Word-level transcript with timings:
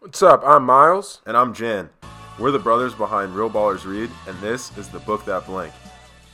What's 0.00 0.22
up? 0.22 0.42
I'm 0.46 0.62
Miles. 0.62 1.22
And 1.26 1.36
I'm 1.36 1.52
Jan. 1.52 1.90
We're 2.38 2.52
the 2.52 2.58
brothers 2.60 2.94
behind 2.94 3.34
Real 3.34 3.50
Ballers 3.50 3.84
Read, 3.84 4.08
and 4.28 4.38
this 4.38 4.70
is 4.78 4.88
The 4.88 5.00
Book 5.00 5.24
That 5.24 5.44
Blank, 5.44 5.72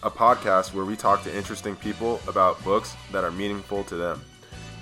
a 0.03 0.11
podcast 0.11 0.75
where 0.75 0.85
we 0.85 0.97
talk 0.97 1.23
to 1.23 1.35
interesting 1.35 1.75
people 1.75 2.21
about 2.29 2.63
books 2.63 2.95
that 3.11 3.25
are 3.25 3.31
meaningful 3.31 3.83
to 3.85 3.97
them. 3.97 4.23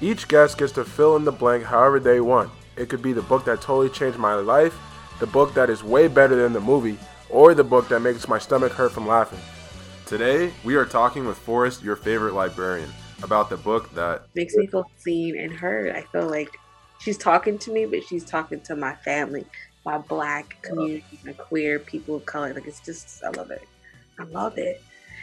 Each 0.00 0.26
guest 0.26 0.58
gets 0.58 0.72
to 0.72 0.84
fill 0.84 1.14
in 1.14 1.24
the 1.24 1.30
blank 1.30 1.62
however 1.62 2.00
they 2.00 2.20
want. 2.20 2.50
It 2.76 2.88
could 2.88 3.02
be 3.02 3.12
the 3.12 3.22
book 3.22 3.44
that 3.44 3.60
totally 3.60 3.88
changed 3.88 4.18
my 4.18 4.34
life, 4.34 4.76
the 5.20 5.28
book 5.28 5.54
that 5.54 5.70
is 5.70 5.84
way 5.84 6.08
better 6.08 6.34
than 6.34 6.52
the 6.52 6.60
movie, 6.60 6.98
or 7.30 7.54
the 7.54 7.62
book 7.62 7.88
that 7.88 8.00
makes 8.00 8.26
my 8.26 8.40
stomach 8.40 8.72
hurt 8.72 8.90
from 8.90 9.06
laughing. 9.06 9.38
Today, 10.06 10.52
we 10.64 10.74
are 10.74 10.84
talking 10.84 11.24
with 11.24 11.38
Forrest, 11.38 11.84
your 11.84 11.94
favorite 11.94 12.34
librarian, 12.34 12.90
about 13.22 13.48
the 13.48 13.56
book 13.58 13.94
that 13.94 14.26
makes 14.34 14.56
me 14.56 14.66
feel 14.66 14.84
seen 14.96 15.38
and 15.38 15.52
heard. 15.52 15.94
I 15.94 16.02
feel 16.02 16.28
like 16.28 16.58
she's 17.02 17.18
talking 17.18 17.58
to 17.58 17.72
me, 17.72 17.84
but 17.84 18.04
she's 18.04 18.24
talking 18.24 18.60
to 18.62 18.76
my 18.76 18.94
family, 18.96 19.44
my 19.84 19.98
black 19.98 20.56
community, 20.62 21.18
my 21.24 21.32
queer 21.32 21.78
people 21.78 22.16
of 22.16 22.26
color. 22.26 22.54
Like 22.54 22.66
it's 22.66 22.80
just, 22.80 23.22
I 23.24 23.30
love 23.30 23.50
it. 23.50 23.66
I 24.18 24.24
love 24.24 24.56
it. 24.56 24.82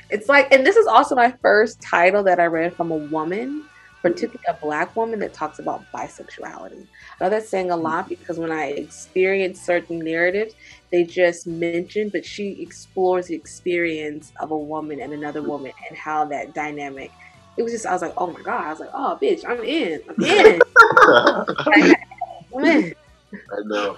It's 0.09 0.27
like, 0.27 0.51
and 0.51 0.65
this 0.65 0.75
is 0.75 0.87
also 0.87 1.15
my 1.15 1.31
first 1.41 1.81
title 1.81 2.23
that 2.23 2.39
I 2.39 2.45
read 2.45 2.75
from 2.75 2.91
a 2.91 2.97
woman, 2.97 3.63
particularly 4.01 4.39
a 4.47 4.53
black 4.53 4.95
woman 4.95 5.19
that 5.19 5.33
talks 5.33 5.59
about 5.59 5.83
bisexuality. 5.93 6.85
I 7.19 7.23
know 7.23 7.29
that's 7.29 7.47
saying 7.47 7.69
a 7.69 7.75
mm-hmm. 7.75 7.83
lot 7.83 8.09
because 8.09 8.39
when 8.39 8.51
I 8.51 8.67
experience 8.71 9.61
certain 9.61 9.99
narratives, 9.99 10.55
they 10.91 11.03
just 11.03 11.47
mention, 11.47 12.09
but 12.09 12.25
she 12.25 12.61
explores 12.61 13.27
the 13.27 13.35
experience 13.35 14.33
of 14.39 14.51
a 14.51 14.57
woman 14.57 14.99
and 14.99 15.13
another 15.13 15.41
mm-hmm. 15.41 15.49
woman 15.49 15.71
and 15.87 15.97
how 15.97 16.25
that 16.25 16.53
dynamic 16.53 17.11
it 17.59 17.63
was 17.63 17.73
just 17.73 17.85
I 17.85 17.91
was 17.91 18.01
like, 18.01 18.13
oh 18.15 18.27
my 18.27 18.41
god, 18.41 18.63
I 18.63 18.69
was 18.69 18.79
like, 18.79 18.89
oh 18.93 19.19
bitch, 19.21 19.43
I'm 19.45 19.61
in, 19.65 19.99
I'm 20.07 20.23
in, 20.23 20.61
I'm 22.55 22.65
in. 22.65 22.95
I 23.33 23.61
know. 23.65 23.97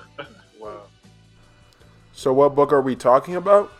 Wow. 0.59 0.81
So 2.11 2.33
what 2.33 2.55
book 2.55 2.73
are 2.73 2.81
we 2.81 2.95
talking 2.95 3.35
about? 3.35 3.71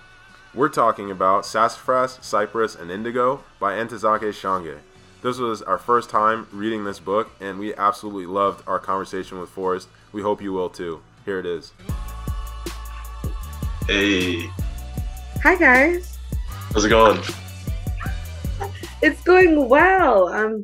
We're 0.54 0.70
talking 0.70 1.10
about 1.10 1.48
Sassafrass, 1.48 2.24
Cypress, 2.24 2.76
and 2.76 2.92
Indigo 2.92 3.44
by 3.60 3.74
Ntozake 3.74 4.32
Shange. 4.32 4.78
This 5.24 5.40
was 5.40 5.64
our 5.64 5.80
first 5.80 6.12
time 6.12 6.48
reading 6.52 6.84
this 6.84 7.00
book, 7.00 7.32
and 7.40 7.58
we 7.58 7.74
absolutely 7.74 8.28
loved 8.28 8.64
our 8.68 8.78
conversation 8.78 9.40
with 9.40 9.50
Forrest. 9.50 9.88
We 10.12 10.22
hope 10.22 10.44
you 10.44 10.54
will 10.54 10.70
too. 10.70 11.02
Here 11.26 11.40
it 11.40 11.48
is. 11.48 11.74
Hey. 13.88 14.48
Hi, 15.42 15.56
guys. 15.56 16.20
How's 16.72 16.86
it 16.86 16.90
going? 16.90 17.20
It's 19.02 19.24
going 19.24 19.68
well. 19.68 20.28
I'm 20.28 20.64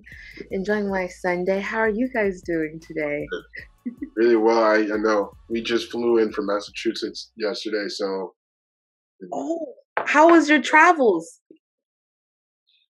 enjoying 0.52 0.90
my 0.92 1.08
Sunday. 1.08 1.60
How 1.60 1.80
are 1.80 1.90
you 1.90 2.08
guys 2.14 2.42
doing 2.46 2.80
today? 2.80 3.26
really 4.16 4.36
well. 4.36 4.64
I, 4.64 4.76
I 4.76 4.98
know. 4.98 5.32
We 5.50 5.62
just 5.64 5.90
flew 5.92 6.20
in 6.20 6.32
from 6.32 6.46
Massachusetts 6.46 7.32
yesterday, 7.36 7.88
so. 7.88 8.36
Oh, 9.34 9.74
how 10.06 10.30
was 10.30 10.48
your 10.48 10.62
travels? 10.62 11.40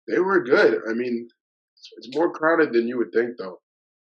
They 0.08 0.20
were 0.20 0.44
good. 0.44 0.82
I 0.88 0.94
mean, 0.94 1.28
it's 1.98 2.16
more 2.16 2.32
crowded 2.32 2.72
than 2.72 2.88
you 2.88 3.00
would 3.00 3.12
think, 3.12 3.32
though. 3.40 3.60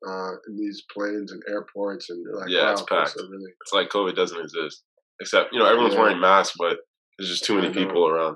Uh, 0.08 0.34
in 0.48 0.58
these 0.58 0.84
planes 0.94 1.32
and 1.32 1.42
airports 1.50 2.10
and 2.10 2.26
like 2.36 2.50
yeah, 2.50 2.66
wow, 2.66 2.72
it's 2.74 2.82
packed. 2.82 3.16
Really... 3.16 3.52
It's 3.62 3.72
like 3.72 3.88
COVID 3.88 4.18
doesn't 4.18 4.38
exist, 4.38 4.84
except 5.22 5.54
you 5.54 5.60
know 5.60 5.66
everyone's 5.66 5.94
yeah. 5.94 6.02
wearing 6.02 6.20
masks, 6.20 6.58
but 6.60 6.80
there's 7.18 7.30
just 7.30 7.46
too 7.46 7.56
many 7.56 7.74
people 7.74 8.06
around. 8.06 8.36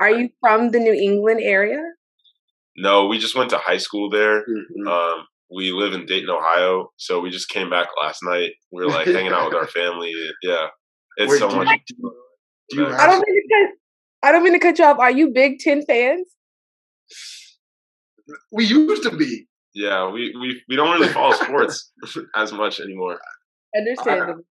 Are 0.00 0.10
you 0.10 0.30
from 0.40 0.70
the 0.70 0.78
New 0.78 0.92
England 0.92 1.40
area? 1.42 1.82
No, 2.78 3.06
we 3.06 3.18
just 3.18 3.36
went 3.36 3.50
to 3.50 3.58
high 3.58 3.78
school 3.78 4.08
there. 4.08 4.40
Mm-hmm. 4.40 4.88
Um, 4.88 5.26
we 5.50 5.72
live 5.72 5.94
in 5.94 6.06
Dayton, 6.06 6.30
Ohio, 6.30 6.90
so 6.96 7.20
we 7.20 7.30
just 7.30 7.48
came 7.48 7.70
back 7.70 7.88
last 8.00 8.22
night. 8.22 8.52
We 8.70 8.84
are 8.84 8.88
like 8.88 9.06
hanging 9.06 9.32
out 9.32 9.46
with 9.46 9.54
our 9.54 9.66
family. 9.80 10.12
Yeah, 10.42 10.66
it's 11.16 11.32
Wait, 11.32 11.38
so 11.38 11.48
much. 11.48 11.80
You, 11.88 12.14
do 12.70 12.76
you 12.76 12.86
I 12.86 13.06
don't 13.06 13.24
mean 13.26 13.34
to 13.34 13.48
cut. 13.54 14.28
I 14.28 14.32
don't 14.32 14.44
mean 14.44 14.52
to 14.52 14.58
cut 14.58 14.78
you 14.78 14.84
off. 14.84 14.98
Are 14.98 15.10
you 15.10 15.30
Big 15.30 15.58
Ten 15.58 15.84
fans? 15.86 16.26
We 18.52 18.66
used 18.66 19.02
to 19.04 19.16
be. 19.16 19.46
Yeah, 19.74 20.10
we 20.10 20.34
we, 20.40 20.62
we 20.68 20.76
don't 20.76 20.90
really 20.90 21.12
follow 21.12 21.32
sports 21.32 21.92
as 22.36 22.52
much 22.52 22.80
anymore. 22.80 23.18
Understandable. 23.76 24.42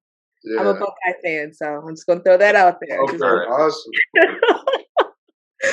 Yeah. 0.43 0.61
I'm 0.61 0.67
a 0.67 0.73
Buckeye 0.73 1.19
fan, 1.23 1.53
so 1.53 1.65
I'm 1.65 1.95
just 1.95 2.07
gonna 2.07 2.21
throw 2.21 2.37
that 2.37 2.55
out 2.55 2.77
there. 2.81 3.01
Okay. 3.01 3.17
Awesome. 3.17 3.91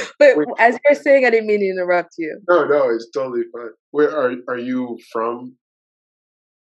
but 0.18 0.36
Wait, 0.36 0.48
as 0.58 0.78
you're 0.84 0.94
saying, 0.94 1.24
I 1.26 1.30
didn't 1.30 1.46
mean 1.46 1.60
to 1.60 1.66
interrupt 1.66 2.14
you. 2.18 2.40
No, 2.48 2.64
no, 2.64 2.90
it's 2.90 3.10
totally 3.10 3.42
fine. 3.52 3.70
Where 3.90 4.10
are 4.10 4.34
are 4.48 4.58
you 4.58 4.98
from? 5.12 5.56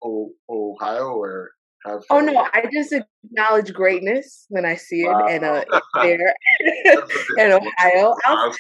O- 0.04 0.34
Ohio 0.50 1.14
or 1.14 1.52
have? 1.86 2.02
Oh 2.10 2.20
no, 2.20 2.48
I 2.54 2.66
just 2.72 2.94
acknowledge 2.94 3.74
greatness 3.74 4.46
when 4.50 4.66
I 4.66 4.76
see 4.76 5.02
it, 5.04 5.16
and 5.30 5.44
uh, 5.44 5.64
there 6.02 6.18
in 7.38 7.52
Ohio. 7.52 8.16
Out, 8.26 8.56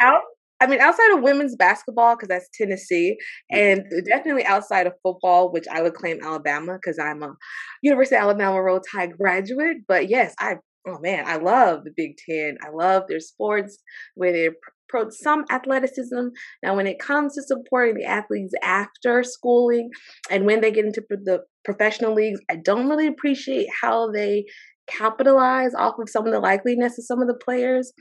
out, 0.00 0.22
I 0.60 0.66
mean, 0.66 0.80
outside 0.80 1.12
of 1.14 1.22
women's 1.22 1.56
basketball, 1.56 2.16
because 2.16 2.28
that's 2.28 2.48
Tennessee, 2.54 3.16
and 3.50 3.84
definitely 4.06 4.44
outside 4.46 4.86
of 4.86 4.94
football, 5.02 5.52
which 5.52 5.66
I 5.70 5.82
would 5.82 5.94
claim 5.94 6.20
Alabama, 6.22 6.78
because 6.80 6.98
I'm 6.98 7.22
a 7.22 7.34
University 7.82 8.16
of 8.16 8.22
Alabama 8.22 8.62
Roll 8.62 8.80
Tide 8.80 9.16
graduate. 9.18 9.78
But 9.88 10.08
yes, 10.08 10.34
I 10.38 10.56
oh 10.86 10.98
man, 11.00 11.24
I 11.26 11.36
love 11.36 11.84
the 11.84 11.92
Big 11.96 12.16
Ten. 12.16 12.58
I 12.62 12.70
love 12.70 13.04
their 13.08 13.20
sports 13.20 13.78
where 14.14 14.32
they 14.32 14.48
approach 14.88 15.14
some 15.14 15.44
athleticism. 15.50 16.28
Now, 16.62 16.76
when 16.76 16.86
it 16.86 16.98
comes 16.98 17.34
to 17.34 17.42
supporting 17.42 17.96
the 17.96 18.04
athletes 18.04 18.54
after 18.62 19.22
schooling 19.22 19.90
and 20.30 20.46
when 20.46 20.60
they 20.60 20.70
get 20.70 20.84
into 20.84 21.02
the 21.08 21.40
professional 21.64 22.14
leagues, 22.14 22.40
I 22.50 22.56
don't 22.56 22.88
really 22.88 23.06
appreciate 23.06 23.68
how 23.82 24.10
they 24.10 24.44
capitalize 24.86 25.74
off 25.74 25.94
of 25.98 26.10
some 26.10 26.26
of 26.26 26.32
the 26.32 26.40
likeliness 26.40 26.98
of 26.98 27.04
some 27.06 27.20
of 27.22 27.28
the 27.28 27.38
players 27.42 27.92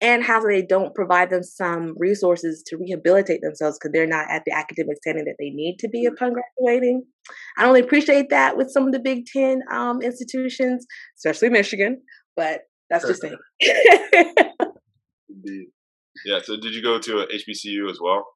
and 0.00 0.24
how 0.24 0.40
they 0.40 0.62
don't 0.62 0.94
provide 0.94 1.30
them 1.30 1.42
some 1.42 1.94
resources 1.96 2.62
to 2.66 2.76
rehabilitate 2.76 3.40
themselves 3.42 3.78
because 3.78 3.92
they're 3.92 4.06
not 4.06 4.28
at 4.30 4.42
the 4.44 4.52
academic 4.52 4.96
standing 4.96 5.24
that 5.24 5.36
they 5.38 5.50
need 5.50 5.76
to 5.78 5.88
be 5.88 6.04
upon 6.06 6.32
graduating. 6.32 7.04
I 7.56 7.64
only 7.64 7.80
appreciate 7.80 8.30
that 8.30 8.56
with 8.56 8.70
some 8.70 8.86
of 8.86 8.92
the 8.92 8.98
Big 8.98 9.26
Ten 9.26 9.60
um, 9.70 10.02
institutions, 10.02 10.84
especially 11.16 11.48
Michigan, 11.48 12.02
but 12.36 12.62
that's 12.90 13.06
just 13.06 13.22
me. 13.22 13.30
Indeed. 15.28 15.68
Yeah. 16.24 16.40
So, 16.42 16.56
did 16.56 16.74
you 16.74 16.82
go 16.82 16.98
to 16.98 17.20
a 17.20 17.26
HBCU 17.26 17.90
as 17.90 17.98
well? 18.00 18.26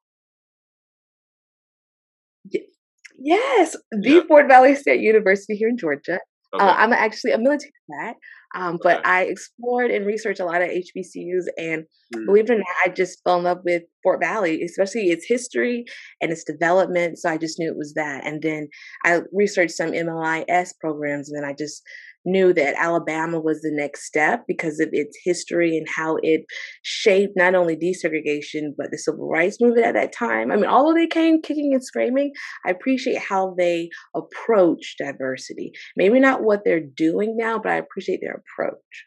Yes, 3.19 3.75
the 3.91 4.09
yeah. 4.09 4.21
Fort 4.27 4.47
Valley 4.47 4.75
State 4.75 5.01
University 5.01 5.55
here 5.55 5.69
in 5.69 5.77
Georgia. 5.77 6.19
Uh, 6.53 6.57
okay. 6.57 6.65
Uh, 6.65 6.73
I'm 6.73 6.93
actually 6.93 7.31
a 7.31 7.37
military 7.37 7.71
vet, 7.89 8.15
um, 8.55 8.79
but 8.81 9.05
I 9.05 9.23
explored 9.23 9.91
and 9.91 10.05
researched 10.05 10.39
a 10.39 10.45
lot 10.45 10.61
of 10.61 10.69
HBCUs, 10.69 11.45
and 11.57 11.83
mm. 12.15 12.25
believe 12.25 12.49
it 12.49 12.53
or 12.53 12.57
not, 12.57 12.67
I 12.85 12.89
just 12.89 13.21
fell 13.23 13.37
in 13.37 13.43
love 13.43 13.59
with 13.65 13.83
Fort 14.03 14.21
Valley, 14.21 14.61
especially 14.61 15.09
its 15.09 15.25
history 15.27 15.85
and 16.21 16.31
its 16.31 16.43
development. 16.43 17.17
So 17.17 17.29
I 17.29 17.37
just 17.37 17.59
knew 17.59 17.69
it 17.69 17.77
was 17.77 17.93
that. 17.95 18.25
And 18.25 18.41
then 18.41 18.69
I 19.03 19.21
researched 19.33 19.73
some 19.73 19.91
MLIS 19.91 20.69
programs, 20.79 21.29
and 21.29 21.37
then 21.37 21.49
I 21.49 21.53
just 21.57 21.81
knew 22.25 22.53
that 22.53 22.75
Alabama 22.77 23.39
was 23.39 23.61
the 23.61 23.71
next 23.71 24.05
step 24.05 24.43
because 24.47 24.79
of 24.79 24.89
its 24.91 25.17
history 25.23 25.77
and 25.77 25.87
how 25.87 26.17
it 26.21 26.41
shaped 26.83 27.33
not 27.35 27.55
only 27.55 27.75
desegregation 27.75 28.73
but 28.77 28.91
the 28.91 28.97
civil 28.97 29.29
rights 29.29 29.61
movement 29.61 29.85
at 29.85 29.93
that 29.93 30.13
time. 30.13 30.51
I 30.51 30.55
mean, 30.55 30.65
although 30.65 30.93
they 30.93 31.07
came 31.07 31.41
kicking 31.41 31.73
and 31.73 31.83
screaming, 31.83 32.31
I 32.65 32.71
appreciate 32.71 33.19
how 33.19 33.55
they 33.57 33.89
approach 34.15 34.95
diversity. 34.97 35.71
Maybe 35.95 36.19
not 36.19 36.43
what 36.43 36.61
they're 36.65 36.79
doing 36.79 37.35
now, 37.37 37.59
but 37.59 37.71
I 37.71 37.77
appreciate 37.77 38.19
their 38.21 38.41
approach. 38.43 39.05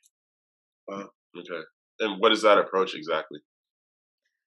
Wow. 0.89 1.11
Okay. 1.37 1.63
And 2.01 2.21
what 2.21 2.33
is 2.33 2.43
that 2.43 2.59
approach 2.59 2.95
exactly? 2.95 3.41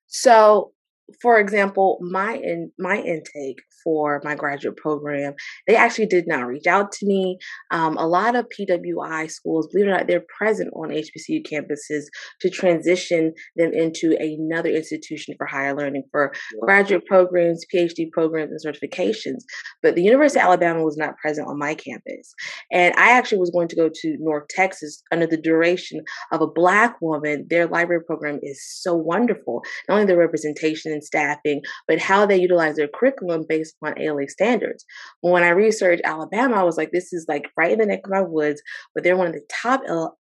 So 0.07 0.73
for 1.21 1.39
example, 1.39 1.99
my 2.01 2.35
in 2.35 2.71
my 2.79 2.97
intake 2.97 3.57
for 3.83 4.21
my 4.23 4.35
graduate 4.35 4.77
program, 4.77 5.33
they 5.67 5.75
actually 5.75 6.05
did 6.05 6.25
not 6.27 6.47
reach 6.47 6.65
out 6.67 6.91
to 6.93 7.05
me. 7.05 7.37
Um, 7.71 7.97
a 7.97 8.07
lot 8.07 8.35
of 8.35 8.45
PWI 8.47 9.29
schools, 9.29 9.67
believe 9.67 9.87
it 9.87 9.89
or 9.89 9.97
not, 9.97 10.07
they're 10.07 10.23
present 10.37 10.71
on 10.73 10.89
HBCU 10.89 11.45
campuses 11.45 12.03
to 12.41 12.49
transition 12.49 13.33
them 13.55 13.71
into 13.73 14.15
another 14.19 14.69
institution 14.69 15.35
for 15.37 15.45
higher 15.45 15.75
learning 15.75 16.03
for 16.11 16.31
graduate 16.61 17.05
programs, 17.05 17.65
PhD 17.73 18.09
programs, 18.11 18.51
and 18.51 18.73
certifications. 18.73 19.43
But 19.81 19.95
the 19.95 20.03
University 20.03 20.39
of 20.39 20.45
Alabama 20.45 20.83
was 20.83 20.97
not 20.97 21.17
present 21.17 21.47
on 21.47 21.59
my 21.59 21.75
campus, 21.75 22.33
and 22.71 22.95
I 22.95 23.11
actually 23.11 23.39
was 23.39 23.51
going 23.51 23.67
to 23.67 23.75
go 23.75 23.89
to 23.93 24.17
North 24.19 24.47
Texas 24.49 25.03
under 25.11 25.27
the 25.27 25.37
duration 25.37 26.01
of 26.31 26.41
a 26.41 26.47
Black 26.47 26.95
woman. 27.01 27.45
Their 27.49 27.67
library 27.67 28.03
program 28.05 28.39
is 28.41 28.63
so 28.81 28.95
wonderful. 28.95 29.61
Not 29.89 29.95
only 29.95 30.05
the 30.05 30.17
representation 30.17 30.93
staffing, 31.03 31.61
but 31.87 31.99
how 31.99 32.25
they 32.25 32.37
utilize 32.37 32.75
their 32.75 32.87
curriculum 32.87 33.45
based 33.47 33.75
upon 33.81 33.99
ALA 33.99 34.27
standards. 34.27 34.85
When 35.21 35.43
I 35.43 35.49
researched 35.49 36.03
Alabama, 36.05 36.55
I 36.55 36.63
was 36.63 36.77
like, 36.77 36.91
this 36.91 37.13
is 37.13 37.25
like 37.27 37.49
right 37.57 37.71
in 37.71 37.79
the 37.79 37.85
neck 37.85 38.01
of 38.05 38.11
my 38.11 38.21
woods, 38.21 38.61
but 38.93 39.03
they're 39.03 39.17
one 39.17 39.27
of 39.27 39.33
the 39.33 39.45
top 39.49 39.81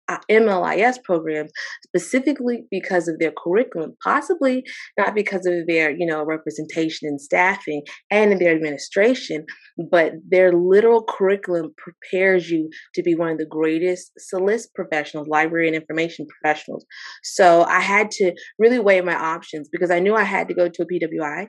Uh, 0.09 0.19
MLIS 0.31 0.97
programs 1.05 1.51
specifically 1.85 2.65
because 2.71 3.09
of 3.09 3.19
their 3.19 3.33
curriculum, 3.37 3.95
possibly 4.03 4.65
not 4.97 5.15
because 5.15 5.45
of 5.47 5.67
their, 5.67 5.91
you 5.91 6.07
know, 6.07 6.25
representation 6.25 7.09
and 7.09 7.21
staffing 7.21 7.83
and 8.11 8.33
in 8.33 8.39
their 8.39 8.55
administration, 8.55 9.45
but 9.91 10.13
their 10.27 10.53
literal 10.53 11.05
curriculum 11.05 11.75
prepares 11.77 12.51
you 12.51 12.71
to 12.95 13.03
be 13.03 13.15
one 13.15 13.31
of 13.33 13.39
the 13.39 13.47
greatest 13.47 14.13
SLIS 14.19 14.67
professionals, 14.75 15.29
library 15.29 15.67
and 15.67 15.77
information 15.77 16.27
professionals. 16.27 16.85
So 17.23 17.65
I 17.65 17.81
had 17.81 18.11
to 18.13 18.33
really 18.59 18.79
weigh 18.79 19.01
my 19.03 19.15
options 19.15 19.69
because 19.71 19.91
I 19.91 19.99
knew 19.99 20.15
I 20.15 20.25
had 20.25 20.49
to 20.49 20.55
go 20.55 20.69
to 20.69 20.83
a 20.83 20.87
PWI 20.87 21.49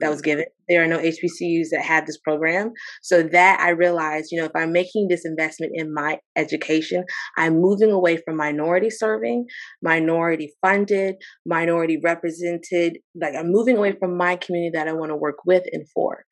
that 0.00 0.10
was 0.10 0.22
given. 0.22 0.44
There 0.68 0.82
are 0.82 0.86
no 0.86 0.98
HBCUs 0.98 1.68
that 1.72 1.82
have 1.82 2.06
this 2.06 2.18
program. 2.18 2.72
So 3.02 3.22
that 3.22 3.60
I 3.60 3.70
realized, 3.70 4.28
you 4.30 4.38
know, 4.38 4.44
if 4.44 4.52
I'm 4.54 4.72
making 4.72 5.08
this 5.08 5.24
investment 5.24 5.72
in 5.74 5.94
my 5.94 6.18
education, 6.36 7.04
I'm 7.36 7.60
moving 7.60 7.90
away 7.90 8.18
from 8.18 8.36
minority 8.36 8.90
serving, 8.90 9.46
minority 9.82 10.52
funded, 10.60 11.16
minority 11.46 11.98
represented. 12.02 12.98
Like 13.20 13.34
I'm 13.34 13.50
moving 13.50 13.76
away 13.78 13.96
from 13.98 14.16
my 14.16 14.36
community 14.36 14.72
that 14.74 14.88
I 14.88 14.92
want 14.92 15.10
to 15.10 15.16
work 15.16 15.36
with 15.46 15.64
and 15.72 15.88
for. 15.94 16.24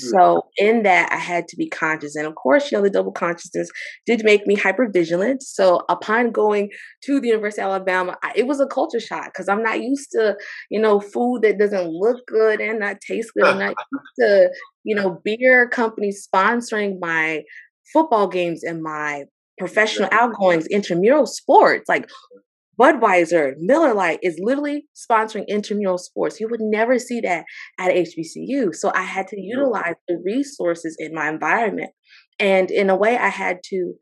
Mm. 0.00 0.10
So 0.10 0.42
in 0.56 0.82
that, 0.82 1.12
I 1.12 1.16
had 1.16 1.46
to 1.48 1.56
be 1.56 1.68
conscious. 1.68 2.16
And 2.16 2.26
of 2.26 2.34
course, 2.34 2.70
you 2.70 2.78
know, 2.78 2.84
the 2.84 2.90
double 2.90 3.12
consciousness 3.12 3.70
did 4.06 4.24
make 4.24 4.46
me 4.46 4.56
hyper 4.56 4.88
vigilant. 4.92 5.42
So 5.42 5.82
upon 5.88 6.32
going 6.32 6.70
to 7.04 7.20
the 7.20 7.28
University 7.28 7.62
of 7.62 7.68
Alabama, 7.68 8.16
I, 8.22 8.32
it 8.34 8.46
was 8.46 8.60
a 8.60 8.66
culture 8.66 9.00
shock 9.00 9.26
because 9.26 9.48
I'm 9.48 9.62
not 9.62 9.82
used 9.82 10.10
to, 10.12 10.36
you 10.68 10.80
know, 10.80 10.98
food 10.98 11.42
that 11.42 11.58
doesn't 11.58 11.88
look 11.88 12.26
good 12.26 12.60
and 12.60 12.80
not 12.80 13.00
taste 13.00 13.13
good. 13.34 13.44
I'm 13.44 13.58
not 13.58 13.74
used 13.92 14.14
to, 14.20 14.50
you 14.84 14.94
know, 14.94 15.20
beer 15.24 15.68
companies 15.68 16.26
sponsoring 16.26 16.98
my 17.00 17.42
football 17.92 18.28
games 18.28 18.62
and 18.62 18.82
my 18.82 19.24
professional 19.58 20.08
outgoings, 20.12 20.66
intramural 20.66 21.26
sports. 21.26 21.88
Like 21.88 22.08
Budweiser, 22.80 23.54
Miller 23.58 23.94
Lite 23.94 24.18
is 24.22 24.38
literally 24.40 24.86
sponsoring 24.94 25.46
intramural 25.48 25.98
sports. 25.98 26.40
You 26.40 26.48
would 26.48 26.60
never 26.60 26.98
see 26.98 27.20
that 27.20 27.44
at 27.78 27.92
HBCU. 27.92 28.74
So 28.74 28.90
I 28.94 29.02
had 29.02 29.28
to 29.28 29.40
utilize 29.40 29.94
the 30.08 30.20
resources 30.24 30.96
in 30.98 31.14
my 31.14 31.28
environment. 31.28 31.90
And 32.38 32.70
in 32.70 32.90
a 32.90 32.96
way, 32.96 33.16
I 33.16 33.28
had 33.28 33.58
to 33.66 33.94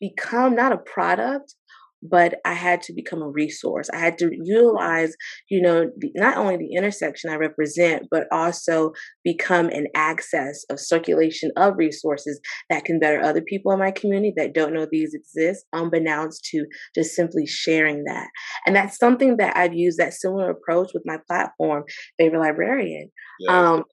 become 0.00 0.54
not 0.54 0.72
a 0.72 0.78
product, 0.78 1.54
but 2.02 2.40
I 2.44 2.54
had 2.54 2.82
to 2.82 2.92
become 2.92 3.22
a 3.22 3.28
resource. 3.28 3.88
I 3.92 3.98
had 3.98 4.18
to 4.18 4.30
utilize, 4.32 5.14
you 5.48 5.60
know, 5.60 5.90
not 6.14 6.36
only 6.36 6.56
the 6.56 6.74
intersection 6.74 7.30
I 7.30 7.36
represent, 7.36 8.06
but 8.10 8.26
also 8.32 8.92
become 9.24 9.68
an 9.68 9.86
access 9.94 10.64
of 10.70 10.80
circulation 10.80 11.50
of 11.56 11.76
resources 11.76 12.40
that 12.68 12.84
can 12.84 12.98
better 12.98 13.20
other 13.20 13.42
people 13.42 13.72
in 13.72 13.78
my 13.78 13.90
community 13.90 14.32
that 14.36 14.54
don't 14.54 14.72
know 14.72 14.86
these 14.90 15.14
exist, 15.14 15.66
unbeknownst 15.72 16.44
to 16.46 16.66
just 16.94 17.14
simply 17.14 17.46
sharing 17.46 18.04
that. 18.04 18.28
And 18.66 18.74
that's 18.74 18.98
something 18.98 19.36
that 19.36 19.56
I've 19.56 19.74
used 19.74 19.98
that 19.98 20.14
similar 20.14 20.50
approach 20.50 20.90
with 20.94 21.02
my 21.04 21.18
platform, 21.26 21.84
Favorite 22.18 22.40
Librarian. 22.40 23.10
Yeah. 23.40 23.72
Um, 23.72 23.84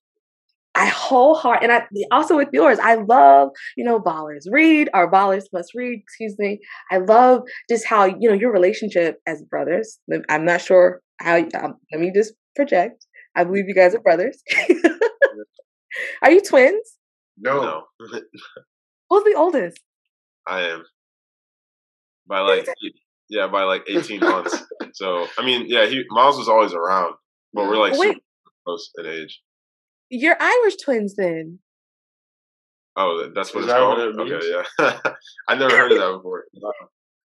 I 0.77 0.91
wholeheart 0.91 1.63
and 1.63 1.71
I 1.71 1.87
also 2.11 2.37
with 2.37 2.49
yours, 2.53 2.77
I 2.77 2.95
love, 2.95 3.49
you 3.75 3.83
know, 3.83 3.99
ballers 3.99 4.43
read 4.49 4.89
or 4.93 5.11
ballers 5.11 5.45
must 5.51 5.73
read, 5.73 5.99
excuse 5.99 6.35
me. 6.37 6.59
I 6.91 6.99
love 6.99 7.41
just 7.67 7.83
how, 7.87 8.05
you 8.05 8.29
know, 8.29 8.35
your 8.35 8.53
relationship 8.53 9.19
as 9.25 9.41
brothers. 9.41 9.97
I'm 10.29 10.45
not 10.45 10.61
sure 10.61 11.01
how, 11.19 11.37
um, 11.39 11.77
let 11.91 11.99
me 11.99 12.11
just 12.13 12.33
project. 12.55 13.07
I 13.35 13.43
believe 13.43 13.67
you 13.67 13.73
guys 13.73 13.95
are 13.95 14.01
brothers. 14.01 14.39
are 16.21 16.31
you 16.31 16.41
twins? 16.41 16.97
No. 17.39 17.59
no. 17.63 17.83
Who's 19.09 19.23
the 19.23 19.33
oldest? 19.35 19.79
I 20.47 20.61
am. 20.61 20.83
By 22.27 22.41
like, 22.41 22.67
yeah, 23.31 23.47
by 23.47 23.63
like 23.63 23.83
18 23.89 24.19
months. 24.19 24.63
So, 24.93 25.27
I 25.37 25.45
mean, 25.45 25.65
yeah, 25.67 25.85
he, 25.85 26.03
Miles 26.09 26.39
was 26.39 26.49
always 26.49 26.73
around, 26.73 27.13
but 27.53 27.67
we're 27.67 27.77
like 27.77 27.93
Wait. 27.99 28.17
close 28.65 28.89
in 28.97 29.05
age. 29.05 29.41
You're 30.09 30.37
Irish 30.39 30.77
twins 30.77 31.15
then. 31.15 31.59
Oh, 32.95 33.29
that's 33.33 33.53
what 33.53 33.61
Is 33.61 33.65
it's 33.65 33.73
that 33.73 33.79
called. 33.79 34.17
What 34.17 34.29
it 34.29 34.33
okay, 34.33 34.63
yeah. 34.79 35.11
I 35.47 35.55
never 35.55 35.75
heard 35.75 35.91
of 35.91 35.99
that 35.99 36.17
before. 36.17 36.45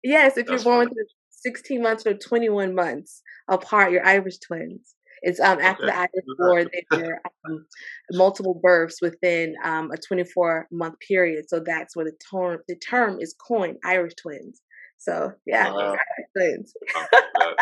Yes, 0.04 0.36
if 0.36 0.46
that's 0.46 0.64
you're 0.64 0.72
born 0.72 0.88
within 0.88 1.06
16 1.30 1.82
months 1.82 2.06
or 2.06 2.14
21 2.14 2.74
months 2.74 3.22
apart, 3.48 3.90
you're 3.90 4.06
Irish 4.06 4.38
twins. 4.38 4.94
It's 5.22 5.40
um 5.40 5.58
after 5.60 5.84
okay. 5.84 5.92
the 5.92 5.98
Irish 5.98 6.24
War, 6.38 6.64
there 6.90 7.00
were 7.00 7.20
um, 7.48 7.66
multiple 8.12 8.60
births 8.62 9.02
within 9.02 9.54
um, 9.64 9.90
a 9.90 9.96
24 9.96 10.68
month 10.70 10.94
period. 11.00 11.48
So 11.48 11.60
that's 11.60 11.96
where 11.96 12.04
the 12.04 12.16
term 12.30 12.58
the 12.68 12.76
term 12.76 13.18
is 13.20 13.34
coined, 13.34 13.78
Irish 13.84 14.14
twins. 14.14 14.60
So 14.98 15.32
yeah, 15.46 15.72
uh, 15.72 15.96
Irish 15.96 16.28
twins. 16.36 16.72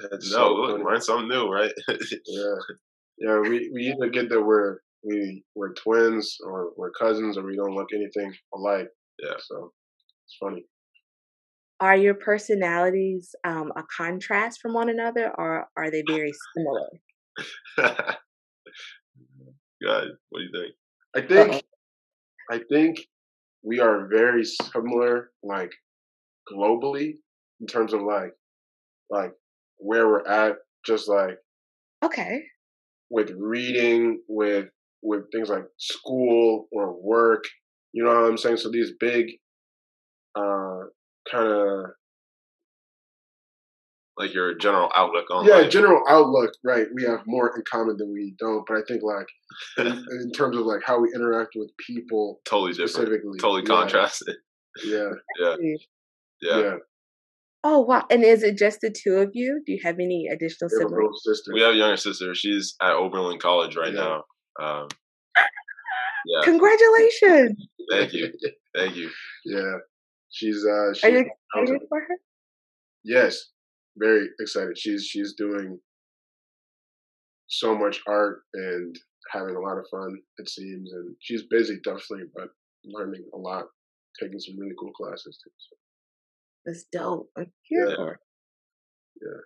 no, 0.00 0.18
so 0.18 0.54
look, 0.54 0.84
learn 0.84 1.00
something 1.00 1.28
new, 1.28 1.48
right? 1.48 1.72
yeah. 2.26 2.54
Yeah, 3.20 3.38
we, 3.40 3.70
we 3.72 3.92
either 3.92 4.08
get 4.08 4.30
that 4.30 4.42
we're 4.42 4.78
we 5.04 5.44
we're 5.54 5.74
twins 5.74 6.36
or 6.44 6.70
we're 6.76 6.90
cousins 6.92 7.36
or 7.36 7.44
we 7.44 7.56
don't 7.56 7.74
look 7.74 7.88
anything 7.94 8.34
alike. 8.54 8.88
Yeah. 9.22 9.34
So 9.38 9.72
it's 10.26 10.36
funny. 10.40 10.64
Are 11.80 11.96
your 11.96 12.14
personalities 12.14 13.34
um, 13.44 13.72
a 13.76 13.82
contrast 13.96 14.60
from 14.60 14.74
one 14.74 14.90
another, 14.90 15.32
or 15.38 15.66
are 15.76 15.90
they 15.90 16.02
very 16.08 16.32
similar? 16.56 16.88
God, 19.82 20.08
what 20.28 20.40
do 20.40 20.44
you 20.44 20.50
think? 20.52 20.74
I 21.16 21.20
think 21.26 21.54
Uh-oh. 21.54 22.56
I 22.56 22.60
think 22.70 23.06
we 23.62 23.80
are 23.80 24.08
very 24.08 24.44
similar, 24.44 25.30
like 25.42 25.72
globally, 26.52 27.14
in 27.60 27.66
terms 27.66 27.92
of 27.92 28.02
like 28.02 28.32
like 29.10 29.32
where 29.78 30.08
we're 30.08 30.26
at. 30.26 30.56
Just 30.86 31.08
like 31.08 31.36
okay, 32.04 32.42
with 33.10 33.30
reading, 33.36 34.22
with 34.28 34.66
with 35.02 35.24
things 35.32 35.48
like 35.48 35.64
school 35.78 36.68
or 36.72 37.00
work. 37.00 37.44
You 37.92 38.04
know 38.04 38.10
what 38.10 38.30
I'm 38.30 38.38
saying? 38.38 38.58
So 38.58 38.70
these 38.70 38.92
big, 39.00 39.26
uh, 40.36 40.84
kind 41.30 41.48
of 41.48 41.90
like 44.20 44.34
your 44.34 44.54
general 44.54 44.90
outlook 44.94 45.24
on 45.30 45.46
yeah 45.46 45.56
life. 45.56 45.70
general 45.70 46.02
outlook 46.08 46.50
right 46.62 46.86
we 46.94 47.04
have 47.04 47.20
more 47.26 47.52
in 47.56 47.62
common 47.70 47.96
than 47.96 48.12
we 48.12 48.34
don't 48.38 48.64
but 48.66 48.76
i 48.76 48.80
think 48.86 49.02
like 49.02 49.26
in, 49.78 49.86
in 50.20 50.30
terms 50.32 50.56
of 50.56 50.66
like 50.66 50.80
how 50.84 51.00
we 51.00 51.08
interact 51.14 51.50
with 51.56 51.70
people 51.86 52.40
totally 52.44 52.72
different 52.72 53.08
totally 53.40 53.62
yeah. 53.62 53.68
contrasted 53.68 54.36
yeah 54.84 55.10
yeah 55.40 55.56
yeah, 56.42 56.58
yeah. 56.58 56.74
Oh 57.62 57.80
wow! 57.80 58.04
And 58.10 58.24
is 58.24 58.42
it 58.42 58.56
just 58.56 58.80
the 58.80 58.90
two 58.90 59.16
of 59.16 59.30
you? 59.34 59.62
Do 59.66 59.72
you 59.72 59.80
have 59.82 59.96
any 59.96 60.28
additional 60.32 60.70
we 60.72 60.78
siblings? 60.78 61.20
Sister. 61.22 61.52
We 61.52 61.60
have 61.60 61.74
a 61.74 61.76
younger 61.76 61.96
sister. 61.96 62.34
She's 62.34 62.74
at 62.80 62.92
Oberlin 62.92 63.38
College 63.38 63.76
right 63.76 63.92
yeah. 63.92 64.20
now. 64.58 64.64
Um, 64.64 64.88
yeah. 66.26 66.42
Congratulations! 66.44 67.66
Thank 67.90 68.12
you. 68.14 68.32
Thank 68.74 68.96
you. 68.96 69.10
Yeah, 69.44 69.74
she's. 70.30 70.64
uh 70.64 70.94
she's 70.94 71.04
Are 71.04 71.10
you 71.10 71.30
excited 71.54 71.82
for 71.88 72.00
her? 72.00 72.16
Yes, 73.04 73.38
very 73.96 74.28
excited. 74.40 74.78
She's 74.78 75.04
she's 75.04 75.34
doing 75.34 75.78
so 77.48 77.76
much 77.76 78.00
art 78.06 78.42
and 78.54 78.96
having 79.32 79.54
a 79.54 79.60
lot 79.60 79.76
of 79.76 79.86
fun. 79.90 80.18
It 80.38 80.48
seems, 80.48 80.92
and 80.92 81.14
she's 81.20 81.42
busy, 81.50 81.78
definitely, 81.84 82.26
but 82.34 82.48
learning 82.84 83.24
a 83.34 83.38
lot, 83.38 83.66
taking 84.18 84.38
some 84.40 84.58
really 84.58 84.74
cool 84.78 84.92
classes 84.92 85.38
too. 85.44 85.50
So. 85.58 85.76
That's 86.64 86.84
dope. 86.92 87.30
I'm 87.36 87.52
here 87.62 87.88
yeah. 87.88 87.96
for. 87.96 88.20
Yeah. 89.20 89.40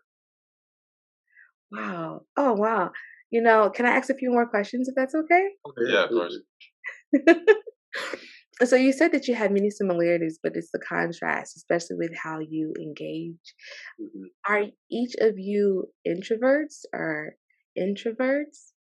Wow. 1.72 2.20
Oh 2.36 2.52
wow. 2.54 2.90
You 3.30 3.42
know, 3.42 3.70
can 3.70 3.86
I 3.86 3.90
ask 3.90 4.10
a 4.10 4.14
few 4.14 4.30
more 4.30 4.46
questions 4.46 4.88
if 4.88 4.94
that's 4.94 5.14
okay? 5.14 5.48
Okay. 5.66 5.92
Yeah, 5.92 6.04
of 6.04 6.10
course. 6.10 6.38
so 8.64 8.76
you 8.76 8.92
said 8.92 9.12
that 9.12 9.26
you 9.26 9.34
had 9.34 9.52
many 9.52 9.70
similarities, 9.70 10.38
but 10.42 10.52
it's 10.54 10.70
the 10.72 10.78
contrast, 10.78 11.56
especially 11.56 11.96
with 11.96 12.12
how 12.22 12.38
you 12.38 12.72
engage. 12.78 13.54
Mm-hmm. 14.00 14.52
Are 14.52 14.64
each 14.90 15.14
of 15.20 15.34
you 15.36 15.88
introverts 16.06 16.84
or 16.92 17.34
introverts? 17.78 18.72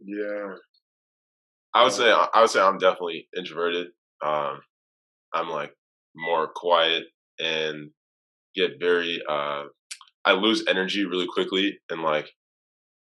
Yeah. 0.00 0.54
I 1.74 1.84
would 1.84 1.92
say 1.92 2.10
I 2.10 2.40
would 2.40 2.50
say 2.50 2.60
I'm 2.60 2.78
definitely 2.78 3.28
introverted. 3.36 3.88
Um, 4.24 4.60
I'm 5.34 5.50
like 5.50 5.74
more 6.14 6.48
quiet 6.54 7.04
and 7.38 7.90
get 8.54 8.80
very 8.80 9.22
uh 9.28 9.64
I 10.24 10.32
lose 10.32 10.64
energy 10.66 11.04
really 11.04 11.26
quickly 11.26 11.78
in 11.90 12.02
like 12.02 12.30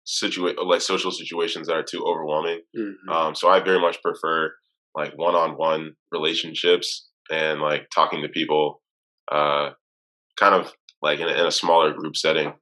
situa- 0.06 0.64
like 0.64 0.80
social 0.80 1.10
situations 1.10 1.66
that 1.66 1.76
are 1.76 1.82
too 1.82 2.04
overwhelming. 2.04 2.60
Mm-hmm. 2.76 3.10
Um 3.10 3.34
so 3.34 3.48
I 3.48 3.60
very 3.60 3.80
much 3.80 4.00
prefer 4.02 4.52
like 4.94 5.12
one-on-one 5.16 5.92
relationships 6.12 7.08
and 7.30 7.60
like 7.60 7.88
talking 7.94 8.22
to 8.22 8.28
people 8.28 8.82
uh 9.30 9.70
kind 10.38 10.54
of 10.54 10.72
like 11.02 11.20
in 11.20 11.28
a, 11.28 11.32
in 11.32 11.46
a 11.46 11.52
smaller 11.52 11.92
group 11.92 12.16
setting. 12.16 12.52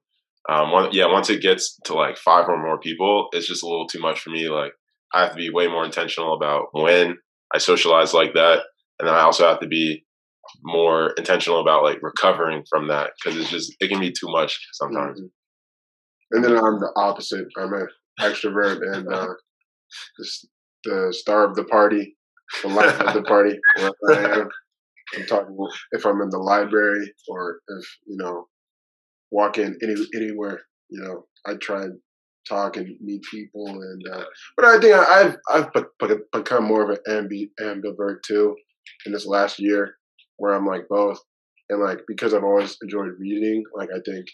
Um 0.49 0.71
one, 0.71 0.89
yeah, 0.91 1.07
once 1.07 1.29
it 1.29 1.41
gets 1.41 1.77
to 1.85 1.93
like 1.93 2.17
five 2.17 2.47
or 2.47 2.61
more 2.61 2.79
people, 2.79 3.27
it's 3.31 3.47
just 3.47 3.63
a 3.63 3.67
little 3.67 3.87
too 3.87 3.99
much 3.99 4.19
for 4.19 4.29
me 4.29 4.49
like 4.49 4.71
I 5.13 5.21
have 5.21 5.31
to 5.31 5.37
be 5.37 5.49
way 5.49 5.67
more 5.67 5.85
intentional 5.85 6.33
about 6.33 6.67
when 6.71 7.17
I 7.53 7.59
socialize 7.59 8.13
like 8.13 8.33
that 8.33 8.63
and 8.99 9.07
then 9.07 9.15
I 9.15 9.21
also 9.21 9.47
have 9.47 9.59
to 9.59 9.67
be 9.67 10.05
more 10.63 11.11
intentional 11.17 11.59
about 11.59 11.83
like 11.83 11.99
recovering 12.01 12.63
from 12.69 12.87
that 12.87 13.11
because 13.15 13.39
it's 13.39 13.49
just 13.49 13.75
it 13.79 13.89
can 13.89 13.99
be 13.99 14.11
too 14.11 14.27
much 14.27 14.59
sometimes. 14.73 15.19
Mm-hmm. 15.19 15.27
And 16.31 16.43
then 16.43 16.57
I'm 16.57 16.79
the 16.79 16.91
opposite. 16.95 17.47
I'm 17.57 17.73
an 17.73 17.87
extrovert 18.19 18.81
and 18.81 19.07
uh, 19.07 19.27
the, 20.17 20.29
the 20.83 21.13
star 21.17 21.45
of 21.45 21.55
the 21.55 21.63
party, 21.65 22.15
the 22.61 22.69
life 22.69 22.99
of 22.99 23.13
the 23.13 23.21
party. 23.27 23.57
I 23.77 23.91
am, 24.11 24.49
I'm 25.15 25.25
talking 25.25 25.57
if 25.91 26.05
I'm 26.05 26.21
in 26.21 26.29
the 26.29 26.37
library 26.37 27.13
or 27.29 27.59
if 27.67 27.85
you 28.05 28.17
know 28.17 28.47
walk 29.31 29.57
in 29.57 29.77
any 29.83 29.95
anywhere. 30.15 30.61
You 30.89 31.01
know, 31.01 31.25
I 31.45 31.55
try 31.55 31.83
and 31.83 31.99
talk 32.47 32.77
and 32.77 32.95
meet 33.01 33.23
people, 33.29 33.67
and 33.67 34.01
uh, 34.13 34.25
but 34.55 34.65
I 34.65 34.79
think 34.79 34.93
I've 34.93 35.37
I've 35.49 36.19
become 36.31 36.65
more 36.65 36.83
of 36.83 36.89
an 36.89 37.27
ambi, 37.27 37.49
ambivert 37.59 38.23
too 38.23 38.55
in 39.05 39.11
this 39.11 39.25
last 39.25 39.59
year, 39.59 39.96
where 40.37 40.53
I'm 40.53 40.65
like 40.65 40.87
both, 40.89 41.19
and 41.69 41.81
like 41.81 41.99
because 42.07 42.33
I've 42.33 42.43
always 42.43 42.77
enjoyed 42.81 43.13
reading, 43.19 43.63
like 43.75 43.89
I 43.93 43.99
think 44.05 44.27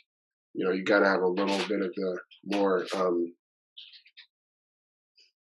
you 0.53 0.65
know 0.65 0.71
you 0.71 0.83
got 0.83 0.99
to 0.99 1.07
have 1.07 1.21
a 1.21 1.27
little 1.27 1.57
bit 1.67 1.81
of 1.81 1.93
the 1.95 2.19
more 2.45 2.85
um 2.95 3.33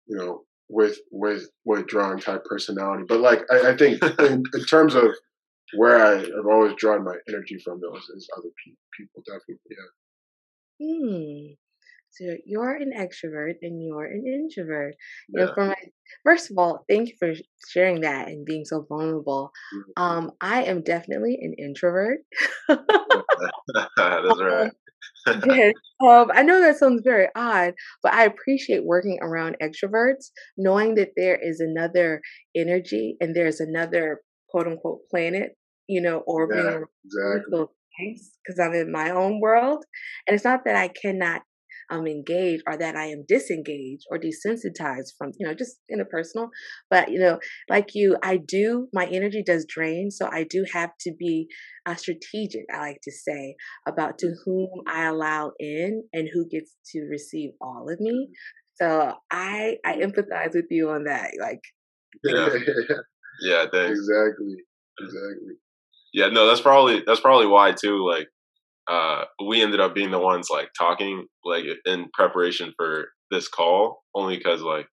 you 0.07 0.17
know 0.17 0.43
with 0.69 0.97
with 1.11 1.49
with 1.65 1.87
drawing 1.87 2.19
type 2.19 2.43
personality, 2.45 3.03
but 3.07 3.19
like 3.19 3.41
I, 3.51 3.71
I 3.71 3.77
think 3.77 4.03
in, 4.19 4.43
in 4.53 4.65
terms 4.65 4.95
of 4.95 5.05
where 5.75 6.03
I 6.05 6.17
have 6.17 6.45
always 6.49 6.73
drawn 6.77 7.03
my 7.03 7.15
energy 7.27 7.57
from 7.63 7.79
those 7.81 8.03
is 8.15 8.29
other 8.37 8.49
pe- 8.63 8.73
people, 8.97 9.23
definitely. 9.25 9.57
Yeah. 9.69 9.87
Hmm. 10.79 11.53
So 12.13 12.35
you're 12.45 12.75
an 12.75 12.91
extrovert 12.95 13.55
and 13.61 13.83
you're 13.83 14.05
an 14.05 14.23
introvert. 14.27 14.95
Yeah. 15.29 15.41
You 15.41 15.45
know, 15.45 15.53
for 15.53 15.65
my 15.67 15.75
first 16.23 16.51
of 16.51 16.57
all, 16.57 16.85
thank 16.87 17.09
you 17.09 17.15
for 17.19 17.33
sharing 17.69 18.01
that 18.01 18.27
and 18.27 18.45
being 18.45 18.65
so 18.65 18.85
vulnerable. 18.87 19.51
Mm-hmm. 19.75 20.03
Um, 20.03 20.31
I 20.39 20.63
am 20.63 20.83
definitely 20.83 21.39
an 21.41 21.55
introvert. 21.57 22.19
That's 22.67 22.79
right. 23.97 24.71
yes. 25.45 25.73
Um, 26.01 26.31
I 26.33 26.43
know 26.43 26.61
that 26.61 26.77
sounds 26.77 27.01
very 27.03 27.27
odd, 27.35 27.73
but 28.01 28.13
I 28.13 28.25
appreciate 28.25 28.85
working 28.85 29.19
around 29.21 29.57
extroverts, 29.61 30.31
knowing 30.57 30.95
that 30.95 31.11
there 31.15 31.37
is 31.41 31.59
another 31.59 32.21
energy 32.55 33.15
and 33.19 33.35
there's 33.35 33.59
another 33.59 34.21
quote 34.49 34.67
unquote 34.67 34.99
planet, 35.09 35.55
you 35.87 36.01
know, 36.01 36.19
orbiting 36.27 36.65
yeah, 36.65 37.35
exactly. 37.39 37.65
because 38.45 38.59
I'm 38.59 38.73
in 38.73 38.91
my 38.91 39.09
own 39.11 39.39
world. 39.39 39.85
And 40.27 40.35
it's 40.35 40.45
not 40.45 40.65
that 40.65 40.75
I 40.75 40.89
cannot 40.89 41.41
um, 41.93 42.07
engaged 42.07 42.63
or 42.67 42.75
that 42.77 42.95
I 42.95 43.05
am 43.05 43.23
disengaged 43.27 44.05
or 44.09 44.17
desensitized 44.17 45.13
from, 45.17 45.31
you 45.37 45.45
know, 45.45 45.53
just 45.53 45.77
interpersonal. 45.91 46.47
But, 46.89 47.11
you 47.11 47.19
know, 47.19 47.39
like 47.69 47.89
you, 47.93 48.17
I 48.23 48.37
do, 48.37 48.87
my 48.93 49.05
energy 49.05 49.43
does 49.45 49.65
drain. 49.67 50.09
So 50.09 50.27
I 50.31 50.43
do 50.43 50.65
have 50.73 50.91
to 51.01 51.13
be 51.17 51.47
uh, 51.85 51.95
strategic, 51.95 52.63
I 52.73 52.79
like 52.79 52.99
to 53.03 53.11
say, 53.11 53.55
about 53.87 54.17
to 54.19 54.33
whom 54.43 54.69
I 54.87 55.05
allow 55.05 55.51
in 55.59 56.03
and 56.13 56.27
who 56.33 56.47
gets 56.49 56.75
to 56.93 57.01
receive 57.09 57.51
all 57.61 57.87
of 57.91 57.99
me. 57.99 58.29
So 58.75 59.13
I 59.31 59.75
I 59.85 59.97
empathize 59.97 60.55
with 60.55 60.65
you 60.71 60.89
on 60.89 61.03
that. 61.03 61.31
Like, 61.39 61.61
yeah, 62.23 62.49
yeah, 63.41 63.65
thanks. 63.71 63.99
Exactly, 63.99 64.55
exactly. 64.99 65.53
Yeah, 66.11 66.29
no, 66.29 66.47
that's 66.47 66.61
probably 66.61 67.03
that's 67.05 67.19
probably 67.19 67.45
why 67.45 67.73
too. 67.73 68.03
Like, 68.03 68.27
uh, 68.87 69.25
we 69.45 69.61
ended 69.61 69.79
up 69.79 69.93
being 69.95 70.11
the 70.11 70.19
ones 70.19 70.49
like 70.49 70.69
talking 70.77 71.25
like 71.45 71.63
in 71.85 72.07
preparation 72.13 72.73
for 72.77 73.07
this 73.31 73.47
call, 73.47 74.03
only 74.15 74.37
because 74.37 74.61
like 74.61 74.87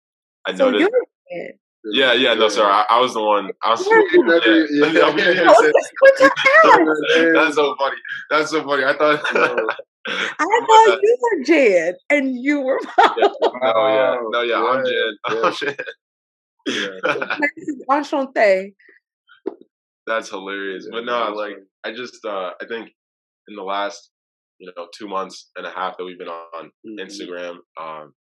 I 0.46 0.54
so 0.54 0.70
noticed. 0.70 0.90
Yeah, 1.84 2.12
yeah, 2.12 2.34
no, 2.34 2.48
sorry. 2.48 2.72
I, 2.72 2.84
I 2.90 3.00
was 3.00 3.14
the 3.14 3.22
one. 3.22 3.50
I 3.62 3.70
was. 3.70 3.86
Yeah. 7.16 7.30
That's 7.34 7.54
so 7.54 7.74
funny. 7.78 7.96
That's 8.30 8.50
so 8.50 8.62
funny. 8.64 8.84
I 8.84 8.96
thought. 8.96 9.20
I 9.32 9.66
thought 10.38 10.98
you 11.02 11.16
were 11.20 11.44
Jed 11.44 11.96
and 12.10 12.36
you 12.36 12.60
were. 12.60 12.80
yeah, 12.98 13.28
no, 13.62 13.88
yeah, 13.88 14.18
no, 14.30 14.42
yeah. 14.42 14.62
I'm 14.62 14.84
Jed. 14.84 15.14
I'm 15.24 15.52
Jed. 15.54 15.76
Yeah. 16.66 17.38
Enchanté. 17.90 18.74
That's 20.06 20.28
hilarious. 20.30 20.88
But 20.90 21.04
no, 21.04 21.32
like 21.32 21.56
I 21.84 21.92
just 21.92 22.24
uh 22.24 22.52
I 22.60 22.66
think 22.66 22.90
in 23.48 23.56
the 23.56 23.62
last 23.62 24.10
you 24.58 24.70
know 24.76 24.86
two 24.96 25.08
months 25.08 25.50
and 25.56 25.66
a 25.66 25.70
half 25.70 25.96
that 25.96 26.04
we've 26.04 26.18
been 26.18 26.28
on 26.28 26.70
mm-hmm. 26.86 26.98
Instagram. 27.00 27.56
Um, 27.80 28.12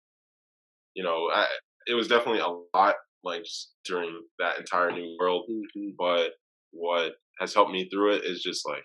you 0.93 1.03
know, 1.03 1.29
I, 1.33 1.45
it 1.87 1.93
was 1.93 2.07
definitely 2.07 2.39
a 2.41 2.77
lot 2.77 2.95
like 3.23 3.43
just 3.43 3.73
during 3.85 4.21
that 4.39 4.57
entire 4.59 4.91
new 4.91 5.15
world. 5.19 5.45
Mm-hmm. 5.49 5.89
But 5.97 6.31
what 6.71 7.13
has 7.39 7.53
helped 7.53 7.71
me 7.71 7.89
through 7.89 8.15
it 8.15 8.23
is 8.23 8.41
just 8.41 8.67
like 8.67 8.83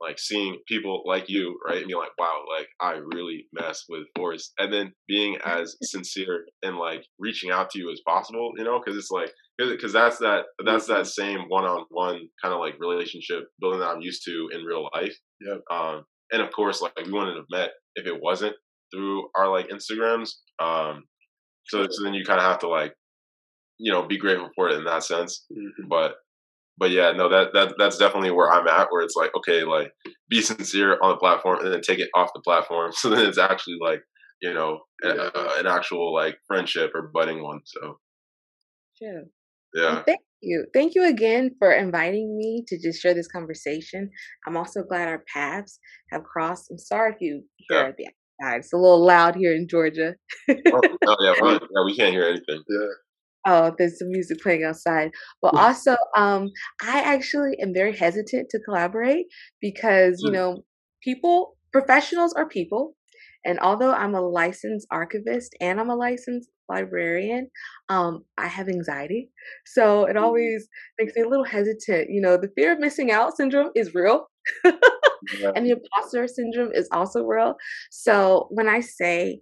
like 0.00 0.18
seeing 0.18 0.58
people 0.66 1.02
like 1.06 1.28
you, 1.28 1.58
right, 1.66 1.78
and 1.78 1.86
being 1.86 1.98
like, 1.98 2.16
wow, 2.18 2.44
like 2.56 2.68
I 2.80 3.00
really 3.14 3.46
mess 3.52 3.84
with 3.88 4.06
Forrest, 4.16 4.52
and 4.58 4.72
then 4.72 4.92
being 5.06 5.38
as 5.44 5.76
sincere 5.82 6.44
and 6.62 6.76
like 6.76 7.04
reaching 7.18 7.50
out 7.50 7.70
to 7.70 7.78
you 7.78 7.90
as 7.90 8.00
possible, 8.06 8.52
you 8.56 8.64
know, 8.64 8.80
because 8.84 8.98
it's 8.98 9.10
like 9.10 9.30
because 9.58 9.92
that's 9.92 10.18
that 10.18 10.44
that's 10.64 10.86
that 10.86 11.00
mm-hmm. 11.00 11.22
same 11.22 11.40
one-on-one 11.48 12.20
kind 12.42 12.54
of 12.54 12.60
like 12.60 12.78
relationship 12.78 13.44
building 13.60 13.80
that 13.80 13.88
I'm 13.88 14.00
used 14.00 14.24
to 14.26 14.48
in 14.52 14.64
real 14.64 14.88
life. 14.94 15.16
Yeah. 15.40 15.56
Um, 15.70 16.04
and 16.30 16.42
of 16.42 16.52
course, 16.52 16.80
like 16.80 16.92
we 17.04 17.12
wouldn't 17.12 17.36
have 17.36 17.46
met 17.50 17.70
if 17.96 18.06
it 18.06 18.20
wasn't 18.20 18.54
through 18.92 19.28
our 19.36 19.50
like 19.50 19.68
Instagrams. 19.68 20.30
Um, 20.62 21.04
so, 21.66 21.86
so 21.90 22.02
then 22.02 22.14
you 22.14 22.24
kind 22.24 22.40
of 22.40 22.46
have 22.46 22.60
to 22.60 22.68
like, 22.68 22.94
you 23.78 23.92
know, 23.92 24.06
be 24.06 24.18
grateful 24.18 24.50
for 24.54 24.68
it 24.68 24.76
in 24.76 24.84
that 24.84 25.04
sense. 25.04 25.44
Mm-hmm. 25.52 25.88
But, 25.88 26.14
but 26.78 26.90
yeah, 26.90 27.12
no, 27.12 27.28
that 27.28 27.52
that 27.54 27.74
that's 27.78 27.98
definitely 27.98 28.30
where 28.30 28.50
I'm 28.50 28.68
at. 28.68 28.88
Where 28.90 29.02
it's 29.02 29.16
like, 29.16 29.30
okay, 29.36 29.64
like 29.64 29.90
be 30.28 30.40
sincere 30.40 30.98
on 31.02 31.10
the 31.10 31.16
platform, 31.16 31.64
and 31.64 31.72
then 31.72 31.80
take 31.80 31.98
it 31.98 32.10
off 32.14 32.30
the 32.34 32.42
platform. 32.42 32.92
So 32.98 33.10
then 33.10 33.26
it's 33.26 33.38
actually 33.38 33.78
like, 33.80 34.00
you 34.42 34.52
know, 34.52 34.80
yeah. 35.02 35.30
a, 35.34 35.60
an 35.60 35.66
actual 35.66 36.12
like 36.12 36.36
friendship 36.46 36.92
or 36.94 37.10
budding 37.12 37.42
one. 37.42 37.60
So. 37.64 37.98
Sure. 39.00 39.22
Yeah. 39.74 39.94
Well, 39.94 40.02
thank 40.06 40.20
you. 40.40 40.66
Thank 40.74 40.94
you 40.94 41.08
again 41.08 41.50
for 41.58 41.72
inviting 41.72 42.36
me 42.36 42.64
to 42.68 42.78
just 42.78 43.00
share 43.00 43.14
this 43.14 43.28
conversation. 43.28 44.10
I'm 44.46 44.56
also 44.56 44.82
glad 44.82 45.08
our 45.08 45.24
paths 45.32 45.78
have 46.10 46.24
crossed. 46.24 46.70
I'm 46.70 46.78
sorry 46.78 47.12
if 47.12 47.20
you 47.20 47.42
hear 47.68 47.86
yeah. 47.86 47.92
the 47.96 48.06
outside. 48.44 48.58
It's 48.58 48.72
a 48.72 48.76
little 48.76 49.04
loud 49.04 49.36
here 49.36 49.54
in 49.54 49.68
Georgia. 49.68 50.14
oh, 50.48 50.80
oh, 51.06 51.16
yeah, 51.20 51.34
yeah, 51.42 51.84
we 51.84 51.96
can't 51.96 52.12
hear 52.12 52.24
anything. 52.24 52.62
Yeah. 52.68 52.86
Oh, 53.50 53.72
there's 53.78 53.98
some 53.98 54.10
music 54.10 54.40
playing 54.42 54.64
outside. 54.64 55.10
But 55.40 55.54
also, 55.54 55.96
um, 56.16 56.50
I 56.82 57.00
actually 57.00 57.56
am 57.62 57.72
very 57.72 57.96
hesitant 57.96 58.50
to 58.50 58.60
collaborate 58.60 59.24
because, 59.60 60.20
you 60.22 60.30
mm. 60.30 60.34
know, 60.34 60.64
people, 61.02 61.56
professionals 61.72 62.34
are 62.34 62.46
people. 62.46 62.94
And 63.46 63.58
although 63.60 63.94
I'm 63.94 64.14
a 64.14 64.20
licensed 64.20 64.86
archivist 64.90 65.54
and 65.62 65.80
I'm 65.80 65.88
a 65.88 65.96
licensed 65.96 66.50
librarian, 66.68 67.48
um, 67.88 68.24
I 68.36 68.48
have 68.48 68.68
anxiety. 68.68 69.30
So 69.64 70.04
it 70.04 70.16
mm-hmm. 70.16 70.24
always 70.24 70.68
makes 71.00 71.14
me 71.16 71.22
a 71.22 71.28
little 71.28 71.44
hesitant. 71.44 72.10
You 72.10 72.20
know, 72.20 72.36
the 72.36 72.50
fear 72.54 72.74
of 72.74 72.80
missing 72.80 73.10
out 73.10 73.34
syndrome 73.34 73.70
is 73.74 73.94
real. 73.94 74.26
yeah. 74.64 75.52
And 75.56 75.64
the 75.64 75.70
imposter 75.70 76.28
syndrome 76.28 76.72
is 76.74 76.86
also 76.92 77.22
real. 77.22 77.54
So 77.90 78.48
when 78.50 78.68
I 78.68 78.80
say, 78.80 79.38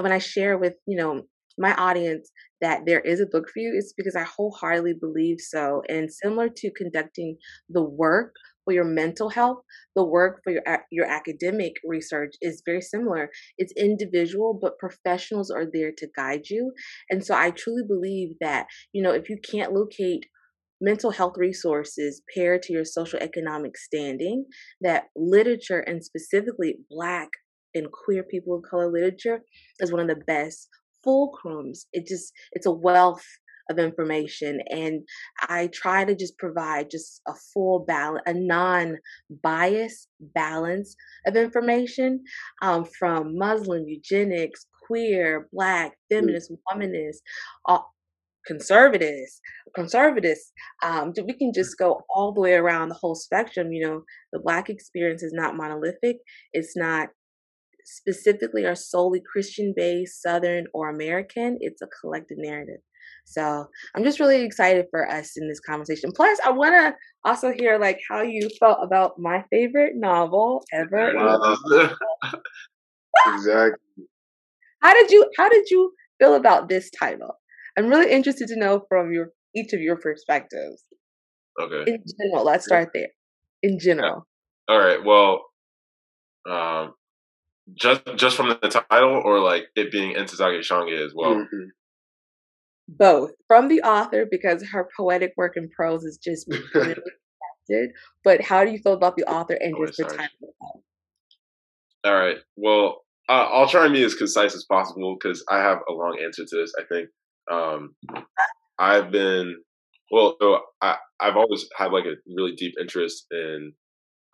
when 0.00 0.12
I 0.12 0.18
share 0.18 0.56
with, 0.56 0.72
you 0.86 0.96
know, 0.96 1.24
my 1.58 1.74
audience 1.74 2.30
that 2.62 2.82
there 2.86 3.00
is 3.00 3.20
a 3.20 3.26
book 3.26 3.44
for 3.52 3.60
you, 3.60 3.74
it's 3.76 3.92
because 3.94 4.16
I 4.16 4.22
wholeheartedly 4.22 4.94
believe 5.00 5.38
so. 5.40 5.82
And 5.88 6.10
similar 6.10 6.48
to 6.48 6.70
conducting 6.74 7.36
the 7.68 7.82
work 7.82 8.34
for 8.64 8.72
your 8.72 8.84
mental 8.84 9.28
health, 9.28 9.58
the 9.96 10.04
work 10.04 10.40
for 10.44 10.52
your 10.52 10.62
your 10.90 11.06
academic 11.06 11.74
research 11.84 12.34
is 12.40 12.62
very 12.64 12.80
similar. 12.80 13.30
It's 13.58 13.74
individual, 13.76 14.58
but 14.60 14.78
professionals 14.78 15.50
are 15.50 15.66
there 15.70 15.92
to 15.98 16.08
guide 16.16 16.48
you. 16.48 16.72
And 17.10 17.24
so 17.26 17.34
I 17.34 17.50
truly 17.50 17.82
believe 17.86 18.36
that, 18.40 18.66
you 18.92 19.02
know, 19.02 19.12
if 19.12 19.28
you 19.28 19.38
can't 19.42 19.72
locate 19.72 20.26
mental 20.80 21.10
health 21.10 21.34
resources 21.36 22.22
paired 22.34 22.62
to 22.62 22.72
your 22.72 22.84
social 22.84 23.18
economic 23.20 23.76
standing, 23.76 24.46
that 24.80 25.04
literature 25.16 25.80
and 25.80 26.04
specifically 26.04 26.76
black 26.90 27.28
and 27.74 27.86
queer 27.90 28.22
people 28.22 28.56
of 28.56 28.62
color 28.68 28.90
literature 28.90 29.40
is 29.80 29.92
one 29.92 30.00
of 30.00 30.08
the 30.08 30.22
best 30.26 30.68
fulcrums. 31.06 31.86
It 31.92 32.06
just 32.06 32.32
it's 32.52 32.66
a 32.66 32.72
wealth 32.72 33.24
of 33.70 33.78
information 33.78 34.60
and 34.70 35.02
i 35.48 35.68
try 35.72 36.04
to 36.04 36.14
just 36.14 36.36
provide 36.38 36.90
just 36.90 37.20
a 37.28 37.32
full 37.52 37.84
balance 37.86 38.22
a 38.26 38.34
non-biased 38.34 40.08
balance 40.20 40.96
of 41.26 41.36
information 41.36 42.22
um, 42.62 42.84
from 42.98 43.36
muslim 43.38 43.84
eugenics 43.86 44.66
queer 44.86 45.48
black 45.52 45.92
mm. 45.92 46.16
feminist 46.16 46.52
womanist 46.70 47.18
uh, 47.68 47.78
conservatives 48.46 49.40
conservatives 49.74 50.52
um, 50.82 51.12
we 51.26 51.32
can 51.32 51.52
just 51.54 51.78
go 51.78 52.02
all 52.14 52.32
the 52.32 52.40
way 52.40 52.54
around 52.54 52.88
the 52.88 52.98
whole 53.00 53.14
spectrum 53.14 53.72
you 53.72 53.86
know 53.86 54.02
the 54.32 54.40
black 54.40 54.68
experience 54.68 55.22
is 55.22 55.32
not 55.32 55.56
monolithic 55.56 56.16
it's 56.52 56.76
not 56.76 57.08
specifically 57.84 58.64
or 58.64 58.74
solely 58.74 59.20
Christian 59.20 59.72
based, 59.76 60.22
Southern, 60.22 60.66
or 60.74 60.88
American. 60.88 61.58
It's 61.60 61.82
a 61.82 61.88
collective 62.00 62.38
narrative. 62.38 62.80
So 63.24 63.66
I'm 63.94 64.04
just 64.04 64.20
really 64.20 64.42
excited 64.42 64.86
for 64.90 65.08
us 65.08 65.36
in 65.36 65.48
this 65.48 65.60
conversation. 65.60 66.10
Plus, 66.14 66.38
I 66.44 66.50
want 66.50 66.72
to 66.72 66.94
also 67.24 67.52
hear 67.52 67.78
like 67.78 68.00
how 68.08 68.22
you 68.22 68.48
felt 68.58 68.78
about 68.82 69.12
my 69.18 69.44
favorite 69.50 69.92
novel 69.94 70.64
ever. 70.72 71.12
exactly. 73.26 74.04
How 74.82 74.92
did 74.92 75.10
you 75.10 75.30
How 75.36 75.48
did 75.48 75.70
you 75.70 75.92
feel 76.18 76.34
about 76.34 76.68
this 76.68 76.90
title? 76.90 77.36
I'm 77.78 77.88
really 77.88 78.10
interested 78.10 78.48
to 78.48 78.56
know 78.58 78.84
from 78.88 79.12
your 79.12 79.28
each 79.54 79.72
of 79.72 79.80
your 79.80 79.96
perspectives. 79.96 80.84
Okay. 81.60 81.90
In 81.90 82.02
general, 82.18 82.44
let's 82.44 82.64
start 82.64 82.90
there. 82.92 83.08
In 83.62 83.78
general. 83.78 84.26
All 84.68 84.78
right. 84.78 85.04
Well, 85.04 85.44
um, 86.50 86.94
just 87.74 88.02
just 88.16 88.36
from 88.36 88.48
the 88.48 88.68
title, 88.68 89.22
or 89.24 89.40
like 89.40 89.66
it 89.76 89.90
being 89.90 90.14
Ntozake 90.14 90.60
Shange 90.60 91.04
as 91.04 91.12
well. 91.14 91.36
Mm-hmm. 91.36 91.68
Both 92.88 93.32
from 93.46 93.68
the 93.68 93.80
author 93.82 94.26
because 94.30 94.62
her 94.68 94.88
poetic 94.96 95.32
work 95.36 95.56
in 95.56 95.68
prose 95.70 96.04
is 96.04 96.18
just 96.18 96.46
really 96.74 96.96
But 98.24 98.42
how 98.42 98.64
do 98.64 98.70
you 98.70 98.78
feel 98.78 98.92
about 98.92 99.16
the 99.16 99.24
author 99.24 99.54
and 99.54 99.74
oh, 99.76 99.86
just 99.86 99.98
the 99.98 100.04
title? 100.04 100.54
All 102.04 102.14
right. 102.14 102.36
Well, 102.56 103.02
uh, 103.28 103.48
I'll 103.50 103.68
try 103.68 103.84
and 103.84 103.94
be 103.94 104.02
as 104.02 104.14
concise 104.14 104.54
as 104.54 104.64
possible 104.64 105.16
because 105.16 105.44
I 105.48 105.58
have 105.58 105.78
a 105.88 105.92
long 105.92 106.18
answer 106.22 106.44
to 106.44 106.56
this. 106.56 106.72
I 106.78 106.82
think 106.92 107.08
um, 107.50 107.94
I've 108.78 109.10
been 109.10 109.56
well. 110.10 110.36
So 110.40 110.60
I 110.80 110.96
I've 111.20 111.36
always 111.36 111.66
had 111.76 111.92
like 111.92 112.04
a 112.04 112.14
really 112.36 112.54
deep 112.56 112.74
interest 112.80 113.26
in 113.30 113.72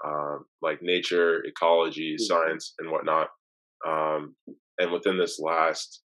um, 0.04 0.44
like 0.62 0.78
nature, 0.82 1.44
ecology, 1.44 2.16
mm-hmm. 2.18 2.24
science, 2.24 2.74
and 2.78 2.90
whatnot. 2.90 3.28
Um, 3.86 4.34
and 4.78 4.92
within 4.92 5.18
this 5.18 5.38
last 5.40 6.02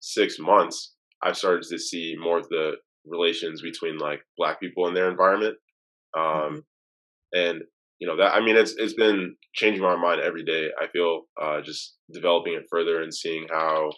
six 0.00 0.38
months, 0.38 0.94
I've 1.22 1.36
started 1.36 1.62
to 1.68 1.78
see 1.78 2.16
more 2.18 2.38
of 2.38 2.48
the 2.48 2.72
relations 3.06 3.62
between 3.62 3.98
like 3.98 4.20
Black 4.36 4.60
people 4.60 4.86
and 4.86 4.96
their 4.96 5.10
environment. 5.10 5.56
Um, 6.16 6.24
mm-hmm. 6.24 6.58
And 7.32 7.62
you 8.00 8.08
know 8.08 8.16
that 8.16 8.34
I 8.34 8.40
mean 8.40 8.56
it's 8.56 8.74
it's 8.76 8.94
been 8.94 9.36
changing 9.54 9.82
my 9.82 9.94
mind 9.94 10.20
every 10.20 10.44
day. 10.44 10.68
I 10.80 10.88
feel 10.88 11.22
uh, 11.40 11.60
just 11.60 11.96
developing 12.12 12.54
it 12.54 12.64
further 12.70 13.02
and 13.02 13.14
seeing 13.14 13.46
how 13.50 13.90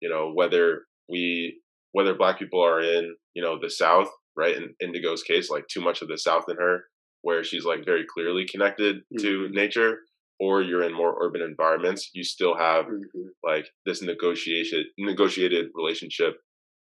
you 0.00 0.08
know 0.08 0.32
whether 0.34 0.82
we 1.08 1.60
whether 1.92 2.14
black 2.14 2.38
people 2.38 2.64
are 2.64 2.80
in 2.80 3.14
you 3.34 3.42
know 3.42 3.58
the 3.60 3.70
south 3.70 4.08
right 4.36 4.56
in 4.56 4.74
indigo's 4.80 5.22
case 5.22 5.50
like 5.50 5.66
too 5.68 5.80
much 5.80 6.02
of 6.02 6.08
the 6.08 6.18
south 6.18 6.44
in 6.48 6.56
her 6.56 6.84
where 7.28 7.44
she's 7.44 7.64
like 7.64 7.84
very 7.84 8.04
clearly 8.12 8.46
connected 8.50 8.96
mm-hmm. 8.96 9.22
to 9.22 9.48
nature 9.50 9.98
or 10.40 10.62
you're 10.62 10.84
in 10.88 10.94
more 10.94 11.14
urban 11.22 11.42
environments 11.42 12.10
you 12.14 12.24
still 12.24 12.56
have 12.56 12.86
mm-hmm. 12.86 13.28
like 13.44 13.66
this 13.86 14.00
negotiated 14.02 14.86
negotiated 14.98 15.66
relationship 15.74 16.34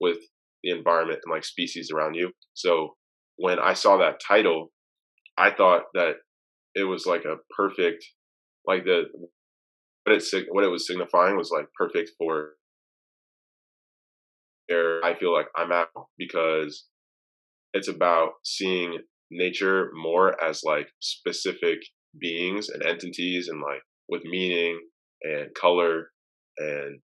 with 0.01 0.19
the 0.63 0.71
environment 0.71 1.21
and 1.25 1.33
like 1.33 1.45
species 1.45 1.91
around 1.95 2.15
you 2.15 2.31
so 2.53 2.95
when 3.37 3.59
i 3.59 3.73
saw 3.73 3.97
that 3.97 4.21
title 4.27 4.71
I 5.37 5.51
thought 5.51 5.83
that 5.95 6.17
it 6.75 6.85
was 6.85 7.07
like 7.07 7.25
a 7.25 7.37
perfect, 7.57 8.05
like 8.67 8.85
the 8.85 9.05
what 10.05 10.17
it 10.17 10.47
what 10.51 10.65
it 10.65 10.69
was 10.69 10.87
signifying 10.87 11.37
was 11.37 11.51
like 11.51 11.67
perfect 11.77 12.13
for 12.19 12.53
where 14.69 15.05
I 15.05 15.15
feel 15.19 15.33
like 15.33 15.49
I'm 15.57 15.73
at 15.73 15.89
because 16.19 16.87
it's 17.73 17.89
about 17.89 18.33
seeing 18.45 18.99
nature 19.35 19.91
more 19.95 20.43
as 20.43 20.63
like 20.65 20.89
specific 21.01 21.79
beings 22.21 22.69
and 22.69 22.83
entities 22.85 23.49
and 23.49 23.61
like 23.61 23.83
with 24.09 24.23
meaning 24.25 24.79
and 25.23 25.49
color 25.55 26.11
and 26.59 27.01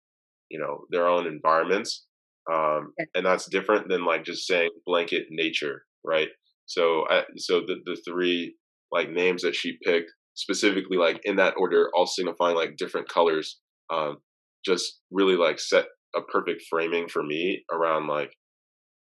you 0.49 0.59
know 0.59 0.85
their 0.91 1.07
own 1.07 1.27
environments 1.27 2.05
um, 2.51 2.93
and 3.15 3.25
that's 3.25 3.49
different 3.49 3.89
than 3.89 4.05
like 4.05 4.23
just 4.23 4.47
saying 4.47 4.69
blanket 4.85 5.23
nature 5.29 5.83
right? 6.07 6.29
So, 6.65 7.05
I, 7.09 7.23
so 7.35 7.59
the 7.61 7.75
the 7.85 7.97
three 8.07 8.55
like 8.91 9.11
names 9.11 9.43
that 9.43 9.55
she 9.55 9.77
picked 9.83 10.11
specifically, 10.33 10.97
like 10.97 11.19
in 11.23 11.35
that 11.35 11.55
order, 11.57 11.89
all 11.95 12.07
signifying 12.07 12.55
like 12.55 12.77
different 12.77 13.09
colors, 13.09 13.59
um, 13.93 14.17
just 14.65 14.99
really 15.11 15.35
like 15.35 15.59
set 15.59 15.85
a 16.15 16.21
perfect 16.21 16.63
framing 16.69 17.07
for 17.09 17.21
me 17.21 17.63
around 17.71 18.07
like 18.07 18.31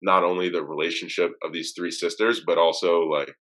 not 0.02 0.24
only 0.24 0.48
the 0.48 0.64
relationship 0.64 1.32
of 1.44 1.52
these 1.52 1.72
three 1.76 1.90
sisters, 1.90 2.42
but 2.46 2.58
also 2.58 3.02
like 3.02 3.34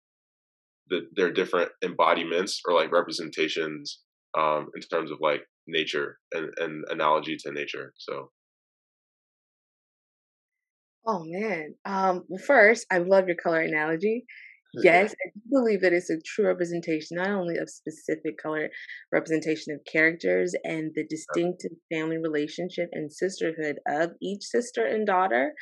the 0.89 1.01
their 1.15 1.31
different 1.31 1.69
embodiments 1.83 2.61
or 2.67 2.73
like 2.73 2.91
representations 2.91 4.01
um, 4.37 4.67
in 4.75 4.81
terms 4.81 5.11
of 5.11 5.17
like 5.21 5.41
nature 5.67 6.17
and, 6.33 6.49
and 6.57 6.85
analogy 6.89 7.35
to 7.37 7.51
nature. 7.51 7.93
So 7.97 8.31
Oh 11.07 11.23
man. 11.25 11.73
Um, 11.85 12.25
well, 12.27 12.43
first, 12.45 12.85
I 12.91 12.97
love 12.97 13.27
your 13.27 13.37
color 13.37 13.61
analogy. 13.61 14.25
Yes, 14.83 15.11
I 15.25 15.29
do 15.33 15.41
believe 15.49 15.81
that 15.81 15.93
it's 15.93 16.09
a 16.11 16.19
true 16.23 16.45
representation, 16.45 17.17
not 17.17 17.29
only 17.29 17.57
of 17.57 17.69
specific 17.69 18.37
color 18.37 18.69
representation 19.11 19.73
of 19.73 19.79
characters 19.91 20.53
and 20.65 20.91
the 20.93 21.05
distinctive 21.09 21.71
family 21.91 22.17
relationship 22.17 22.89
and 22.91 23.11
sisterhood 23.11 23.77
of 23.87 24.11
each 24.21 24.43
sister 24.43 24.85
and 24.85 25.07
daughter, 25.07 25.53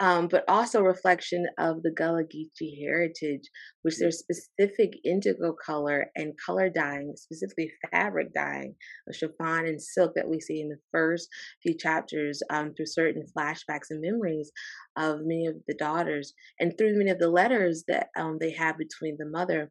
um, 0.00 0.28
but 0.28 0.44
also 0.48 0.80
reflection 0.80 1.46
of 1.58 1.82
the 1.82 1.90
Gullah 1.90 2.24
Geechee 2.24 2.82
heritage, 2.82 3.42
which 3.82 3.98
there's 3.98 4.18
specific 4.18 4.92
indigo 5.04 5.54
color 5.64 6.06
and 6.16 6.32
color 6.44 6.70
dyeing, 6.70 7.12
specifically 7.16 7.70
fabric 7.92 8.32
dyeing 8.34 8.74
of 9.06 9.14
chiffon 9.14 9.66
and 9.66 9.80
silk 9.80 10.12
that 10.16 10.28
we 10.28 10.40
see 10.40 10.60
in 10.60 10.70
the 10.70 10.78
first 10.90 11.28
few 11.62 11.76
chapters 11.76 12.42
um, 12.50 12.72
through 12.74 12.86
certain 12.86 13.24
flashbacks 13.36 13.90
and 13.90 14.00
memories 14.00 14.50
of 14.96 15.20
many 15.22 15.46
of 15.46 15.56
the 15.68 15.74
daughters 15.74 16.32
and 16.58 16.72
through 16.76 16.96
many 16.96 17.10
of 17.10 17.18
the 17.18 17.28
letters 17.30 17.84
that 17.86 18.08
um, 18.18 18.38
they 18.40 18.52
have 18.52 18.78
between 18.78 19.16
the 19.18 19.28
mother 19.28 19.70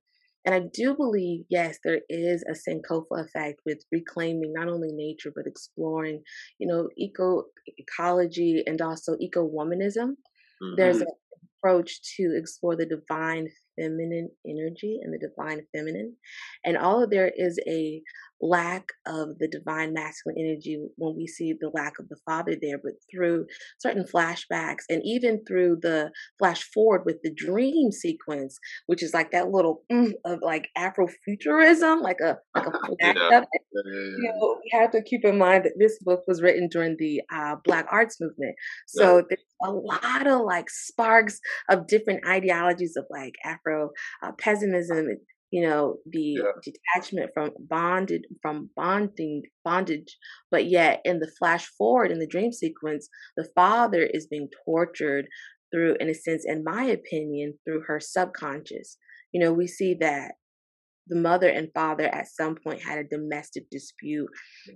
and 0.50 0.64
I 0.64 0.68
do 0.74 0.96
believe, 0.96 1.46
yes, 1.48 1.78
there 1.84 2.02
is 2.10 2.44
a 2.44 2.54
Sankofa 2.54 3.24
effect 3.24 3.62
with 3.68 3.84
reclaiming 3.92 4.52
not 4.52 4.68
only 4.68 4.92
nature, 4.92 5.32
but 5.36 5.46
exploring, 5.46 6.24
you 6.58 6.68
know, 6.68 6.90
eco 6.98 7.44
ecology 7.78 8.64
and 8.66 8.82
also 8.82 9.16
eco 9.20 9.48
womanism. 9.48 10.16
Mm-hmm. 10.64 10.76
There's 10.76 11.02
an 11.02 11.08
approach 11.60 12.02
to 12.18 12.36
explore 12.36 12.76
the 12.76 12.88
divine 12.88 13.50
feminine 13.80 14.32
energy 14.44 15.00
and 15.04 15.14
the 15.14 15.20
divine 15.20 15.68
feminine. 15.72 16.16
And 16.66 16.78
all 16.78 17.04
of 17.04 17.12
there 17.12 17.32
is 17.38 17.60
a 17.68 18.02
lack 18.42 18.90
of 19.06 19.38
the 19.40 19.48
divine 19.48 19.94
masculine 19.94 20.38
energy 20.40 20.80
when 20.98 21.16
we 21.16 21.28
see 21.28 21.54
the 21.60 21.70
lack 21.74 22.00
of 22.00 22.08
the 22.10 22.18
father 22.26 22.56
there, 22.62 22.78
but 22.78 22.94
through 23.12 23.46
certain 23.80 24.04
flashbacks 24.04 24.84
and 24.90 25.02
even 25.04 25.44
through 25.46 25.78
the 25.82 26.12
flash 26.38 26.64
forward 26.64 27.04
with 27.06 27.18
the 27.24 27.34
dream 27.34 27.92
sequence, 27.92 28.58
which 28.88 29.04
is 29.04 29.14
like 29.14 29.32
that 29.32 29.50
little 29.50 29.84
mm, 29.92 30.12
of 30.26 30.40
like 30.42 30.70
Afrofuturism, 30.78 32.02
like 32.02 32.20
a 32.22 32.38
like 32.56 32.68
a 32.68 32.72
flash 32.86 32.96
yeah. 33.00 33.14
Yeah, 33.32 33.42
yeah, 33.74 33.82
you 33.84 34.34
know, 34.34 34.58
we 34.64 34.80
have 34.80 34.92
to 34.92 35.02
keep 35.02 35.26
in 35.26 35.38
mind 35.38 35.66
that 35.66 35.74
this 35.78 36.00
book 36.00 36.24
was 36.28 36.42
written 36.42 36.68
during 36.70 36.96
the 36.98 37.22
uh, 37.34 37.56
Black 37.64 37.86
Arts 37.92 38.20
Movement, 38.20 38.56
so 38.88 39.24
there's 39.30 39.42
a 39.64 39.72
lot 39.72 40.28
of 40.28 40.42
like 40.42 40.70
sparks 40.70 41.40
of 41.70 41.88
different 41.88 42.26
ideologies 42.26 42.96
of 42.96 43.06
like 43.10 43.36
Afro 43.44 43.90
uh, 44.24 44.32
pessimism 44.40 45.08
you 45.52 45.68
know 45.68 45.96
the 46.06 46.38
yeah. 46.38 46.52
detachment 46.64 47.32
from 47.34 47.52
bonded 47.60 48.26
from 48.42 48.70
bonding 48.76 49.44
bondage 49.64 50.18
but 50.52 50.66
yet 50.66 51.02
in 51.04 51.20
the 51.20 51.32
flash 51.40 51.66
forward 51.78 52.12
in 52.12 52.20
the 52.20 52.28
dream 52.28 52.52
sequence 52.52 53.10
the 53.36 53.48
father 53.56 54.04
is 54.04 54.28
being 54.28 54.48
tortured 54.66 55.26
through 55.74 55.96
in 56.00 56.10
a 56.10 56.14
sense 56.14 56.44
in 56.46 56.64
my 56.64 56.84
opinion 56.84 57.54
through 57.66 57.82
her 57.88 58.00
subconscious 58.00 58.98
you 59.32 59.40
know 59.40 59.52
we 59.52 59.68
see 59.68 59.96
that 60.00 60.34
the 61.08 61.20
mother 61.20 61.50
and 61.50 61.70
father 61.74 62.06
at 62.06 62.28
some 62.28 62.56
point 62.56 62.82
had 62.82 63.00
a 63.00 63.04
domestic 63.04 63.68
dispute 63.72 64.30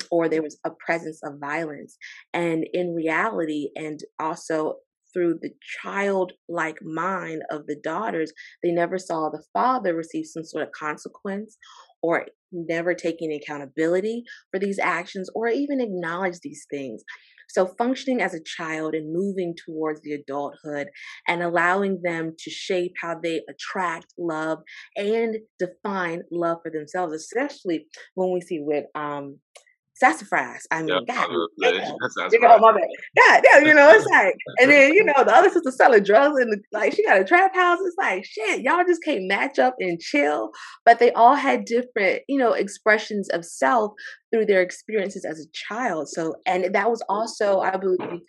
or 0.10 0.28
there 0.28 0.42
was 0.42 0.60
a 0.66 0.72
presence 0.84 1.20
of 1.24 1.40
violence 1.40 1.96
and 2.34 2.66
in 2.74 2.96
reality 2.96 3.70
and 3.76 4.00
also 4.20 4.76
through 5.14 5.40
the 5.42 5.52
childlike 5.82 6.80
mind 6.82 7.44
of 7.52 7.68
the 7.68 7.80
daughters, 7.84 8.32
they 8.64 8.72
never 8.72 8.98
saw 8.98 9.30
the 9.30 9.44
father 9.54 9.96
receive 9.96 10.26
some 10.26 10.44
sort 10.44 10.64
of 10.64 10.72
consequence 10.72 11.58
or 12.02 12.26
never 12.52 12.94
taking 12.94 13.32
accountability 13.32 14.24
for 14.52 14.60
these 14.60 14.80
actions 14.80 15.30
or 15.34 15.48
even 15.48 15.82
acknowledge 15.82 16.40
these 16.42 16.66
things. 16.70 17.04
So, 17.50 17.68
functioning 17.78 18.22
as 18.22 18.34
a 18.34 18.44
child 18.44 18.96
and 18.96 19.14
moving 19.14 19.54
towards 19.66 20.02
the 20.02 20.14
adulthood 20.14 20.88
and 21.28 21.44
allowing 21.44 22.02
them 22.02 22.34
to 22.40 22.50
shape 22.50 22.94
how 23.00 23.20
they 23.22 23.42
attract 23.50 24.08
love 24.18 24.60
and 24.96 25.38
define 25.60 26.24
love 26.32 26.60
for 26.64 26.72
themselves, 26.72 27.14
especially 27.14 27.86
when 28.16 28.34
we 28.34 28.42
see 28.42 28.60
with 28.60 28.86
um, 28.96 29.40
sassafrass. 30.04 30.66
I 30.72 30.84
mean, 30.84 30.92
uh, 30.92 31.02
yeah, 31.08 31.16
God, 31.16 32.32
you 32.32 32.40
know, 32.40 32.58
my 32.60 32.72
bad. 32.72 32.88
God, 33.18 33.44
yeah, 33.44 33.60
you 33.60 33.74
know, 33.74 33.90
it's 33.92 34.06
like, 34.08 34.36
and 34.60 34.72
then 34.72 34.94
you 34.94 35.04
know, 35.04 35.14
the 35.18 35.36
other 35.36 35.50
sister 35.50 35.72
selling 35.72 36.04
drugs 36.04 36.40
and 36.40 36.64
like 36.72 36.94
she 36.94 37.04
got 37.06 37.22
a 37.22 37.24
trap 37.24 37.56
house. 37.56 37.80
It's 37.86 37.96
like, 37.98 38.26
shit, 38.26 38.62
y'all 38.62 38.84
just 38.88 39.04
can't 39.04 39.28
match 39.28 39.60
up 39.60 39.76
and 39.80 40.00
chill. 40.00 40.52
But 40.86 41.00
they 41.00 41.12
all 41.14 41.36
had 41.36 41.66
different, 41.66 42.24
you 42.28 42.38
know, 42.38 42.54
expressions 42.54 43.30
of 43.30 43.46
self 43.46 43.94
through 44.34 44.48
their 44.48 44.62
experiences 44.62 45.26
as 45.26 45.40
a 45.40 45.50
child. 45.54 46.10
So, 46.10 46.36
and 46.46 46.74
that 46.74 46.90
was 46.90 47.04
also, 47.08 47.60
I 47.60 47.78
believe, 47.78 48.22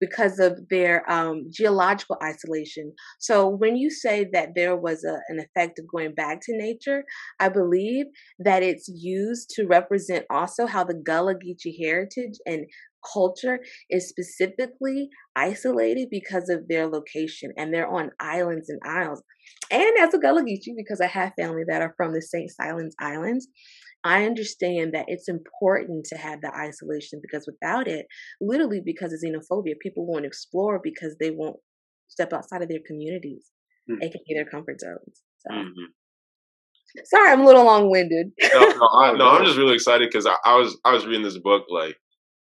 because 0.00 0.38
of 0.38 0.58
their 0.70 1.08
um, 1.10 1.46
geological 1.50 2.16
isolation. 2.22 2.92
So 3.18 3.48
when 3.48 3.76
you 3.76 3.90
say 3.90 4.26
that 4.32 4.50
there 4.54 4.76
was 4.76 5.04
a, 5.04 5.18
an 5.28 5.40
effect 5.40 5.78
of 5.78 5.86
going 5.88 6.14
back 6.14 6.40
to 6.42 6.56
nature, 6.56 7.04
I 7.40 7.48
believe 7.48 8.06
that 8.38 8.62
it's 8.62 8.88
used 8.88 9.50
to 9.56 9.66
represent 9.66 10.24
also 10.30 10.66
how 10.66 10.84
the 10.84 10.94
Gullah 10.94 11.34
Geechee 11.34 11.76
heritage 11.80 12.34
and 12.46 12.66
culture 13.12 13.60
is 13.90 14.08
specifically 14.08 15.08
isolated 15.36 16.08
because 16.10 16.48
of 16.48 16.68
their 16.68 16.86
location 16.86 17.52
and 17.56 17.72
they're 17.72 17.88
on 17.88 18.10
islands 18.20 18.68
and 18.68 18.80
isles. 18.84 19.22
And 19.70 19.98
as 20.00 20.14
a 20.14 20.18
Gullah 20.18 20.42
Geechee, 20.42 20.76
because 20.76 21.00
I 21.00 21.06
have 21.06 21.32
family 21.38 21.62
that 21.68 21.82
are 21.82 21.94
from 21.96 22.12
the 22.12 22.22
St. 22.22 22.50
Simons 22.50 22.94
Islands, 23.00 23.48
I 24.04 24.24
understand 24.24 24.94
that 24.94 25.06
it's 25.08 25.28
important 25.28 26.06
to 26.06 26.16
have 26.16 26.40
the 26.40 26.52
isolation 26.54 27.20
because 27.20 27.46
without 27.46 27.88
it, 27.88 28.06
literally 28.40 28.80
because 28.84 29.12
of 29.12 29.20
xenophobia, 29.20 29.74
people 29.82 30.06
won't 30.06 30.24
explore 30.24 30.80
because 30.82 31.16
they 31.18 31.30
won't 31.30 31.56
step 32.08 32.32
outside 32.32 32.62
of 32.62 32.68
their 32.68 32.78
communities, 32.86 33.50
mm-hmm. 33.90 34.00
be 34.00 34.34
their 34.34 34.44
comfort 34.44 34.80
zones. 34.80 35.22
So. 35.38 35.54
Mm-hmm. 35.54 37.04
Sorry, 37.04 37.30
I'm 37.30 37.40
a 37.40 37.44
little 37.44 37.64
long 37.64 37.90
winded. 37.90 38.28
no, 38.40 38.60
no, 38.60 38.88
I, 38.98 39.12
no, 39.16 39.28
I'm 39.28 39.44
just 39.44 39.58
really 39.58 39.74
excited 39.74 40.08
because 40.08 40.26
I, 40.26 40.36
I 40.44 40.56
was 40.56 40.78
I 40.84 40.92
was 40.92 41.04
reading 41.04 41.22
this 41.22 41.38
book 41.38 41.64
like 41.68 41.96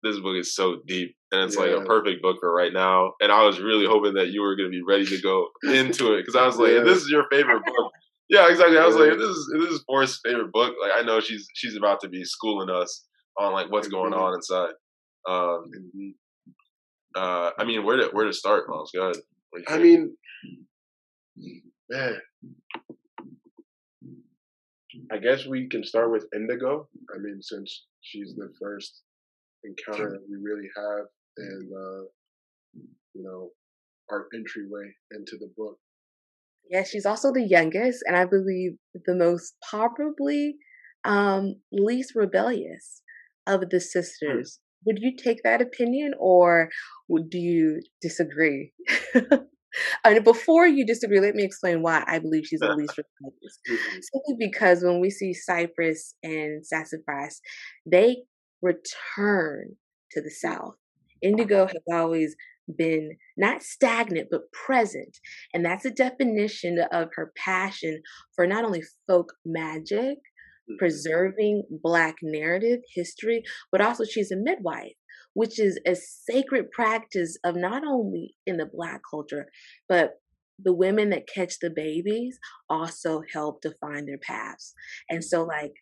this 0.02 0.20
book 0.20 0.38
is 0.38 0.56
so 0.56 0.78
deep 0.88 1.16
and 1.32 1.44
it's 1.44 1.56
yeah. 1.56 1.64
like 1.64 1.72
a 1.72 1.86
perfect 1.86 2.22
book 2.22 2.38
for 2.40 2.54
right 2.54 2.74
now. 2.74 3.14
And 3.20 3.32
I 3.32 3.44
was 3.44 3.60
really 3.60 3.86
hoping 3.86 4.14
that 4.14 4.30
you 4.30 4.42
were 4.42 4.56
going 4.56 4.72
to 4.72 4.76
be 4.76 4.82
ready 4.82 5.06
to 5.06 5.22
go 5.22 5.48
into 5.64 6.14
it 6.14 6.22
because 6.22 6.36
I 6.36 6.46
was 6.46 6.58
like, 6.58 6.72
yeah. 6.72 6.84
this 6.84 7.00
is 7.00 7.10
your 7.10 7.26
favorite 7.30 7.64
book, 7.66 7.92
yeah, 8.30 8.48
exactly. 8.50 8.78
I 8.78 8.86
was 8.86 8.96
like, 8.96 9.18
this 9.18 9.28
is 9.28 9.52
this 9.60 9.70
is 9.72 9.84
Forrest's 9.88 10.20
favorite 10.24 10.52
book. 10.52 10.76
Like, 10.82 10.92
I 10.96 11.02
know 11.02 11.20
she's 11.20 11.48
she's 11.56 11.76
about 11.76 12.00
to 12.02 12.10
be 12.10 12.24
schooling 12.24 12.70
us 12.70 13.06
on 13.38 13.54
like 13.54 13.72
what's 13.72 13.88
going 13.88 14.13
on 14.13 14.36
inside. 14.36 14.74
Um, 15.28 15.72
uh, 17.15 17.52
I 17.58 17.63
mean, 17.65 17.84
where 17.84 17.98
to 17.98 18.10
where 18.12 18.26
to 18.26 18.34
start, 18.34 18.70
Miles? 18.70 18.92
Go 18.94 19.10
ahead. 19.10 19.15
I 19.68 19.80
mean, 19.80 20.15
man, 21.89 22.18
I 25.12 25.18
guess 25.18 25.48
we 25.48 25.68
can 25.68 25.84
start 25.84 26.12
with 26.12 26.28
Indigo. 26.36 26.88
I 27.13 27.18
mean, 27.18 27.42
since 27.42 27.86
she's 28.02 28.36
the 28.36 28.54
first 28.62 29.02
encounter 29.63 30.12
that 30.12 30.26
we 30.30 30.38
really 30.39 30.70
have, 30.78 31.06
and 31.38 31.72
uh, 31.74 32.04
you 33.15 33.24
know, 33.24 33.50
our 34.12 34.28
entryway 34.36 34.94
into 35.12 35.38
the 35.38 35.52
book. 35.58 35.80
Yeah, 36.69 36.84
she's 36.84 37.05
also 37.05 37.32
the 37.34 37.45
youngest, 37.47 38.03
and 38.05 38.15
I 38.15 38.25
believe 38.25 38.73
the 39.05 39.15
most 39.15 39.55
probably 39.69 40.55
um, 41.03 41.55
least 41.71 42.13
rebellious 42.15 43.01
of 43.47 43.62
the 43.69 43.77
hmm. 43.77 43.79
sisters. 43.79 44.60
Would 44.86 44.99
you 45.01 45.15
take 45.17 45.43
that 45.43 45.62
opinion, 45.62 46.13
or 46.19 46.69
do 47.10 47.38
you 47.38 47.82
disagree? 48.01 48.71
and 50.05 50.23
before 50.23 50.67
you 50.67 50.86
disagree, 50.86 51.19
let 51.19 51.36
me 51.36 51.43
explain 51.43 51.82
why 51.82 52.03
I 52.08 52.19
believe 52.19 52.45
she's 52.45 52.62
the 52.62 52.73
least 52.77 52.97
rebellious. 52.97 53.60
Mm-hmm. 53.69 53.99
Simply 54.01 54.47
because 54.47 54.84
when 54.84 55.01
we 55.01 55.10
see 55.10 55.34
Cypress 55.34 56.15
and 56.23 56.65
Sassafrass, 56.65 57.41
they 57.86 58.17
return 58.62 59.75
to 60.12 60.21
the 60.21 60.32
South. 60.32 60.75
Indigo 61.21 61.67
has 61.67 61.84
always 61.91 62.36
been 62.77 63.12
not 63.38 63.63
stagnant 63.63 64.27
but 64.29 64.51
present 64.51 65.17
and 65.53 65.65
that's 65.65 65.86
a 65.86 65.91
definition 65.91 66.79
of 66.91 67.10
her 67.15 67.32
passion 67.36 68.01
for 68.36 68.45
not 68.45 68.63
only 68.63 68.84
folk 69.08 69.34
magic 69.45 70.17
mm-hmm. 70.17 70.77
preserving 70.77 71.63
black 71.84 72.15
narrative 72.21 72.79
history 72.93 73.43
but 73.71 73.82
also 73.82 74.03
she's 74.03 74.32
a 74.32 74.36
midwife 74.36 74.93
which 75.34 75.60
is 75.60 75.79
a 75.86 75.95
sacred 75.95 76.71
practice 76.71 77.38
of 77.43 77.55
not 77.55 77.84
only 77.86 78.36
in 78.45 78.58
the 78.58 78.69
black 78.71 79.01
culture 79.10 79.47
but 79.88 80.15
the 80.62 80.73
women 80.73 81.10
that 81.10 81.27
catch 81.34 81.60
the 81.62 81.69
babies 81.69 82.38
also 82.69 83.21
help 83.34 83.62
define 83.62 84.05
their 84.05 84.17
paths 84.17 84.73
and 85.10 85.23
so 85.23 85.43
like 85.43 85.73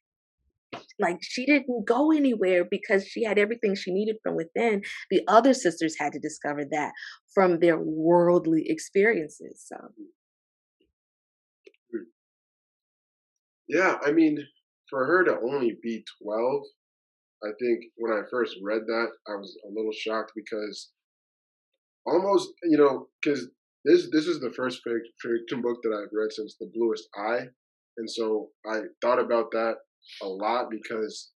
like 1.00 1.18
she 1.22 1.46
didn't 1.46 1.86
go 1.86 2.12
anywhere 2.12 2.66
because 2.70 3.08
she 3.08 3.24
had 3.24 3.38
everything 3.38 3.76
she 3.76 3.94
needed 3.94 4.18
from 4.24 4.36
within. 4.36 4.82
The 5.10 5.22
other 5.28 5.54
sisters 5.54 5.96
had 6.00 6.14
to 6.14 6.20
discover 6.20 6.64
that 6.72 6.92
from 7.34 7.60
their 7.60 7.80
worldly 7.80 8.66
experiences. 8.68 9.64
So 9.66 9.78
hmm. 11.92 12.04
Yeah, 13.68 13.98
I 14.04 14.12
mean, 14.12 14.40
for 14.90 15.06
her 15.06 15.24
to 15.26 15.38
only 15.42 15.78
be 15.82 16.04
12, 16.24 16.62
I 17.44 17.50
think 17.60 17.84
when 17.98 18.12
I 18.12 18.22
first 18.32 18.56
read 18.64 18.82
that, 18.88 19.08
I 19.28 19.36
was 19.36 19.56
a 19.66 19.70
little 19.70 19.92
shocked 19.92 20.32
because 20.36 20.90
almost, 22.06 22.50
you 22.64 22.78
know, 22.78 23.08
because 23.22 23.48
this 23.86 24.10
this 24.12 24.28
is 24.28 24.40
the 24.40 24.54
first 24.56 24.82
fiction 24.84 25.62
book 25.62 25.78
that 25.84 25.94
I've 25.94 26.12
read 26.12 26.32
since 26.32 26.56
The 26.60 26.72
Bluest 26.74 27.08
Eye, 27.16 27.48
and 27.98 28.10
so 28.10 28.50
I 28.66 28.82
thought 29.02 29.20
about 29.20 29.52
that 29.52 29.76
a 30.22 30.28
lot 30.28 30.70
because 30.70 31.32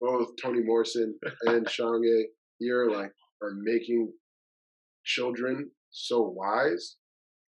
both 0.00 0.28
Toni 0.42 0.62
Morrison 0.62 1.18
and 1.46 1.66
Shange 1.66 2.24
here 2.58 2.88
like 2.90 3.12
are 3.42 3.52
making 3.62 4.12
children 5.04 5.70
so 5.90 6.22
wise 6.22 6.96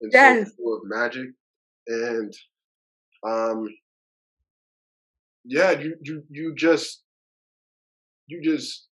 and 0.01 0.11
yes. 0.13 0.47
so 0.47 0.53
full 0.57 0.75
of 0.77 0.81
magic 0.85 1.27
and 1.87 2.33
um 3.25 3.67
yeah 5.45 5.71
you 5.71 5.95
you 6.03 6.23
you 6.29 6.53
just 6.55 7.03
you 8.27 8.41
just 8.41 8.87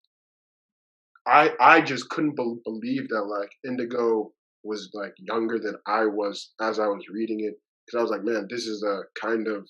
I 1.26 1.52
I 1.60 1.82
just 1.82 2.10
couldn't 2.10 2.36
be- 2.36 2.62
believe 2.63 3.08
that 3.10 3.23
like 3.23 3.49
Indigo 3.65 4.32
was 4.63 4.89
like 4.93 5.13
younger 5.17 5.58
than 5.60 5.76
I 5.88 6.06
was 6.06 6.54
as 6.62 6.80
I 6.80 6.88
was 6.88 7.04
reading 7.12 7.41
it 7.41 7.56
because 7.86 7.99
I 7.99 8.02
was 8.02 8.12
like 8.12 8.23
man 8.23 8.47
this 8.49 8.65
is 8.65 8.84
a 8.84 9.02
kind 9.19 9.47
of 9.47 9.67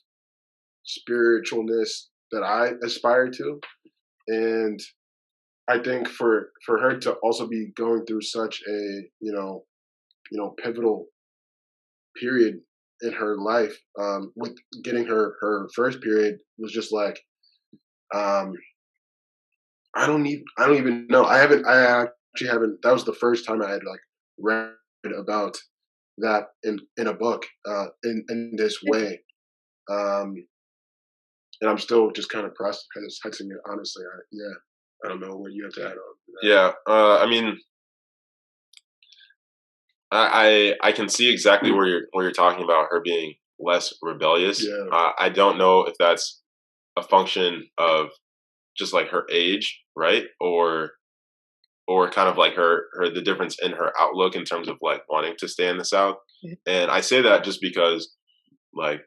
spiritualness 0.85 2.07
that 2.31 2.43
I 2.43 2.71
aspire 2.83 3.29
to. 3.29 3.59
And 4.27 4.79
I 5.67 5.79
think 5.79 6.07
for 6.07 6.51
for 6.65 6.79
her 6.79 6.97
to 6.99 7.13
also 7.23 7.47
be 7.47 7.71
going 7.75 8.05
through 8.05 8.21
such 8.21 8.61
a, 8.67 8.79
you 9.21 9.31
know, 9.31 9.63
you 10.31 10.39
know, 10.39 10.55
pivotal 10.61 11.07
period 12.19 12.55
in 13.01 13.11
her 13.13 13.37
life, 13.37 13.77
um, 13.99 14.31
with 14.35 14.53
getting 14.83 15.05
her 15.05 15.35
her 15.41 15.69
first 15.75 16.01
period 16.01 16.37
was 16.57 16.71
just 16.71 16.91
like 16.93 17.19
um 18.13 18.53
I 19.95 20.07
don't 20.07 20.23
need 20.23 20.43
I 20.57 20.65
don't 20.65 20.77
even 20.77 21.07
know. 21.07 21.25
I 21.25 21.37
haven't 21.37 21.65
I 21.67 22.03
actually 22.33 22.49
haven't 22.49 22.81
that 22.83 22.93
was 22.93 23.05
the 23.05 23.13
first 23.13 23.45
time 23.45 23.61
I 23.61 23.69
had 23.69 23.83
like 23.83 23.99
read 24.39 24.73
about 25.17 25.57
that 26.19 26.47
in 26.63 26.79
in 26.97 27.07
a 27.07 27.13
book 27.13 27.45
uh 27.67 27.87
in 28.03 28.23
in 28.29 28.53
this 28.57 28.77
way 28.83 29.19
um 29.91 30.35
and 31.61 31.69
I'm 31.69 31.77
still 31.77 32.11
just 32.11 32.29
kind 32.29 32.45
of 32.45 32.55
processing 32.55 33.49
it. 33.51 33.57
Honestly, 33.69 34.03
I, 34.05 34.19
yeah, 34.31 34.53
I 35.05 35.07
don't 35.07 35.19
know 35.19 35.35
what 35.35 35.53
you 35.53 35.63
have 35.63 35.73
to 35.73 35.85
add 35.85 35.91
on. 35.91 36.15
Yeah, 36.41 36.71
uh, 36.87 37.17
I 37.17 37.27
mean, 37.27 37.57
I, 40.11 40.75
I, 40.81 40.89
I 40.89 40.91
can 40.91 41.09
see 41.09 41.31
exactly 41.31 41.71
where 41.71 41.87
you're 41.87 42.03
where 42.11 42.25
you're 42.25 42.33
talking 42.33 42.63
about 42.63 42.87
her 42.89 43.01
being 43.01 43.35
less 43.59 43.93
rebellious. 44.01 44.65
Yeah. 44.65 44.85
Uh, 44.91 45.11
I 45.17 45.29
don't 45.29 45.57
know 45.57 45.83
if 45.83 45.95
that's 45.99 46.41
a 46.97 47.03
function 47.03 47.67
of 47.77 48.09
just 48.77 48.93
like 48.93 49.09
her 49.09 49.25
age, 49.31 49.81
right, 49.95 50.25
or 50.39 50.91
or 51.87 52.09
kind 52.09 52.29
of 52.29 52.37
like 52.37 52.53
her 52.55 52.85
her 52.93 53.09
the 53.09 53.21
difference 53.21 53.57
in 53.61 53.71
her 53.71 53.91
outlook 53.99 54.35
in 54.35 54.45
terms 54.45 54.67
of 54.67 54.77
like 54.81 55.03
wanting 55.09 55.35
to 55.39 55.47
stay 55.47 55.67
in 55.67 55.77
the 55.77 55.85
South. 55.85 56.15
Mm-hmm. 56.45 56.53
And 56.67 56.91
I 56.91 57.01
say 57.01 57.21
that 57.21 57.43
just 57.43 57.61
because 57.61 58.13
like 58.73 59.01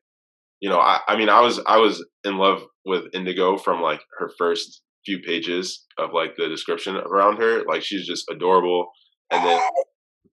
you 0.60 0.68
know, 0.68 0.78
I, 0.78 1.00
I 1.08 1.16
mean, 1.16 1.28
I 1.28 1.40
was 1.40 1.60
I 1.66 1.78
was 1.78 2.04
in 2.24 2.38
love 2.38 2.62
with 2.84 3.04
Indigo 3.12 3.58
from 3.58 3.82
like 3.82 4.00
her 4.18 4.30
first 4.38 4.82
few 5.04 5.20
pages 5.20 5.84
of 5.98 6.10
like 6.12 6.36
the 6.36 6.48
description 6.48 6.96
around 6.96 7.38
her. 7.38 7.64
Like 7.64 7.82
she's 7.82 8.06
just 8.06 8.24
adorable, 8.30 8.88
and 9.30 9.44
then 9.44 9.60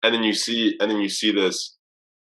and 0.03 0.13
then 0.13 0.23
you 0.23 0.33
see 0.33 0.77
and 0.79 0.89
then 0.89 0.99
you 0.99 1.09
see 1.09 1.31
this 1.31 1.77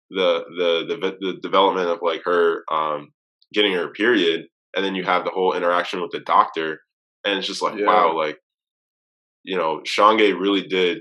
the 0.09 0.43
the 0.57 0.95
the, 0.95 1.17
the 1.19 1.33
development 1.41 1.89
of 1.89 1.99
like 2.01 2.21
her 2.25 2.63
um 2.71 3.09
getting 3.53 3.73
her 3.73 3.89
period, 3.89 4.45
and 4.75 4.85
then 4.85 4.95
you 4.95 5.03
have 5.03 5.25
the 5.25 5.31
whole 5.31 5.53
interaction 5.53 6.01
with 6.01 6.11
the 6.11 6.21
doctor, 6.21 6.79
and 7.25 7.37
it's 7.37 7.47
just 7.47 7.61
like 7.61 7.77
yeah. 7.77 7.85
wow, 7.85 8.15
like 8.15 8.37
you 9.43 9.57
know, 9.57 9.81
Shange 9.85 10.39
really 10.39 10.65
did 10.65 10.99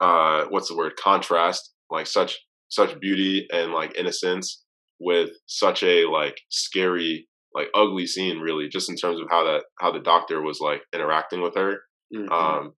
uh 0.00 0.44
what's 0.50 0.68
the 0.68 0.76
word 0.76 0.96
contrast 0.96 1.72
like 1.90 2.06
such 2.06 2.38
such 2.68 2.98
beauty 3.00 3.46
and 3.52 3.72
like 3.72 3.96
innocence 3.96 4.61
with 5.02 5.30
such 5.46 5.82
a 5.82 6.06
like 6.06 6.40
scary 6.50 7.28
like 7.54 7.68
ugly 7.74 8.06
scene 8.06 8.38
really 8.38 8.68
just 8.68 8.88
in 8.88 8.96
terms 8.96 9.20
of 9.20 9.26
how 9.30 9.44
that 9.44 9.64
how 9.80 9.92
the 9.92 10.00
doctor 10.00 10.40
was 10.42 10.60
like 10.60 10.82
interacting 10.94 11.42
with 11.42 11.54
her. 11.56 11.78
Mm-hmm. 12.14 12.32
um 12.32 12.72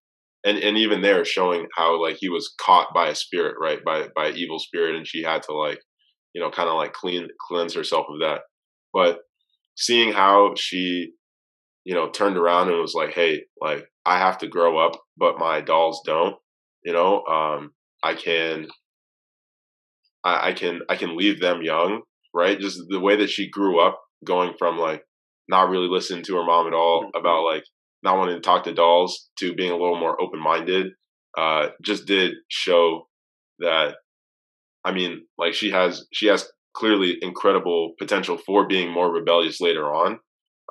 and 0.45 0.57
and 0.57 0.77
even 0.77 1.01
there 1.01 1.25
showing 1.25 1.67
how 1.75 2.01
like 2.01 2.17
he 2.19 2.29
was 2.29 2.53
caught 2.59 2.93
by 2.93 3.09
a 3.09 3.15
spirit 3.15 3.55
right 3.61 3.83
by 3.83 4.07
by 4.15 4.27
an 4.27 4.37
evil 4.37 4.59
spirit 4.59 4.95
and 4.95 5.07
she 5.07 5.23
had 5.23 5.43
to 5.43 5.53
like 5.53 5.79
you 6.33 6.41
know 6.41 6.49
kind 6.49 6.69
of 6.69 6.75
like 6.75 6.93
clean 6.93 7.27
cleanse 7.47 7.73
herself 7.73 8.05
of 8.09 8.19
that. 8.21 8.41
But 8.93 9.19
seeing 9.75 10.13
how 10.13 10.53
she 10.57 11.11
you 11.83 11.93
know 11.93 12.09
turned 12.09 12.37
around 12.37 12.69
and 12.69 12.79
was 12.79 12.95
like 12.95 13.13
hey 13.13 13.43
like 13.61 13.85
i 14.05 14.17
have 14.17 14.37
to 14.39 14.47
grow 14.47 14.77
up 14.77 14.93
but 15.17 15.37
my 15.37 15.61
dolls 15.61 16.01
don't 16.05 16.35
You 16.85 16.93
know, 16.93 17.23
um, 17.25 17.71
I 18.03 18.13
can, 18.13 18.67
I, 20.23 20.49
I 20.49 20.53
can, 20.53 20.81
I 20.87 20.95
can 20.95 21.17
leave 21.17 21.39
them 21.39 21.63
young, 21.63 22.01
right? 22.35 22.59
Just 22.59 22.79
the 22.89 22.99
way 22.99 23.15
that 23.15 23.29
she 23.29 23.49
grew 23.49 23.79
up, 23.79 24.01
going 24.23 24.53
from 24.59 24.77
like 24.77 25.03
not 25.47 25.69
really 25.69 25.87
listening 25.87 26.23
to 26.25 26.35
her 26.35 26.43
mom 26.43 26.67
at 26.67 26.73
all 26.73 27.03
mm-hmm. 27.03 27.17
about 27.17 27.43
like 27.43 27.63
not 28.03 28.17
wanting 28.17 28.35
to 28.35 28.41
talk 28.41 28.63
to 28.65 28.73
dolls 28.73 29.29
to 29.39 29.55
being 29.55 29.71
a 29.71 29.77
little 29.77 29.99
more 29.99 30.21
open 30.21 30.39
minded, 30.39 30.87
uh, 31.37 31.69
just 31.83 32.05
did 32.05 32.33
show 32.49 33.07
that. 33.59 33.95
I 34.83 34.91
mean, 34.91 35.25
like 35.37 35.55
she 35.55 35.71
has, 35.71 36.05
she 36.13 36.27
has 36.27 36.47
clearly 36.75 37.17
incredible 37.21 37.93
potential 37.97 38.37
for 38.45 38.67
being 38.67 38.91
more 38.91 39.11
rebellious 39.11 39.59
later 39.59 39.85
on, 39.85 40.19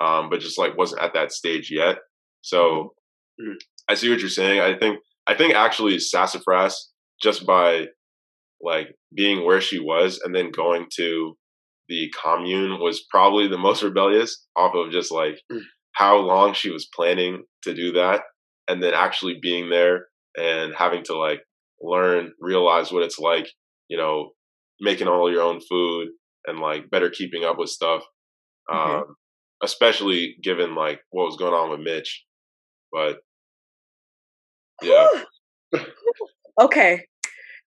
um, 0.01 0.31
but 0.31 0.41
just 0.41 0.59
like 0.59 0.77
wasn't 0.77 1.03
at 1.03 1.15
that 1.15 1.33
stage 1.33 1.71
yet. 1.73 1.99
So 2.43 2.95
mm-hmm. 3.41 3.55
I 3.89 3.95
see 3.95 4.11
what 4.11 4.21
you're 4.21 4.29
saying. 4.29 4.61
I 4.61 4.79
think 4.79 4.99
I 5.27 5.35
think 5.35 5.55
actually 5.55 5.99
Sassafrass 5.99 6.91
just 7.21 7.47
by 7.47 7.87
like 8.61 8.95
being 9.15 9.45
where 9.45 9.61
she 9.61 9.79
was 9.79 10.21
and 10.23 10.35
then 10.35 10.51
going 10.51 10.87
to 10.97 11.37
the 11.89 12.13
commune 12.21 12.81
was 12.81 13.05
probably 13.11 13.49
the 13.49 13.59
most 13.59 13.83
rebellious 13.83 14.47
off 14.57 14.75
of 14.75 14.91
just 14.91 15.13
like 15.13 15.41
mm. 15.53 15.61
how 15.93 16.17
long 16.17 16.55
she 16.55 16.71
was 16.71 16.89
planning 16.95 17.45
to 17.63 17.75
do 17.75 17.93
that 17.93 18.23
and 18.69 18.83
then 18.83 18.95
actually 18.95 19.39
being 19.41 19.71
there 19.71 20.07
and 20.37 20.75
having 20.75 21.03
to 21.05 21.17
like 21.17 21.41
learn 21.81 22.33
realize 22.41 22.91
what 22.93 23.03
it's 23.03 23.19
like 23.19 23.49
you 23.89 23.97
know 23.97 24.31
making 24.81 25.09
all 25.09 25.31
your 25.31 25.43
own 25.43 25.61
food 25.61 26.09
and 26.47 26.59
like 26.59 26.91
better 26.91 27.11
keeping 27.11 27.45
up 27.45 27.59
with 27.59 27.69
stuff 27.69 28.03
mm-hmm. 28.71 28.97
um, 28.97 29.17
especially 29.63 30.37
given 30.43 30.75
like 30.75 31.01
what 31.11 31.25
was 31.25 31.37
going 31.37 31.55
on 31.55 31.71
with 31.71 31.81
mitch 31.81 32.25
but 32.93 33.19
yeah 34.83 35.09
okay 36.61 37.05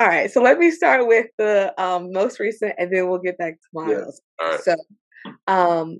all 0.02 0.08
right 0.08 0.32
so 0.32 0.42
let 0.42 0.58
me 0.58 0.72
start 0.72 1.08
with 1.08 1.28
the 1.38 1.72
um, 1.82 2.12
most 2.12 2.40
recent 2.40 2.74
and 2.80 2.92
then 2.92 3.08
we'll 3.08 3.20
get 3.20 3.38
back 3.38 3.54
to 3.54 3.68
miles 3.74 4.22
yeah. 4.42 4.58
so 4.58 4.76
um 5.48 6.00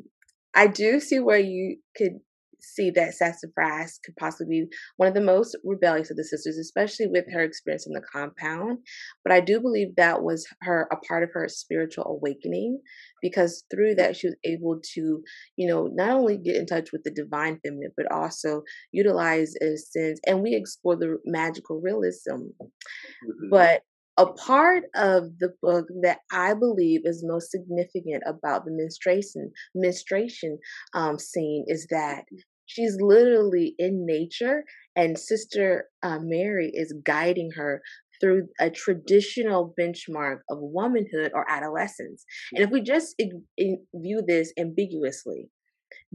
i 0.56 0.66
do 0.66 1.00
see 1.00 1.20
where 1.20 1.40
you 1.40 1.78
could 1.96 2.14
see 2.62 2.92
that 2.92 3.14
Sassafrass 3.14 4.00
could 4.04 4.16
possibly 4.18 4.62
be 4.62 4.68
one 4.98 5.08
of 5.08 5.14
the 5.14 5.22
most 5.22 5.58
rebellious 5.64 6.12
of 6.12 6.18
the 6.18 6.24
sisters, 6.24 6.58
especially 6.58 7.08
with 7.08 7.26
her 7.32 7.42
experience 7.42 7.88
in 7.88 7.94
the 7.94 8.02
compound. 8.02 8.80
But 9.24 9.34
I 9.34 9.40
do 9.40 9.60
believe 9.60 9.96
that 9.96 10.24
was 10.24 10.48
her 10.62 10.88
a 10.92 10.98
part 10.98 11.24
of 11.24 11.32
her 11.34 11.48
spiritual 11.50 12.06
awakening 12.06 12.80
because 13.22 13.64
through 13.72 13.96
that 13.96 14.16
she 14.16 14.28
was 14.28 14.36
able 14.46 14.80
to, 14.94 15.22
you 15.58 15.68
know, 15.68 15.90
not 15.94 16.12
only 16.12 16.38
get 16.38 16.56
in 16.56 16.66
touch 16.66 16.92
with 16.92 17.04
the 17.04 17.12
divine 17.12 17.60
feminine, 17.64 17.92
but 17.98 18.12
also 18.12 18.62
utilize 18.92 19.54
a 19.62 19.78
sense 19.78 20.20
and 20.28 20.42
we 20.42 20.56
explore 20.56 20.96
the 20.96 21.18
magical 21.26 21.82
realism. 21.82 22.32
Mm-hmm. 22.32 23.50
But 23.50 23.82
a 24.22 24.34
part 24.34 24.84
of 24.96 25.40
the 25.40 25.54
book 25.62 25.88
that 26.04 26.20
I 26.32 26.54
believe 26.54 27.02
is 27.06 27.24
most 27.26 27.52
significant 27.52 28.24
about 28.28 28.66
the 28.66 28.72
menstruation 28.72 29.52
menstruation 29.74 30.60
um, 30.94 31.18
scene 31.18 31.66
is 31.68 31.88
that 31.90 32.26
She's 32.72 32.96
literally 33.02 33.76
in 33.78 34.06
nature, 34.06 34.64
and 34.96 35.20
Sister 35.20 35.90
uh, 36.04 36.20
Mary 36.22 36.72
is 36.74 36.94
guiding 37.04 37.52
her 37.58 37.82
through 38.22 38.48
a 38.62 38.70
traditional 38.70 39.74
benchmark 39.78 40.38
of 40.50 40.60
womanhood 40.62 41.32
or 41.34 41.46
adolescence. 41.52 42.24
And 42.54 42.64
if 42.64 42.70
we 42.70 42.82
just 42.82 43.16
view 43.58 44.24
this 44.26 44.54
ambiguously, 44.58 45.50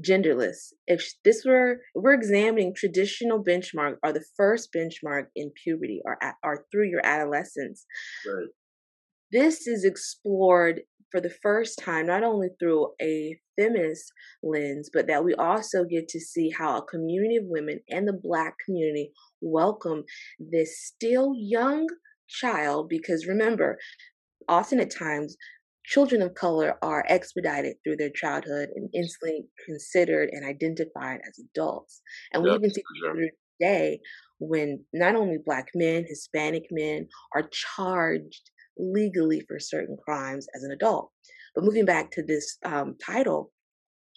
genderless, 0.00 0.72
if 0.86 1.14
this 1.24 1.44
were 1.44 1.80
we're 1.94 2.14
examining 2.14 2.74
traditional 2.74 3.42
benchmark 3.42 3.96
or 4.02 4.12
the 4.12 4.24
first 4.36 4.72
benchmark 4.72 5.26
in 5.34 5.50
puberty 5.62 6.00
or 6.04 6.18
or 6.42 6.66
through 6.70 6.88
your 6.88 7.04
adolescence, 7.04 7.86
right. 8.26 8.48
this 9.32 9.66
is 9.66 9.84
explored 9.84 10.80
for 11.10 11.20
the 11.20 11.34
first 11.42 11.78
time, 11.78 12.06
not 12.06 12.24
only 12.24 12.48
through 12.58 12.88
a 13.00 13.38
feminist 13.58 14.12
lens, 14.42 14.90
but 14.92 15.06
that 15.06 15.24
we 15.24 15.34
also 15.34 15.84
get 15.84 16.08
to 16.08 16.20
see 16.20 16.50
how 16.50 16.76
a 16.76 16.84
community 16.84 17.36
of 17.36 17.44
women 17.46 17.80
and 17.88 18.06
the 18.06 18.18
Black 18.22 18.54
community 18.64 19.12
welcome 19.40 20.04
this 20.38 20.78
still 20.84 21.32
young 21.34 21.86
child. 22.28 22.88
Because 22.88 23.26
remember, 23.26 23.78
often 24.48 24.80
at 24.80 24.90
times, 24.90 25.36
children 25.86 26.20
of 26.20 26.34
color 26.34 26.76
are 26.82 27.04
expedited 27.08 27.76
through 27.82 27.96
their 27.96 28.10
childhood 28.10 28.68
and 28.74 28.90
instantly 28.92 29.46
considered 29.64 30.28
and 30.32 30.44
identified 30.44 31.20
as 31.28 31.38
adults. 31.38 32.02
And 32.32 32.42
we 32.42 32.52
even 32.52 32.72
see 32.72 32.82
sure. 33.00 33.28
today 33.60 34.00
when 34.38 34.84
not 34.92 35.14
only 35.14 35.38
Black 35.44 35.68
men, 35.74 36.04
Hispanic 36.06 36.64
men 36.70 37.08
are 37.34 37.48
charged 37.50 38.50
legally 38.76 39.42
for 39.48 39.58
certain 39.58 39.96
crimes 40.04 40.46
as 40.54 40.62
an 40.62 40.72
adult. 40.72 41.10
But 41.54 41.64
moving 41.64 41.86
back 41.86 42.10
to 42.12 42.22
this 42.22 42.58
um, 42.64 42.96
title, 43.04 43.52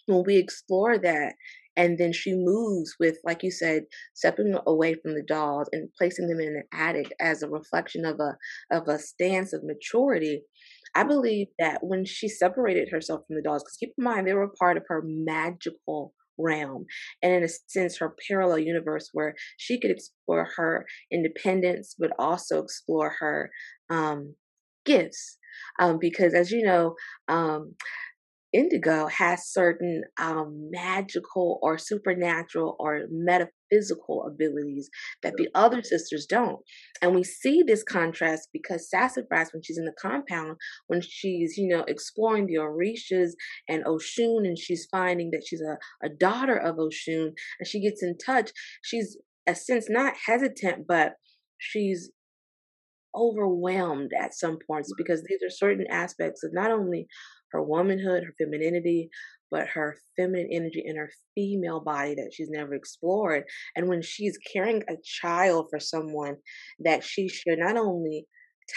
when 0.06 0.24
we 0.26 0.36
explore 0.36 0.98
that, 0.98 1.34
and 1.76 1.96
then 1.96 2.12
she 2.12 2.34
moves 2.34 2.96
with, 2.98 3.18
like 3.24 3.42
you 3.42 3.50
said, 3.50 3.84
stepping 4.12 4.54
away 4.66 4.94
from 4.94 5.14
the 5.14 5.22
dolls 5.22 5.68
and 5.72 5.88
placing 5.96 6.26
them 6.26 6.40
in 6.40 6.48
an 6.48 6.64
attic 6.74 7.12
as 7.20 7.42
a 7.42 7.48
reflection 7.48 8.04
of 8.04 8.18
a 8.20 8.36
of 8.70 8.88
a 8.88 8.98
stance 8.98 9.52
of 9.52 9.62
maturity. 9.64 10.42
I 10.94 11.04
believe 11.04 11.48
that 11.58 11.82
when 11.82 12.04
she 12.04 12.28
separated 12.28 12.88
herself 12.90 13.22
from 13.26 13.36
the 13.36 13.42
dolls, 13.42 13.62
because 13.62 13.76
keep 13.76 13.92
in 13.96 14.04
mind 14.04 14.26
they 14.26 14.34
were 14.34 14.52
part 14.58 14.76
of 14.76 14.84
her 14.88 15.02
magical 15.04 16.12
realm 16.38 16.86
and 17.22 17.32
in 17.32 17.42
a 17.42 17.48
sense 17.68 17.98
her 17.98 18.14
parallel 18.28 18.58
universe 18.58 19.10
where 19.12 19.34
she 19.58 19.78
could 19.78 19.90
explore 19.90 20.48
her 20.56 20.86
independence 21.12 21.94
but 21.98 22.12
also 22.18 22.62
explore 22.62 23.14
her 23.20 23.50
um, 23.90 24.34
gifts. 24.84 25.38
Um, 25.78 25.98
because 26.00 26.34
as 26.34 26.50
you 26.50 26.62
know, 26.62 26.94
um, 27.28 27.74
indigo 28.52 29.06
has 29.06 29.46
certain 29.46 30.02
um, 30.20 30.70
magical 30.72 31.58
or 31.62 31.78
supernatural 31.78 32.76
or 32.80 33.02
metaphysical 33.70 34.24
abilities 34.26 34.90
that 35.22 35.34
the 35.36 35.48
other 35.54 35.82
sisters 35.82 36.26
don't. 36.26 36.58
And 37.02 37.14
we 37.14 37.24
see 37.24 37.62
this 37.62 37.82
contrast 37.82 38.48
because 38.52 38.90
Sassafrass, 38.90 39.52
when 39.52 39.62
she's 39.62 39.78
in 39.78 39.84
the 39.84 39.94
compound, 40.00 40.56
when 40.86 41.00
she's, 41.00 41.56
you 41.56 41.68
know, 41.68 41.84
exploring 41.88 42.46
the 42.46 42.56
Orishas 42.56 43.32
and 43.68 43.84
Oshun, 43.84 44.46
and 44.46 44.58
she's 44.58 44.86
finding 44.90 45.30
that 45.32 45.44
she's 45.46 45.62
a, 45.62 45.78
a 46.04 46.08
daughter 46.08 46.56
of 46.56 46.76
Oshun, 46.76 47.32
and 47.58 47.66
she 47.66 47.80
gets 47.80 48.02
in 48.02 48.16
touch, 48.18 48.50
she's, 48.82 49.16
a 49.46 49.54
sense, 49.54 49.86
not 49.88 50.14
hesitant, 50.26 50.86
but 50.86 51.14
she's 51.58 52.10
overwhelmed 53.16 54.10
at 54.18 54.34
some 54.34 54.58
points 54.64 54.92
because 54.96 55.24
these 55.24 55.42
are 55.42 55.50
certain 55.50 55.86
aspects 55.90 56.44
of 56.44 56.52
not 56.52 56.70
only 56.70 57.06
her 57.52 57.62
womanhood, 57.62 58.24
her 58.24 58.34
femininity, 58.38 59.10
but 59.50 59.68
her 59.68 59.96
feminine 60.16 60.48
energy 60.52 60.82
in 60.84 60.96
her 60.96 61.10
female 61.34 61.80
body 61.80 62.14
that 62.14 62.30
she's 62.32 62.50
never 62.50 62.74
explored. 62.74 63.44
And 63.76 63.88
when 63.88 64.02
she's 64.02 64.38
carrying 64.52 64.82
a 64.88 64.94
child 65.02 65.66
for 65.70 65.80
someone 65.80 66.36
that 66.84 67.02
she 67.04 67.28
should 67.28 67.58
not 67.58 67.76
only 67.76 68.26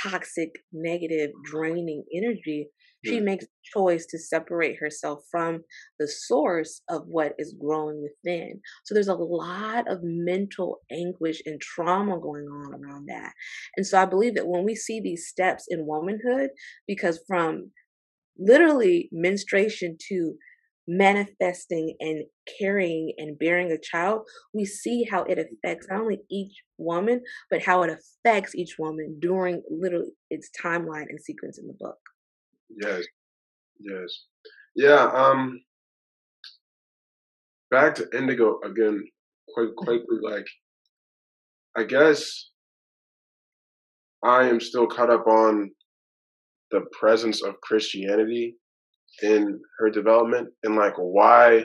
toxic, 0.01 0.49
negative, 0.71 1.31
draining 1.45 2.03
energy, 2.15 2.69
she 3.05 3.19
makes 3.19 3.43
a 3.43 3.47
choice 3.77 4.05
to 4.05 4.17
separate 4.17 4.77
herself 4.79 5.19
from 5.29 5.61
the 5.99 6.07
source 6.07 6.81
of 6.89 7.03
what 7.05 7.33
is 7.37 7.53
growing 7.59 8.01
within. 8.01 8.61
So 8.85 8.93
there's 8.93 9.09
a 9.09 9.15
lot 9.15 9.91
of 9.91 9.99
mental 10.03 10.79
anguish 10.89 11.41
and 11.45 11.59
trauma 11.59 12.17
going 12.19 12.45
on 12.45 12.73
around 12.73 13.07
that. 13.09 13.33
And 13.75 13.85
so 13.85 14.01
I 14.01 14.05
believe 14.05 14.35
that 14.35 14.47
when 14.47 14.63
we 14.63 14.75
see 14.75 15.01
these 15.01 15.27
steps 15.27 15.65
in 15.67 15.85
womanhood, 15.85 16.51
because 16.87 17.19
from 17.27 17.71
literally 18.37 19.09
menstruation 19.11 19.97
to 20.09 20.35
manifesting 20.87 21.95
and 21.99 22.23
carrying 22.59 23.13
and 23.17 23.39
bearing 23.39 23.71
a 23.71 23.77
child, 23.77 24.27
we 24.53 24.65
see 24.65 25.05
how 25.09 25.23
it 25.23 25.39
affects 25.39 25.87
not 25.89 26.01
only 26.01 26.19
each 26.29 26.61
woman, 26.77 27.21
but 27.49 27.61
how 27.63 27.83
it 27.83 27.89
affects 27.89 28.53
each 28.55 28.75
woman 28.77 29.17
during 29.19 29.61
literally 29.69 30.11
its 30.29 30.49
timeline 30.61 31.05
and 31.09 31.21
sequence 31.21 31.57
in 31.57 31.67
the 31.67 31.73
book. 31.79 31.97
Yes. 32.81 33.03
Yes. 33.79 34.25
Yeah. 34.75 35.09
Um 35.13 35.61
back 37.71 37.95
to 37.95 38.07
indigo 38.15 38.59
again 38.65 39.03
quite 39.53 39.73
quickly, 39.77 40.17
like 40.21 40.45
I 41.75 41.83
guess 41.83 42.49
I 44.23 44.47
am 44.47 44.59
still 44.59 44.87
caught 44.87 45.09
up 45.09 45.27
on 45.27 45.71
the 46.73 46.85
presence 46.99 47.41
of 47.43 47.61
Christianity 47.61 48.55
in 49.21 49.59
her 49.79 49.89
development 49.89 50.49
and 50.63 50.75
like 50.75 50.95
why 50.97 51.63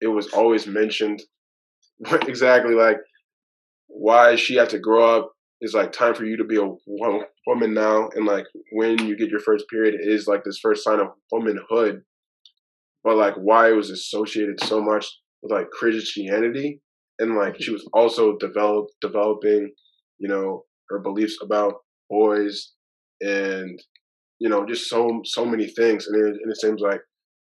it 0.00 0.06
was 0.06 0.28
always 0.28 0.66
mentioned 0.66 1.20
exactly 2.26 2.74
like 2.74 2.98
why 3.88 4.36
she 4.36 4.54
had 4.54 4.70
to 4.70 4.78
grow 4.78 5.18
up 5.18 5.32
is 5.60 5.74
like 5.74 5.90
time 5.90 6.14
for 6.14 6.24
you 6.24 6.36
to 6.36 6.44
be 6.44 6.56
a 6.56 6.70
woman 7.46 7.74
now 7.74 8.08
and 8.14 8.24
like 8.24 8.44
when 8.72 9.04
you 9.04 9.16
get 9.16 9.30
your 9.30 9.40
first 9.40 9.64
period 9.68 9.96
is 10.00 10.28
like 10.28 10.44
this 10.44 10.60
first 10.62 10.84
sign 10.84 11.00
of 11.00 11.08
womanhood. 11.32 12.02
But 13.02 13.16
like 13.16 13.34
why 13.34 13.70
it 13.70 13.76
was 13.76 13.90
associated 13.90 14.62
so 14.62 14.80
much 14.80 15.06
with 15.42 15.52
like 15.52 15.70
christianity 15.70 16.80
and 17.18 17.36
like 17.36 17.60
she 17.60 17.70
was 17.70 17.88
also 17.92 18.36
develop 18.38 18.86
developing 19.00 19.70
you 20.18 20.28
know 20.28 20.64
her 20.88 20.98
beliefs 20.98 21.38
about 21.42 21.74
boys 22.10 22.72
and 23.20 23.80
you 24.38 24.48
know 24.48 24.66
just 24.66 24.88
so 24.88 25.20
so 25.24 25.44
many 25.44 25.66
things 25.66 26.06
and 26.06 26.16
it, 26.16 26.40
and 26.42 26.50
it 26.50 26.60
seems 26.60 26.80
like 26.80 27.00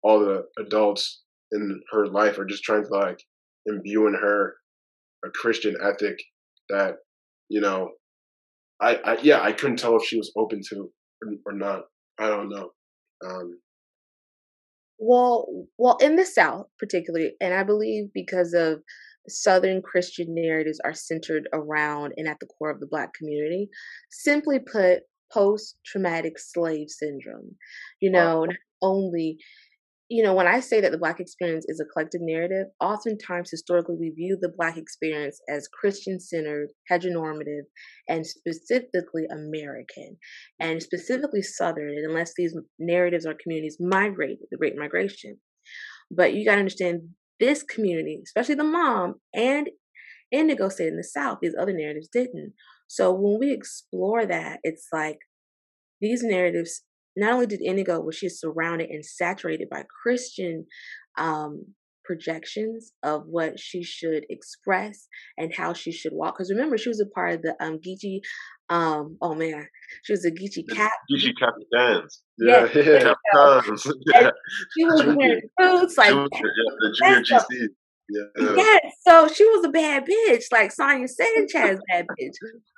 all 0.03 0.19
the 0.19 0.43
adults 0.59 1.21
in 1.51 1.79
her 1.91 2.07
life 2.07 2.37
are 2.37 2.45
just 2.45 2.63
trying 2.63 2.83
to 2.83 2.89
like 2.89 3.19
imbue 3.67 4.07
in 4.07 4.13
her 4.13 4.55
a 5.25 5.29
christian 5.29 5.75
ethic 5.83 6.17
that 6.69 6.95
you 7.49 7.61
know 7.61 7.89
i, 8.81 8.95
I 8.95 9.17
yeah 9.21 9.41
i 9.41 9.51
couldn't 9.51 9.77
tell 9.77 9.95
if 9.97 10.05
she 10.05 10.17
was 10.17 10.31
open 10.35 10.61
to 10.69 10.89
or, 11.21 11.33
or 11.45 11.53
not 11.53 11.83
i 12.19 12.27
don't 12.27 12.49
know 12.49 12.71
um 13.25 13.59
well 14.97 15.47
well 15.77 15.97
in 16.01 16.15
the 16.15 16.25
south 16.25 16.67
particularly 16.79 17.33
and 17.39 17.53
i 17.53 17.63
believe 17.63 18.05
because 18.13 18.53
of 18.53 18.81
Southern 19.27 19.81
Christian 19.81 20.33
narratives 20.33 20.79
are 20.83 20.93
centered 20.93 21.47
around 21.53 22.13
and 22.17 22.27
at 22.27 22.39
the 22.39 22.47
core 22.47 22.71
of 22.71 22.79
the 22.79 22.87
Black 22.87 23.13
community. 23.13 23.69
Simply 24.09 24.59
put, 24.59 25.03
post 25.33 25.77
traumatic 25.85 26.37
slave 26.37 26.87
syndrome. 26.89 27.55
You 27.99 28.11
know, 28.11 28.45
not 28.45 28.55
only, 28.81 29.37
you 30.09 30.23
know, 30.23 30.33
when 30.33 30.47
I 30.47 30.59
say 30.59 30.81
that 30.81 30.91
the 30.91 30.97
Black 30.97 31.19
experience 31.19 31.65
is 31.67 31.79
a 31.79 31.85
collective 31.85 32.21
narrative, 32.21 32.67
oftentimes 32.81 33.49
historically 33.49 33.95
we 33.99 34.09
view 34.09 34.37
the 34.39 34.51
Black 34.57 34.77
experience 34.77 35.39
as 35.49 35.67
Christian 35.67 36.19
centered, 36.19 36.69
heteronormative, 36.91 37.63
and 38.09 38.25
specifically 38.25 39.23
American, 39.31 40.17
and 40.59 40.81
specifically 40.81 41.41
Southern, 41.41 41.95
unless 42.07 42.33
these 42.35 42.55
narratives 42.79 43.25
or 43.25 43.35
communities 43.41 43.77
migrated, 43.79 44.47
the 44.51 44.57
Great 44.57 44.75
Migration. 44.77 45.37
But 46.09 46.33
you 46.33 46.45
got 46.45 46.55
to 46.55 46.59
understand 46.59 47.01
this 47.39 47.63
community, 47.63 48.21
especially 48.25 48.55
the 48.55 48.63
mom 48.63 49.15
and 49.33 49.69
Indigo 50.31 50.69
stayed 50.69 50.87
in 50.87 50.97
the 50.97 51.03
South, 51.03 51.39
these 51.41 51.55
other 51.59 51.73
narratives 51.73 52.09
didn't. 52.11 52.53
So 52.91 53.13
when 53.13 53.39
we 53.39 53.53
explore 53.53 54.25
that, 54.25 54.59
it's 54.63 54.87
like 54.91 55.19
these 56.01 56.23
narratives, 56.23 56.83
not 57.15 57.31
only 57.31 57.45
did 57.45 57.61
Indigo, 57.61 58.01
was 58.01 58.17
she 58.17 58.27
surrounded 58.27 58.89
and 58.89 59.05
saturated 59.05 59.69
by 59.69 59.85
Christian 60.03 60.65
um, 61.17 61.67
projections 62.03 62.91
of 63.01 63.23
what 63.27 63.57
she 63.57 63.81
should 63.81 64.25
express 64.29 65.07
and 65.37 65.55
how 65.55 65.71
she 65.71 65.93
should 65.93 66.11
walk. 66.11 66.35
Because 66.35 66.51
remember, 66.51 66.77
she 66.77 66.89
was 66.89 66.99
a 66.99 67.05
part 67.05 67.35
of 67.35 67.43
the 67.43 67.55
um, 67.61 67.79
Geechee. 67.79 68.19
Um, 68.67 69.15
oh 69.21 69.35
man, 69.35 69.67
she 70.03 70.11
was 70.11 70.25
a 70.25 70.31
Geechee 70.31 70.69
cap. 70.69 70.91
Geechee 71.09 71.31
Capitans. 71.39 72.21
Yeah, 72.37 72.67
yeah. 72.75 73.13
Capitans. 73.33 73.87
Yeah. 74.13 74.31
She 74.77 74.83
was 74.83 75.05
wearing 75.05 75.41
boots 75.57 75.97
like 75.97 76.09
Junior, 76.09 76.27
yeah, 76.33 76.75
the 76.81 76.95
junior 76.99 77.21
GC. 77.21 77.67
Yeah. 78.09 78.53
Yes, 78.57 78.93
so 79.07 79.27
she 79.27 79.45
was 79.45 79.65
a 79.65 79.69
bad 79.69 80.05
bitch, 80.05 80.45
like 80.51 80.71
Sonia 80.71 81.07
Sanchez, 81.07 81.79
bad 81.91 82.05
bitch. 82.19 82.35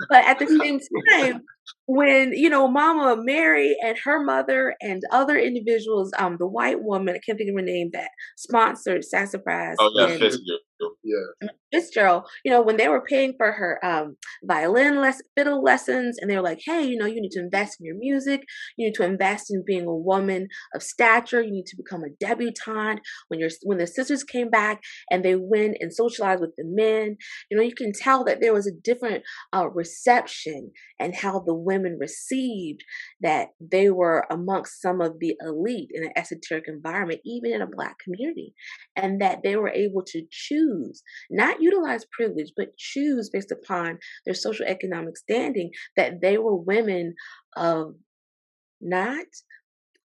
But 0.09 0.25
at 0.25 0.39
the 0.39 0.47
same 0.47 0.79
time, 1.09 1.41
when 1.85 2.31
you 2.33 2.49
know 2.49 2.67
Mama 2.67 3.21
Mary 3.21 3.75
and 3.83 3.97
her 4.03 4.23
mother 4.23 4.75
and 4.81 5.01
other 5.11 5.37
individuals, 5.37 6.11
um, 6.17 6.37
the 6.39 6.47
white 6.47 6.81
woman, 6.81 7.15
I 7.15 7.19
can't 7.25 7.37
think 7.37 7.49
of 7.49 7.55
her 7.55 7.61
name, 7.61 7.89
that 7.93 8.09
sponsored 8.37 9.03
Sassafrass. 9.03 9.75
Oh 9.79 9.91
yeah, 9.95 10.07
Fitzgerald. 10.17 10.61
Yeah. 11.03 11.49
Fitzgerald, 11.71 12.23
you 12.43 12.51
know, 12.51 12.61
when 12.61 12.77
they 12.77 12.87
were 12.87 13.01
paying 13.01 13.33
for 13.37 13.51
her 13.51 13.83
um, 13.83 14.17
violin 14.43 15.01
less 15.01 15.21
fiddle 15.35 15.63
lessons, 15.63 16.17
and 16.19 16.29
they 16.29 16.35
were 16.35 16.43
like, 16.43 16.59
"Hey, 16.63 16.83
you 16.83 16.97
know, 16.97 17.05
you 17.05 17.21
need 17.21 17.31
to 17.31 17.39
invest 17.39 17.77
in 17.79 17.85
your 17.85 17.97
music. 17.97 18.43
You 18.77 18.87
need 18.87 18.95
to 18.95 19.03
invest 19.03 19.47
in 19.49 19.63
being 19.65 19.85
a 19.85 19.95
woman 19.95 20.47
of 20.75 20.83
stature. 20.83 21.41
You 21.41 21.51
need 21.51 21.65
to 21.67 21.77
become 21.77 22.03
a 22.03 22.09
debutante." 22.19 23.01
When 23.27 23.39
your 23.39 23.49
when 23.63 23.77
the 23.77 23.87
sisters 23.87 24.23
came 24.23 24.49
back 24.49 24.81
and 25.09 25.23
they 25.23 25.35
went 25.35 25.77
and 25.79 25.93
socialized 26.13 26.41
with 26.41 26.55
the 26.57 26.63
men, 26.65 27.17
you 27.49 27.57
know, 27.57 27.63
you 27.63 27.75
can 27.75 27.91
tell 27.93 28.23
that 28.25 28.39
there 28.41 28.53
was 28.53 28.67
a 28.67 28.71
different 28.83 29.23
uh, 29.55 29.69
reception 29.69 30.71
and 30.99 31.15
how 31.15 31.39
the 31.39 31.53
women 31.53 31.97
received 31.99 32.81
that 33.21 33.49
they 33.59 33.89
were 33.89 34.25
amongst 34.29 34.81
some 34.81 35.01
of 35.01 35.19
the 35.19 35.35
elite 35.41 35.89
in 35.93 36.03
an 36.03 36.11
esoteric 36.15 36.65
environment, 36.67 37.21
even 37.25 37.53
in 37.53 37.61
a 37.61 37.67
black 37.67 37.97
community, 37.99 38.53
and 38.95 39.21
that 39.21 39.39
they 39.43 39.55
were 39.55 39.69
able 39.69 40.03
to 40.05 40.23
choose, 40.31 41.03
not 41.29 41.61
utilize 41.61 42.05
privilege, 42.11 42.51
but 42.55 42.77
choose 42.77 43.29
based 43.31 43.51
upon 43.51 43.97
their 44.25 44.35
social 44.35 44.65
economic 44.65 45.17
standing 45.17 45.71
that 45.97 46.21
they 46.21 46.37
were 46.37 46.55
women 46.55 47.15
of 47.55 47.95
not 48.81 49.25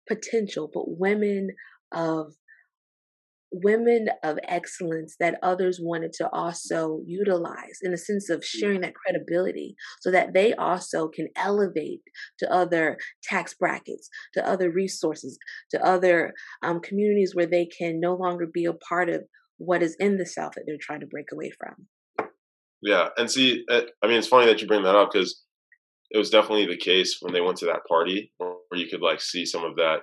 potential, 0.09 0.70
but 0.72 0.98
women 0.98 1.48
of 1.92 2.35
women 3.62 4.09
of 4.23 4.38
excellence 4.49 5.17
that 5.21 5.38
others 5.43 5.79
wanted 5.81 6.12
to 6.14 6.29
also 6.31 7.01
utilize 7.07 7.79
in 7.83 7.93
a 7.93 7.99
sense 7.99 8.29
of 8.29 8.45
sharing 8.45 8.81
that 8.81 8.95
credibility 8.95 9.77
so 10.01 10.11
that 10.11 10.35
they 10.35 10.55
also 10.55 11.09
can 11.09 11.29
elevate 11.37 12.01
to 12.38 12.53
other 12.53 12.97
tax 13.23 13.55
brackets, 13.55 14.09
to 14.33 14.47
other 14.47 14.71
resources, 14.71 15.38
to 15.71 15.85
other 15.85 16.33
um, 16.62 16.81
communities 16.81 17.33
where 17.35 17.47
they 17.47 17.67
can 17.67 18.01
no 18.01 18.14
longer 18.14 18.47
be 18.53 18.64
a 18.64 18.73
part 18.73 19.09
of 19.09 19.23
what 19.59 19.83
is 19.83 19.97
in 20.01 20.17
the 20.17 20.27
South 20.27 20.53
that 20.57 20.64
they're 20.67 20.77
trying 20.81 21.01
to 21.01 21.07
break 21.07 21.27
away 21.33 21.51
from. 21.59 21.87
Yeah, 22.83 23.09
and 23.17 23.31
see, 23.31 23.64
uh, 23.71 23.83
I 24.03 24.09
mean, 24.09 24.19
it's 24.19 24.29
funny 24.29 24.47
that 24.47 24.61
you 24.61 24.67
bring 24.67 24.83
that 24.83 24.97
up 24.97 25.11
because 25.12 25.43
it 26.11 26.19
was 26.19 26.31
definitely 26.31 26.67
the 26.67 26.77
case 26.77 27.19
when 27.21 27.33
they 27.33 27.40
went 27.40 27.57
to 27.59 27.67
that 27.67 27.87
party 27.88 28.33
where 28.38 28.57
you 28.73 28.88
could 28.88 29.01
like 29.01 29.21
see 29.21 29.47
some 29.47 29.64
of 29.64 29.77
that 29.77 30.01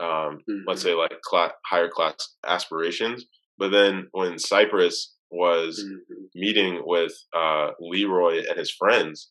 um, 0.00 0.38
mm-hmm. 0.48 0.62
let's 0.66 0.82
say 0.82 0.94
like 0.94 1.20
class, 1.22 1.52
higher 1.66 1.88
class 1.88 2.14
aspirations. 2.46 3.24
But 3.58 3.70
then 3.70 4.08
when 4.12 4.38
Cypress 4.38 5.14
was 5.30 5.82
mm-hmm. 5.84 6.24
meeting 6.34 6.82
with 6.84 7.12
uh, 7.36 7.70
Leroy 7.80 8.42
and 8.48 8.58
his 8.58 8.70
friends, 8.70 9.30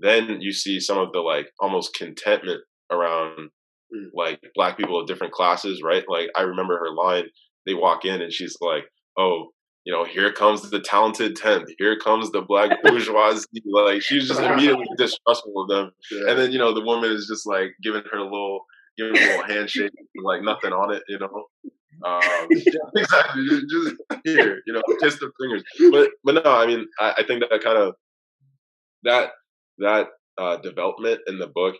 then 0.00 0.40
you 0.40 0.52
see 0.52 0.80
some 0.80 0.98
of 0.98 1.12
the 1.12 1.20
like 1.20 1.48
almost 1.60 1.94
contentment 1.94 2.60
around 2.90 3.50
mm-hmm. 3.94 4.08
like 4.14 4.40
black 4.54 4.76
people 4.76 5.00
of 5.00 5.06
different 5.06 5.32
classes, 5.32 5.82
right? 5.82 6.04
Like 6.08 6.28
I 6.36 6.42
remember 6.42 6.78
her 6.78 6.94
line. 6.94 7.24
They 7.66 7.74
walk 7.74 8.04
in 8.04 8.22
and 8.22 8.32
she's 8.32 8.56
like, 8.60 8.84
"Oh, 9.18 9.48
you 9.86 9.92
know, 9.92 10.04
here 10.04 10.32
comes 10.32 10.68
the 10.68 10.80
talented 10.80 11.36
tenth. 11.36 11.68
Here 11.78 11.96
comes 11.96 12.30
the 12.32 12.42
black 12.42 12.70
bourgeoisie. 12.82 13.46
like 13.64 14.02
she's 14.02 14.28
just 14.28 14.40
immediately 14.40 14.86
distrustful 14.98 15.62
of 15.62 15.68
them. 15.68 15.92
Yeah. 16.10 16.30
And 16.30 16.38
then 16.38 16.52
you 16.52 16.58
know 16.58 16.74
the 16.74 16.84
woman 16.84 17.12
is 17.12 17.28
just 17.28 17.46
like 17.46 17.70
giving 17.82 18.02
her 18.10 18.18
a 18.18 18.24
little 18.24 18.66
give 18.96 19.08
him 19.08 19.16
a 19.16 19.18
little 19.18 19.44
handshake, 19.44 19.92
like 20.22 20.42
nothing 20.42 20.72
on 20.72 20.94
it, 20.94 21.02
you 21.08 21.18
know. 21.18 21.46
Um, 22.04 22.48
exactly, 22.96 23.46
just 23.70 23.96
here, 24.24 24.62
you 24.66 24.72
know, 24.72 24.82
kiss 25.00 25.18
the 25.18 25.30
fingers. 25.40 25.62
But 25.90 26.10
but 26.24 26.44
no, 26.44 26.52
I 26.52 26.66
mean, 26.66 26.86
I, 26.98 27.14
I 27.18 27.22
think 27.24 27.40
that 27.40 27.62
kind 27.62 27.78
of 27.78 27.94
that 29.04 29.30
that 29.78 30.08
uh, 30.38 30.56
development 30.58 31.20
in 31.26 31.38
the 31.38 31.46
book 31.46 31.76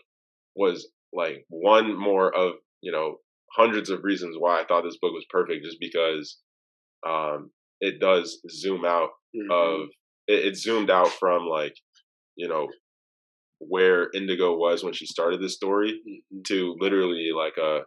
was 0.55 0.87
like 1.13 1.45
one 1.49 1.97
more 1.97 2.33
of 2.35 2.53
you 2.81 2.91
know 2.91 3.17
hundreds 3.51 3.89
of 3.89 4.03
reasons 4.03 4.35
why 4.37 4.59
I 4.59 4.65
thought 4.65 4.83
this 4.83 4.97
book 5.01 5.13
was 5.13 5.25
perfect, 5.29 5.63
just 5.63 5.77
because 5.79 6.37
um, 7.07 7.51
it 7.79 7.99
does 7.99 8.41
zoom 8.49 8.85
out 8.85 9.09
mm-hmm. 9.35 9.51
of 9.51 9.89
it, 10.27 10.45
it 10.45 10.57
zoomed 10.57 10.89
out 10.89 11.09
from 11.09 11.45
like 11.45 11.75
you 12.35 12.47
know 12.47 12.67
where 13.59 14.09
Indigo 14.13 14.55
was 14.55 14.83
when 14.83 14.93
she 14.93 15.05
started 15.05 15.41
this 15.41 15.55
story 15.55 15.99
mm-hmm. 16.07 16.41
to 16.47 16.75
literally 16.79 17.31
like 17.35 17.57
a 17.57 17.81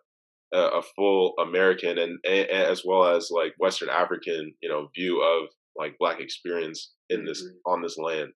a 0.53 0.83
full 0.97 1.35
American 1.41 1.97
and, 1.97 2.19
and, 2.25 2.49
as 2.51 2.83
well 2.85 3.05
as 3.05 3.31
like 3.31 3.55
Western 3.59 3.89
African, 3.89 4.53
you 4.61 4.69
know, 4.69 4.89
view 4.97 5.23
of 5.23 5.49
like 5.77 5.95
black 6.01 6.21
experience 6.21 6.93
in 7.09 7.25
this 7.25 7.43
mm-hmm. 7.43 7.73
on 7.73 7.83
this 7.83 7.97
land. 7.97 8.33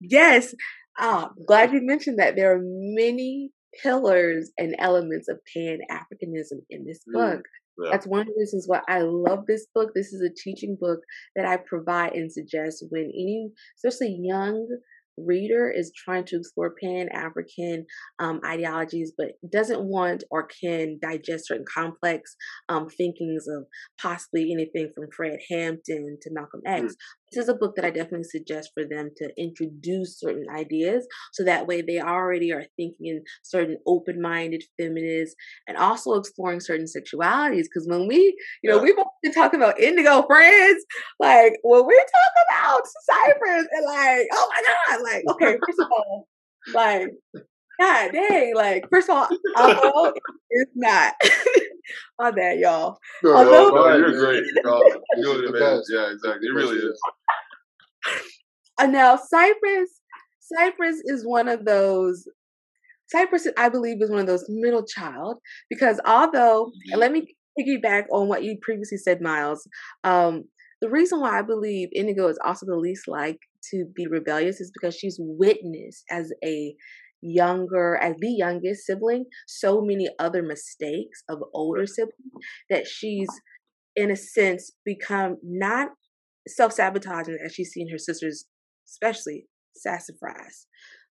Yes, 0.00 0.54
uh, 0.98 1.28
glad 1.46 1.72
you 1.72 1.80
mentioned 1.82 2.18
that. 2.18 2.36
There 2.36 2.54
are 2.54 2.60
many 2.62 3.50
pillars 3.82 4.50
and 4.58 4.74
elements 4.78 5.28
of 5.28 5.38
Pan 5.54 5.78
Africanism 5.90 6.60
in 6.68 6.84
this 6.84 7.00
mm, 7.08 7.14
book. 7.14 7.38
Mm, 7.78 7.84
yeah. 7.84 7.90
That's 7.92 8.06
one 8.06 8.20
of 8.20 8.26
the 8.26 8.34
reasons 8.36 8.64
why 8.66 8.80
I 8.88 9.00
love 9.00 9.46
this 9.46 9.66
book. 9.74 9.90
This 9.94 10.12
is 10.12 10.20
a 10.20 10.34
teaching 10.34 10.76
book 10.78 11.00
that 11.36 11.46
I 11.46 11.56
provide 11.56 12.12
and 12.12 12.30
suggest 12.30 12.84
when 12.90 13.04
any, 13.04 13.50
especially 13.78 14.18
young 14.20 14.66
reader 15.16 15.70
is 15.70 15.92
trying 15.94 16.24
to 16.26 16.36
explore 16.36 16.74
pan 16.82 17.08
African 17.12 17.86
um, 18.18 18.40
ideologies, 18.44 19.12
but 19.16 19.32
doesn't 19.50 19.82
want 19.82 20.24
or 20.30 20.48
can 20.60 20.98
digest 21.00 21.48
certain 21.48 21.66
complex 21.72 22.36
um, 22.68 22.88
thinkings 22.88 23.46
of 23.48 23.66
possibly 24.00 24.52
anything 24.52 24.90
from 24.94 25.08
Fred 25.14 25.38
Hampton 25.50 26.18
to 26.22 26.30
Malcolm 26.32 26.62
X. 26.66 26.82
Mm. 26.82 26.96
This 27.32 27.44
is 27.44 27.48
a 27.48 27.54
book 27.54 27.76
that 27.76 27.84
I 27.84 27.90
definitely 27.90 28.24
suggest 28.24 28.70
for 28.74 28.84
them 28.84 29.10
to 29.16 29.30
introduce 29.38 30.18
certain 30.20 30.44
ideas 30.54 31.06
so 31.32 31.44
that 31.44 31.66
way 31.66 31.80
they 31.80 31.98
already 31.98 32.52
are 32.52 32.64
thinking 32.76 33.06
in 33.06 33.22
certain 33.42 33.78
open 33.86 34.20
minded 34.20 34.64
feminists 34.78 35.34
and 35.66 35.78
also 35.78 36.14
exploring 36.14 36.60
certain 36.60 36.86
sexualities. 36.86 37.64
Because 37.64 37.86
when 37.88 38.06
we, 38.06 38.36
you 38.62 38.70
know, 38.70 38.78
we've 38.78 38.96
been 39.22 39.32
talking 39.32 39.60
about 39.60 39.80
indigo 39.80 40.22
friends, 40.26 40.84
like 41.18 41.54
when 41.62 41.86
we 41.86 41.96
talk 41.96 42.34
about 42.50 42.82
Cypress 43.04 43.66
and 43.70 43.86
like, 43.86 44.26
oh 44.32 44.48
my 44.50 44.62
God, 44.66 45.02
like, 45.02 45.24
okay, 45.30 45.58
first 45.66 45.80
of 45.80 45.86
all, 45.90 46.28
like, 46.74 47.08
God 47.80 48.12
dang, 48.12 48.54
like, 48.54 48.84
first 48.90 49.08
of 49.08 49.16
all, 49.16 50.12
it's 50.50 50.70
not. 50.74 51.14
My 52.20 52.30
bad, 52.30 52.58
y'all. 52.58 52.98
No, 53.22 53.34
although, 53.34 53.68
no, 53.68 53.88
no, 53.88 53.96
you're 53.96 54.18
great. 54.18 54.44
you're 55.16 55.46
the 55.46 55.58
best. 55.58 55.90
Yeah, 55.92 56.12
exactly. 56.12 56.48
It 56.48 56.54
really 56.54 56.78
is. 56.78 57.00
And 58.78 58.92
now 58.92 59.16
Cypress, 59.16 60.00
Cypress 60.40 61.02
is 61.04 61.26
one 61.26 61.48
of 61.48 61.64
those. 61.64 62.26
Cypress, 63.08 63.46
I 63.58 63.68
believe, 63.68 64.00
is 64.00 64.10
one 64.10 64.20
of 64.20 64.26
those 64.26 64.46
middle 64.48 64.84
child 64.84 65.36
because 65.68 66.00
although, 66.06 66.72
and 66.90 67.00
let 67.00 67.12
me 67.12 67.34
piggyback 67.58 68.04
on 68.10 68.28
what 68.28 68.42
you 68.42 68.56
previously 68.62 68.98
said, 68.98 69.20
Miles. 69.20 69.66
Um, 70.04 70.44
the 70.80 70.90
reason 70.90 71.20
why 71.20 71.38
I 71.38 71.42
believe 71.42 71.90
Indigo 71.94 72.28
is 72.28 72.38
also 72.44 72.66
the 72.66 72.76
least 72.76 73.06
like 73.06 73.38
to 73.70 73.86
be 73.94 74.06
rebellious 74.06 74.60
is 74.60 74.72
because 74.72 74.96
she's 74.96 75.16
witnessed 75.20 76.04
as 76.10 76.32
a 76.44 76.74
younger, 77.22 77.96
as 77.96 78.16
the 78.18 78.30
youngest 78.30 78.86
sibling, 78.86 79.24
so 79.46 79.80
many 79.80 80.08
other 80.18 80.42
mistakes 80.42 81.22
of 81.28 81.38
older 81.54 81.82
mm-hmm. 81.82 81.86
siblings 81.86 82.46
that 82.68 82.86
she's, 82.86 83.28
in 83.96 84.10
a 84.10 84.16
sense, 84.16 84.72
become 84.84 85.36
not 85.42 85.90
self 86.48 86.72
sabotaging 86.72 87.38
as 87.44 87.54
she's 87.54 87.70
seen 87.70 87.88
her 87.90 87.98
sisters, 87.98 88.46
especially 88.88 89.46
sassafrass, 89.76 90.66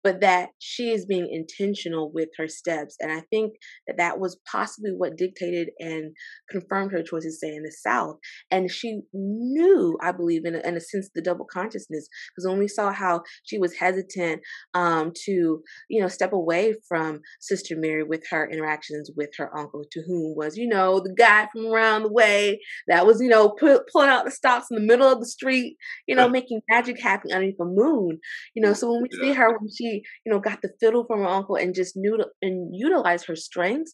but 0.06 0.22
that 0.22 0.49
she 0.60 0.91
is 0.91 1.08
being 1.08 1.28
intentional 1.32 2.12
with 2.14 2.30
her 2.38 2.47
steps. 2.47 2.95
And 2.99 3.12
I 3.12 3.24
think 3.32 3.53
that 3.88 3.97
that 3.97 4.20
was 4.20 4.38
possibly 4.49 4.91
what 4.91 5.18
dictated 5.18 5.70
and 5.80 6.16
confirmed 6.47 6.91
her 6.91 7.01
choice 7.01 7.24
to 7.24 7.32
stay 7.32 7.56
in 7.56 7.64
the 7.64 7.72
South. 7.72 8.18
And 8.51 8.70
she 8.70 9.01
knew, 9.14 9.97
I 10.03 10.12
believe, 10.12 10.45
in 10.45 10.53
a, 10.53 10.60
in 10.60 10.78
a 10.78 10.80
sense, 10.80 11.10
the 11.16 11.24
double 11.24 11.47
consciousness, 11.51 12.08
because 12.30 12.47
when 12.47 12.60
we 12.60 12.68
saw 12.68 12.93
how 12.93 13.24
she 13.45 13.58
was 13.58 13.74
hesitant 13.74 14.41
um, 14.76 15.12
to, 15.26 15.64
you 15.89 15.99
know, 15.99 16.08
step 16.08 16.34
away 16.34 16.76
from 16.88 17.22
Sister 17.39 17.76
Mary 17.76 18.03
with 18.03 18.22
her 18.30 18.47
interactions 18.47 19.10
with 19.18 19.32
her 19.39 19.58
uncle, 19.58 19.86
to 19.91 20.03
whom 20.06 20.36
was, 20.36 20.56
you 20.56 20.68
know, 20.68 20.99
the 20.99 21.16
guy 21.18 21.47
from 21.51 21.66
around 21.66 22.03
the 22.03 22.14
way 22.14 22.60
that 22.88 23.08
was, 23.08 23.20
you 23.20 23.30
know, 23.30 23.49
put, 23.49 23.89
pulling 23.91 24.10
out 24.10 24.26
the 24.26 24.30
stops 24.30 24.68
in 24.70 24.76
the 24.76 24.86
middle 24.86 25.12
of 25.12 25.20
the 25.20 25.26
street, 25.26 25.78
you 26.08 26.16
know, 26.16 26.30
making 26.30 26.62
magic 26.70 27.01
happen 27.01 27.32
underneath 27.32 27.58
the 27.58 27.66
moon. 27.66 28.20
You 28.53 28.62
know, 28.62 28.74
so 28.74 28.91
when 28.91 29.01
we 29.01 29.10
see 29.10 29.34
her, 29.34 29.58
when 29.58 29.72
she 29.76 29.95
you 30.26 30.32
know, 30.32 30.39
got 30.39 30.62
the 30.62 30.74
fiddle 30.80 31.06
from 31.06 31.20
her 31.20 31.28
uncle 31.28 31.56
and 31.56 31.76
just 31.76 31.96
knew 31.96 32.18
to, 32.18 32.26
and 32.41 32.76
utilized 32.76 33.28
her 33.28 33.36
strengths, 33.36 33.93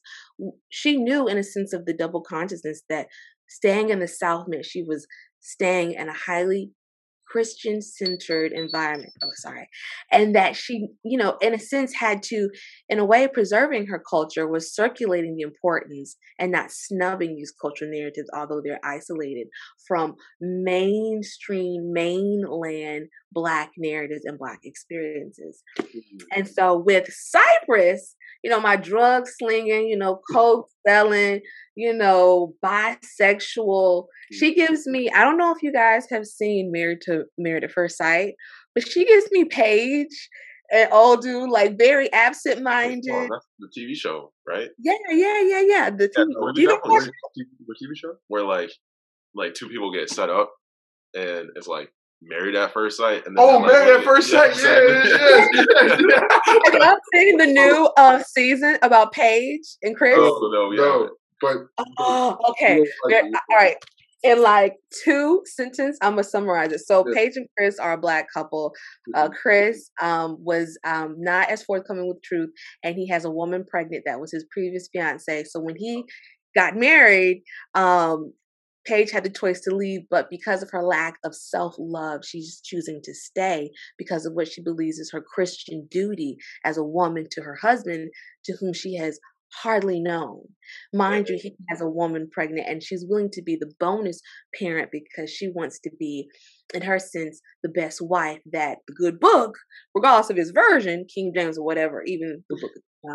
she 0.70 0.98
knew 0.98 1.28
in 1.28 1.38
a 1.38 1.44
sense 1.44 1.74
of 1.74 1.86
the 1.86 1.94
double 1.94 2.22
consciousness 2.22 2.84
that 2.90 3.08
staying 3.48 3.90
in 3.90 4.00
the 4.00 4.08
South 4.08 4.46
meant 4.48 4.66
she 4.66 4.84
was 4.84 5.08
staying 5.42 5.94
in 5.94 6.08
a 6.08 6.14
highly 6.14 6.72
Christian 7.32 7.82
centered 7.82 8.52
environment. 8.52 9.14
Oh, 9.24 9.30
sorry. 9.36 9.70
And 10.12 10.36
that 10.36 10.56
she, 10.56 10.90
you 11.04 11.18
know, 11.18 11.38
in 11.42 11.54
a 11.54 11.60
sense 11.60 11.94
had 11.94 12.22
to, 12.24 12.50
in 12.90 13.00
a 13.00 13.06
way, 13.06 13.28
preserving 13.28 13.88
her 13.88 14.04
culture 14.10 14.48
was 14.48 14.76
circulating 14.76 15.36
the 15.38 15.44
importance 15.44 16.18
and 16.38 16.52
not 16.52 16.72
snubbing 16.72 17.36
these 17.36 17.54
cultural 17.60 17.90
narratives, 17.90 18.30
although 18.36 18.62
they're 18.64 18.82
isolated 18.84 19.48
from 19.88 20.16
mainstream, 20.42 21.94
mainland 21.94 23.08
Black 23.32 23.72
narratives 23.78 24.26
and 24.26 24.38
Black 24.38 24.60
experiences. 24.64 25.64
Mm-hmm. 25.80 26.18
And 26.34 26.48
so 26.48 26.78
with 26.78 27.12
Cypress, 27.12 28.16
you 28.44 28.50
know, 28.50 28.60
my 28.60 28.76
drug 28.76 29.28
slinging, 29.28 29.88
you 29.88 29.98
know, 29.98 30.22
coke 30.32 30.70
selling, 30.88 31.42
you 31.76 31.94
know, 31.94 32.54
bisexual. 32.64 34.06
She 34.32 34.52
mm-hmm. 34.52 34.60
gives 34.60 34.88
me, 34.88 35.10
I 35.10 35.24
don't 35.24 35.38
know 35.38 35.54
if 35.56 35.64
you 35.64 35.72
guys 35.72 36.08
have 36.10 36.26
seen 36.26 36.72
Married 36.72 37.02
to 37.02 37.26
Married 37.38 37.64
at 37.64 37.72
First 37.72 37.98
Sight, 37.98 38.36
but 38.74 38.88
she 38.88 39.06
gives 39.06 39.30
me 39.32 39.46
Paige 39.46 40.30
and 40.72 40.90
old 40.92 41.22
dude, 41.22 41.50
like 41.50 41.78
very 41.78 42.12
absent 42.14 42.62
minded. 42.62 43.12
Oh, 43.12 43.28
that's 43.30 43.48
the 43.60 43.70
TV 43.78 43.96
show, 43.96 44.32
right? 44.48 44.70
Yeah, 44.80 44.94
yeah, 45.10 45.42
yeah, 45.42 45.62
yeah. 45.62 45.90
The 45.90 46.08
TV, 46.08 46.28
yeah, 46.30 46.52
do 46.56 46.62
you 46.62 46.68
know 46.68 46.80
what 46.84 47.04
TV 47.04 47.92
show? 47.96 48.16
Where 48.28 48.44
like 48.44 48.72
like 49.36 49.54
two 49.54 49.70
people 49.70 49.92
get 49.92 50.10
set 50.10 50.30
up 50.30 50.52
and 51.14 51.50
it's 51.56 51.68
like 51.68 51.92
Married 52.22 52.56
at 52.56 52.74
First 52.74 52.98
Sight. 52.98 53.26
And 53.26 53.38
then 53.38 53.44
oh, 53.44 53.58
like, 53.58 53.72
Married 53.72 54.00
at 54.00 54.04
First 54.04 54.30
Sight, 54.30 54.56
yeah, 54.62 54.80
yeah, 54.80 55.48
yeah. 55.54 55.98
yeah. 56.10 56.22
Have 56.46 56.74
you 56.74 56.98
seen 57.14 57.38
the 57.38 57.48
new 57.48 57.90
uh, 57.98 58.22
season 58.24 58.78
about 58.82 59.12
Paige 59.12 59.66
and 59.82 59.96
Chris? 59.96 60.18
Oh, 60.18 60.50
no, 60.52 60.70
no, 60.70 61.10
but, 61.42 61.58
oh, 61.98 62.38
okay, 62.52 62.86
like, 63.06 63.24
all 63.24 63.58
right. 63.58 63.76
In 64.24 64.44
like 64.44 64.76
two 65.04 65.42
sentences, 65.46 65.98
I'm 66.04 66.12
gonna 66.12 66.24
summarize 66.24 66.72
it. 66.72 66.82
So 66.82 67.04
Paige 67.12 67.38
and 67.38 67.48
Chris 67.58 67.80
are 67.80 67.94
a 67.94 67.98
black 67.98 68.28
couple. 68.32 68.72
Uh, 69.16 69.24
mm-hmm. 69.24 69.34
Chris 69.34 69.90
um, 70.00 70.38
was 70.40 70.78
um, 70.86 71.16
not 71.18 71.50
as 71.50 71.64
forthcoming 71.64 72.08
with 72.08 72.22
truth, 72.22 72.52
and 72.84 72.94
he 72.94 73.08
has 73.08 73.26
a 73.26 73.32
woman 73.32 73.66
pregnant 73.68 74.04
that 74.06 74.20
was 74.20 74.32
his 74.32 74.46
previous 74.52 74.88
fiance. 74.94 75.46
So 75.46 75.60
when 75.60 75.76
he 75.76 76.04
got 76.56 76.76
married, 76.76 77.42
um, 77.74 78.32
Paige 78.86 79.12
had 79.12 79.24
the 79.24 79.30
choice 79.30 79.62
to 79.62 79.76
leave, 79.76 80.02
but 80.10 80.30
because 80.30 80.64
of 80.64 80.72
her 80.72 80.84
lack 80.84 81.18
of 81.24 81.36
self 81.36 81.76
love, 81.78 82.26
she's 82.26 82.62
choosing 82.62 83.02
to 83.04 83.14
stay 83.14 83.72
because 83.98 84.26
of 84.26 84.34
what 84.34 84.48
she 84.48 84.62
believes 84.62 84.98
is 84.98 85.12
her 85.12 85.22
Christian 85.22 85.88
duty 85.90 86.38
as 86.64 86.78
a 86.78 86.84
woman 86.84 87.28
to 87.32 87.42
her 87.42 87.56
husband, 87.56 88.12
to 88.46 88.54
whom 88.60 88.74
she 88.74 88.96
has 88.96 89.20
hardly 89.54 90.00
known. 90.00 90.44
Mind 90.94 91.28
you, 91.28 91.38
he 91.42 91.56
has 91.70 91.82
a 91.82 91.90
woman 91.90 92.30
pregnant 92.32 92.68
and 92.68 92.82
she's 92.82 93.06
willing 93.08 93.30
to 93.34 93.42
be 93.42 93.56
the 93.56 93.72
bonus 93.80 94.22
parent 94.58 94.90
because 94.92 95.30
she 95.30 95.50
wants 95.50 95.80
to 95.82 95.92
be, 96.00 96.28
in 96.74 96.82
her 96.82 97.00
sense, 97.00 97.42
the 97.64 97.70
best 97.70 98.00
wife 98.02 98.40
that 98.52 98.78
the 98.88 98.94
good 98.94 99.20
book, 99.20 99.58
regardless 99.94 100.30
of 100.30 100.38
his 100.38 100.52
version, 100.52 101.06
King 101.14 101.34
James 101.36 101.58
or 101.58 101.66
whatever, 101.66 102.04
even 102.06 102.44
the 102.50 102.58
book 102.62 102.72
of 102.76 102.82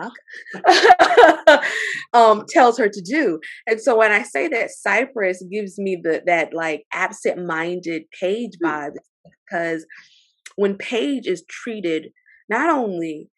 um, 2.12 2.44
tells 2.48 2.78
her 2.78 2.88
to 2.88 3.02
do. 3.02 3.38
And 3.66 3.80
so 3.80 3.96
when 3.96 4.12
I 4.12 4.22
say 4.22 4.48
that 4.48 4.70
Cypress 4.70 5.44
gives 5.50 5.78
me 5.78 6.00
the 6.02 6.22
that 6.26 6.52
like 6.52 6.84
absent-minded 6.92 8.02
Paige 8.20 8.52
hmm. 8.60 8.68
vibe, 8.68 8.94
because 9.48 9.86
when 10.56 10.76
Paige 10.76 11.26
is 11.26 11.44
treated, 11.48 12.08
not 12.48 12.70
only 12.70 13.28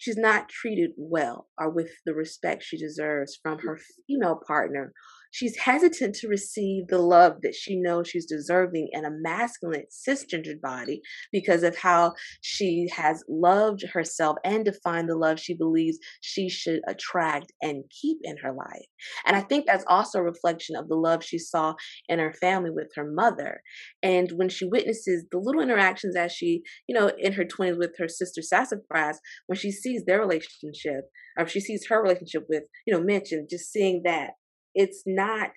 she's 0.00 0.16
not 0.16 0.48
treated 0.48 0.90
well 0.96 1.46
or 1.58 1.70
with 1.70 1.90
the 2.06 2.14
respect 2.14 2.64
she 2.64 2.78
deserves 2.78 3.38
from 3.40 3.58
mm. 3.58 3.62
her 3.62 3.78
female 4.08 4.40
partner 4.44 4.92
She's 5.30 5.56
hesitant 5.58 6.16
to 6.16 6.28
receive 6.28 6.88
the 6.88 6.98
love 6.98 7.38
that 7.42 7.54
she 7.54 7.76
knows 7.76 8.08
she's 8.08 8.26
deserving 8.26 8.88
in 8.92 9.04
a 9.04 9.10
masculine, 9.10 9.84
cisgendered 9.90 10.60
body 10.60 11.00
because 11.32 11.62
of 11.62 11.76
how 11.76 12.14
she 12.40 12.88
has 12.92 13.22
loved 13.28 13.84
herself 13.92 14.36
and 14.44 14.64
defined 14.64 15.08
the 15.08 15.16
love 15.16 15.38
she 15.38 15.54
believes 15.54 15.98
she 16.20 16.48
should 16.48 16.80
attract 16.88 17.52
and 17.62 17.84
keep 18.00 18.18
in 18.22 18.36
her 18.38 18.52
life. 18.52 18.86
And 19.26 19.36
I 19.36 19.40
think 19.40 19.66
that's 19.66 19.84
also 19.86 20.18
a 20.18 20.22
reflection 20.24 20.76
of 20.76 20.88
the 20.88 20.96
love 20.96 21.22
she 21.24 21.38
saw 21.38 21.74
in 22.08 22.18
her 22.18 22.32
family 22.32 22.70
with 22.70 22.88
her 22.96 23.10
mother. 23.10 23.62
And 24.02 24.30
when 24.32 24.48
she 24.48 24.64
witnesses 24.64 25.24
the 25.30 25.38
little 25.38 25.62
interactions 25.62 26.16
as 26.16 26.32
she, 26.32 26.62
you 26.88 26.98
know, 26.98 27.10
in 27.18 27.34
her 27.34 27.44
20s 27.44 27.78
with 27.78 27.96
her 27.98 28.08
sister 28.08 28.40
Sassafrass, 28.42 29.18
when 29.46 29.56
she 29.56 29.70
sees 29.70 30.04
their 30.04 30.20
relationship, 30.20 31.10
or 31.38 31.46
she 31.46 31.60
sees 31.60 31.86
her 31.88 32.02
relationship 32.02 32.44
with, 32.48 32.64
you 32.86 32.92
know, 32.92 33.02
Mitch, 33.02 33.32
and 33.32 33.48
just 33.48 33.70
seeing 33.70 34.02
that 34.04 34.30
it's 34.74 35.02
not 35.06 35.50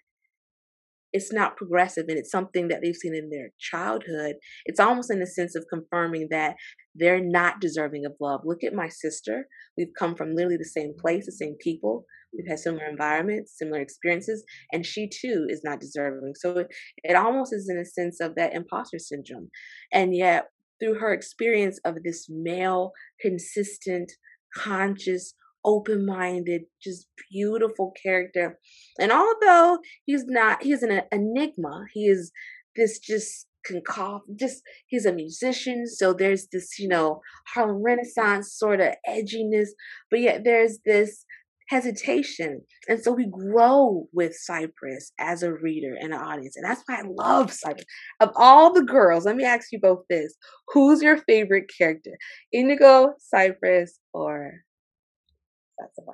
it's 1.15 1.31
not 1.31 1.55
progressive 1.55 2.05
and 2.07 2.17
it's 2.17 2.31
something 2.31 2.69
that 2.69 2.79
they've 2.81 2.95
seen 2.95 3.13
in 3.15 3.29
their 3.29 3.49
childhood 3.59 4.35
it's 4.65 4.79
almost 4.79 5.11
in 5.11 5.19
the 5.19 5.27
sense 5.27 5.55
of 5.55 5.65
confirming 5.71 6.27
that 6.31 6.55
they're 6.95 7.23
not 7.23 7.59
deserving 7.59 8.05
of 8.05 8.13
love. 8.19 8.41
Look 8.43 8.63
at 8.63 8.73
my 8.73 8.89
sister 8.89 9.47
we've 9.77 9.93
come 9.97 10.15
from 10.15 10.35
literally 10.35 10.57
the 10.57 10.65
same 10.65 10.93
place 10.99 11.25
the 11.25 11.31
same 11.31 11.55
people 11.59 12.05
we've 12.33 12.47
had 12.47 12.59
similar 12.59 12.85
environments 12.85 13.55
similar 13.57 13.79
experiences 13.79 14.43
and 14.71 14.85
she 14.85 15.07
too 15.07 15.45
is 15.49 15.61
not 15.63 15.79
deserving. 15.79 16.33
So 16.35 16.59
it, 16.59 16.67
it 17.03 17.15
almost 17.15 17.53
is 17.53 17.69
in 17.69 17.77
a 17.77 17.85
sense 17.85 18.19
of 18.19 18.35
that 18.35 18.53
imposter 18.53 18.99
syndrome 18.99 19.49
and 19.91 20.15
yet 20.15 20.47
through 20.81 20.99
her 20.99 21.13
experience 21.13 21.79
of 21.85 21.95
this 22.03 22.27
male 22.29 22.91
consistent 23.21 24.11
conscious 24.55 25.33
open 25.65 26.05
minded, 26.05 26.63
just 26.81 27.07
beautiful 27.31 27.93
character. 28.01 28.59
And 28.99 29.11
although 29.11 29.79
he's 30.05 30.25
not, 30.25 30.63
he's 30.63 30.83
an 30.83 31.01
enigma, 31.11 31.85
he 31.93 32.07
is 32.07 32.31
this 32.75 32.99
just 32.99 33.47
concoct, 33.65 34.27
just 34.37 34.61
he's 34.87 35.05
a 35.05 35.13
musician. 35.13 35.87
So 35.87 36.13
there's 36.13 36.47
this, 36.51 36.77
you 36.79 36.87
know, 36.87 37.21
Harlem 37.47 37.81
Renaissance 37.83 38.53
sort 38.53 38.81
of 38.81 38.93
edginess, 39.07 39.69
but 40.09 40.19
yet 40.19 40.43
there's 40.43 40.79
this 40.85 41.25
hesitation. 41.69 42.61
And 42.87 43.01
so 43.01 43.11
we 43.11 43.25
grow 43.25 44.07
with 44.13 44.35
Cypress 44.35 45.11
as 45.19 45.43
a 45.43 45.53
reader 45.53 45.95
and 45.99 46.13
an 46.13 46.19
audience. 46.19 46.55
And 46.55 46.65
that's 46.65 46.83
why 46.85 46.97
I 46.97 47.03
love 47.07 47.51
Cypress. 47.51 47.85
Of 48.19 48.29
all 48.35 48.73
the 48.73 48.83
girls, 48.83 49.25
let 49.25 49.35
me 49.35 49.45
ask 49.45 49.71
you 49.71 49.79
both 49.79 50.03
this 50.09 50.35
who's 50.69 51.01
your 51.01 51.17
favorite 51.17 51.69
character? 51.75 52.11
Indigo, 52.51 53.13
Cypress, 53.19 53.99
or 54.13 54.51
that's 55.83 55.95
the. 55.95 56.13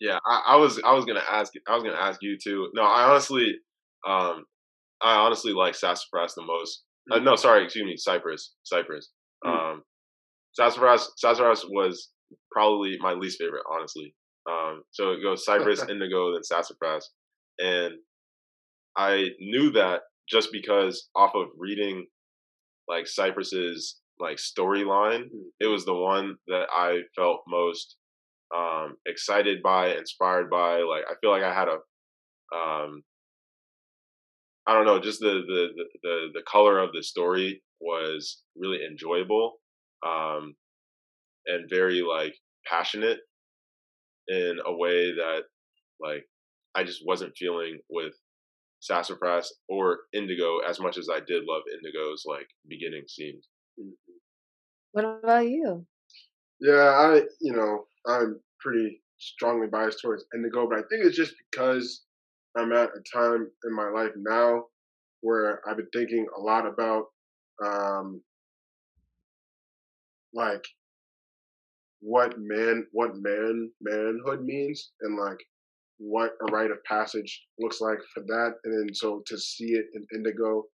Yeah, 0.00 0.18
I, 0.26 0.54
I, 0.54 0.56
was 0.56 0.80
I 0.84 0.94
was 0.94 1.04
gonna 1.04 1.22
ask 1.30 1.52
I 1.68 1.74
was 1.74 1.84
gonna 1.84 1.96
ask 1.96 2.20
you 2.22 2.36
too. 2.42 2.68
No, 2.74 2.82
I 2.82 3.04
honestly, 3.04 3.54
um, 4.06 4.44
I 5.00 5.14
honestly 5.14 5.52
like 5.52 5.74
Sassafrass 5.74 6.34
the 6.34 6.42
most. 6.42 6.82
Uh, 7.10 7.18
no, 7.18 7.36
sorry, 7.36 7.64
excuse 7.64 7.84
me, 7.84 7.96
Cypress, 7.96 8.54
Cypress. 8.64 9.10
Mm. 9.44 9.74
Um, 9.74 9.82
Sassafrass, 10.58 11.06
Sassafrass 11.16 11.64
was 11.68 12.10
probably 12.50 12.96
my 13.00 13.12
least 13.12 13.38
favorite, 13.38 13.62
honestly. 13.70 14.14
Um, 14.50 14.82
so 14.90 15.12
it 15.12 15.22
goes 15.22 15.44
Cypress, 15.44 15.82
Indigo, 15.88 16.32
then 16.32 16.42
Sassafrass, 16.42 17.10
and 17.60 17.94
I 18.96 19.28
knew 19.38 19.70
that 19.72 20.00
just 20.28 20.50
because 20.52 21.08
off 21.14 21.32
of 21.34 21.46
reading 21.56 22.06
like 22.88 23.06
Cypress's 23.06 24.01
like 24.18 24.36
storyline, 24.36 25.24
it 25.60 25.66
was 25.66 25.84
the 25.84 25.94
one 25.94 26.36
that 26.46 26.66
I 26.72 27.00
felt 27.16 27.42
most 27.48 27.96
um, 28.54 28.96
excited 29.06 29.62
by, 29.62 29.94
inspired 29.94 30.50
by. 30.50 30.78
Like 30.78 31.04
I 31.08 31.14
feel 31.20 31.30
like 31.30 31.42
I 31.42 31.54
had 31.54 31.68
a, 31.68 31.78
um, 32.56 33.02
I 34.66 34.74
don't 34.74 34.86
know, 34.86 35.00
just 35.00 35.20
the 35.20 35.42
the 35.46 35.68
the 35.76 35.84
the, 36.02 36.26
the 36.34 36.42
color 36.46 36.78
of 36.78 36.90
the 36.92 37.02
story 37.02 37.62
was 37.80 38.42
really 38.56 38.78
enjoyable, 38.84 39.54
um, 40.06 40.54
and 41.46 41.68
very 41.68 42.02
like 42.02 42.34
passionate 42.66 43.18
in 44.28 44.58
a 44.64 44.74
way 44.74 45.12
that 45.12 45.40
like 46.00 46.24
I 46.74 46.84
just 46.84 47.02
wasn't 47.04 47.36
feeling 47.36 47.78
with 47.90 48.14
Sassafrass 48.80 49.52
or 49.68 50.00
Indigo 50.12 50.58
as 50.58 50.80
much 50.80 50.98
as 50.98 51.08
I 51.12 51.20
did 51.20 51.44
love 51.44 51.62
Indigo's 51.72 52.24
like 52.26 52.48
beginning 52.68 53.04
scenes. 53.08 53.48
Mm-hmm. 53.80 54.12
What 54.92 55.04
about 55.04 55.48
you? 55.48 55.86
Yeah, 56.60 56.90
I 56.90 57.22
you 57.40 57.52
know 57.52 57.86
I'm 58.06 58.40
pretty 58.60 59.02
strongly 59.18 59.66
biased 59.66 60.00
towards 60.00 60.24
Indigo, 60.34 60.68
but 60.68 60.78
I 60.78 60.82
think 60.82 61.04
it's 61.04 61.16
just 61.16 61.34
because 61.50 62.02
I'm 62.56 62.72
at 62.72 62.90
a 62.90 63.02
time 63.16 63.48
in 63.64 63.74
my 63.74 63.88
life 63.88 64.12
now 64.16 64.64
where 65.22 65.60
I've 65.68 65.76
been 65.76 65.88
thinking 65.92 66.26
a 66.36 66.40
lot 66.40 66.66
about 66.66 67.06
um 67.64 68.20
like 70.34 70.64
what 72.00 72.34
man 72.38 72.86
what 72.92 73.16
man 73.16 73.70
manhood 73.80 74.42
means 74.42 74.92
and 75.02 75.16
like 75.16 75.38
what 75.98 76.32
a 76.42 76.52
rite 76.52 76.70
of 76.70 76.82
passage 76.84 77.44
looks 77.60 77.80
like 77.80 77.98
for 78.12 78.22
that 78.24 78.54
and 78.64 78.88
then 78.88 78.94
so 78.94 79.22
to 79.24 79.38
see 79.38 79.74
it 79.74 79.86
in 79.94 80.04
indigo 80.12 80.64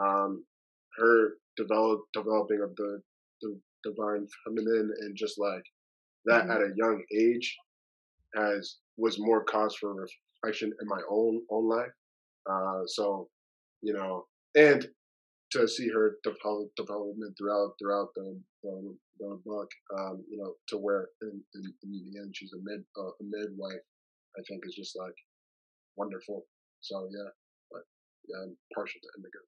um 0.00 0.44
her 0.96 1.32
develop 1.62 2.00
developing 2.20 2.60
of 2.66 2.72
the 2.80 2.90
the 3.42 3.50
divine 3.88 4.24
feminine 4.44 4.88
and 5.02 5.12
just 5.16 5.36
like 5.38 5.66
that 6.28 6.44
Mhm. 6.44 6.54
at 6.54 6.60
a 6.68 6.74
young 6.82 6.98
age 7.24 7.48
has 8.34 8.62
was 9.04 9.18
more 9.28 9.42
cause 9.52 9.74
for 9.80 9.90
reflection 9.94 10.70
in 10.80 10.86
my 10.94 11.02
own 11.16 11.34
own 11.54 11.66
life 11.76 11.94
uh 12.52 12.82
so 12.96 13.04
you 13.86 13.94
know 13.98 14.12
and 14.68 14.80
to 15.52 15.66
see 15.66 15.88
her 15.88 16.06
develop, 16.22 16.68
development 16.76 17.32
throughout 17.36 17.70
throughout 17.78 18.10
the 18.14 18.28
the, 18.62 18.96
the 19.18 19.40
book, 19.44 19.70
um, 19.98 20.22
you 20.30 20.38
know, 20.38 20.54
to 20.68 20.76
where 20.78 21.08
in, 21.22 21.42
in, 21.56 21.62
in 21.82 21.90
the 21.90 22.20
end 22.20 22.30
she's 22.36 22.52
a 22.52 22.60
mid 22.62 22.84
uh, 22.98 23.08
a 23.20 23.24
midwife, 23.24 23.84
I 24.38 24.40
think 24.46 24.62
is 24.66 24.74
just 24.76 24.96
like 24.96 25.16
wonderful. 25.96 26.46
So 26.80 27.08
yeah, 27.10 27.30
but 27.72 27.82
yeah, 28.28 28.38
I'm 28.44 28.56
partial 28.74 29.00
to 29.02 29.08
Indigo. 29.18 29.42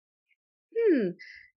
Hmm. 0.77 1.09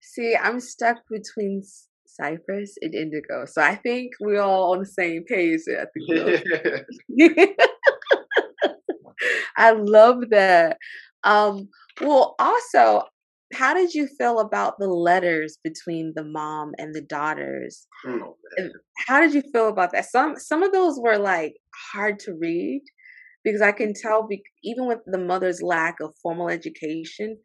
See, 0.01 0.35
I'm 0.35 0.59
stuck 0.59 0.97
between 1.09 1.63
Cypress 2.05 2.75
and 2.81 2.93
Indigo, 2.93 3.45
so 3.45 3.61
I 3.61 3.75
think 3.75 4.11
we're 4.19 4.41
all 4.41 4.73
on 4.73 4.79
the 4.79 4.85
same 4.85 5.23
page. 5.25 5.61
I 5.69 5.85
think 5.93 6.07
we'll- 6.09 7.45
I 9.57 9.71
love 9.71 10.29
that. 10.31 10.77
Um, 11.23 11.69
well, 12.01 12.35
also, 12.39 13.03
how 13.53 13.73
did 13.73 13.93
you 13.93 14.07
feel 14.07 14.39
about 14.39 14.79
the 14.79 14.87
letters 14.87 15.57
between 15.63 16.13
the 16.15 16.23
mom 16.23 16.71
and 16.77 16.95
the 16.95 17.01
daughters? 17.01 17.85
Oh, 18.07 18.37
How 19.07 19.19
did 19.19 19.33
you 19.33 19.43
feel 19.53 19.67
about 19.67 19.91
that? 19.91 20.05
Some 20.05 20.35
some 20.37 20.63
of 20.63 20.71
those 20.71 20.99
were 20.99 21.17
like 21.17 21.53
hard 21.93 22.19
to 22.19 22.33
read 22.39 22.81
because 23.43 23.61
I 23.61 23.71
can 23.71 23.93
tell, 23.93 24.25
be, 24.27 24.41
even 24.63 24.87
with 24.87 24.99
the 25.05 25.17
mother's 25.17 25.61
lack 25.61 25.99
of 25.99 26.13
formal 26.23 26.49
education, 26.49 27.37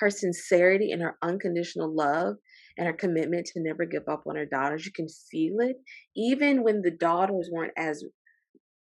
her 0.00 0.10
sincerity 0.10 0.90
and 0.92 1.02
her 1.02 1.16
unconditional 1.22 1.94
love 1.94 2.36
and 2.78 2.86
her 2.86 2.92
commitment 2.92 3.46
to 3.46 3.62
never 3.62 3.84
give 3.84 4.02
up 4.08 4.22
on 4.26 4.36
her 4.36 4.46
daughters. 4.46 4.84
You 4.84 4.92
can 4.92 5.08
feel 5.30 5.56
it, 5.60 5.76
even 6.16 6.62
when 6.62 6.82
the 6.82 6.90
daughters 6.90 7.48
weren't 7.50 7.72
as 7.76 8.04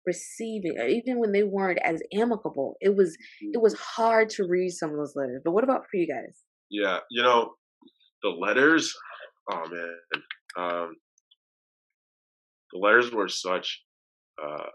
receiving, 0.06 0.78
or 0.78 0.86
even 0.86 1.18
when 1.18 1.32
they 1.32 1.42
weren't 1.42 1.78
as 1.82 2.02
amicable. 2.12 2.76
It 2.80 2.94
was 2.96 3.16
it 3.40 3.60
was 3.60 3.74
hard 3.74 4.30
to 4.30 4.46
read 4.48 4.70
some 4.70 4.90
of 4.90 4.96
those 4.96 5.14
letters. 5.16 5.42
But 5.44 5.52
what 5.52 5.64
about 5.64 5.82
for 5.90 5.96
you 5.96 6.06
guys? 6.06 6.42
Yeah, 6.70 6.98
you 7.10 7.22
know, 7.22 7.54
the 8.22 8.30
letters. 8.30 8.94
Oh 9.50 9.64
man, 9.70 10.22
um, 10.58 10.96
the 12.72 12.78
letters 12.78 13.12
were 13.12 13.28
such 13.28 13.82
uh, 14.42 14.66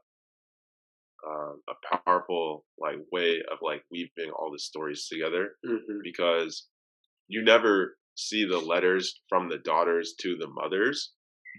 um, 1.27 1.61
a 1.69 1.97
powerful 2.05 2.65
like 2.79 2.97
way 3.11 3.41
of 3.51 3.59
like 3.61 3.83
weaving 3.91 4.31
all 4.37 4.51
the 4.51 4.59
stories 4.59 5.07
together 5.07 5.51
Mm-hmm. 5.65 5.99
because 6.03 6.67
you 7.27 7.43
never 7.43 7.97
see 8.15 8.45
the 8.45 8.57
letters 8.59 9.21
from 9.29 9.49
the 9.49 9.57
daughters 9.59 10.15
to 10.21 10.37
the 10.37 10.47
mothers, 10.47 11.13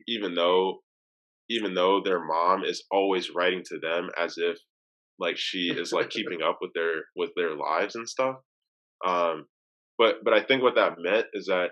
even 0.09 0.35
though 0.35 0.83
even 1.49 1.75
though 1.75 2.01
their 2.01 2.25
mom 2.25 2.65
is 2.65 2.85
always 2.91 3.31
writing 3.35 3.63
to 3.67 3.79
them 3.79 4.11
as 4.19 4.37
if 4.39 4.59
like 5.19 5.37
she 5.37 5.71
is 5.71 5.93
like 5.93 6.11
keeping 6.17 6.43
up 6.43 6.59
with 6.61 6.73
their 6.75 7.05
with 7.17 7.31
their 7.37 7.55
lives 7.57 7.97
and 7.97 8.09
stuff. 8.09 8.37
Um, 9.07 9.47
but 9.99 10.25
but 10.25 10.35
I 10.35 10.43
think 10.43 10.63
what 10.63 10.77
that 10.77 10.99
meant 10.99 11.27
is 11.35 11.47
that 11.47 11.71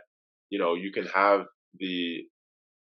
you 0.50 0.58
know 0.58 0.74
you 0.74 0.92
can 0.92 1.06
have 1.06 1.46
the 1.78 2.24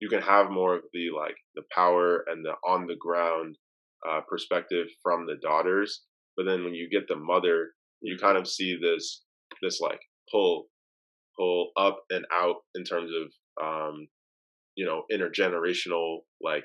you 0.00 0.08
can 0.08 0.22
have 0.22 0.50
more 0.50 0.74
of 0.76 0.82
the 0.92 1.10
like 1.16 1.36
the 1.54 1.62
power 1.74 2.24
and 2.28 2.44
the 2.44 2.52
on 2.66 2.86
the 2.86 2.96
ground 2.96 3.56
uh, 4.08 4.20
perspective 4.28 4.86
from 5.02 5.26
the 5.26 5.36
daughters, 5.42 6.02
but 6.36 6.44
then 6.44 6.64
when 6.64 6.74
you 6.74 6.88
get 6.90 7.08
the 7.08 7.16
mother, 7.16 7.70
you 8.00 8.16
kind 8.18 8.36
of 8.36 8.48
see 8.48 8.78
this 8.80 9.22
this 9.62 9.80
like 9.80 10.00
pull 10.30 10.66
pull 11.38 11.70
up 11.76 12.02
and 12.10 12.24
out 12.32 12.56
in 12.74 12.84
terms 12.84 13.10
of 13.12 13.64
um, 13.64 14.06
you 14.76 14.84
know 14.84 15.02
intergenerational 15.12 16.18
like 16.40 16.64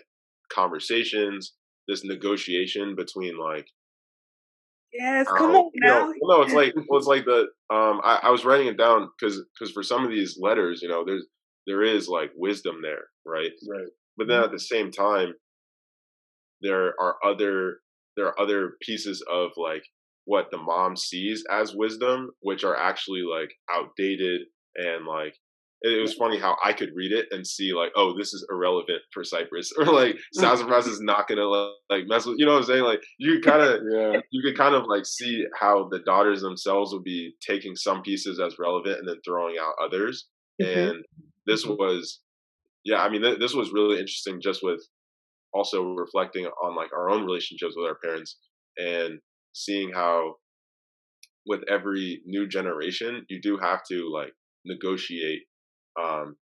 conversations, 0.53 1.53
this 1.87 2.03
negotiation 2.03 2.95
between 2.95 3.37
like 3.37 3.67
Yes, 4.93 5.25
um, 5.29 5.37
come 5.37 5.55
on 5.55 5.71
you 5.73 5.87
know, 5.87 6.13
no, 6.23 6.41
it's 6.41 6.53
like 6.53 6.73
well, 6.89 6.99
it's 6.99 7.07
like 7.07 7.23
the 7.23 7.47
um. 7.73 8.01
I, 8.03 8.19
I 8.23 8.29
was 8.29 8.43
writing 8.43 8.67
it 8.67 8.77
down 8.77 9.09
because 9.17 9.41
because 9.57 9.71
for 9.71 9.83
some 9.83 10.03
of 10.03 10.11
these 10.11 10.37
letters, 10.39 10.81
you 10.81 10.89
know, 10.89 11.05
there's 11.05 11.25
there 11.65 11.81
is 11.81 12.09
like 12.09 12.31
wisdom 12.35 12.81
there, 12.81 13.05
right? 13.25 13.51
Right. 13.69 13.87
But 14.17 14.27
then 14.27 14.43
at 14.43 14.51
the 14.51 14.59
same 14.59 14.91
time, 14.91 15.33
there 16.61 16.93
are 16.99 17.15
other 17.25 17.77
there 18.17 18.27
are 18.27 18.39
other 18.39 18.73
pieces 18.81 19.23
of 19.31 19.51
like 19.57 19.83
what 20.25 20.47
the 20.51 20.57
mom 20.57 20.95
sees 20.95 21.43
as 21.51 21.73
wisdom, 21.75 22.29
which 22.41 22.63
are 22.63 22.75
actually 22.75 23.21
like 23.21 23.51
outdated 23.73 24.41
and 24.75 25.05
like 25.05 25.33
it, 25.81 25.97
it 25.97 26.01
was 26.01 26.13
funny 26.13 26.37
how 26.37 26.55
I 26.63 26.73
could 26.73 26.91
read 26.95 27.11
it 27.11 27.25
and 27.31 27.45
see 27.45 27.73
like, 27.73 27.91
oh, 27.95 28.15
this 28.17 28.33
is 28.33 28.45
irrelevant 28.51 29.01
for 29.13 29.23
Cypress, 29.23 29.71
or 29.77 29.85
like 29.85 30.15
Sassafrass 30.33 30.85
is 30.87 31.01
not 31.01 31.27
gonna 31.27 31.45
like 31.89 32.03
mess 32.07 32.25
with, 32.25 32.37
you 32.37 32.45
know 32.45 32.51
what 32.53 32.59
I'm 32.59 32.65
saying? 32.65 32.83
Like 32.83 33.01
you 33.17 33.39
kind 33.43 33.61
of 33.61 33.81
Yeah. 33.89 34.19
you 34.31 34.41
could 34.43 34.57
kind 34.57 34.75
of 34.75 34.83
like 34.87 35.05
see 35.05 35.45
how 35.59 35.87
the 35.89 35.99
daughters 35.99 36.41
themselves 36.41 36.93
would 36.93 37.03
be 37.03 37.33
taking 37.45 37.75
some 37.75 38.01
pieces 38.03 38.39
as 38.39 38.59
relevant 38.59 38.99
and 38.99 39.07
then 39.07 39.17
throwing 39.25 39.55
out 39.59 39.73
others. 39.83 40.27
Mhm. 40.61 40.89
And 40.89 41.05
this 41.47 41.65
was, 41.65 42.19
yeah, 42.85 43.01
I 43.01 43.09
mean, 43.09 43.23
th- 43.23 43.39
this 43.39 43.55
was 43.55 43.71
really 43.71 43.95
interesting 43.99 44.39
just 44.41 44.61
with 44.61 44.79
also 45.53 45.83
reflecting 45.83 46.45
on 46.45 46.75
like 46.75 46.93
our 46.93 47.09
own 47.09 47.25
relationships 47.25 47.73
with 47.75 47.87
our 47.87 47.97
parents 48.03 48.37
and 48.77 49.19
seeing 49.53 49.91
how 49.93 50.35
with 51.45 51.61
every 51.69 52.21
new 52.25 52.47
generation, 52.47 53.25
you 53.29 53.41
do 53.41 53.57
have 53.57 53.81
to 53.89 54.09
like 54.13 54.33
negotiate, 54.65 55.41
um, 55.99 56.35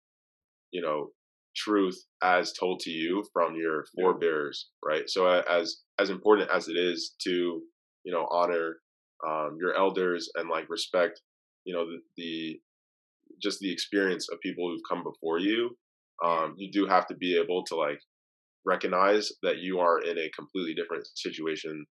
you 0.71 0.81
know, 0.81 1.09
truth 1.55 1.97
as 2.21 2.53
told 2.53 2.79
to 2.81 2.91
you 2.91 3.25
from 3.33 3.55
your 3.55 3.85
forebears, 3.95 4.69
right? 4.85 5.09
So 5.09 5.27
as 5.27 5.81
as 5.99 6.09
important 6.09 6.49
as 6.51 6.67
it 6.67 6.77
is 6.77 7.15
to 7.23 7.61
you 8.03 8.13
know 8.13 8.27
honor 8.31 8.77
um, 9.25 9.57
your 9.59 9.75
elders 9.75 10.29
and 10.35 10.49
like 10.49 10.69
respect, 10.69 11.21
you 11.65 11.73
know, 11.73 11.85
the, 11.85 11.99
the 12.17 12.59
just 13.41 13.59
the 13.59 13.71
experience 13.71 14.27
of 14.31 14.39
people 14.41 14.69
who've 14.69 14.81
come 14.89 15.03
before 15.03 15.39
you, 15.39 15.77
um, 16.23 16.55
you 16.57 16.71
do 16.71 16.85
have 16.87 17.07
to 17.07 17.15
be 17.15 17.37
able 17.37 17.63
to 17.65 17.75
like 17.75 17.99
recognize 18.65 19.31
that 19.43 19.57
you 19.59 19.79
are 19.79 19.99
in 20.01 20.17
a 20.17 20.29
completely 20.35 20.73
different 20.73 21.07
situation 21.15 21.85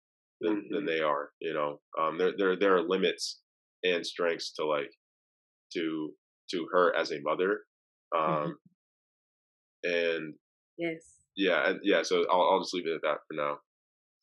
than, 0.41 0.67
than 0.71 0.85
they 0.87 1.01
are. 1.01 1.31
You 1.41 1.55
know, 1.55 1.81
um, 2.01 2.19
there 2.19 2.33
there 2.37 2.57
there 2.59 2.77
are 2.77 2.83
limits 2.83 3.41
and 3.85 4.05
strengths 4.07 4.53
to 4.55 4.67
like 4.67 4.91
to 5.75 6.13
to 6.51 6.67
her 6.73 6.95
as 6.97 7.13
a 7.13 7.21
mother, 7.23 7.61
um, 8.17 8.57
and 9.83 10.35
Yes. 10.79 11.03
yeah, 11.37 11.69
and 11.71 11.81
yeah. 11.83 12.03
So 12.03 12.25
I'll 12.31 12.43
I'll 12.43 12.61
just 12.61 12.75
leave 12.75 12.87
it 12.87 12.95
at 12.95 13.03
that 13.03 13.19
for 13.29 13.35
now 13.35 13.59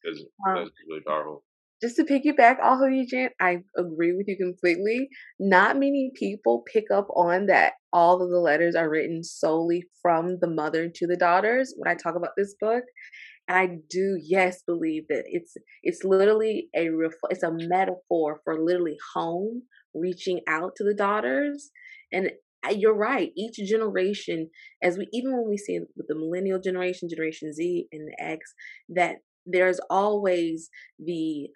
because 0.04 0.20
Um, 0.48 0.56
that's 0.56 0.72
really 0.90 1.02
powerful. 1.08 1.44
just 1.82 1.96
to 1.98 2.04
piggyback 2.04 2.60
off 2.62 2.82
of 2.82 2.92
you, 2.92 3.06
Jan, 3.08 3.30
I 3.40 3.64
agree 3.78 4.14
with 4.14 4.28
you 4.28 4.38
completely. 4.38 5.10
Not 5.40 5.76
many 5.76 6.12
people 6.16 6.64
pick 6.72 6.86
up 6.94 7.08
on 7.16 7.48
that 7.48 7.74
all 7.94 8.22
of 8.22 8.30
the 8.30 8.40
letters 8.40 8.76
are 8.76 8.90
written 8.90 9.24
solely 9.24 9.84
from 10.02 10.38
the 10.40 10.50
mother 10.50 10.90
to 10.94 11.08
the 11.08 11.18
daughters 11.18 11.74
when 11.78 11.92
I 11.92 11.96
talk 11.96 12.16
about 12.16 12.32
this 12.38 12.56
book. 12.60 12.84
And 13.48 13.58
I 13.58 13.78
do, 13.90 14.18
yes, 14.22 14.62
believe 14.66 15.04
that 15.10 15.24
it's 15.28 15.54
it's 15.84 16.04
literally 16.04 16.70
a 16.76 16.90
it's 17.30 17.44
a 17.44 17.52
metaphor 17.52 18.40
for 18.44 18.64
literally 18.64 18.98
home 19.14 19.64
reaching 19.94 20.42
out 20.48 20.72
to 20.78 20.84
the 20.84 20.94
daughters. 20.94 21.72
And 22.12 22.32
you're 22.70 22.96
right. 22.96 23.32
Each 23.36 23.56
generation, 23.68 24.50
as 24.84 24.98
we 24.98 25.08
even 25.12 25.34
when 25.34 25.50
we 25.50 25.58
see 25.58 25.80
with 25.98 26.08
the 26.08 26.16
millennial 26.16 26.60
generation, 26.60 27.10
Generation 27.10 27.54
Z, 27.54 27.88
and 27.92 28.08
the 28.08 28.24
X, 28.24 28.54
that 28.90 29.18
there's 29.46 29.80
always 29.90 30.70
the 31.00 31.48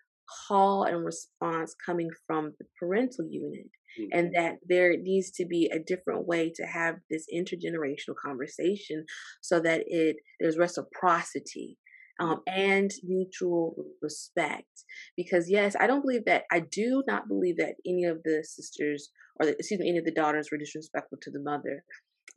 call 0.47 0.83
and 0.83 1.05
response 1.05 1.75
coming 1.85 2.09
from 2.25 2.53
the 2.59 2.65
parental 2.79 3.27
unit 3.29 3.67
mm-hmm. 3.99 4.17
and 4.17 4.33
that 4.35 4.55
there 4.67 4.95
needs 4.97 5.31
to 5.31 5.45
be 5.45 5.69
a 5.73 5.79
different 5.79 6.27
way 6.27 6.51
to 6.55 6.63
have 6.63 6.95
this 7.09 7.25
intergenerational 7.33 8.15
conversation 8.23 9.05
so 9.41 9.59
that 9.59 9.83
it 9.87 10.17
there's 10.39 10.57
reciprocity 10.57 11.77
um, 12.19 12.41
and 12.47 12.91
mutual 13.03 13.75
respect. 14.01 14.83
Because 15.17 15.49
yes, 15.49 15.75
I 15.79 15.87
don't 15.87 16.01
believe 16.01 16.25
that. 16.25 16.43
I 16.51 16.61
do 16.71 17.03
not 17.07 17.27
believe 17.27 17.57
that 17.57 17.75
any 17.85 18.05
of 18.05 18.23
the 18.23 18.43
sisters 18.43 19.09
or 19.39 19.45
the, 19.45 19.53
excuse 19.53 19.79
me, 19.79 19.89
any 19.89 19.97
of 19.97 20.05
the 20.05 20.11
daughters 20.11 20.49
were 20.51 20.57
disrespectful 20.57 21.17
to 21.21 21.31
the 21.31 21.41
mother. 21.41 21.83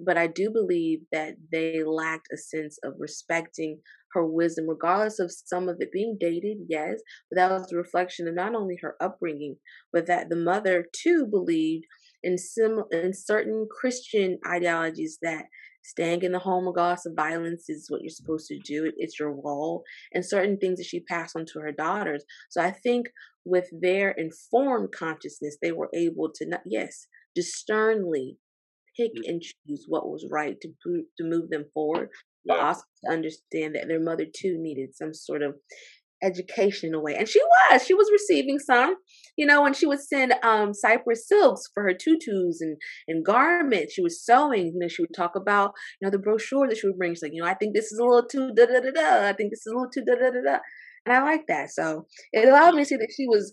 But 0.00 0.16
I 0.16 0.28
do 0.28 0.50
believe 0.50 1.00
that 1.12 1.34
they 1.50 1.82
lacked 1.84 2.28
a 2.32 2.36
sense 2.36 2.78
of 2.84 2.94
respecting 2.98 3.80
her 4.18 4.26
wisdom, 4.26 4.68
regardless 4.68 5.18
of 5.20 5.30
some 5.30 5.68
of 5.68 5.76
it 5.80 5.92
being 5.92 6.16
dated, 6.18 6.58
yes, 6.68 7.00
but 7.30 7.36
that 7.36 7.50
was 7.50 7.72
a 7.72 7.76
reflection 7.76 8.26
of 8.26 8.34
not 8.34 8.54
only 8.54 8.76
her 8.82 8.96
upbringing, 9.00 9.56
but 9.92 10.06
that 10.06 10.28
the 10.28 10.36
mother 10.36 10.86
too 10.92 11.26
believed 11.26 11.84
in 12.22 12.36
sim 12.36 12.82
in 12.90 13.12
certain 13.14 13.68
Christian 13.70 14.38
ideologies 14.46 15.18
that 15.22 15.44
staying 15.84 16.22
in 16.22 16.32
the 16.32 16.38
home 16.38 16.66
regardless 16.66 17.06
of 17.06 17.14
violence 17.14 17.66
is 17.68 17.86
what 17.88 18.02
you're 18.02 18.10
supposed 18.10 18.48
to 18.48 18.58
do. 18.58 18.92
It's 18.96 19.18
your 19.18 19.32
role, 19.32 19.84
and 20.12 20.24
certain 20.24 20.58
things 20.58 20.78
that 20.78 20.86
she 20.86 21.00
passed 21.00 21.36
on 21.36 21.46
to 21.46 21.60
her 21.60 21.72
daughters. 21.72 22.24
So 22.50 22.60
I 22.60 22.72
think 22.72 23.06
with 23.44 23.68
their 23.80 24.10
informed 24.10 24.90
consciousness, 24.92 25.56
they 25.62 25.72
were 25.72 25.90
able 25.94 26.30
to 26.34 26.48
not 26.48 26.62
yes, 26.66 27.06
discernly 27.34 28.36
pick 28.96 29.12
and 29.26 29.40
choose 29.40 29.84
what 29.86 30.08
was 30.08 30.26
right 30.30 30.56
to 30.60 30.68
to 30.84 31.24
move 31.24 31.50
them 31.50 31.66
forward, 31.72 32.08
but 32.48 32.56
yeah. 32.56 32.66
also 32.66 32.82
to 33.04 33.12
understand 33.12 33.74
that 33.74 33.86
their 33.86 34.00
mother 34.00 34.24
too 34.24 34.56
needed 34.58 34.96
some 34.96 35.14
sort 35.14 35.42
of 35.42 35.54
education 36.22 36.88
in 36.88 36.94
a 36.94 37.00
way. 37.00 37.14
And 37.14 37.28
she 37.28 37.40
was, 37.40 37.86
she 37.86 37.94
was 37.94 38.10
receiving 38.10 38.58
some, 38.58 38.96
you 39.36 39.46
know, 39.46 39.62
when 39.62 39.74
she 39.74 39.86
would 39.86 40.00
send 40.00 40.34
um 40.42 40.74
cypress 40.74 41.28
silks 41.28 41.62
for 41.72 41.82
her 41.84 41.94
tutus 41.94 42.60
and 42.60 42.76
and 43.06 43.24
garments. 43.24 43.94
She 43.94 44.02
was 44.02 44.24
sewing, 44.24 44.72
you 44.74 44.78
know, 44.78 44.88
she 44.88 45.02
would 45.02 45.14
talk 45.14 45.36
about, 45.36 45.72
you 46.00 46.06
know, 46.06 46.10
the 46.10 46.18
brochure 46.18 46.68
that 46.68 46.78
she 46.78 46.88
would 46.88 46.98
bring. 46.98 47.12
She's 47.14 47.22
like, 47.22 47.32
you 47.34 47.42
know, 47.42 47.48
I 47.48 47.54
think 47.54 47.74
this 47.74 47.92
is 47.92 47.98
a 47.98 48.04
little 48.04 48.26
too 48.26 48.50
da 48.54 48.66
da 48.66 48.80
da 48.80 48.90
da. 48.90 49.28
I 49.28 49.32
think 49.32 49.50
this 49.50 49.60
is 49.60 49.72
a 49.72 49.76
little 49.76 49.90
too 49.90 50.04
da 50.04 50.14
da 50.14 50.30
da 50.30 50.42
da. 50.44 50.58
And 51.06 51.14
I 51.16 51.22
like 51.22 51.46
that. 51.46 51.70
So 51.70 52.06
it 52.32 52.48
allowed 52.48 52.74
me 52.74 52.82
to 52.82 52.86
see 52.86 52.96
that 52.96 53.14
she 53.16 53.26
was 53.26 53.52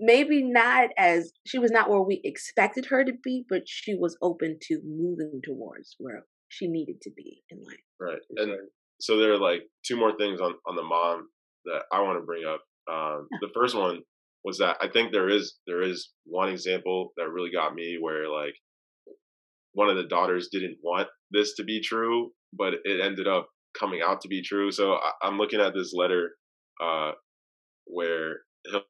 maybe 0.00 0.42
not 0.42 0.90
as 0.96 1.32
she 1.46 1.58
was 1.58 1.70
not 1.70 1.88
where 1.88 2.00
we 2.00 2.20
expected 2.24 2.86
her 2.86 3.04
to 3.04 3.12
be, 3.22 3.44
but 3.48 3.62
she 3.66 3.94
was 3.94 4.16
open 4.22 4.58
to 4.62 4.80
moving 4.84 5.40
towards 5.44 5.94
where 5.98 6.24
she 6.48 6.66
needed 6.68 7.00
to 7.02 7.10
be 7.16 7.42
in 7.50 7.58
life. 7.64 7.76
Right. 8.00 8.18
And 8.36 8.52
so 9.00 9.18
there 9.18 9.32
are 9.32 9.38
like 9.38 9.62
two 9.86 9.96
more 9.96 10.16
things 10.16 10.40
on, 10.40 10.54
on 10.66 10.76
the 10.76 10.82
mom 10.82 11.28
that 11.64 11.82
I 11.92 12.00
want 12.00 12.18
to 12.18 12.26
bring 12.26 12.44
up. 12.44 12.62
Um, 12.90 13.28
the 13.40 13.50
first 13.54 13.76
one 13.76 14.00
was 14.44 14.58
that 14.58 14.76
I 14.80 14.88
think 14.88 15.12
there 15.12 15.28
is 15.28 15.56
there 15.66 15.82
is 15.82 16.10
one 16.24 16.48
example 16.48 17.12
that 17.16 17.28
really 17.28 17.50
got 17.50 17.74
me 17.74 17.98
where 18.00 18.28
like 18.28 18.54
one 19.72 19.88
of 19.88 19.96
the 19.96 20.08
daughters 20.08 20.48
didn't 20.50 20.78
want 20.82 21.08
this 21.30 21.54
to 21.56 21.64
be 21.64 21.80
true, 21.80 22.30
but 22.52 22.74
it 22.84 23.00
ended 23.00 23.28
up 23.28 23.48
coming 23.78 24.00
out 24.02 24.20
to 24.22 24.28
be 24.28 24.42
true. 24.42 24.72
So 24.72 24.94
I, 24.94 25.28
am 25.28 25.38
looking 25.38 25.60
at 25.60 25.74
this 25.74 25.92
letter 25.94 26.30
uh, 26.82 27.12
where 27.86 28.40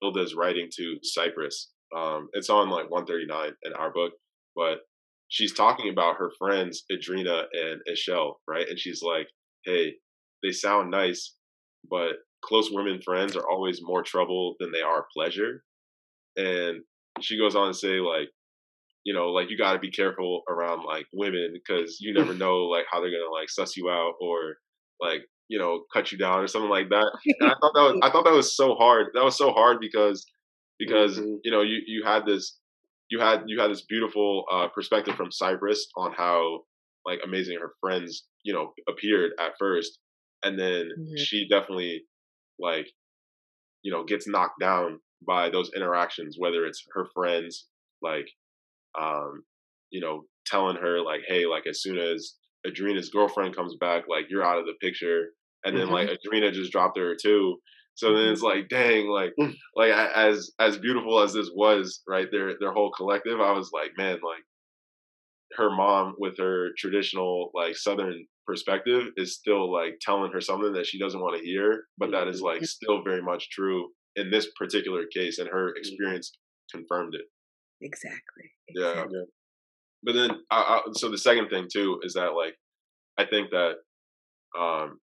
Hilda's 0.00 0.34
writing 0.34 0.68
to 0.76 0.96
Cypress. 1.02 1.70
Um, 1.94 2.28
it's 2.32 2.50
on 2.50 2.70
like 2.70 2.90
139 2.90 3.52
in 3.64 3.72
our 3.72 3.92
book, 3.92 4.12
but 4.54 4.78
she's 5.28 5.52
talking 5.52 5.90
about 5.90 6.16
her 6.16 6.30
friends 6.38 6.84
Idrina 6.90 7.44
and 7.52 7.80
Ishel, 7.90 8.34
right? 8.46 8.68
And 8.68 8.78
she's 8.78 9.02
like, 9.02 9.28
"Hey, 9.64 9.94
they 10.42 10.52
sound 10.52 10.90
nice, 10.90 11.34
but 11.88 12.16
close 12.44 12.70
women 12.70 13.00
friends 13.02 13.36
are 13.36 13.48
always 13.48 13.80
more 13.82 14.02
trouble 14.02 14.56
than 14.58 14.72
they 14.72 14.82
are 14.82 15.06
pleasure." 15.14 15.62
And 16.36 16.82
she 17.20 17.38
goes 17.38 17.56
on 17.56 17.72
to 17.72 17.78
say 17.78 18.00
like, 18.00 18.28
you 19.04 19.14
know, 19.14 19.28
like 19.28 19.50
you 19.50 19.56
got 19.56 19.72
to 19.72 19.78
be 19.78 19.90
careful 19.90 20.42
around 20.48 20.84
like 20.84 21.06
women 21.12 21.52
because 21.52 21.98
you 22.00 22.14
never 22.14 22.34
know 22.42 22.64
like 22.64 22.84
how 22.90 23.00
they're 23.00 23.10
gonna 23.10 23.32
like 23.32 23.50
suss 23.50 23.76
you 23.76 23.88
out 23.90 24.14
or 24.20 24.56
like 25.00 25.22
you 25.48 25.58
know 25.58 25.84
cut 25.92 26.12
you 26.12 26.18
down 26.18 26.40
or 26.40 26.46
something 26.46 26.70
like 26.70 26.88
that. 26.90 27.10
And 27.40 27.50
I 27.50 27.54
thought 27.60 27.74
that 27.74 27.82
was 27.82 28.00
I 28.02 28.10
thought 28.10 28.24
that 28.24 28.32
was 28.32 28.56
so 28.56 28.74
hard. 28.74 29.08
That 29.14 29.24
was 29.24 29.36
so 29.36 29.52
hard 29.52 29.78
because 29.80 30.24
because 30.78 31.18
mm-hmm. 31.18 31.36
you 31.42 31.50
know 31.50 31.62
you 31.62 31.80
you 31.86 32.02
had 32.04 32.24
this 32.26 32.58
you 33.11 33.20
had 33.20 33.44
you 33.46 33.61
had 33.61 33.70
this 33.70 33.84
beautiful 33.88 34.44
uh, 34.50 34.68
perspective 34.68 35.14
from 35.14 35.30
Cypress 35.30 35.88
on 35.96 36.12
how 36.12 36.61
like 37.06 37.20
amazing 37.24 37.59
her 37.61 37.72
friends 37.80 38.24
you 38.42 38.52
know 38.52 38.72
appeared 38.88 39.32
at 39.38 39.52
first, 39.59 39.98
and 40.42 40.59
then 40.59 40.90
mm-hmm. 40.98 41.16
she 41.16 41.48
definitely 41.48 42.02
like 42.59 42.88
you 43.82 43.92
know 43.92 44.04
gets 44.04 44.28
knocked 44.28 44.61
down 44.61 45.00
by 45.26 45.50
those 45.50 45.70
interactions, 45.74 46.36
whether 46.38 46.64
it's 46.66 46.84
her 46.92 47.06
friends 47.14 47.66
like 48.02 48.28
um 49.00 49.42
you 49.90 50.00
know 50.00 50.22
telling 50.46 50.76
her 50.76 51.00
like 51.00 51.20
hey 51.26 51.46
like 51.46 51.64
as 51.68 51.82
soon 51.82 51.98
as 51.98 52.34
Idrina's 52.66 53.11
girlfriend 53.11 53.56
comes 53.56 53.76
back 53.76 54.04
like 54.09 54.26
you're 54.28 54.44
out 54.44 54.59
of 54.59 54.66
the 54.66 54.74
picture 54.80 55.28
and 55.64 55.76
then 55.76 55.86
mm-hmm. 55.86 55.94
like 55.94 56.09
Idrina 56.11 56.52
just 56.52 56.72
dropped 56.72 56.98
her 56.98 57.14
too 57.20 57.56
so 57.99 58.14
then 58.14 58.28
it's 58.28 58.42
like, 58.42 58.68
dang, 58.68 59.09
like, 59.09 59.32
mm. 59.40 59.53
like 59.74 59.90
as 59.90 60.53
as 60.61 60.78
beautiful 60.78 61.18
as 61.18 61.32
this 61.32 61.51
was, 61.53 62.01
right? 62.07 62.28
Their 62.30 62.55
their 62.61 62.72
whole 62.72 62.92
collective, 62.92 63.40
I 63.40 63.51
was 63.51 63.72
like, 63.74 63.90
man, 63.99 64.20
like 64.22 64.44
her 65.57 65.68
mom 65.68 66.14
with 66.16 66.38
her 66.38 66.68
traditional 66.78 67.51
like 67.55 67.76
Southern 67.76 68.24
perspective 68.46 69.07
is 69.16 69.34
still 69.34 69.72
like 69.72 69.99
telling 70.01 70.30
her 70.30 70.40
something 70.40 70.74
that 70.74 70.86
she 70.86 71.01
doesn't 71.01 71.20
want 71.20 71.36
to 71.40 71.44
hear, 71.44 71.86
but 71.99 72.12
that 72.12 72.28
is 72.28 72.40
like 72.40 72.59
mm-hmm. 72.59 72.66
still 72.66 73.03
very 73.03 73.20
much 73.20 73.51
true 73.51 73.88
in 74.14 74.30
this 74.30 74.46
particular 74.57 75.03
case, 75.12 75.40
and 75.40 75.49
her 75.49 75.70
mm-hmm. 75.70 75.78
experience 75.78 76.38
confirmed 76.72 77.16
it. 77.16 77.22
Exactly. 77.80 78.53
Yeah. 78.76 79.07
yeah. 79.11 79.24
But 80.05 80.12
then, 80.14 80.30
I, 80.53 80.61
I, 80.61 80.80
so 80.92 81.11
the 81.11 81.18
second 81.18 81.49
thing 81.49 81.66
too 81.72 81.99
is 82.05 82.14
that 82.14 82.34
like, 82.34 82.55
I 83.18 83.24
think 83.24 83.51
that, 83.51 83.72
um, 84.57 85.01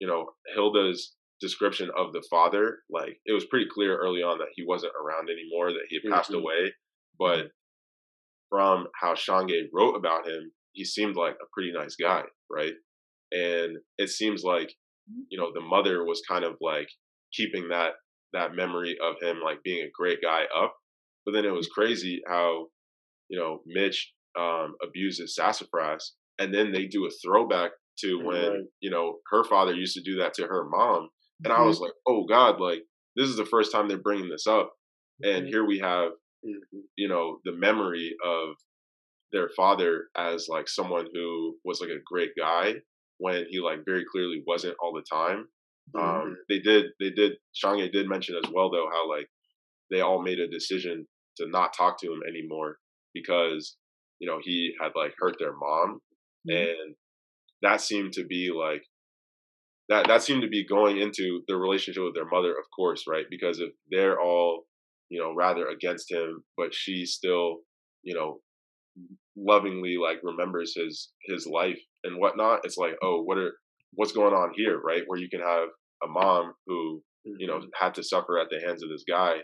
you 0.00 0.06
know, 0.06 0.26
Hilda's 0.54 1.14
description 1.40 1.90
of 1.96 2.12
the 2.12 2.24
father, 2.30 2.78
like 2.90 3.18
it 3.26 3.32
was 3.32 3.46
pretty 3.46 3.66
clear 3.72 3.96
early 3.96 4.22
on 4.22 4.38
that 4.38 4.48
he 4.54 4.64
wasn't 4.66 4.92
around 5.00 5.28
anymore, 5.30 5.72
that 5.72 5.86
he 5.88 5.96
had 6.02 6.12
passed 6.12 6.30
mm-hmm. 6.30 6.40
away. 6.40 6.72
But 7.18 7.50
from 8.50 8.86
how 9.00 9.14
Shange 9.14 9.68
wrote 9.72 9.94
about 9.94 10.26
him, 10.26 10.52
he 10.72 10.84
seemed 10.84 11.16
like 11.16 11.34
a 11.34 11.48
pretty 11.52 11.72
nice 11.72 11.96
guy, 11.96 12.22
right? 12.50 12.74
And 13.32 13.78
it 13.98 14.08
seems 14.08 14.42
like, 14.42 14.68
mm-hmm. 15.10 15.22
you 15.28 15.38
know, 15.38 15.50
the 15.52 15.60
mother 15.60 16.04
was 16.04 16.22
kind 16.28 16.44
of 16.44 16.56
like 16.60 16.88
keeping 17.32 17.68
that 17.68 17.92
that 18.32 18.54
memory 18.54 18.96
of 19.02 19.16
him 19.22 19.40
like 19.42 19.62
being 19.62 19.82
a 19.82 19.90
great 19.94 20.20
guy 20.22 20.42
up. 20.56 20.74
But 21.24 21.32
then 21.32 21.44
it 21.44 21.52
was 21.52 21.66
mm-hmm. 21.66 21.80
crazy 21.80 22.20
how, 22.26 22.66
you 23.28 23.38
know, 23.38 23.60
Mitch 23.66 24.12
um, 24.38 24.74
abuses 24.82 25.34
Sassafrass, 25.34 26.12
and 26.38 26.54
then 26.54 26.72
they 26.72 26.86
do 26.86 27.06
a 27.06 27.10
throwback 27.10 27.72
to 28.00 28.18
when 28.22 28.50
right. 28.50 28.60
you 28.80 28.90
know 28.90 29.18
her 29.30 29.44
father 29.44 29.74
used 29.74 29.94
to 29.94 30.02
do 30.02 30.18
that 30.18 30.34
to 30.34 30.46
her 30.46 30.68
mom, 30.68 31.08
and 31.44 31.52
mm-hmm. 31.52 31.62
I 31.62 31.64
was 31.64 31.80
like, 31.80 31.92
oh 32.06 32.24
God, 32.26 32.60
like 32.60 32.82
this 33.16 33.28
is 33.28 33.36
the 33.36 33.46
first 33.46 33.72
time 33.72 33.88
they're 33.88 33.98
bringing 33.98 34.28
this 34.28 34.46
up. 34.46 34.72
And 35.22 35.44
mm-hmm. 35.44 35.46
here 35.48 35.66
we 35.66 35.78
have, 35.78 36.10
mm-hmm. 36.44 36.78
you 36.96 37.08
know, 37.08 37.38
the 37.44 37.52
memory 37.52 38.14
of 38.24 38.54
their 39.32 39.50
father 39.56 40.04
as 40.16 40.46
like 40.48 40.68
someone 40.68 41.06
who 41.12 41.56
was 41.64 41.80
like 41.80 41.90
a 41.90 42.02
great 42.06 42.30
guy 42.38 42.74
when 43.18 43.46
he 43.50 43.60
like 43.60 43.80
very 43.84 44.04
clearly 44.10 44.42
wasn't 44.46 44.76
all 44.80 44.92
the 44.92 45.04
time. 45.10 45.46
Um, 45.98 46.02
mm-hmm. 46.02 46.32
they 46.48 46.58
did, 46.58 46.86
they 47.00 47.10
did, 47.10 47.32
Shange 47.54 47.90
did 47.92 48.08
mention 48.08 48.36
as 48.36 48.50
well 48.52 48.70
though 48.70 48.88
how 48.92 49.08
like 49.08 49.28
they 49.90 50.00
all 50.00 50.22
made 50.22 50.38
a 50.38 50.48
decision 50.48 51.06
to 51.38 51.48
not 51.48 51.72
talk 51.76 51.98
to 52.00 52.06
him 52.06 52.20
anymore 52.28 52.78
because 53.14 53.76
you 54.18 54.28
know 54.28 54.38
he 54.42 54.72
had 54.80 54.92
like 54.94 55.14
hurt 55.18 55.36
their 55.38 55.54
mom, 55.56 56.00
and 56.46 56.94
that 57.62 57.80
seemed 57.80 58.12
to 58.14 58.24
be 58.24 58.50
like 58.54 58.82
that 59.88 60.06
that 60.08 60.22
seemed 60.22 60.42
to 60.42 60.48
be 60.48 60.66
going 60.66 60.98
into 60.98 61.42
the 61.48 61.56
relationship 61.56 62.02
with 62.04 62.14
their 62.14 62.28
mother, 62.28 62.50
of 62.50 62.64
course, 62.74 63.04
right? 63.08 63.24
Because 63.30 63.60
if 63.60 63.70
they're 63.90 64.20
all, 64.20 64.64
you 65.08 65.20
know, 65.20 65.34
rather 65.34 65.66
against 65.68 66.10
him, 66.10 66.44
but 66.56 66.74
she 66.74 67.06
still, 67.06 67.58
you 68.02 68.14
know, 68.14 68.40
lovingly 69.36 69.96
like 69.96 70.18
remembers 70.22 70.74
his 70.76 71.10
his 71.24 71.46
life 71.46 71.78
and 72.04 72.18
whatnot, 72.18 72.60
it's 72.64 72.76
like, 72.76 72.94
oh, 73.02 73.22
what 73.22 73.38
are 73.38 73.52
what's 73.94 74.12
going 74.12 74.34
on 74.34 74.52
here, 74.56 74.78
right? 74.78 75.02
Where 75.06 75.18
you 75.18 75.28
can 75.30 75.40
have 75.40 75.68
a 76.04 76.08
mom 76.08 76.52
who, 76.66 77.02
you 77.24 77.46
know, 77.46 77.58
mm-hmm. 77.58 77.68
had 77.80 77.94
to 77.94 78.02
suffer 78.02 78.38
at 78.38 78.48
the 78.50 78.60
hands 78.64 78.82
of 78.82 78.90
this 78.90 79.04
guy, 79.08 79.36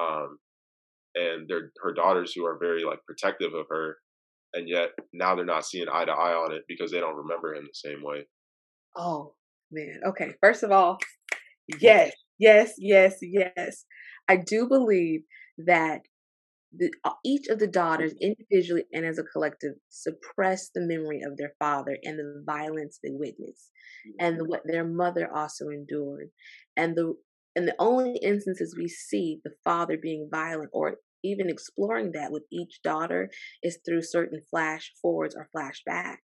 um, 0.00 0.38
and 1.16 1.48
their 1.48 1.72
her 1.82 1.92
daughters 1.92 2.32
who 2.32 2.46
are 2.46 2.58
very 2.60 2.84
like 2.84 3.00
protective 3.06 3.54
of 3.54 3.66
her, 3.70 3.96
and 4.54 4.68
yet 4.68 4.90
now 5.12 5.34
they're 5.34 5.44
not 5.44 5.66
seeing 5.66 5.88
eye 5.92 6.04
to 6.04 6.12
eye 6.12 6.32
on 6.32 6.52
it 6.52 6.62
because 6.68 6.92
they 6.92 7.00
don't 7.00 7.16
remember 7.16 7.54
him 7.54 7.64
the 7.64 7.90
same 7.90 8.04
way. 8.04 8.26
Oh, 8.96 9.34
man. 9.70 10.00
Okay. 10.06 10.34
First 10.42 10.62
of 10.62 10.70
all, 10.70 10.98
yes, 11.80 12.12
yes, 12.38 12.74
yes, 12.78 13.16
yes. 13.22 13.84
I 14.28 14.36
do 14.36 14.68
believe 14.68 15.22
that 15.58 16.02
the, 16.76 16.92
uh, 17.04 17.12
each 17.24 17.48
of 17.48 17.58
the 17.58 17.66
daughters 17.66 18.14
individually 18.20 18.84
and 18.92 19.04
as 19.04 19.18
a 19.18 19.24
collective 19.24 19.74
suppress 19.88 20.70
the 20.74 20.80
memory 20.80 21.20
of 21.22 21.36
their 21.36 21.52
father 21.58 21.96
and 22.04 22.18
the 22.18 22.42
violence 22.46 23.00
they 23.02 23.10
witnessed 23.12 23.70
and 24.20 24.38
the, 24.38 24.44
what 24.44 24.62
their 24.64 24.84
mother 24.84 25.28
also 25.34 25.68
endured 25.68 26.28
and 26.76 26.96
the 26.96 27.14
and 27.56 27.66
the 27.66 27.74
only 27.80 28.16
instances 28.22 28.76
we 28.78 28.86
see 28.86 29.40
the 29.42 29.50
father 29.64 29.98
being 30.00 30.28
violent 30.30 30.70
or 30.72 30.98
even 31.24 31.50
exploring 31.50 32.12
that 32.12 32.30
with 32.30 32.44
each 32.52 32.80
daughter 32.84 33.28
is 33.62 33.78
through 33.84 34.02
certain 34.02 34.40
flash 34.48 34.92
forwards 35.02 35.34
or 35.34 35.48
flashbacks 35.54 36.18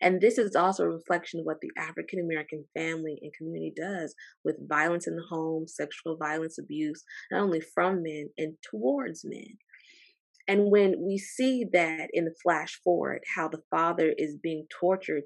and 0.00 0.20
this 0.20 0.38
is 0.38 0.56
also 0.56 0.84
a 0.84 0.90
reflection 0.90 1.40
of 1.40 1.46
what 1.46 1.60
the 1.60 1.70
African 1.78 2.20
American 2.20 2.64
family 2.74 3.18
and 3.22 3.32
community 3.34 3.72
does 3.76 4.14
with 4.44 4.68
violence 4.68 5.06
in 5.06 5.16
the 5.16 5.24
home, 5.28 5.66
sexual 5.66 6.16
violence, 6.16 6.58
abuse, 6.58 7.02
not 7.30 7.42
only 7.42 7.60
from 7.60 8.02
men 8.02 8.28
and 8.38 8.54
towards 8.70 9.24
men. 9.24 9.58
And 10.48 10.70
when 10.70 10.94
we 11.00 11.18
see 11.18 11.64
that 11.72 12.08
in 12.12 12.24
the 12.24 12.34
flash 12.42 12.80
forward, 12.84 13.22
how 13.34 13.48
the 13.48 13.62
father 13.70 14.14
is 14.16 14.36
being 14.36 14.66
tortured, 14.70 15.24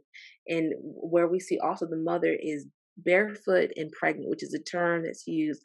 and 0.49 0.73
where 0.81 1.29
we 1.29 1.39
see 1.39 1.59
also 1.59 1.87
the 1.87 1.97
mother 1.97 2.35
is 2.41 2.67
barefoot 2.97 3.71
and 3.77 3.93
pregnant, 3.93 4.31
which 4.31 4.43
is 4.43 4.55
a 4.55 4.59
term 4.59 5.05
that's 5.05 5.27
used 5.27 5.63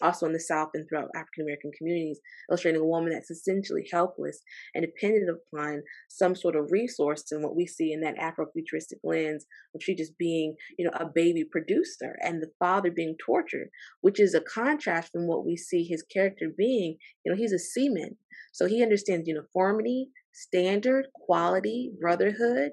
also 0.00 0.26
in 0.26 0.32
the 0.32 0.40
South 0.40 0.68
and 0.74 0.88
throughout 0.88 1.08
African 1.14 1.42
American 1.42 1.70
communities, 1.76 2.20
illustrating 2.50 2.80
a 2.80 2.86
woman 2.86 3.12
that's 3.12 3.30
essentially 3.30 3.86
helpless 3.92 4.40
and 4.74 4.84
dependent 4.84 5.28
upon 5.30 5.82
some 6.08 6.34
sort 6.34 6.56
of 6.56 6.70
resource 6.70 7.24
and 7.30 7.42
what 7.42 7.56
we 7.56 7.66
see 7.66 7.92
in 7.92 8.00
that 8.00 8.16
Afrofuturistic 8.16 9.00
lens 9.02 9.46
of 9.74 9.82
she 9.82 9.94
just 9.94 10.16
being, 10.18 10.54
you 10.78 10.84
know, 10.84 10.96
a 10.98 11.06
baby 11.12 11.44
producer 11.50 12.16
and 12.20 12.40
the 12.40 12.50
father 12.58 12.90
being 12.90 13.16
tortured, 13.24 13.68
which 14.00 14.20
is 14.20 14.34
a 14.34 14.40
contrast 14.40 15.12
from 15.12 15.26
what 15.26 15.44
we 15.44 15.56
see 15.56 15.84
his 15.84 16.02
character 16.02 16.46
being. 16.56 16.96
You 17.24 17.32
know, 17.32 17.38
he's 17.38 17.52
a 17.52 17.58
seaman. 17.58 18.16
So 18.52 18.66
he 18.66 18.82
understands 18.82 19.28
uniformity, 19.28 20.08
standard, 20.32 21.06
quality, 21.14 21.90
brotherhood, 22.00 22.72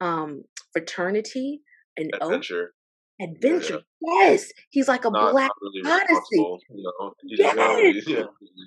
um, 0.00 0.42
fraternity, 0.72 1.60
and 1.96 2.10
adventure. 2.20 2.72
Adventure. 3.20 3.82
Yeah. 4.00 4.30
Yes, 4.30 4.50
he's 4.70 4.88
like 4.88 5.04
a 5.04 5.10
not, 5.10 5.32
black 5.32 5.50
really 5.60 5.92
odyssey. 5.92 6.60
You 6.70 6.92
know? 7.00 7.12
yes. 7.24 8.04
yeah. 8.06 8.24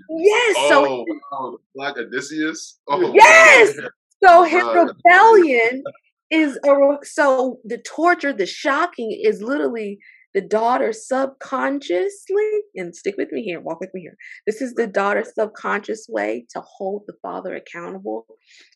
yes. 0.09 0.55
Oh, 0.57 1.05
so 1.31 1.61
black 1.75 1.97
Odysseus. 1.97 2.79
Oh, 2.87 3.11
yes. 3.13 3.75
So 3.75 3.89
oh, 4.23 4.43
his 4.45 4.63
rebellion 4.63 5.83
is 6.31 6.57
a 6.65 6.97
so 7.03 7.59
the 7.63 7.79
torture, 7.79 8.33
the 8.33 8.45
shocking 8.45 9.17
is 9.23 9.41
literally 9.41 9.99
the 10.35 10.41
daughter 10.41 10.91
subconsciously, 10.91 12.51
and 12.75 12.93
stick 12.93 13.15
with 13.17 13.31
me 13.31 13.41
here, 13.41 13.61
walk 13.61 13.79
with 13.79 13.93
me 13.93 14.01
here. 14.01 14.17
This 14.45 14.61
is 14.61 14.73
the 14.73 14.85
daughter's 14.85 15.33
subconscious 15.33 16.07
way 16.09 16.45
to 16.49 16.61
hold 16.61 17.03
the 17.07 17.15
father 17.21 17.55
accountable 17.55 18.25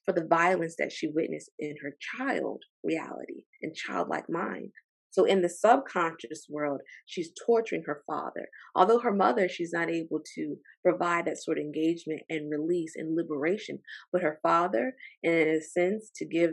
for 0.06 0.14
the 0.14 0.26
violence 0.26 0.76
that 0.80 0.94
she 0.94 1.08
witnessed 1.08 1.52
in 1.60 1.76
her 1.82 1.98
child 2.00 2.64
reality 2.82 3.44
and 3.62 3.76
childlike 3.76 4.30
mind. 4.30 4.72
So 5.12 5.26
in 5.26 5.42
the 5.42 5.50
subconscious 5.50 6.46
world, 6.50 6.82
she's 7.06 7.32
torturing 7.46 7.84
her 7.86 8.04
father. 8.06 8.50
Although 8.76 9.00
her 9.00 9.14
mother, 9.14 9.50
she's 9.50 9.74
not 9.74 9.90
able 9.90 10.22
to 10.36 10.58
provide 10.84 11.26
that 11.26 11.42
sort 11.42 11.58
of 11.58 11.64
engagement 11.64 12.22
and 12.30 12.52
release 12.52 12.94
and 12.96 13.16
liberation. 13.16 13.80
But 14.12 14.22
her 14.22 14.40
father, 14.44 14.94
in 15.24 15.34
a 15.34 15.62
sense, 15.62 16.12
to 16.18 16.26
give 16.26 16.52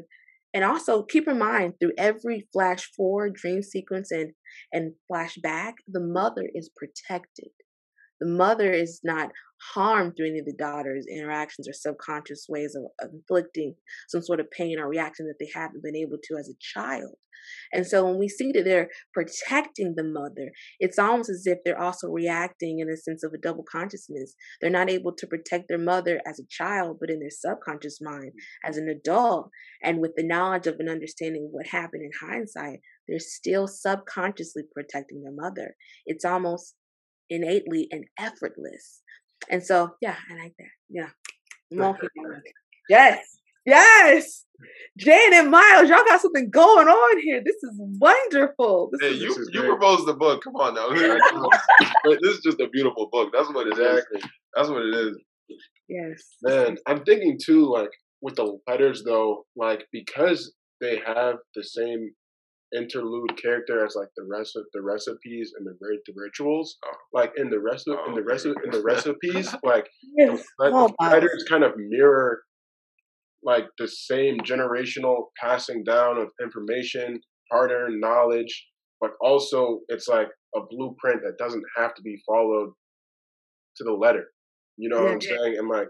and 0.54 0.64
also 0.64 1.02
keep 1.02 1.28
in 1.28 1.38
mind 1.38 1.74
through 1.78 1.92
every 1.98 2.48
flash 2.50 2.90
forward, 2.96 3.34
dream 3.34 3.62
sequence, 3.62 4.11
and 4.11 4.32
and 4.72 4.94
flashback, 5.11 5.74
the 5.86 6.00
mother 6.00 6.48
is 6.54 6.70
protected. 6.74 7.50
The 8.20 8.28
mother 8.28 8.72
is 8.72 9.00
not 9.04 9.32
harmed 9.74 10.14
through 10.16 10.28
any 10.28 10.38
of 10.40 10.46
the 10.46 10.57
daughter's 10.59 11.07
interactions 11.07 11.68
or 11.68 11.72
subconscious 11.72 12.46
ways 12.48 12.74
of, 12.74 12.84
of 13.00 13.14
inflicting 13.14 13.74
some 14.09 14.22
sort 14.22 14.40
of 14.40 14.50
pain 14.50 14.78
or 14.78 14.88
reaction 14.88 15.26
that 15.26 15.36
they 15.38 15.50
haven't 15.54 15.82
been 15.82 15.96
able 15.96 16.18
to 16.24 16.36
as 16.36 16.48
a 16.48 16.59
child. 16.61 17.16
And 17.72 17.86
so 17.86 18.04
when 18.04 18.18
we 18.18 18.28
see 18.28 18.52
that 18.52 18.64
they're 18.64 18.88
protecting 19.14 19.94
the 19.96 20.04
mother, 20.04 20.50
it's 20.80 20.98
almost 20.98 21.30
as 21.30 21.46
if 21.46 21.59
they're 21.64 21.80
also 21.80 22.09
reacting 22.09 22.80
in 22.80 22.88
a 22.88 22.96
sense 22.96 23.22
of 23.22 23.32
a 23.32 23.38
double 23.38 23.64
consciousness. 23.70 24.34
They're 24.61 24.70
not 24.70 24.90
able 24.90 25.12
to 25.14 25.26
protect 25.26 25.68
their 25.68 25.78
mother 25.78 26.20
as 26.26 26.38
a 26.40 26.46
child, 26.48 26.98
but 27.00 27.11
in 27.11 27.20
their 27.20 27.30
subconscious 27.30 27.98
mind 28.00 28.32
as 28.64 28.76
an 28.76 28.88
adult. 28.88 29.50
And 29.82 30.00
with 30.00 30.12
the 30.16 30.26
knowledge 30.26 30.66
of 30.66 30.76
an 30.80 30.88
understanding 30.88 31.44
of 31.46 31.52
what 31.52 31.66
happened 31.66 32.02
in 32.02 32.28
hindsight, 32.28 32.80
they're 33.09 33.18
still 33.18 33.68
subconsciously 33.68 34.64
protecting 34.74 35.22
their 35.22 35.34
mother. 35.34 35.76
It's 36.04 36.24
almost 36.24 36.74
innately 37.30 37.88
and 37.90 38.04
effortless. 38.18 39.02
And 39.51 39.62
so, 39.62 39.94
yeah, 40.01 40.16
I 40.30 40.42
like 40.42 40.55
that. 40.59 40.68
Yeah. 40.88 41.09
Yes. 42.88 43.18
Yes. 43.66 44.44
Jane 44.97 45.34
and 45.34 45.51
Miles, 45.51 45.88
y'all 45.88 46.05
got 46.07 46.20
something 46.20 46.49
going 46.51 46.86
on 46.86 47.20
here. 47.20 47.42
This 47.44 47.57
is 47.57 47.72
wonderful. 47.99 48.90
This 48.92 49.11
hey, 49.11 49.16
is, 49.16 49.22
you 49.22 49.47
you 49.53 49.62
proposed 49.62 50.07
the 50.07 50.14
book. 50.14 50.42
Come 50.44 50.55
on 50.55 50.74
now. 50.74 50.88
this 52.22 52.34
is 52.36 52.40
just 52.44 52.61
a 52.61 52.68
beautiful 52.68 53.09
book. 53.11 53.30
That's 53.32 53.53
what 53.53 53.66
it 53.66 53.72
exactly. 53.72 54.20
is. 54.20 54.24
That's 54.55 54.68
what 54.68 54.82
it 54.82 54.94
is. 54.94 55.18
Yes. 55.88 56.24
Man, 56.42 56.76
I'm 56.86 57.05
thinking 57.05 57.38
too, 57.44 57.70
like 57.70 57.90
with 58.22 58.36
the 58.36 58.59
letters 58.66 59.03
though, 59.05 59.44
like 59.57 59.86
because 59.92 60.55
they 60.80 61.01
have 61.05 61.36
the 61.55 61.64
same 61.64 62.11
interlude 62.75 63.41
character 63.41 63.85
as 63.85 63.95
like 63.95 64.09
the 64.17 64.27
rest 64.29 64.57
of 64.57 64.64
the 64.73 64.83
recipes 64.83 65.53
and 65.57 65.67
the 65.67 65.75
the 65.81 66.12
rituals. 66.17 66.77
Oh. 66.85 66.91
Like 67.12 67.33
in 67.37 67.51
the 67.51 67.61
rest 67.61 67.89
of 67.89 67.97
oh, 67.99 68.09
in 68.09 68.14
the 68.14 68.25
rest 68.25 68.47
of 68.47 68.57
in 68.64 68.71
the 68.71 68.79
oh. 68.79 68.83
recipes, 68.85 69.55
like 69.62 69.87
yes. 70.17 70.43
the, 70.59 70.71
oh, 70.73 70.89
the 70.99 71.09
letters 71.09 71.45
kind 71.49 71.64
of 71.64 71.73
mirror 71.77 72.41
like 73.47 73.67
the 73.79 73.87
same 73.87 74.39
generational 74.39 75.27
passing 75.41 75.85
down 75.85 76.19
of 76.19 76.29
information, 76.43 77.21
hard 77.51 77.71
earned 77.71 78.01
knowledge, 78.01 78.67
but 79.01 79.11
also 79.21 79.81
it's 79.89 80.09
like 80.09 80.29
a 80.57 80.61
blueprint 80.69 81.21
that 81.23 81.39
doesn't 81.39 81.62
have 81.77 81.95
to 81.95 82.03
be 82.03 82.21
followed 82.27 82.73
to 83.77 83.85
the 83.85 83.93
letter. 83.93 84.25
You 84.77 84.89
know 84.89 84.97
yeah, 84.97 85.03
what 85.03 85.12
I'm 85.12 85.19
yeah. 85.21 85.29
saying? 85.29 85.57
And 85.59 85.69
like 85.69 85.89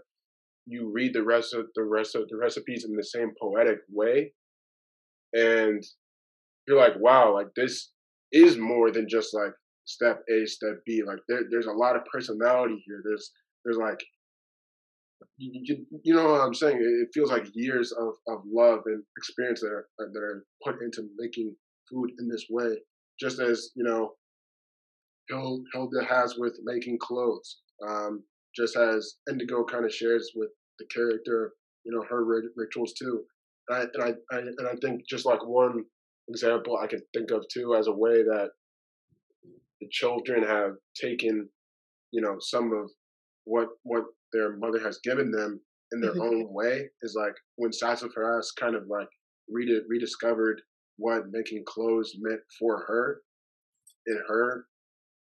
you 0.67 0.91
read 0.93 1.15
the 1.15 1.23
rest 1.23 1.55
of 1.55 1.67
the 1.75 1.85
rest 1.85 2.15
of 2.15 2.29
the 2.29 2.37
recipes 2.37 2.85
in 2.85 2.95
the 2.95 3.03
same 3.03 3.31
poetic 3.41 3.79
way, 3.91 4.33
and 5.33 5.83
you're 6.67 6.79
like, 6.79 6.99
wow, 6.99 7.33
like 7.35 7.49
this 7.57 7.91
is 8.33 8.57
more 8.57 8.91
than 8.91 9.09
just 9.09 9.35
like 9.35 9.53
step 9.85 10.23
A, 10.31 10.47
step 10.47 10.81
B. 10.85 11.03
Like 11.07 11.19
there, 11.29 11.43
there's 11.51 11.67
a 11.67 11.73
lot 11.73 11.97
of 11.97 12.03
personality 12.13 12.83
here. 12.87 13.03
There's 13.05 13.31
there's 13.65 13.79
like 13.79 14.01
you, 15.39 15.87
you 16.03 16.15
know 16.15 16.33
what 16.33 16.41
I'm 16.41 16.55
saying? 16.55 16.79
It 16.81 17.09
feels 17.13 17.31
like 17.31 17.47
years 17.55 17.93
of, 17.93 18.15
of 18.29 18.43
love 18.47 18.81
and 18.87 19.03
experience 19.17 19.61
that 19.61 19.69
are, 19.69 19.89
that 19.99 20.19
are 20.19 20.45
put 20.65 20.83
into 20.83 21.09
making 21.19 21.55
food 21.91 22.11
in 22.19 22.29
this 22.29 22.47
way. 22.51 22.77
Just 23.21 23.41
as, 23.41 23.71
you 23.75 23.85
know, 23.85 24.13
Hilda 25.29 26.05
has 26.09 26.37
with 26.39 26.59
making 26.65 26.99
clothes. 27.01 27.59
Um, 27.87 28.23
just 28.55 28.77
as 28.77 29.17
Indigo 29.31 29.65
kind 29.65 29.85
of 29.85 29.93
shares 29.93 30.31
with 30.35 30.51
the 30.79 30.87
character, 30.87 31.53
you 31.85 31.93
know, 31.93 32.05
her 32.09 32.25
rituals 32.57 32.95
too. 32.95 33.25
And 33.69 33.79
I, 33.79 33.81
and 33.95 34.03
I, 34.03 34.37
I, 34.37 34.39
and 34.39 34.69
I 34.69 34.75
think 34.81 35.03
just 35.09 35.27
like 35.27 35.45
one 35.45 35.85
example 36.29 36.79
I 36.83 36.87
can 36.87 37.03
think 37.15 37.31
of 37.31 37.45
too 37.53 37.75
as 37.75 37.87
a 37.87 37.93
way 37.93 38.23
that 38.23 38.51
the 39.81 39.89
children 39.91 40.43
have 40.43 40.73
taken, 41.01 41.49
you 42.13 42.21
know, 42.21 42.37
some 42.41 42.73
of 42.73 42.91
what 43.45 43.69
what 43.83 44.05
their 44.33 44.57
mother 44.57 44.81
has 44.81 44.99
given 45.05 45.31
them 45.31 45.61
in 45.93 46.01
their 46.01 46.13
mm-hmm. 46.13 46.23
own 46.23 46.47
way 46.53 46.89
is 47.03 47.17
like 47.19 47.35
when 47.57 47.73
Sassafrass 47.73 48.53
kind 48.59 48.75
of 48.75 48.85
like 48.89 49.09
redi- 49.49 49.83
rediscovered 49.89 50.61
what 50.99 51.31
making 51.31 51.63
clothes 51.67 52.15
meant 52.19 52.41
for 52.59 52.85
her 52.87 53.21
in 54.07 54.21
her 54.29 54.67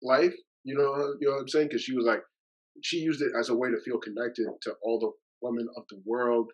life. 0.02 0.34
You 0.64 0.76
know, 0.76 1.14
you 1.20 1.28
know 1.28 1.34
what 1.34 1.40
I'm 1.42 1.48
saying? 1.48 1.68
Because 1.68 1.82
she 1.82 1.94
was 1.94 2.04
like, 2.04 2.20
she 2.82 2.98
used 2.98 3.22
it 3.22 3.32
as 3.38 3.48
a 3.48 3.56
way 3.56 3.70
to 3.70 3.80
feel 3.84 3.98
connected 3.98 4.46
to 4.62 4.72
all 4.82 4.98
the 4.98 5.10
women 5.42 5.66
of 5.76 5.84
the 5.88 6.00
world, 6.04 6.50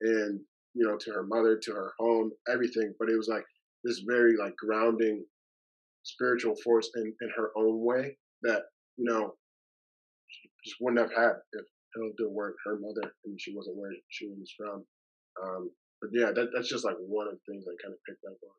and 0.00 0.40
you 0.74 0.86
know, 0.86 0.96
to 0.96 1.10
her 1.12 1.24
mother, 1.24 1.58
to 1.62 1.72
her 1.72 1.92
home, 1.98 2.32
everything. 2.52 2.92
But 2.98 3.08
it 3.08 3.16
was 3.16 3.28
like 3.28 3.44
this 3.84 4.02
very 4.06 4.36
like 4.36 4.56
grounding 4.56 5.24
spiritual 6.02 6.54
force 6.62 6.90
in 6.96 7.14
in 7.20 7.30
her 7.36 7.50
own 7.56 7.84
way 7.84 8.16
that 8.42 8.62
you 8.96 9.04
know 9.04 9.34
she 10.28 10.50
just 10.64 10.76
wouldn't 10.80 11.00
have 11.00 11.16
had 11.16 11.36
if 11.52 11.66
Hilda 11.94 12.30
weren't 12.30 12.56
her 12.64 12.78
mother 12.78 13.14
and 13.24 13.40
she 13.40 13.54
wasn't 13.54 13.76
where 13.76 13.92
she 14.08 14.26
was 14.26 14.52
from. 14.56 14.84
Um, 15.42 15.70
but 16.00 16.10
yeah, 16.12 16.32
that, 16.34 16.48
that's 16.54 16.68
just 16.68 16.84
like 16.84 16.96
one 16.98 17.28
of 17.28 17.34
the 17.34 17.52
things 17.52 17.64
I 17.66 17.74
kind 17.82 17.94
of 17.94 18.04
picked 18.06 18.24
up 18.24 18.36
on. 18.42 18.56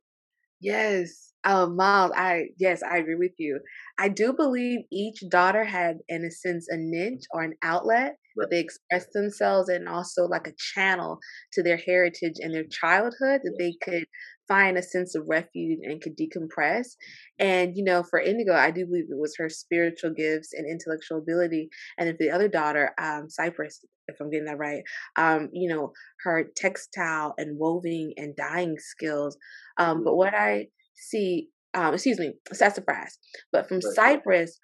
Yes, 0.62 1.34
um, 1.44 1.76
Miles. 1.76 2.12
I 2.16 2.46
yes, 2.58 2.82
I 2.82 2.98
agree 2.98 3.16
with 3.16 3.34
you. 3.38 3.60
I 4.00 4.08
do 4.08 4.34
believe 4.34 4.80
each 4.92 5.22
daughter 5.30 5.66
had, 5.66 5.98
in 6.08 6.24
a 6.24 6.32
sense, 6.32 6.68
a 6.70 6.78
niche 6.78 7.26
or 7.32 7.44
an 7.44 7.54
outlet 7.62 8.16
right. 8.16 8.16
that 8.38 8.50
they 8.50 8.62
expressed 8.62 9.10
themselves, 9.14 9.70
and 9.70 9.88
also 9.88 10.24
like 10.24 10.48
a 10.48 10.56
channel 10.74 11.20
to 11.54 11.62
their 11.62 11.78
heritage 11.78 12.36
and 12.40 12.54
their 12.54 12.64
childhood 12.64 13.42
that 13.44 13.56
they 13.60 13.76
could 13.84 14.06
find 14.48 14.78
a 14.78 14.84
sense 14.84 15.16
of 15.16 15.26
refuge 15.28 15.80
and 15.84 16.02
could 16.02 16.18
decompress. 16.18 16.96
And, 17.40 17.76
you 17.76 17.84
know, 17.84 18.04
for 18.04 18.20
Indigo, 18.20 18.54
I 18.54 18.72
do 18.72 18.86
believe 18.86 19.06
it 19.10 19.20
was 19.20 19.36
her 19.38 19.50
spiritual 19.50 20.12
gifts 20.16 20.54
and 20.54 20.70
intellectual 20.70 21.20
ability. 21.20 21.70
And 21.98 22.10
if 22.10 22.18
the 22.18 22.32
other 22.32 22.48
daughter, 22.48 22.92
um, 23.02 23.30
Cypress, 23.30 23.84
if 24.08 24.18
I'm 24.20 24.30
getting 24.30 24.46
that 24.46 24.58
right, 24.58 24.84
um, 25.18 25.50
you 25.54 25.74
know, 25.74 25.94
her 26.24 26.46
textile 26.56 27.34
and 27.38 27.58
woving 27.60 28.14
and 28.18 28.36
dyeing 28.36 28.76
skills. 28.78 29.38
Um, 29.78 30.04
but 30.04 30.16
what 30.16 30.34
I 30.34 30.68
see, 30.96 31.50
um, 31.74 31.94
excuse 31.94 32.20
me, 32.20 32.34
sassafrass. 32.54 33.18
But 33.52 33.68
from 33.68 33.82
Cypress, 33.82 34.60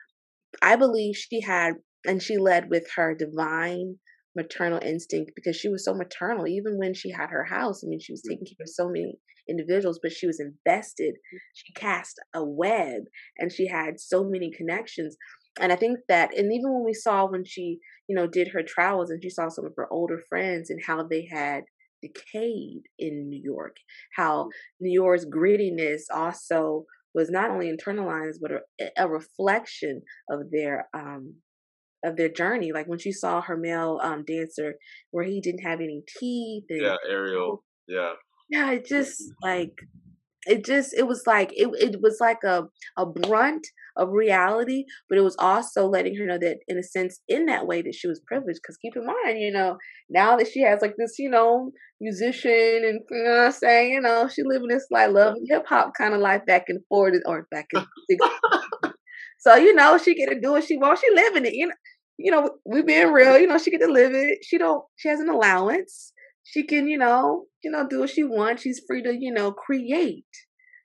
I 0.61 0.75
believe 0.75 1.15
she 1.15 1.41
had, 1.41 1.73
and 2.05 2.21
she 2.21 2.37
led 2.37 2.69
with 2.69 2.87
her 2.95 3.15
divine 3.15 3.97
maternal 4.35 4.79
instinct 4.81 5.31
because 5.35 5.55
she 5.55 5.67
was 5.67 5.83
so 5.83 5.93
maternal 5.93 6.47
even 6.47 6.77
when 6.77 6.93
she 6.93 7.11
had 7.11 7.29
her 7.29 7.43
house 7.43 7.83
i 7.83 7.87
mean 7.87 7.99
she 7.99 8.13
was 8.13 8.21
taking 8.21 8.45
care 8.45 8.63
of 8.63 8.69
so 8.69 8.87
many 8.87 9.17
individuals 9.51 9.99
but 10.01 10.11
she 10.11 10.25
was 10.25 10.39
invested 10.39 11.15
she 11.53 11.73
cast 11.73 12.19
a 12.33 12.43
web 12.43 13.03
and 13.37 13.51
she 13.51 13.67
had 13.67 13.99
so 13.99 14.23
many 14.23 14.51
connections 14.51 15.15
and 15.59 15.71
i 15.71 15.75
think 15.75 15.99
that 16.07 16.35
and 16.35 16.51
even 16.51 16.73
when 16.73 16.85
we 16.85 16.93
saw 16.93 17.25
when 17.25 17.43
she 17.45 17.79
you 18.07 18.15
know 18.15 18.27
did 18.27 18.49
her 18.49 18.63
travels 18.63 19.09
and 19.09 19.21
she 19.21 19.29
saw 19.29 19.49
some 19.49 19.65
of 19.65 19.73
her 19.77 19.91
older 19.91 20.19
friends 20.29 20.69
and 20.69 20.79
how 20.87 21.03
they 21.03 21.27
had 21.31 21.63
decayed 22.01 22.81
in 22.97 23.29
new 23.29 23.41
york 23.43 23.75
how 24.15 24.49
new 24.79 24.91
york's 24.91 25.25
grittiness 25.25 26.03
also 26.11 26.85
was 27.13 27.29
not 27.29 27.51
only 27.51 27.71
internalized 27.71 28.37
but 28.41 28.51
a, 28.79 28.89
a 28.97 29.07
reflection 29.07 30.01
of 30.29 30.49
their 30.51 30.87
um 30.95 31.35
of 32.03 32.17
their 32.17 32.29
journey. 32.29 32.71
Like 32.71 32.87
when 32.87 32.99
she 32.99 33.11
saw 33.11 33.41
her 33.41 33.57
male 33.57 33.99
um, 34.01 34.23
dancer 34.25 34.75
where 35.11 35.23
he 35.23 35.41
didn't 35.41 35.63
have 35.63 35.81
any 35.81 36.03
teeth. 36.19 36.65
And, 36.69 36.81
yeah, 36.81 36.95
Ariel. 37.09 37.63
Yeah. 37.87 38.13
Yeah, 38.51 38.71
it 38.73 38.85
just 38.87 39.33
like 39.43 39.73
it 40.47 40.65
just 40.65 40.93
it 40.95 41.07
was 41.07 41.23
like 41.27 41.51
it 41.53 41.69
it 41.79 42.01
was 42.01 42.17
like 42.21 42.43
a 42.45 42.65
a 42.97 43.05
brunt 43.05 43.67
of 43.97 44.09
reality, 44.11 44.85
but 45.09 45.17
it 45.17 45.21
was 45.23 45.35
also 45.39 45.87
letting 45.87 46.15
her 46.17 46.25
know 46.27 46.37
that 46.39 46.59
in 46.67 46.77
a 46.77 46.83
sense, 46.83 47.21
in 47.29 47.45
that 47.47 47.67
way, 47.67 47.81
that 47.83 47.95
she 47.95 48.07
was 48.07 48.21
privileged. 48.27 48.61
Because 48.63 48.77
keep 48.77 48.95
in 48.97 49.05
mind, 49.05 49.39
you 49.39 49.51
know, 49.51 49.77
now 50.09 50.37
that 50.37 50.47
she 50.49 50.61
has 50.61 50.81
like 50.81 50.95
this, 50.97 51.19
you 51.19 51.29
know, 51.29 51.71
musician 52.01 52.83
and 52.85 53.01
you 53.11 53.23
know 53.25 53.31
what 53.37 53.45
I'm 53.47 53.51
saying, 53.53 53.93
you 53.93 54.01
know, 54.01 54.29
she 54.29 54.43
living 54.43 54.69
this 54.69 54.87
like 54.91 55.11
love 55.11 55.35
hip 55.49 55.65
hop 55.67 55.93
kind 55.97 56.13
of 56.15 56.21
life 56.21 56.45
back 56.47 56.65
and 56.69 56.81
forth 56.89 57.15
or 57.25 57.47
back 57.51 57.67
in 57.75 57.85
So 59.39 59.55
you 59.55 59.73
know, 59.73 59.97
she 59.97 60.15
get 60.15 60.29
to 60.29 60.39
do 60.39 60.51
what 60.51 60.63
she 60.63 60.77
wants. 60.77 61.01
She 61.01 61.13
living 61.13 61.45
it. 61.45 61.53
You 61.53 61.67
know, 61.67 61.73
you 62.17 62.31
know, 62.31 62.51
we 62.65 62.81
being 62.83 63.11
real. 63.11 63.37
You 63.39 63.47
know, 63.47 63.57
she 63.57 63.71
get 63.71 63.81
to 63.81 63.91
live 63.91 64.13
it. 64.13 64.39
She 64.43 64.57
don't. 64.57 64.83
She 64.97 65.09
has 65.09 65.19
an 65.19 65.29
allowance. 65.29 66.13
She 66.51 66.65
can, 66.65 66.89
you 66.89 66.97
know, 66.97 67.45
you 67.63 67.71
know, 67.71 67.87
do 67.87 68.01
what 68.01 68.09
she 68.09 68.23
wants. 68.23 68.61
She's 68.61 68.81
free 68.85 69.01
to, 69.03 69.15
you 69.17 69.31
know, 69.31 69.53
create. 69.53 70.25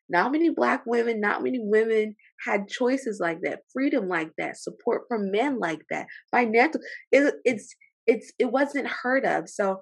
Not 0.09 0.31
many 0.31 0.51
black 0.51 0.85
women, 0.87 1.21
not 1.21 1.43
many 1.43 1.59
women 1.61 2.15
had 2.47 2.69
choices 2.69 3.19
like 3.21 3.39
that, 3.43 3.63
freedom 3.73 4.09
like 4.09 4.31
that, 4.39 4.57
support 4.57 5.03
from 5.09 5.33
men 5.33 5.59
like 5.59 5.81
that, 5.91 6.07
financial. 6.31 6.81
It, 7.11 7.35
it's 7.45 7.75
it's 8.07 8.33
it 8.39 8.53
wasn't 8.53 8.87
heard 9.03 9.25
of. 9.25 9.49
So 9.49 9.81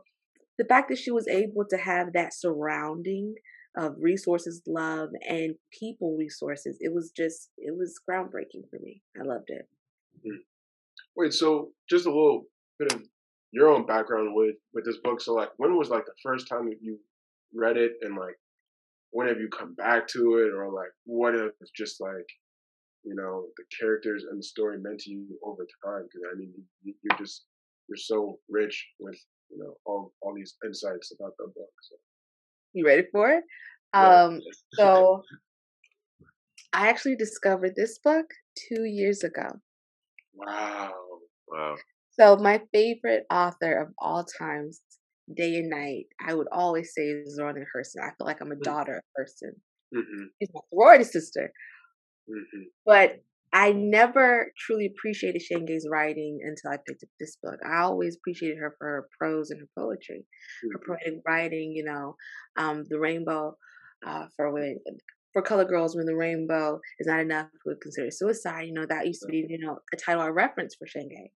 the 0.57 0.65
fact 0.65 0.89
that 0.89 0.97
she 0.99 1.11
was 1.11 1.29
able 1.29 1.67
to 1.69 1.77
have 1.77 2.15
that 2.15 2.33
surrounding 2.33 3.35
of 3.77 3.97
resources, 4.01 4.63
love, 4.67 5.11
and 5.29 5.57
people 5.79 6.17
resources. 6.17 6.79
It 6.81 6.95
was 6.95 7.13
just, 7.15 7.51
it 7.59 7.77
was 7.77 8.01
groundbreaking 8.09 8.71
for 8.71 8.79
me. 8.81 9.03
I 9.21 9.25
loved 9.25 9.49
it. 9.49 9.69
Mm. 10.25 10.39
Wait, 11.17 11.35
so 11.35 11.73
just 11.91 12.07
a 12.07 12.11
little 12.11 12.45
bit 12.79 12.93
of 12.93 13.03
your 13.55 13.69
own 13.69 13.87
background 13.87 14.35
with 14.35 14.57
with 14.75 14.85
this 14.85 14.99
book. 14.99 15.21
So, 15.21 15.33
like, 15.35 15.51
when 15.57 15.77
was 15.79 15.89
like 15.89 16.05
the 16.05 16.13
first 16.23 16.49
time 16.49 16.67
that 16.67 16.79
you 16.83 16.99
read 17.55 17.77
it, 17.77 17.93
and 18.03 18.17
like, 18.17 18.35
when 19.13 19.29
have 19.29 19.39
you 19.39 19.49
come 19.49 19.75
back 19.75 20.09
to 20.09 20.39
it, 20.39 20.53
or 20.53 20.71
like, 20.73 20.91
what 21.05 21.35
if 21.35 21.53
it's 21.61 21.71
just 21.71 22.01
like, 22.01 22.27
you 23.05 23.15
know, 23.15 23.47
the 23.57 23.65
characters 23.79 24.25
and 24.29 24.39
the 24.41 24.43
story 24.43 24.79
meant 24.79 25.01
to 25.01 25.11
you 25.11 25.27
over 25.45 25.67
time? 25.85 26.03
Because 26.03 26.23
I 26.33 26.37
mean, 26.37 26.53
you're 26.83 27.19
just 27.19 27.45
you're 27.89 27.97
so 27.97 28.39
rich 28.49 28.85
with 28.99 29.19
you 29.51 29.59
know 29.59 29.77
all 29.87 30.13
all 30.21 30.35
these 30.35 30.57
insights 30.65 31.13
about 31.19 31.35
the 31.39 31.45
book. 31.45 31.73
So. 31.89 31.97
You 32.73 32.85
ready 32.85 33.07
for 33.13 33.31
it? 33.31 33.45
Um, 33.93 34.41
so 34.73 35.23
I 36.73 36.89
actually 36.89 37.15
discovered 37.15 37.75
this 37.77 38.01
book 38.01 38.27
two 38.69 38.83
years 38.83 39.23
ago. 39.23 39.47
Wow. 40.35 40.93
Wow. 41.47 41.77
So 42.19 42.37
my 42.37 42.61
favorite 42.73 43.25
author 43.31 43.81
of 43.81 43.89
all 43.99 44.25
times, 44.25 44.81
day 45.35 45.57
and 45.57 45.71
night, 45.71 46.07
I 46.25 46.35
would 46.35 46.47
always 46.53 46.93
say 46.95 47.03
is 47.03 47.35
Zora 47.35 47.55
Neale 47.55 47.65
Hurston. 47.75 48.03
I 48.03 48.11
feel 48.17 48.27
like 48.27 48.41
I'm 48.41 48.53
a 48.53 48.57
mm. 48.57 48.63
daughter 48.63 49.03
person. 49.17 49.53
Mm-hmm. 49.95 50.25
She's 50.41 50.51
my 50.55 50.61
sorority 50.71 51.05
sister. 51.05 51.51
Mm-hmm. 52.29 52.63
But 52.87 53.21
I 53.53 53.73
never 53.73 54.53
truly 54.59 54.87
appreciated 54.87 55.43
Shange's 55.43 55.87
writing 55.91 56.41
until 56.43 56.73
I 56.73 56.83
picked 56.87 57.05
up 57.05 57.09
this 57.21 57.37
book. 57.43 57.59
I 57.65 57.83
always 57.83 58.17
appreciated 58.17 58.59
her 58.59 58.75
for 58.79 58.87
her 58.87 59.09
prose 59.19 59.51
and 59.51 59.61
her 59.61 59.69
poetry, 59.79 60.25
mm-hmm. 60.65 60.69
her 60.73 60.81
poetic 60.87 61.21
writing. 61.27 61.73
You 61.75 61.85
know, 61.85 62.17
um, 62.57 62.85
the 62.89 62.99
rainbow 62.99 63.57
uh, 64.07 64.27
for 64.37 64.53
when 64.53 64.79
for 65.33 65.43
color 65.43 65.65
girls 65.65 65.97
when 65.97 66.07
the 66.07 66.17
rainbow 66.17 66.81
is 66.99 67.07
not 67.07 67.21
enough 67.21 67.49
to 67.67 67.75
consider 67.81 68.11
suicide. 68.11 68.67
You 68.67 68.73
know, 68.73 68.87
that 68.87 69.07
used 69.07 69.23
to 69.23 69.29
be 69.29 69.47
you 69.49 69.59
know 69.59 69.79
a 69.93 69.97
title 69.97 70.23
I 70.23 70.29
reference 70.29 70.75
for 70.75 70.87
Shange. 70.87 71.31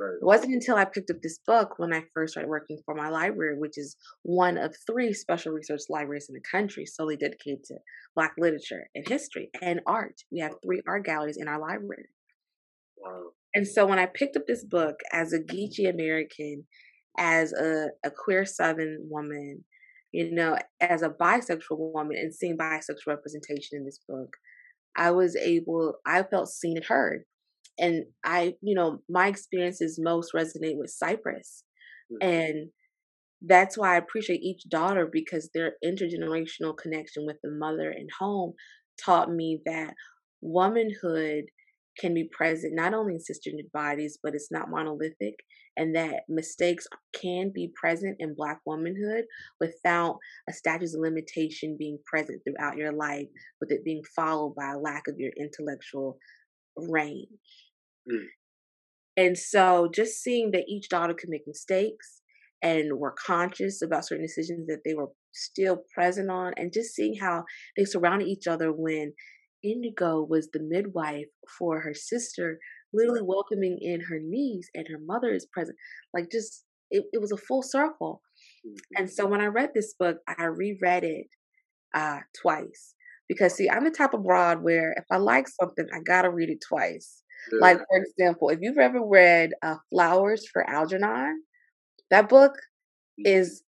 Right. 0.00 0.14
It 0.20 0.24
wasn't 0.24 0.54
until 0.54 0.76
I 0.76 0.84
picked 0.84 1.10
up 1.10 1.16
this 1.22 1.40
book 1.46 1.78
when 1.78 1.92
I 1.92 2.04
first 2.14 2.32
started 2.32 2.48
working 2.48 2.78
for 2.84 2.94
my 2.94 3.08
library, 3.08 3.58
which 3.58 3.76
is 3.76 3.96
one 4.22 4.56
of 4.56 4.74
three 4.86 5.12
special 5.12 5.52
research 5.52 5.82
libraries 5.88 6.28
in 6.28 6.34
the 6.34 6.42
country 6.50 6.86
solely 6.86 7.16
dedicated 7.16 7.64
to 7.64 7.74
Black 8.14 8.34
literature 8.38 8.88
and 8.94 9.08
history 9.08 9.50
and 9.60 9.80
art. 9.86 10.22
We 10.30 10.40
have 10.40 10.54
three 10.64 10.82
art 10.86 11.04
galleries 11.04 11.38
in 11.38 11.48
our 11.48 11.60
library. 11.60 12.08
Wow. 12.96 13.30
And 13.54 13.66
so 13.66 13.86
when 13.86 13.98
I 13.98 14.06
picked 14.06 14.36
up 14.36 14.46
this 14.46 14.64
book 14.64 14.96
as 15.12 15.32
a 15.32 15.40
Geechee 15.40 15.90
American, 15.90 16.64
as 17.18 17.52
a, 17.52 17.88
a 18.04 18.10
queer 18.10 18.44
Southern 18.44 19.08
woman, 19.10 19.64
you 20.12 20.32
know, 20.32 20.56
as 20.80 21.02
a 21.02 21.08
bisexual 21.08 21.92
woman 21.92 22.16
and 22.16 22.34
seeing 22.34 22.56
bisexual 22.56 23.06
representation 23.08 23.78
in 23.78 23.84
this 23.84 24.00
book, 24.08 24.36
I 24.96 25.10
was 25.10 25.36
able, 25.36 25.94
I 26.06 26.22
felt 26.22 26.48
seen 26.48 26.76
and 26.76 26.86
heard. 26.86 27.24
And 27.78 28.04
I, 28.24 28.54
you 28.60 28.74
know, 28.74 29.02
my 29.08 29.28
experiences 29.28 29.98
most 30.00 30.32
resonate 30.34 30.76
with 30.76 30.90
Cypress. 30.90 31.64
Mm-hmm. 32.12 32.28
And 32.28 32.70
that's 33.42 33.78
why 33.78 33.94
I 33.94 33.98
appreciate 33.98 34.42
each 34.42 34.68
daughter 34.68 35.08
because 35.10 35.50
their 35.54 35.74
intergenerational 35.84 36.76
connection 36.76 37.24
with 37.24 37.36
the 37.42 37.50
mother 37.50 37.90
and 37.90 38.08
home 38.18 38.54
taught 39.02 39.30
me 39.30 39.60
that 39.64 39.94
womanhood 40.40 41.44
can 41.98 42.14
be 42.14 42.28
present 42.32 42.74
not 42.74 42.94
only 42.94 43.14
in 43.14 43.20
cisgendered 43.20 43.70
bodies, 43.72 44.18
but 44.22 44.34
it's 44.34 44.50
not 44.50 44.70
monolithic, 44.70 45.34
and 45.76 45.94
that 45.96 46.22
mistakes 46.28 46.86
can 47.12 47.50
be 47.52 47.72
present 47.80 48.16
in 48.20 48.34
Black 48.36 48.60
womanhood 48.64 49.24
without 49.60 50.18
a 50.48 50.52
statute 50.52 50.94
of 50.94 51.00
limitation 51.00 51.76
being 51.78 51.98
present 52.06 52.40
throughout 52.44 52.76
your 52.76 52.92
life, 52.92 53.26
with 53.60 53.72
it 53.72 53.84
being 53.84 54.02
followed 54.14 54.54
by 54.56 54.72
a 54.72 54.78
lack 54.78 55.08
of 55.08 55.18
your 55.18 55.32
intellectual 55.38 56.18
range. 56.76 57.28
Mm. 58.10 58.26
And 59.16 59.38
so, 59.38 59.88
just 59.92 60.22
seeing 60.22 60.52
that 60.52 60.64
each 60.68 60.88
daughter 60.88 61.14
could 61.14 61.28
make 61.28 61.46
mistakes 61.46 62.20
and 62.62 62.98
were 62.98 63.14
conscious 63.26 63.82
about 63.82 64.06
certain 64.06 64.24
decisions 64.24 64.66
that 64.66 64.80
they 64.84 64.94
were 64.94 65.10
still 65.32 65.82
present 65.94 66.30
on, 66.30 66.52
and 66.56 66.72
just 66.72 66.94
seeing 66.94 67.16
how 67.20 67.44
they 67.76 67.84
surrounded 67.84 68.28
each 68.28 68.46
other 68.46 68.72
when 68.72 69.12
Indigo 69.62 70.22
was 70.22 70.48
the 70.52 70.60
midwife 70.62 71.26
for 71.58 71.80
her 71.80 71.94
sister, 71.94 72.58
literally 72.92 73.22
welcoming 73.22 73.78
in 73.80 74.02
her 74.02 74.20
niece, 74.22 74.68
and 74.74 74.86
her 74.88 74.98
mother 75.04 75.32
is 75.32 75.46
present. 75.52 75.76
Like, 76.14 76.30
just 76.30 76.64
it, 76.90 77.04
it 77.12 77.20
was 77.20 77.32
a 77.32 77.36
full 77.36 77.62
circle. 77.62 78.22
Mm-hmm. 78.66 79.02
And 79.02 79.10
so 79.10 79.26
when 79.26 79.40
I 79.40 79.46
read 79.46 79.70
this 79.74 79.94
book, 79.98 80.18
I 80.28 80.44
reread 80.44 81.04
it 81.04 81.26
uh, 81.94 82.20
twice 82.40 82.94
because 83.28 83.54
see, 83.54 83.68
I'm 83.68 83.84
the 83.84 83.90
type 83.90 84.14
of 84.14 84.24
broad 84.24 84.62
where 84.62 84.92
if 84.96 85.04
I 85.10 85.18
like 85.18 85.46
something, 85.48 85.86
I 85.92 86.00
gotta 86.00 86.30
read 86.30 86.48
it 86.50 86.64
twice. 86.66 87.22
Yeah. 87.52 87.58
Like 87.60 87.78
for 87.78 87.98
example, 87.98 88.48
if 88.50 88.58
you've 88.60 88.78
ever 88.78 89.04
read 89.04 89.52
uh, 89.62 89.76
Flowers 89.90 90.46
for 90.52 90.68
Algernon, 90.68 91.42
that 92.10 92.28
book 92.28 92.52
mm-hmm. 92.52 93.26
is. 93.26 93.62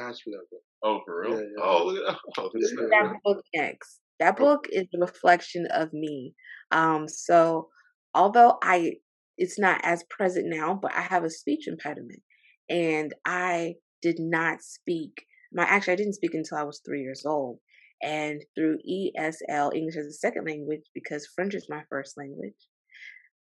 Ask 0.00 0.26
me 0.26 0.34
that 0.34 0.50
book. 0.50 0.60
Oh, 0.84 1.00
for 1.04 1.20
real? 1.20 1.38
Yeah, 1.38 1.46
yeah. 1.56 1.62
Oh, 1.62 2.16
oh 2.38 2.50
that 2.52 3.14
book 3.24 3.42
next. 3.54 4.00
That 4.20 4.36
book 4.36 4.66
is 4.70 4.86
a 4.94 4.98
reflection 4.98 5.66
of 5.70 5.92
me. 5.92 6.34
Um, 6.70 7.08
so 7.08 7.68
although 8.14 8.58
I 8.62 8.94
it's 9.38 9.58
not 9.58 9.80
as 9.82 10.04
present 10.10 10.46
now, 10.48 10.78
but 10.80 10.94
I 10.94 11.00
have 11.00 11.24
a 11.24 11.30
speech 11.30 11.66
impediment. 11.66 12.20
And 12.68 13.14
I 13.24 13.74
did 14.02 14.18
not 14.18 14.62
speak 14.62 15.26
my 15.54 15.64
actually 15.64 15.94
I 15.94 15.96
didn't 15.96 16.14
speak 16.14 16.34
until 16.34 16.58
I 16.58 16.62
was 16.62 16.80
three 16.84 17.02
years 17.02 17.24
old. 17.26 17.58
And 18.02 18.42
through 18.56 18.78
ESL, 18.88 19.74
English 19.74 19.96
as 19.96 20.06
a 20.06 20.12
second 20.12 20.46
language, 20.46 20.82
because 20.92 21.28
French 21.34 21.54
is 21.54 21.68
my 21.68 21.82
first 21.88 22.18
language, 22.18 22.56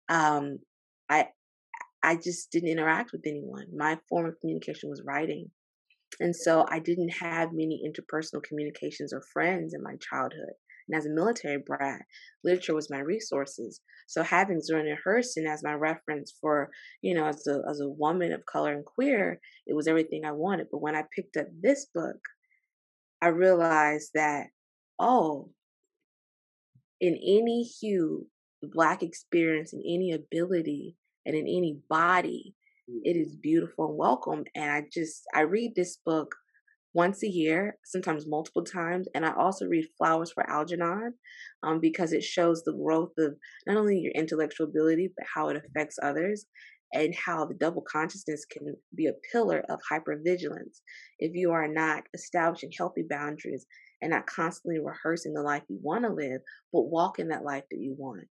um, 0.09 0.59
I 1.09 1.29
I 2.03 2.17
just 2.17 2.51
didn't 2.51 2.71
interact 2.71 3.13
with 3.13 3.23
anyone. 3.27 3.67
My 3.77 3.99
form 4.09 4.27
of 4.27 4.39
communication 4.41 4.89
was 4.89 5.03
writing. 5.07 5.51
And 6.21 6.35
so 6.35 6.65
I 6.69 6.79
didn't 6.79 7.11
have 7.21 7.51
many 7.53 7.83
interpersonal 7.87 8.43
communications 8.43 9.13
or 9.13 9.23
friends 9.33 9.75
in 9.75 9.83
my 9.83 9.95
childhood. 10.01 10.55
And 10.89 10.97
as 10.97 11.07
a 11.07 11.11
military 11.11 11.59
brat, 11.65 12.03
literature 12.43 12.75
was 12.75 12.91
my 12.91 13.01
resources. 13.01 13.81
So 14.07 14.23
having 14.23 14.63
Zora 14.63 14.85
Neale 14.85 14.97
Hurston 15.07 15.47
as 15.47 15.63
my 15.63 15.75
reference 15.75 16.33
for, 16.41 16.71
you 17.03 17.15
know, 17.15 17.27
as 17.27 17.47
a 17.47 17.61
as 17.69 17.81
a 17.81 17.89
woman 17.89 18.33
of 18.33 18.47
color 18.47 18.73
and 18.73 18.85
queer, 18.85 19.39
it 19.67 19.75
was 19.75 19.87
everything 19.87 20.25
I 20.25 20.33
wanted. 20.33 20.69
But 20.73 20.81
when 20.81 20.97
I 20.97 21.03
picked 21.15 21.37
up 21.37 21.47
this 21.61 21.87
book, 21.95 22.17
I 23.21 23.29
realized 23.29 24.11
that, 24.15 24.47
oh, 24.99 25.51
in 27.01 27.15
any 27.15 27.65
hue, 27.65 28.27
the 28.63 28.69
black 28.69 29.03
experience, 29.03 29.73
in 29.73 29.81
any 29.81 30.13
ability, 30.13 30.97
and 31.27 31.37
in 31.37 31.47
any 31.47 31.79
body, 31.89 32.55
it 33.05 33.17
is 33.17 33.37
beautiful 33.37 33.89
and 33.89 33.99
welcome. 33.99 34.45
And 34.55 34.71
I 34.71 34.85
just 34.93 35.23
I 35.35 35.41
read 35.41 35.73
this 35.77 35.99
book 36.05 36.35
once 36.95 37.23
a 37.23 37.29
year, 37.29 37.77
sometimes 37.85 38.27
multiple 38.27 38.65
times. 38.65 39.09
And 39.15 39.25
I 39.25 39.33
also 39.35 39.67
read 39.67 39.87
Flowers 39.99 40.33
for 40.33 40.49
Algernon 40.51 41.15
um, 41.63 41.81
because 41.81 42.13
it 42.13 42.23
shows 42.23 42.63
the 42.63 42.73
growth 42.73 43.13
of 43.19 43.35
not 43.67 43.77
only 43.77 43.99
your 43.99 44.13
intellectual 44.15 44.67
ability, 44.67 45.13
but 45.17 45.27
how 45.33 45.49
it 45.49 45.57
affects 45.57 45.99
others 46.03 46.47
and 46.95 47.15
how 47.15 47.45
the 47.45 47.55
double 47.55 47.83
consciousness 47.83 48.47
can 48.51 48.75
be 48.95 49.07
a 49.07 49.13
pillar 49.31 49.63
of 49.69 49.81
hypervigilance 49.91 50.81
if 51.19 51.33
you 51.35 51.53
are 51.53 51.69
not 51.69 52.05
establishing 52.15 52.71
healthy 52.77 53.05
boundaries 53.09 53.67
and 54.01 54.11
not 54.11 54.27
constantly 54.27 54.81
rehearsing 54.81 55.35
the 55.35 55.43
life 55.43 55.63
you 55.69 55.79
want 55.83 56.05
to 56.05 56.11
live, 56.11 56.41
but 56.73 56.83
walk 56.83 57.19
in 57.19 57.29
that 57.29 57.45
life 57.45 57.65
that 57.71 57.79
you 57.79 57.95
want. 57.99 58.27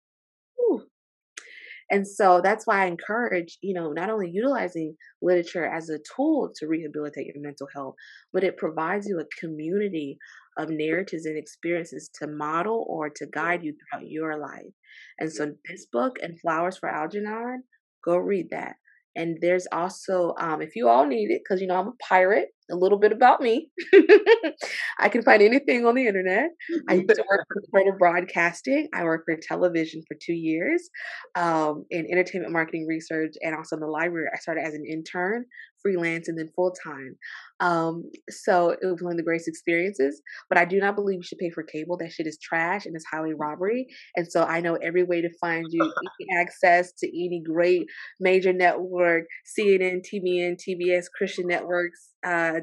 And 1.90 2.08
so 2.08 2.42
that's 2.44 2.68
why 2.68 2.84
I 2.84 2.88
encourage, 2.88 3.58
you 3.62 3.74
know, 3.74 3.92
not 3.92 4.10
only 4.10 4.30
utilizing 4.30 4.96
literature 5.22 5.66
as 5.66 5.90
a 5.90 6.00
tool 6.16 6.52
to 6.58 6.68
rehabilitate 6.68 7.28
your 7.28 7.42
mental 7.42 7.68
health, 7.74 7.96
but 8.34 8.44
it 8.44 8.58
provides 8.58 9.08
you 9.08 9.20
a 9.20 9.40
community 9.40 10.18
of 10.58 10.70
narratives 10.70 11.26
and 11.26 11.38
experiences 11.38 12.10
to 12.20 12.28
model 12.28 12.86
or 12.90 13.10
to 13.10 13.26
guide 13.28 13.64
you 13.64 13.74
throughout 13.74 14.08
your 14.08 14.38
life. 14.38 14.74
And 15.20 15.32
so 15.32 15.54
this 15.70 15.86
book 15.92 16.18
and 16.22 16.40
Flowers 16.40 16.78
for 16.78 16.90
Algernon, 16.90 17.64
go 18.04 18.18
read 18.18 18.50
that. 18.52 18.76
And 19.16 19.38
there's 19.42 19.68
also, 19.72 20.34
um, 20.40 20.62
if 20.62 20.76
you 20.76 20.90
all 20.90 21.06
need 21.06 21.32
it, 21.32 21.42
because 21.44 21.62
you 21.62 21.68
know 21.68 21.80
I'm 21.80 21.88
a 21.88 21.94
pirate, 22.08 22.50
a 22.72 22.76
little 22.76 23.00
bit 23.00 23.12
about 23.12 23.42
me. 23.42 23.70
I 25.00 25.10
can 25.10 25.22
find 25.24 25.42
anything 25.42 25.86
on 25.86 25.96
the 25.96 26.08
internet. 26.08 26.50
I 26.90 26.96
used 26.96 27.10
to 27.10 27.26
work 27.30 27.46
for 27.48 27.62
Carter 27.72 27.96
Broadcasting. 27.98 28.90
I 28.94 29.04
worked 29.04 29.26
for 29.26 29.38
television 29.42 30.04
for 30.08 30.18
two 30.22 30.34
years 30.34 30.90
um, 31.36 31.86
in 31.90 32.08
entertainment 32.12 32.54
marketing 32.54 32.86
research 32.88 33.34
and 33.42 33.56
also 33.56 33.76
in 33.76 33.82
the 33.82 33.88
library. 33.88 34.28
I 34.34 34.38
started 34.38 34.66
as 34.66 34.74
an 34.74 34.86
intern 34.90 35.46
freelance 35.82 36.28
and 36.28 36.38
then 36.38 36.50
full 36.56 36.74
time. 36.84 37.16
Um, 37.60 38.04
so 38.30 38.70
it 38.70 38.86
was 38.86 39.02
one 39.02 39.14
of 39.14 39.18
the 39.18 39.24
greatest 39.24 39.48
experiences. 39.48 40.22
But 40.50 40.58
I 40.58 40.66
do 40.66 40.80
not 40.80 40.96
believe 40.96 41.18
you 41.18 41.24
should 41.24 41.38
pay 41.38 41.50
for 41.50 41.64
cable. 41.64 41.98
That 41.98 42.12
shit 42.12 42.28
is 42.28 42.38
trash 42.42 42.86
and 42.86 42.96
it's 42.96 43.06
highway 43.12 43.34
robbery. 43.38 43.88
And 44.16 44.30
so 44.30 44.44
I 44.44 44.60
know 44.60 44.76
every 44.76 45.04
way 45.04 45.22
to 45.22 45.30
find 45.40 45.66
you 45.70 45.92
access 46.40 46.92
to 47.00 47.08
any 47.08 47.42
great 47.46 47.88
major 48.20 48.54
network, 48.54 49.26
CNN, 49.58 50.02
TBN, 50.02 50.58
TBS, 50.58 51.06
Christian 51.16 51.48
networks, 51.48 52.10
uh, 52.26 52.57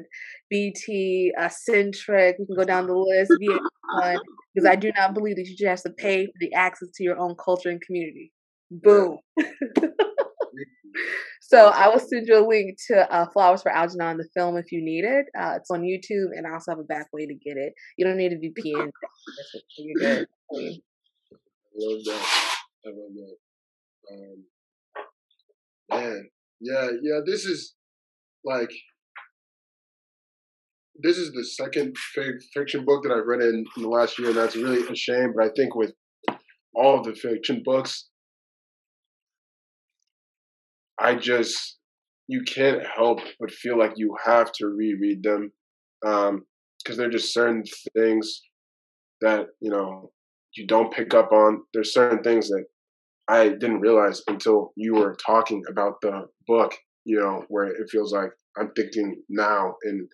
BET, 0.49 1.33
uh, 1.39 1.49
Centric. 1.49 2.37
We 2.39 2.45
can 2.45 2.55
go 2.55 2.63
down 2.63 2.87
the 2.87 2.95
list. 2.95 3.31
because 4.53 4.67
I 4.67 4.75
do 4.75 4.91
not 4.97 5.13
believe 5.13 5.35
that 5.35 5.47
you 5.47 5.55
should 5.57 5.67
have 5.67 5.81
to 5.83 5.89
pay 5.91 6.25
for 6.25 6.31
the 6.39 6.53
access 6.53 6.89
to 6.95 7.03
your 7.03 7.19
own 7.19 7.35
culture 7.43 7.69
and 7.69 7.81
community. 7.81 8.31
Boom. 8.71 9.17
So 11.47 11.67
I 11.67 11.87
will 11.89 11.99
send 11.99 12.27
you 12.27 12.39
a 12.39 12.45
link 12.47 12.75
to 12.87 13.11
uh, 13.13 13.29
Flowers 13.29 13.61
for 13.61 13.71
Algernon, 13.71 14.17
the 14.17 14.27
film, 14.33 14.57
if 14.57 14.71
you 14.71 14.83
need 14.83 15.05
it. 15.05 15.27
Uh, 15.39 15.53
it's 15.57 15.69
on 15.69 15.81
YouTube, 15.81 16.35
and 16.35 16.47
I 16.47 16.53
also 16.53 16.71
have 16.71 16.79
a 16.79 16.83
back 16.83 17.07
way 17.13 17.27
to 17.27 17.35
get 17.35 17.55
it. 17.55 17.73
You 17.97 18.05
don't 18.05 18.17
need 18.17 18.31
a 18.31 18.37
VPN. 18.37 18.89
You're 19.77 19.99
good. 19.99 20.27
I 20.51 20.77
love 21.77 22.03
that. 22.05 22.55
I 22.83 22.89
love 22.89 23.13
that. 23.15 23.35
Um, 24.11 24.45
man, 25.91 26.29
yeah, 26.61 26.87
yeah. 27.03 27.19
This 27.25 27.45
is 27.45 27.75
like 28.43 28.71
this 31.01 31.17
is 31.17 31.31
the 31.33 31.43
second 31.43 31.95
fiction 32.53 32.85
book 32.85 33.03
that 33.03 33.11
I've 33.11 33.25
read 33.25 33.41
in, 33.41 33.65
in 33.75 33.83
the 33.83 33.89
last 33.89 34.17
year, 34.17 34.29
and 34.29 34.37
that's 34.37 34.55
really 34.55 34.87
a 34.87 34.95
shame. 34.95 35.33
But 35.35 35.45
I 35.45 35.49
think 35.55 35.75
with 35.75 35.93
all 36.73 36.99
of 36.99 37.05
the 37.05 37.13
fiction 37.13 37.61
books, 37.63 38.09
I 40.99 41.15
just 41.15 41.77
you 42.27 42.41
can't 42.43 42.81
help 42.95 43.19
but 43.39 43.51
feel 43.51 43.77
like 43.77 43.93
you 43.97 44.15
have 44.25 44.51
to 44.53 44.67
reread 44.67 45.21
them 45.21 45.51
because 46.01 46.29
um, 46.29 46.97
they're 46.97 47.09
just 47.09 47.33
certain 47.33 47.63
things 47.95 48.41
that 49.21 49.47
you 49.61 49.71
know 49.71 50.11
you 50.55 50.65
don't 50.65 50.93
pick 50.93 51.13
up 51.13 51.31
on. 51.31 51.63
There's 51.73 51.93
certain 51.93 52.23
things 52.23 52.47
that 52.47 52.65
I 53.27 53.49
didn't 53.49 53.81
realize 53.81 54.21
until 54.27 54.71
you 54.75 54.95
were 54.95 55.17
talking 55.25 55.63
about 55.69 55.95
the 56.01 56.27
book. 56.47 56.73
You 57.03 57.19
know, 57.19 57.43
where 57.49 57.65
it 57.65 57.89
feels 57.91 58.13
like 58.13 58.31
I'm 58.57 58.71
thinking 58.75 59.21
now, 59.29 59.75
and 59.83 60.07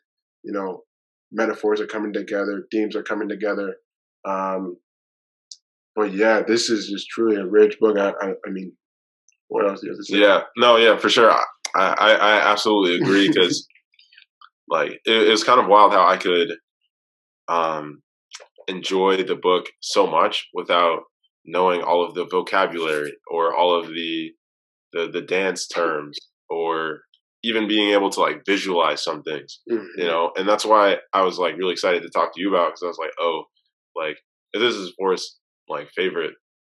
you 0.44 0.52
know, 0.52 0.84
metaphors 1.32 1.80
are 1.82 1.88
coming 1.88 2.14
together, 2.14 2.68
themes 2.72 2.96
are 2.96 3.04
coming 3.04 3.30
together. 3.30 3.76
Um, 4.26 4.78
but 5.96 6.14
yeah, 6.14 6.42
this 6.42 6.70
is 6.70 6.90
just 6.90 7.08
truly 7.10 7.36
a 7.36 7.46
rich 7.46 7.78
book. 7.80 7.98
I, 7.98 8.10
I, 8.10 8.30
I 8.46 8.50
mean, 8.50 8.74
what 9.48 9.68
else 9.68 9.82
do 9.82 9.88
you 9.88 9.94
have 9.94 10.00
to 10.00 10.04
say? 10.04 10.18
Yeah, 10.18 10.42
no, 10.58 10.78
yeah, 10.78 10.98
for 10.98 11.10
sure. 11.10 11.32
I 11.32 11.44
I, 11.76 12.14
I 12.14 12.52
absolutely 12.52 12.96
agree 12.96 13.28
because 13.28 13.68
like 14.70 14.92
it, 15.06 15.28
it 15.28 15.30
was 15.30 15.44
kind 15.44 15.60
of 15.60 15.68
wild 15.68 15.94
how 15.94 16.08
I 16.08 16.18
could 16.18 16.54
um 17.48 18.02
enjoy 18.68 19.24
the 19.24 19.36
book 19.36 19.66
so 19.82 20.08
much 20.08 20.48
without 20.54 21.02
knowing 21.46 21.82
all 21.82 22.06
of 22.06 22.14
the 22.14 22.26
vocabulary 22.26 23.14
or 23.30 23.56
all 23.56 23.76
of 23.78 23.88
the 23.88 24.32
the 24.94 25.10
the 25.12 25.22
dance 25.22 25.68
terms 25.68 26.18
or 26.50 27.02
even 27.44 27.68
being 27.68 27.90
able 27.92 28.10
to 28.10 28.20
like 28.20 28.46
visualize 28.46 29.04
some 29.04 29.24
things 29.24 29.62
mm-hmm. 29.70 29.86
you 29.96 30.06
know 30.06 30.32
and 30.36 30.48
that's 30.48 30.66
why 30.66 30.98
i 31.14 31.22
was 31.22 31.38
like 31.38 31.58
really 31.58 31.74
excited 31.74 32.02
to 32.04 32.10
talk 32.10 32.34
to 32.34 32.42
you 32.42 32.50
about 32.50 32.70
because 32.70 32.84
i 32.84 32.88
was 32.88 33.00
like 33.00 33.12
oh 33.20 33.44
like 33.96 34.18
this 34.54 34.76
is 34.76 34.94
forrest's 34.98 35.40
like 35.70 35.90
favorite 35.96 36.34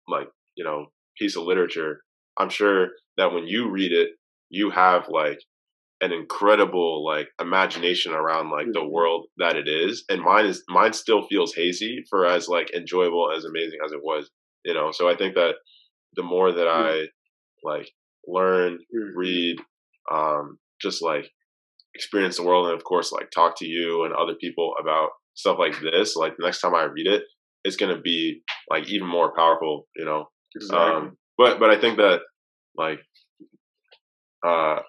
like 0.09 0.29
you 0.57 0.65
know 0.65 0.87
piece 1.19 1.37
of 1.37 1.45
literature 1.45 2.01
I'm 2.37 2.51
sure 2.51 2.89
that 3.17 3.33
when 3.33 3.47
you 3.47 3.71
read 3.71 3.93
it, 3.93 4.11
you 4.51 4.71
have 4.71 5.09
like 5.09 5.41
an 6.01 6.13
incredible 6.13 7.05
like 7.05 7.29
imagination 7.41 8.13
around 8.13 8.51
like 8.51 8.67
the 8.73 8.81
mm-hmm. 8.81 8.93
world 8.93 9.27
that 9.39 9.57
it 9.57 9.67
is 9.67 10.05
and 10.11 10.21
mine 10.21 10.45
is 10.45 10.63
mine 10.69 10.93
still 10.93 11.27
feels 11.27 11.55
hazy 11.55 12.05
for 12.11 12.27
as 12.27 12.49
like 12.49 12.71
enjoyable 12.75 13.33
as 13.35 13.47
amazing 13.47 13.79
as 13.83 13.93
it 13.93 14.01
was 14.03 14.31
you 14.63 14.75
know 14.75 14.91
so 14.93 15.09
i 15.09 15.17
think 15.17 15.35
that 15.35 15.55
the 16.15 16.23
more 16.23 16.53
that 16.53 16.69
i 16.69 17.07
like 17.65 17.91
learn 18.27 18.75
mm-hmm. 18.75 19.19
read 19.19 19.57
um 20.13 20.59
just 20.81 21.03
like 21.03 21.31
experience 21.95 22.37
the 22.37 22.43
world 22.43 22.67
and 22.67 22.77
of 22.77 22.85
course 22.85 23.13
like 23.13 23.31
talk 23.31 23.59
to 23.59 23.67
you 23.67 24.05
and 24.05 24.15
other 24.15 24.35
people 24.35 24.75
about 24.81 25.11
stuff 25.35 25.59
like 25.59 25.81
this 25.81 26.17
like 26.17 26.37
the 26.37 26.45
next 26.45 26.61
time 26.61 26.75
i 26.75 26.83
read 26.85 27.07
it 27.07 27.23
it's 27.65 27.77
going 27.77 27.95
to 27.95 28.01
be 28.01 28.43
like 28.71 28.89
even 28.89 29.07
more 29.07 29.35
powerful 29.35 29.87
you 29.97 30.05
know 30.05 30.27
exactly. 30.55 30.79
um 30.79 31.17
but 31.39 31.59
but 31.59 31.71
I 31.71 31.81
think 31.81 31.99
that 31.99 32.21
like 32.77 33.01
uh, 34.45 34.81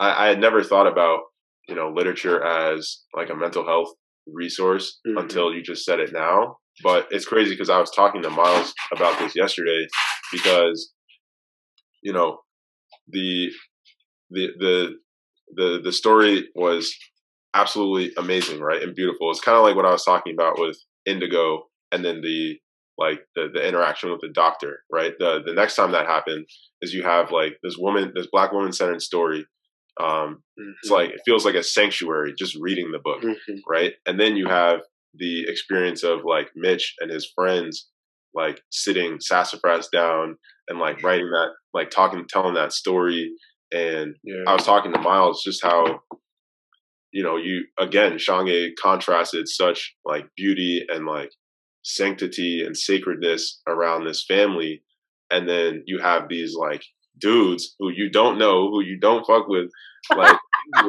I, 0.00 0.24
I 0.24 0.26
had 0.26 0.40
never 0.40 0.62
thought 0.62 0.86
about 0.86 1.20
you 1.68 1.74
know 1.74 1.90
literature 1.90 2.42
as 2.42 3.02
like 3.14 3.30
a 3.30 3.34
mental 3.34 3.64
health 3.64 3.92
resource 4.26 5.00
mm-hmm. 5.06 5.18
until 5.18 5.52
you 5.52 5.62
just 5.62 5.84
said 5.84 6.00
it 6.00 6.12
now. 6.12 6.58
But 6.82 7.06
it's 7.10 7.26
crazy 7.26 7.50
because 7.50 7.70
I 7.70 7.78
was 7.78 7.90
talking 7.90 8.22
to 8.22 8.30
Miles 8.30 8.74
about 8.92 9.18
this 9.18 9.36
yesterday 9.36 9.86
because 10.32 10.92
you 12.02 12.12
know 12.12 12.38
the 13.08 13.50
the 14.30 14.48
the 14.58 14.98
the 15.54 15.80
the 15.82 15.92
story 15.92 16.48
was 16.54 16.94
absolutely 17.54 18.12
amazing, 18.16 18.60
right, 18.60 18.82
and 18.82 18.94
beautiful. 18.94 19.30
It's 19.30 19.40
kind 19.40 19.56
of 19.56 19.62
like 19.62 19.76
what 19.76 19.86
I 19.86 19.92
was 19.92 20.04
talking 20.04 20.34
about 20.34 20.58
with 20.58 20.78
Indigo, 21.06 21.68
and 21.92 22.04
then 22.04 22.20
the 22.20 22.58
like 22.96 23.26
the, 23.34 23.48
the 23.52 23.66
interaction 23.66 24.10
with 24.10 24.20
the 24.20 24.28
doctor, 24.28 24.80
right? 24.90 25.14
The 25.18 25.42
the 25.44 25.54
next 25.54 25.76
time 25.76 25.92
that 25.92 26.06
happened 26.06 26.46
is 26.80 26.94
you 26.94 27.02
have 27.02 27.30
like 27.30 27.58
this 27.62 27.76
woman, 27.76 28.12
this 28.14 28.28
black 28.30 28.52
woman 28.52 28.72
centered 28.72 29.02
story. 29.02 29.46
Um, 30.00 30.42
mm-hmm. 30.58 30.70
It's 30.82 30.90
like 30.90 31.10
it 31.10 31.20
feels 31.24 31.44
like 31.44 31.54
a 31.54 31.62
sanctuary 31.62 32.34
just 32.36 32.56
reading 32.56 32.90
the 32.90 32.98
book, 32.98 33.22
mm-hmm. 33.22 33.54
right? 33.68 33.94
And 34.06 34.18
then 34.18 34.36
you 34.36 34.48
have 34.48 34.80
the 35.16 35.44
experience 35.48 36.02
of 36.02 36.24
like 36.24 36.50
Mitch 36.56 36.94
and 37.00 37.10
his 37.10 37.30
friends 37.34 37.88
like 38.34 38.60
sitting 38.70 39.18
sassafrass 39.20 39.88
down 39.88 40.36
and 40.68 40.78
like 40.78 41.02
writing 41.02 41.30
that, 41.30 41.50
like 41.72 41.90
talking, 41.90 42.24
telling 42.28 42.54
that 42.54 42.72
story. 42.72 43.32
And 43.74 44.14
yeah. 44.22 44.44
I 44.46 44.54
was 44.54 44.64
talking 44.64 44.92
to 44.92 45.00
Miles 45.00 45.42
just 45.42 45.62
how 45.62 46.00
you 47.12 47.22
know 47.22 47.36
you 47.36 47.64
again 47.78 48.18
Shange 48.18 48.72
contrasted 48.80 49.48
such 49.48 49.94
like 50.04 50.26
beauty 50.36 50.86
and 50.88 51.06
like 51.06 51.30
sanctity 51.82 52.62
and 52.64 52.76
sacredness 52.76 53.60
around 53.66 54.04
this 54.04 54.24
family 54.24 54.82
and 55.30 55.48
then 55.48 55.82
you 55.86 55.98
have 55.98 56.28
these 56.28 56.54
like 56.54 56.82
dudes 57.18 57.74
who 57.78 57.90
you 57.90 58.10
don't 58.10 58.38
know 58.38 58.70
who 58.70 58.82
you 58.82 58.98
don't 58.98 59.26
fuck 59.26 59.48
with 59.48 59.70
like 60.16 60.38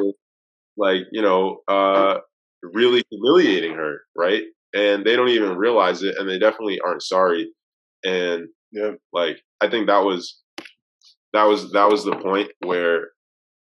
like 0.76 1.02
you 1.10 1.22
know, 1.22 1.60
uh, 1.68 2.18
really 2.62 3.02
humiliating 3.10 3.74
her, 3.74 4.00
right? 4.16 4.42
And 4.74 5.04
they 5.04 5.16
don't 5.16 5.30
even 5.30 5.56
realize 5.56 6.02
it, 6.02 6.16
and 6.18 6.28
they 6.28 6.38
definitely 6.38 6.80
aren't 6.80 7.02
sorry. 7.02 7.50
And 8.04 8.48
yeah, 8.72 8.92
like 9.12 9.40
I 9.60 9.68
think 9.68 9.86
that 9.86 10.04
was 10.04 10.40
that 11.36 11.44
was 11.44 11.72
that 11.72 11.88
was 11.90 12.04
the 12.04 12.16
point 12.16 12.50
where 12.64 13.08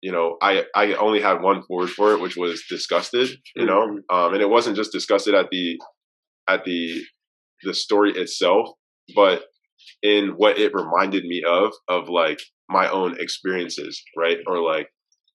you 0.00 0.12
know 0.12 0.36
I 0.42 0.64
I 0.74 0.94
only 0.94 1.20
had 1.20 1.42
one 1.42 1.62
word 1.68 1.90
for 1.90 2.12
it, 2.12 2.20
which 2.20 2.36
was 2.36 2.62
disgusted. 2.68 3.28
You 3.56 3.66
know, 3.66 3.86
Mm-hmm. 3.86 4.14
um, 4.16 4.32
and 4.34 4.42
it 4.42 4.50
wasn't 4.50 4.76
just 4.76 4.92
disgusted 4.92 5.34
at 5.34 5.48
the 5.50 5.78
at 6.48 6.64
the 6.64 7.02
the 7.64 7.74
story 7.74 8.12
itself, 8.12 8.70
but 9.14 9.44
in 10.02 10.30
what 10.36 10.58
it 10.58 10.74
reminded 10.74 11.24
me 11.24 11.42
of 11.46 11.72
of 11.88 12.08
like 12.08 12.40
my 12.68 12.88
own 12.90 13.20
experiences, 13.20 14.02
right? 14.16 14.38
Or 14.46 14.58
like 14.62 14.88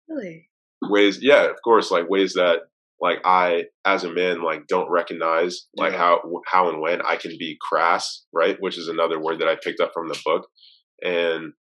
Really? 0.09 0.49
ways 0.83 1.19
yeah 1.23 1.45
of 1.49 1.57
course 1.65 1.91
like 1.91 2.11
ways 2.11 2.35
that 2.35 2.59
like 3.01 3.19
i 3.25 3.65
as 3.87 4.05
a 4.05 4.13
man 4.13 4.43
like 4.43 4.67
don't 4.67 4.91
recognize 4.91 5.67
like 5.77 5.93
Yeah. 5.93 5.99
how 5.99 6.21
how 6.47 6.69
and 6.69 6.79
when 6.83 7.01
i 7.01 7.17
can 7.17 7.33
be 7.39 7.57
crass 7.59 8.25
right 8.35 8.57
which 8.61 8.77
is 8.77 8.89
another 8.89 9.19
word 9.19 9.39
that 9.41 9.49
i 9.49 9.57
picked 9.57 9.81
up 9.81 9.93
from 9.95 10.09
the 10.09 10.21
book 10.27 10.47
and 11.03 11.55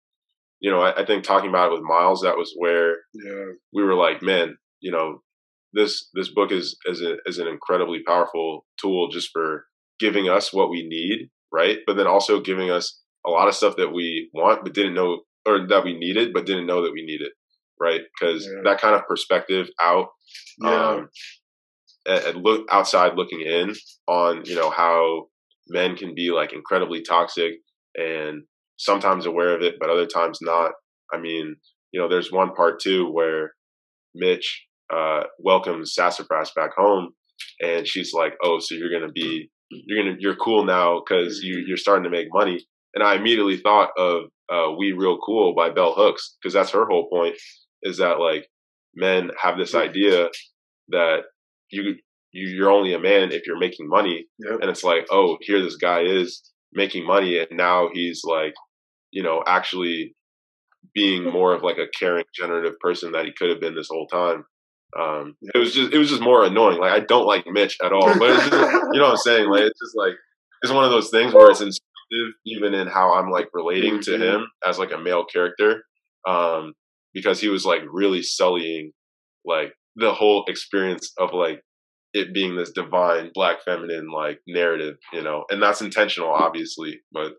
you 0.65 0.71
know 0.71 0.81
i, 0.87 0.91
I 1.03 1.05
think 1.07 1.23
talking 1.25 1.51
about 1.51 1.69
it 1.71 1.75
with 1.75 1.83
miles 1.97 2.23
that 2.23 2.39
was 2.39 2.51
where 2.57 2.91
yeah, 3.27 3.47
we 3.75 3.83
were 3.83 3.95
like 4.07 4.23
man 4.23 4.57
you 4.81 4.91
know 4.91 5.23
this 5.73 6.09
this 6.15 6.31
book 6.39 6.51
is 6.53 6.77
is, 6.87 7.01
a, 7.03 7.17
is 7.27 7.39
an 7.39 7.49
incredibly 7.49 8.01
powerful 8.11 8.49
tool 8.81 9.09
just 9.17 9.29
for 9.33 9.67
giving 10.01 10.29
us 10.29 10.53
what 10.53 10.71
we 10.71 10.87
need 10.89 11.31
right? 11.53 11.79
But 11.87 11.97
then 11.97 12.09
also 12.09 12.41
giving 12.41 12.71
us 12.71 13.01
a 13.25 13.31
lot 13.31 13.47
of 13.49 13.55
stuff 13.55 13.77
that 13.77 13.93
we 13.93 14.29
want 14.35 14.65
but 14.65 14.75
didn't 14.75 14.95
know 14.95 15.21
or 15.47 15.67
that 15.69 15.85
we 15.85 15.97
needed 15.97 16.33
but 16.35 16.47
didn't 16.47 16.67
know 16.67 16.83
that 16.83 16.93
we 16.93 17.05
needed 17.05 17.31
right? 17.81 18.03
Because 18.19 18.47
Yeah. 18.47 18.62
that 18.65 18.81
kind 18.81 18.95
of 18.95 19.07
perspective 19.07 19.69
out 19.83 20.09
yeah, 20.61 20.89
um, 20.89 21.09
and, 22.07 22.25
and 22.25 22.45
look 22.45 22.67
outside 22.71 23.17
looking 23.17 23.41
in 23.41 23.75
on 24.07 24.45
you 24.45 24.55
know 24.57 24.71
how 24.71 25.29
men 25.69 25.97
can 25.97 26.15
be 26.15 26.31
like 26.31 26.53
incredibly 26.53 27.03
toxic 27.03 27.55
and 27.97 28.45
sometimes 28.77 29.27
aware 29.27 29.55
of 29.55 29.62
it 29.62 29.77
but 29.81 29.91
other 29.91 30.07
times 30.07 30.39
not. 30.43 30.72
I 31.12 31.18
mean 31.18 31.57
you 31.93 32.01
know 32.01 32.09
there's 32.09 32.33
one 32.33 32.55
part 32.55 32.81
too 32.81 33.11
where 33.11 33.53
mitch 34.14 34.66
uh, 34.95 35.25
welcomes 35.39 35.95
sassafrass 35.95 36.53
back 36.55 36.70
home 36.77 37.11
and 37.61 37.87
she's 37.87 38.12
like 38.12 38.35
oh 38.43 38.59
so 38.59 38.75
you're 38.75 38.91
gonna 38.91 39.12
be 39.12 39.51
you're 39.70 40.03
gonna 40.03 40.16
you're 40.18 40.37
cool 40.37 40.64
now 40.64 41.01
because 41.01 41.41
you, 41.43 41.62
you're 41.66 41.77
starting 41.77 42.05
to 42.05 42.11
make 42.11 42.29
money. 42.33 42.64
And 42.95 43.03
i 43.03 43.14
immediately 43.16 43.57
thought 43.57 43.91
of 43.99 44.25
uh, 44.53 44.72
we 44.77 44.93
real 44.93 45.18
cool 45.18 45.55
by 45.55 45.70
bell 45.70 45.95
hooks 45.97 46.37
because 46.41 46.53
that's 46.53 46.70
her 46.70 46.87
whole 46.87 47.09
point 47.09 47.35
is 47.83 47.99
that 47.99 48.20
like 48.20 48.47
men 48.95 49.31
have 49.41 49.57
this 49.57 49.75
idea 49.75 50.29
that 50.89 51.22
you, 51.70 51.95
you 52.33 52.49
you're 52.49 52.70
only 52.70 52.93
a 52.95 52.99
man 52.99 53.33
if 53.33 53.47
you're 53.47 53.59
making 53.59 53.89
money. 53.89 54.27
Yep. 54.39 54.61
and 54.61 54.70
it's 54.70 54.85
like 54.85 55.07
oh 55.11 55.39
here 55.41 55.62
this 55.62 55.77
guy 55.77 56.03
is 56.03 56.43
making 56.75 57.07
money 57.07 57.39
and 57.39 57.49
now 57.53 57.89
he's 57.93 58.22
like 58.25 58.55
you 59.11 59.22
know 59.22 59.43
actually 59.47 60.14
being 60.95 61.25
more 61.25 61.55
of 61.55 61.62
like 61.62 61.79
a 61.79 61.89
caring 61.89 62.25
generative 62.35 62.79
person 62.81 63.12
that 63.12 63.25
he 63.25 63.33
could 63.33 63.51
have 63.51 63.61
been 63.61 63.75
this 63.75 63.89
whole 63.91 64.07
time. 64.07 64.45
Um 64.99 65.37
it 65.55 65.59
was 65.59 65.75
just 65.75 65.93
it 65.93 65.99
was 65.99 66.09
just 66.11 66.22
more 66.22 66.45
annoying. 66.45 66.79
Like 66.79 66.93
i 66.93 67.01
don't 67.01 67.27
like 67.27 67.47
mitch 67.47 67.79
at 67.83 67.93
all 67.93 68.16
but 68.18 68.31
it's 68.31 68.45
just, 68.45 68.53
you 68.93 69.01
know 69.01 69.07
what 69.07 69.11
i'm 69.12 69.16
saying? 69.18 69.49
Like 69.49 69.62
it's 69.62 69.81
just 69.81 69.97
like 69.97 70.14
it's 70.62 70.72
one 70.72 70.85
of 70.85 70.91
those 70.91 71.11
things 71.11 71.33
where 71.35 71.51
it's 71.51 71.61
instinctive 71.68 72.35
even 72.47 72.75
in 72.75 72.87
how 72.87 73.14
i'm 73.14 73.31
like 73.31 73.49
relating 73.55 74.01
to 74.01 74.12
Mhm. 74.12 74.20
him 74.20 74.47
as 74.66 74.79
like 74.79 74.93
a 74.93 74.99
male 74.99 75.25
character 75.25 75.85
um 76.29 76.75
because 77.12 77.41
he 77.41 77.49
was 77.49 77.64
like 77.64 77.83
really 77.91 78.22
sullying 78.22 78.93
like 79.45 79.72
the 79.97 80.12
whole 80.12 80.45
experience 80.47 81.12
of 81.18 81.33
like 81.33 81.61
it 82.15 82.33
being 82.33 82.57
this 82.57 82.71
divine 82.71 83.31
black 83.35 83.62
feminine 83.65 84.09
like 84.11 84.41
narrative 84.49 84.97
you 85.12 85.23
know 85.23 85.45
and 85.51 85.62
that's 85.62 85.83
intentional 85.83 86.31
obviously 86.31 87.01
but 87.12 87.33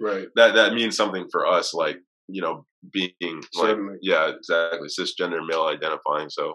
right. 0.00 0.26
that 0.36 0.54
that 0.54 0.74
means 0.74 0.96
something 0.96 1.26
for 1.30 1.46
us 1.46 1.72
like 1.72 1.98
you 2.28 2.42
know 2.42 2.66
being 2.92 3.12
like 3.22 3.42
Certainly. 3.52 3.98
yeah 4.02 4.30
exactly 4.30 4.88
cisgender 4.88 5.46
male 5.46 5.64
identifying 5.64 6.30
so 6.30 6.54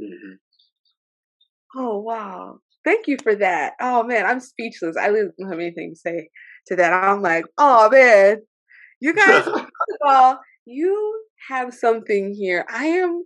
hmm 0.00 0.34
Oh 1.76 1.98
wow. 1.98 2.58
Thank 2.84 3.06
you 3.06 3.16
for 3.22 3.34
that. 3.36 3.74
Oh 3.80 4.02
man, 4.02 4.24
I'm 4.26 4.40
speechless. 4.40 4.96
I 4.96 5.08
really 5.08 5.30
don't 5.38 5.50
have 5.50 5.58
anything 5.58 5.92
to 5.92 5.98
say 5.98 6.28
to 6.68 6.76
that. 6.76 6.92
I'm 6.92 7.22
like, 7.22 7.44
oh 7.58 7.90
man. 7.90 8.38
You 9.00 9.14
guys, 9.14 9.44
first 9.44 9.56
of 9.56 10.08
all, 10.08 10.38
you 10.64 11.22
have 11.48 11.74
something 11.74 12.34
here. 12.34 12.64
I 12.70 12.86
am 12.86 13.22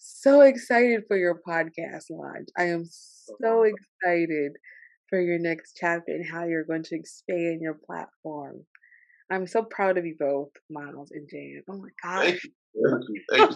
so 0.00 0.40
excited 0.40 1.04
for 1.06 1.16
your 1.16 1.40
podcast 1.46 2.04
launch. 2.10 2.48
I 2.56 2.64
am 2.64 2.84
so 2.88 3.62
excited 3.64 4.52
for 5.08 5.20
your 5.20 5.38
next 5.38 5.76
chapter 5.78 6.12
and 6.12 6.24
how 6.28 6.44
you're 6.44 6.64
going 6.64 6.82
to 6.84 6.96
expand 6.96 7.60
your 7.60 7.74
platform. 7.86 8.64
I'm 9.30 9.46
so 9.46 9.62
proud 9.62 9.98
of 9.98 10.06
you 10.06 10.16
both, 10.18 10.50
Miles 10.70 11.10
and 11.12 11.28
Jan. 11.30 11.62
Oh 11.68 11.76
my 11.76 11.88
god. 12.02 12.24
thank 12.24 12.42
you 12.44 12.50
thank 12.88 13.04
you, 13.08 13.22
thank 13.30 13.50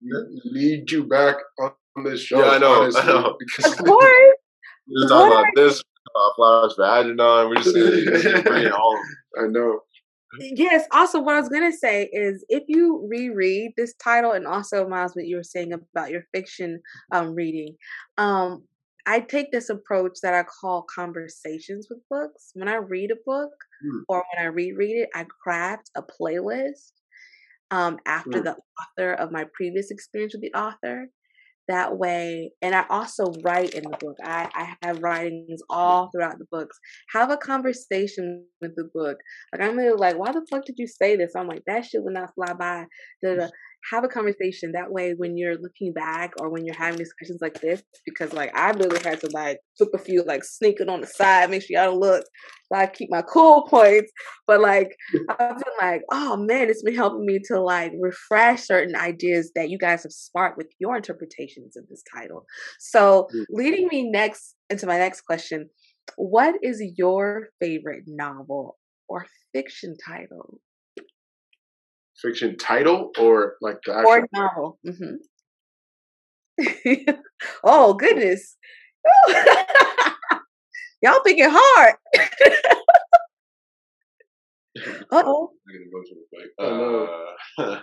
you. 0.00 0.40
Need 0.52 0.90
you 0.92 1.04
back 1.04 1.36
on 1.58 1.72
this 2.04 2.20
show. 2.20 2.38
Yeah, 2.38 2.50
I 2.52 2.58
know, 2.58 2.90
I 2.94 3.06
know. 3.06 3.36
Because 3.38 3.72
Of 3.72 3.78
course. 3.84 4.36
we 4.86 5.02
were 5.02 5.08
talking 5.08 5.32
about 5.32 5.46
this 5.56 5.80
uh, 6.14 6.34
flowers 6.36 6.74
for 6.74 6.84
Algernon. 6.84 7.48
we're 7.48 7.56
just, 7.56 7.74
bringing 8.46 8.72
all 8.72 8.96
of 9.36 9.44
I 9.44 9.48
know. 9.48 9.80
Yes. 10.40 10.86
Also, 10.92 11.20
what 11.20 11.34
I 11.36 11.40
was 11.40 11.48
gonna 11.48 11.72
say 11.72 12.04
is, 12.12 12.44
if 12.48 12.64
you 12.68 13.06
reread 13.10 13.72
this 13.76 13.94
title, 13.94 14.32
and 14.32 14.46
also 14.46 14.86
Miles, 14.88 15.14
what 15.16 15.26
you 15.26 15.36
were 15.36 15.42
saying 15.42 15.72
about 15.72 16.10
your 16.10 16.22
fiction 16.34 16.80
um, 17.12 17.34
reading, 17.34 17.76
um, 18.18 18.64
I 19.06 19.20
take 19.20 19.50
this 19.52 19.70
approach 19.70 20.18
that 20.22 20.34
I 20.34 20.44
call 20.44 20.82
conversations 20.94 21.88
with 21.88 22.00
books. 22.10 22.50
When 22.54 22.68
I 22.68 22.76
read 22.76 23.10
a 23.10 23.16
book 23.24 23.50
Hmm. 23.80 24.02
or 24.08 24.24
when 24.34 24.44
I 24.44 24.48
reread 24.48 24.96
it, 24.96 25.08
I 25.14 25.24
craft 25.42 25.90
a 25.96 26.02
playlist 26.02 26.92
um, 27.70 27.98
after 28.06 28.40
Hmm. 28.40 28.42
the 28.42 28.56
author 28.80 29.12
of 29.14 29.32
my 29.32 29.46
previous 29.54 29.90
experience 29.90 30.34
with 30.34 30.42
the 30.42 30.54
author. 30.54 31.08
That 31.68 31.98
way, 31.98 32.52
and 32.62 32.74
I 32.74 32.84
also 32.88 33.32
write 33.42 33.74
in 33.74 33.84
the 33.84 33.96
book. 33.98 34.16
I, 34.24 34.48
I 34.54 34.86
have 34.86 35.02
writings 35.02 35.60
all 35.68 36.08
throughout 36.10 36.38
the 36.38 36.46
books. 36.50 36.78
Have 37.12 37.30
a 37.30 37.36
conversation 37.36 38.46
with 38.62 38.74
the 38.74 38.88
book. 38.94 39.18
Like 39.52 39.62
I'm 39.62 39.76
really 39.76 39.96
like, 39.96 40.18
why 40.18 40.32
the 40.32 40.46
fuck 40.50 40.64
did 40.64 40.78
you 40.78 40.86
say 40.86 41.16
this? 41.16 41.32
I'm 41.36 41.46
like, 41.46 41.62
that 41.66 41.84
shit 41.84 42.02
would 42.02 42.14
not 42.14 42.34
fly 42.34 42.54
by. 42.54 42.86
Have 43.92 44.04
a 44.04 44.08
conversation. 44.08 44.72
That 44.72 44.90
way, 44.92 45.14
when 45.16 45.36
you're 45.36 45.56
looking 45.56 45.92
back 45.92 46.32
or 46.40 46.50
when 46.50 46.64
you're 46.66 46.74
having 46.74 46.98
discussions 46.98 47.38
like 47.40 47.60
this, 47.60 47.82
because 48.04 48.32
like 48.32 48.54
I 48.56 48.70
really 48.70 49.00
had 49.02 49.20
to 49.20 49.30
like 49.32 49.58
took 49.76 49.94
a 49.94 49.98
few 49.98 50.22
like 50.24 50.44
sneaking 50.44 50.88
on 50.88 51.00
the 51.00 51.06
side, 51.06 51.50
make 51.50 51.62
sure 51.62 51.76
y'all 51.80 51.92
don't 51.92 52.00
look. 52.00 52.24
I 52.72 52.86
keep 52.86 53.08
my 53.10 53.22
cool 53.22 53.66
points. 53.66 54.12
But 54.46 54.60
like 54.60 54.94
I've 55.30 55.56
been 55.56 55.74
like, 55.80 56.02
oh 56.12 56.36
man, 56.36 56.68
it's 56.68 56.82
been 56.82 56.94
helping 56.94 57.24
me 57.24 57.38
to 57.46 57.60
like 57.60 57.92
refresh 58.00 58.62
certain 58.66 58.94
ideas 58.96 59.52
that 59.54 59.70
you 59.70 59.78
guys 59.78 60.02
have 60.02 60.12
sparked 60.12 60.58
with 60.58 60.68
your 60.78 60.96
interpretations 60.96 61.76
of 61.76 61.88
this 61.88 62.02
title. 62.14 62.44
So 62.78 63.28
Mm. 63.34 63.44
leading 63.50 63.88
me 63.90 64.10
next 64.10 64.54
into 64.70 64.86
my 64.86 64.98
next 64.98 65.22
question, 65.22 65.70
what 66.16 66.54
is 66.62 66.82
your 66.96 67.48
favorite 67.60 68.04
novel 68.06 68.78
or 69.08 69.26
fiction 69.52 69.96
title 70.06 70.60
Fiction 72.20 72.56
title 72.56 73.10
or 73.18 73.54
like 73.60 73.78
the 73.84 73.94
actual. 73.94 74.10
or 74.10 74.28
novel? 74.32 74.78
hmm 74.84 75.16
oh 77.64 77.94
goodness, 77.94 78.56
y'all 81.02 81.20
thinking 81.22 81.48
hard. 81.48 81.94
oh, 85.12 85.50
I'm 85.68 85.74
gonna 85.74 85.90
go 85.92 86.02
to 86.02 86.14
the 86.14 86.24
mic. 86.32 86.50
Oh, 86.58 87.34
Uh, 87.58 87.80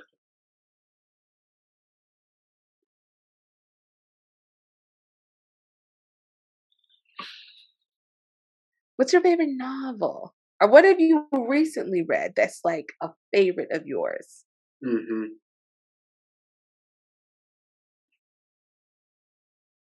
what's 8.97 9.13
your 9.13 9.21
favorite 9.21 9.49
novel? 9.51 10.33
Or 10.65 10.69
what 10.69 10.83
have 10.83 10.99
you 10.99 11.27
recently 11.31 12.01
read 12.01 12.33
that's 12.35 12.59
like 12.65 12.91
a 12.99 13.11
favorite 13.31 13.71
of 13.71 13.85
yours? 13.85 14.43
hmm 14.81 15.37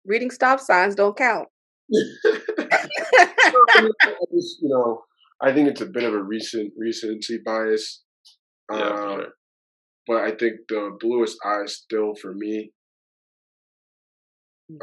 Reading 0.04 0.30
stop 0.30 0.60
signs 0.60 0.94
don't 0.94 1.16
count. 1.16 1.48
you 1.88 2.04
know, 4.62 5.04
I 5.40 5.52
think 5.52 5.68
it's 5.68 5.80
a 5.80 5.86
bit 5.86 6.04
of 6.04 6.14
a 6.14 6.22
recent 6.22 6.72
recency 6.76 7.38
bias. 7.44 8.02
yeah, 8.72 8.72
Uh, 8.72 9.08
sure. 9.08 9.26
But 10.06 10.16
I 10.24 10.30
think 10.32 10.60
the 10.68 10.96
bluest 11.00 11.38
eye 11.44 11.66
still 11.66 12.14
for 12.14 12.34
me 12.34 12.72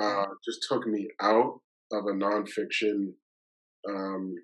uh, 0.01 0.25
just 0.45 0.65
took 0.69 0.85
me 0.87 1.09
out 1.21 1.59
of 1.91 2.05
a 2.05 2.11
nonfiction, 2.13 3.13
um, 3.89 4.35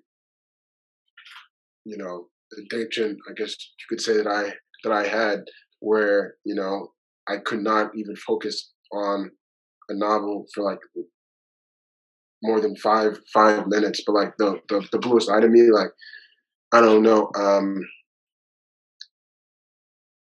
you 1.86 1.96
know, 1.96 2.26
addiction. 2.58 3.16
I 3.30 3.32
guess 3.34 3.52
you 3.52 3.86
could 3.88 4.00
say 4.02 4.16
that 4.18 4.26
I 4.26 4.52
that 4.84 4.92
I 4.92 5.06
had, 5.06 5.40
where 5.80 6.34
you 6.44 6.54
know 6.54 6.92
I 7.28 7.38
could 7.38 7.60
not 7.62 7.92
even 7.96 8.16
focus 8.16 8.72
on 8.92 9.30
a 9.88 9.94
novel 9.94 10.46
for 10.54 10.64
like 10.64 10.80
more 12.42 12.60
than 12.60 12.76
five 12.76 13.18
five 13.32 13.66
minutes, 13.68 14.02
but 14.06 14.14
like 14.14 14.36
the 14.38 14.60
the, 14.68 14.86
the 14.92 14.98
bluest 14.98 15.30
eye 15.30 15.40
to 15.40 15.48
me, 15.48 15.70
like 15.70 15.90
I 16.72 16.80
don't 16.80 17.02
know, 17.02 17.30
um, 17.36 17.80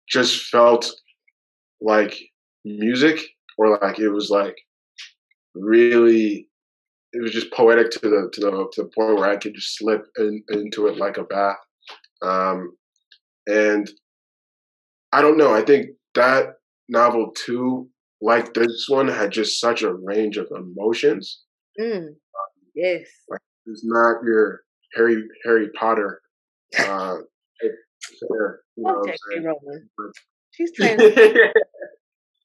just 0.09 0.47
felt 0.49 0.91
like 1.81 2.19
music, 2.65 3.21
or 3.59 3.79
like 3.81 3.99
it 3.99 4.11
was 4.11 4.31
like 4.31 4.57
really, 5.55 6.49
it 7.13 7.23
was 7.23 7.33
just 7.33 7.53
poetic 7.53 7.91
to 7.93 8.01
the 8.01 8.31
to 8.33 8.41
the 8.41 8.51
to 8.73 8.83
the 8.83 8.91
point 8.95 9.19
where 9.19 9.31
I 9.31 9.37
could 9.37 9.55
just 9.55 9.77
slip 9.77 10.07
in, 10.19 10.43
into 10.51 10.87
it 10.87 10.97
like 10.97 11.19
a 11.19 11.25
bath, 11.25 11.57
um, 12.23 12.77
and 13.47 13.91
I 15.13 15.23
don't 15.23 15.39
know. 15.39 15.55
I 15.55 15.63
think 15.63 15.91
that 16.15 16.55
novel 16.89 17.33
too, 17.35 17.89
like 18.21 18.55
this 18.55 18.87
one, 18.89 19.09
had 19.09 19.31
just 19.31 19.61
such 19.61 19.83
a 19.83 19.95
range 19.95 20.37
of 20.37 20.49
emotions 20.55 21.43
Mm. 21.81 22.09
Yes. 22.75 23.07
Like, 23.29 23.41
it's 23.67 23.85
not 23.85 24.23
your 24.25 24.61
Harry 24.95 25.23
Harry 25.45 25.69
Potter. 25.79 26.21
Uh, 26.79 27.17
fair, 28.29 28.61
you 28.77 28.85
know 28.85 29.03
okay, 29.09 29.17
Rowling. 29.43 29.89
She's 30.51 30.73
trans. 30.77 31.03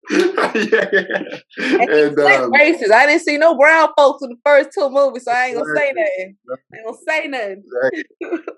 Yeah, 0.09 0.51
yeah. 0.55 1.39
And, 1.57 1.89
And 1.89 2.19
um, 2.19 2.51
racist. 2.51 2.91
I 2.91 3.05
didn't 3.05 3.21
see 3.21 3.37
no 3.37 3.57
brown 3.57 3.89
folks 3.97 4.23
in 4.23 4.29
the 4.29 4.37
first 4.45 4.69
two 4.73 4.89
movies, 4.89 5.25
so 5.25 5.31
I 5.31 5.47
ain't 5.47 5.57
gonna 5.57 5.75
say 5.75 5.93
nothing. 5.95 6.37
I 6.49 6.77
ain't 6.77 6.85
gonna 6.85 6.97
say 7.07 7.27
nothing. 7.27 7.63
Exactly. 7.65 8.53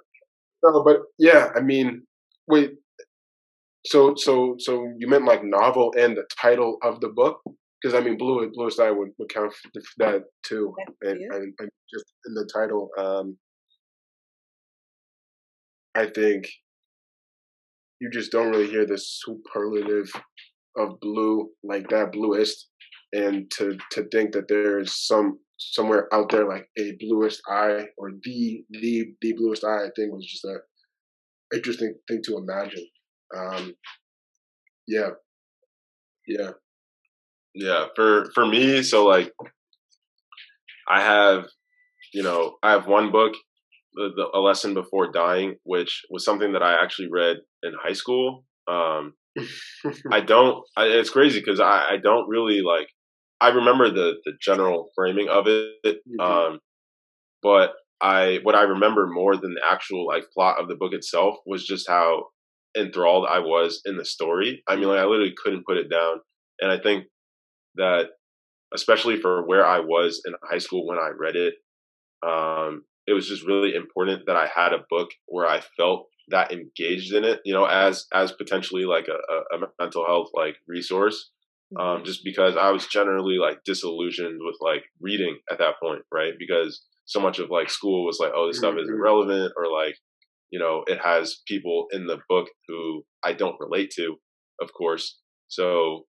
no, 0.63 0.83
but 0.83 0.97
yeah, 1.17 1.49
I 1.55 1.61
mean, 1.61 2.03
wait. 2.47 2.73
So, 3.85 4.13
so, 4.15 4.55
so 4.59 4.91
you 4.97 5.07
meant 5.07 5.25
like 5.25 5.43
novel 5.43 5.93
and 5.97 6.17
the 6.17 6.25
title 6.39 6.77
of 6.83 6.99
the 6.99 7.09
book? 7.09 7.41
Because 7.81 7.95
I 7.95 8.03
mean, 8.03 8.17
Blue 8.17 8.51
Blue 8.53 8.69
Sky 8.69 8.91
would, 8.91 9.09
would 9.17 9.29
count 9.29 9.53
for 9.53 9.81
that 9.97 10.23
too, 10.43 10.75
and, 11.01 11.19
and, 11.19 11.53
and 11.59 11.69
just 11.91 12.05
in 12.27 12.33
the 12.33 12.47
title, 12.53 12.89
um, 12.97 13.37
I 15.95 16.07
think 16.07 16.49
you 17.99 18.09
just 18.09 18.31
don't 18.31 18.49
really 18.49 18.69
hear 18.69 18.85
the 18.85 18.97
superlative 18.97 20.11
of 20.79 20.99
blue 21.01 21.49
like 21.63 21.89
that 21.89 22.11
bluest, 22.11 22.69
and 23.13 23.49
to 23.57 23.77
to 23.91 24.07
think 24.11 24.33
that 24.33 24.47
there 24.47 24.79
is 24.79 25.05
some 25.05 25.39
somewhere 25.57 26.07
out 26.13 26.31
there 26.31 26.47
like 26.47 26.67
a 26.77 26.93
bluest 26.99 27.41
eye 27.49 27.85
or 27.97 28.11
the 28.23 28.63
the 28.71 29.05
the 29.21 29.33
bluest 29.33 29.63
eye, 29.63 29.85
I 29.85 29.89
think 29.95 30.13
was 30.13 30.25
just 30.25 30.45
a 30.45 30.57
interesting 31.55 31.95
thing 32.07 32.21
to 32.25 32.37
imagine. 32.37 32.87
Um, 33.35 33.73
yeah, 34.87 35.09
yeah, 36.27 36.51
Yeah, 37.53 37.85
for 37.95 38.31
for 38.33 38.45
me, 38.45 38.83
so 38.83 39.05
like 39.05 39.33
I 40.87 41.01
have, 41.01 41.45
you 42.13 42.23
know, 42.23 42.57
I 42.63 42.71
have 42.71 42.87
one 42.87 43.11
book, 43.11 43.33
the, 43.93 44.09
the 44.15 44.27
A 44.33 44.39
Lesson 44.39 44.73
Before 44.73 45.11
Dying, 45.11 45.55
which 45.63 46.03
was 46.09 46.25
something 46.25 46.53
that 46.53 46.63
I 46.63 46.81
actually 46.81 47.09
read 47.11 47.37
in 47.63 47.73
high 47.81 47.93
school. 47.93 48.45
Um, 48.67 49.13
I 50.11 50.21
don't. 50.21 50.63
I, 50.77 50.85
it's 50.85 51.09
crazy 51.09 51.39
because 51.39 51.59
I, 51.59 51.91
I 51.91 51.97
don't 52.01 52.27
really 52.29 52.61
like. 52.61 52.87
I 53.41 53.49
remember 53.49 53.89
the 53.89 54.15
the 54.25 54.33
general 54.41 54.89
framing 54.95 55.29
of 55.29 55.47
it, 55.47 55.99
Mhm. 56.07 56.21
um, 56.23 56.59
but 57.41 57.73
I 58.01 58.39
what 58.43 58.55
I 58.55 58.63
remember 58.63 59.07
more 59.07 59.35
than 59.37 59.53
the 59.55 59.61
actual 59.65 60.05
like 60.07 60.25
plot 60.33 60.59
of 60.59 60.67
the 60.67 60.75
book 60.75 60.93
itself 60.93 61.37
was 61.45 61.65
just 61.65 61.87
how 61.89 62.27
enthralled 62.77 63.27
I 63.29 63.39
was 63.39 63.81
in 63.85 63.97
the 63.97 64.05
story. 64.05 64.63
I 64.67 64.75
mean, 64.75 64.87
like 64.89 64.99
I 64.99 65.05
literally 65.05 65.35
couldn't 65.43 65.65
put 65.65 65.77
it 65.77 65.89
down, 65.89 66.21
and 66.61 66.71
I 66.71 66.79
think 66.79 67.05
that 67.75 68.07
especially 68.73 69.19
for 69.21 69.45
where 69.47 69.65
I 69.65 69.79
was 69.79 70.21
in 70.25 70.33
high 70.49 70.59
school 70.59 70.85
when 70.87 70.97
I 70.97 71.09
read 71.17 71.35
it, 71.35 71.55
um, 72.25 72.83
it 73.07 73.13
was 73.13 73.27
just 73.27 73.43
really 73.45 73.75
important 73.75 74.25
that 74.27 74.35
I 74.35 74.47
had 74.47 74.73
a 74.73 74.85
book 74.89 75.09
where 75.27 75.47
I 75.47 75.61
felt 75.77 76.07
that 76.29 76.51
engaged 76.51 77.13
in 77.13 77.23
it, 77.23 77.39
you 77.45 77.53
know, 77.53 77.65
as 77.65 78.05
as 78.13 78.31
potentially 78.31 78.85
like 78.85 79.07
a, 79.07 79.55
a, 79.55 79.67
mental 79.79 80.05
health 80.05 80.29
like 80.33 80.55
resource. 80.67 81.31
Um, 81.79 82.03
just 82.03 82.23
because 82.23 82.57
I 82.57 82.71
was 82.71 82.87
generally 82.87 83.37
like 83.37 83.59
disillusioned 83.63 84.39
with 84.41 84.55
like 84.59 84.85
reading 84.99 85.37
at 85.51 85.59
that 85.59 85.75
point, 85.79 86.01
right? 86.11 86.33
Because 86.39 86.83
so 87.05 87.19
much 87.19 87.37
of 87.37 87.51
like 87.51 87.69
school 87.69 88.05
was 88.05 88.17
like, 88.19 88.31
oh, 88.35 88.47
this 88.47 88.57
stuff 88.57 88.75
isn't 88.79 88.95
Mhm. 88.95 89.03
relevant, 89.03 89.53
or 89.55 89.71
like, 89.71 89.95
you 90.49 90.57
know, 90.57 90.83
it 90.87 90.97
has 90.97 91.41
people 91.47 91.85
in 91.91 92.07
the 92.07 92.17
book 92.27 92.47
who 92.67 93.05
I 93.23 93.33
don't 93.33 93.59
relate 93.59 93.91
to, 93.97 94.15
of 94.59 94.73
course. 94.73 95.19
So 95.47 96.07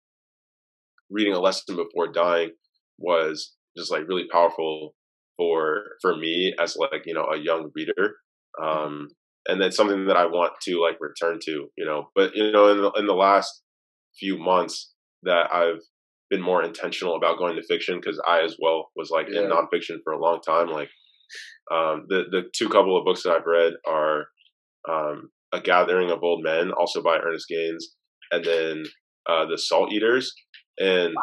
reading 1.11 1.35
a 1.35 1.41
lesson 1.41 1.77
before 1.77 2.11
dying 2.13 2.51
was 2.99 3.55
just 3.77 3.91
like 3.91 4.09
really 4.09 4.27
powerful 4.31 4.95
for 5.37 5.85
for 6.01 6.17
me 6.17 6.55
as 6.61 6.77
like 6.77 7.03
you 7.07 7.15
know 7.15 7.27
a 7.27 7.39
young 7.39 7.71
reader 7.75 8.17
um 8.63 9.09
and 9.47 9.61
then 9.61 9.73
something 9.73 10.07
that 10.07 10.17
i 10.17 10.27
want 10.27 10.53
to 10.63 10.81
like 10.81 10.97
return 11.01 11.39
to 11.43 11.69
you 11.77 11.85
know 11.85 12.09
but 12.15 12.35
you 12.35 12.51
know 12.51 12.69
in 12.69 12.79
the, 12.79 12.91
in 12.93 13.07
the 13.07 13.15
last 13.15 13.63
few 14.19 14.39
months 14.39 14.93
that 15.23 15.53
i've 15.53 15.81
been 16.31 16.41
more 16.41 16.63
intentional 16.63 17.17
about 17.17 17.39
going 17.39 17.57
to 17.57 17.63
fiction 17.63 18.01
because 18.01 18.21
i 18.27 18.43
as 18.43 18.57
well 18.61 18.91
was 18.97 19.11
like 19.11 19.29
in 19.29 19.51
nonfiction 19.51 19.99
for 20.03 20.13
a 20.13 20.21
long 20.21 20.41
time 20.41 20.69
like 20.69 20.89
um 21.73 22.07
the 22.09 22.25
the 22.31 22.43
two 22.55 22.69
couple 22.69 22.97
of 22.97 23.05
books 23.05 23.23
that 23.23 23.33
i've 23.33 23.47
read 23.47 23.73
are 23.87 24.27
um 24.89 25.31
a 25.53 25.61
gathering 25.61 26.11
of 26.11 26.23
old 26.23 26.43
men 26.43 26.73
also 26.73 27.03
by 27.03 27.17
ernest 27.17 27.47
gaines 27.49 27.95
and 28.31 28.45
then 28.45 28.85
uh 29.29 29.47
the 29.47 29.59
salt 29.59 29.93
eaters 29.93 30.35
and 30.79 31.15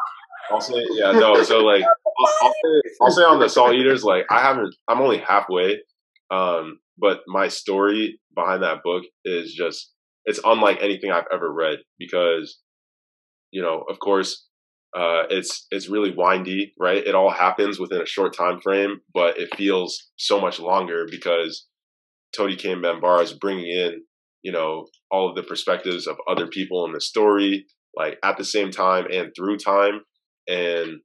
I'll 0.50 0.62
say, 0.62 0.84
yeah, 0.92 1.12
no. 1.12 1.42
So 1.44 1.60
like, 1.60 1.84
I'll, 1.84 2.34
I'll, 2.42 2.54
say, 2.54 2.90
I'll 3.02 3.12
say 3.12 3.22
on 3.24 3.40
the 3.40 3.48
Salt 3.48 3.74
Eaters, 3.74 4.04
like 4.04 4.26
I 4.30 4.42
haven't, 4.42 4.76
I'm 4.88 5.02
only 5.02 5.18
halfway, 5.18 5.80
um, 6.30 6.80
but 6.98 7.22
my 7.28 7.48
story 7.48 8.20
behind 8.36 8.64
that 8.64 8.84
book 8.84 9.04
is 9.26 9.54
just, 9.54 9.92
it's 10.26 10.40
unlike 10.44 10.78
anything 10.82 11.12
I've 11.12 11.26
ever 11.34 11.52
read 11.52 11.80
because, 11.98 12.60
you 13.52 13.62
know, 13.62 13.84
of 13.90 14.00
course, 14.00 14.48
uh, 14.96 15.24
it's 15.30 15.68
it's 15.72 15.88
really 15.90 16.14
windy, 16.16 16.74
right? 16.78 17.06
It 17.06 17.16
all 17.16 17.32
happens 17.32 17.80
within 17.80 18.02
a 18.02 18.06
short 18.06 18.36
time 18.36 18.60
frame, 18.60 19.00
but 19.14 19.40
it 19.40 19.56
feels 19.56 20.10
so 20.18 20.40
much 20.42 20.60
longer 20.60 21.06
because 21.10 21.66
Toni 22.36 22.56
Cade 22.56 22.82
Bambara 22.82 23.22
is 23.22 23.34
bringing 23.34 23.68
in, 23.68 24.04
you 24.44 24.52
know, 24.52 24.88
all 25.10 25.30
of 25.30 25.36
the 25.36 25.44
perspectives 25.44 26.08
of 26.08 26.18
other 26.28 26.48
people 26.48 26.86
in 26.86 26.92
the 26.92 27.00
story, 27.00 27.66
like 27.96 28.18
at 28.24 28.38
the 28.38 28.44
same 28.44 28.70
time 28.70 29.06
and 29.12 29.32
through 29.36 29.58
time 29.58 30.02
and 30.48 31.00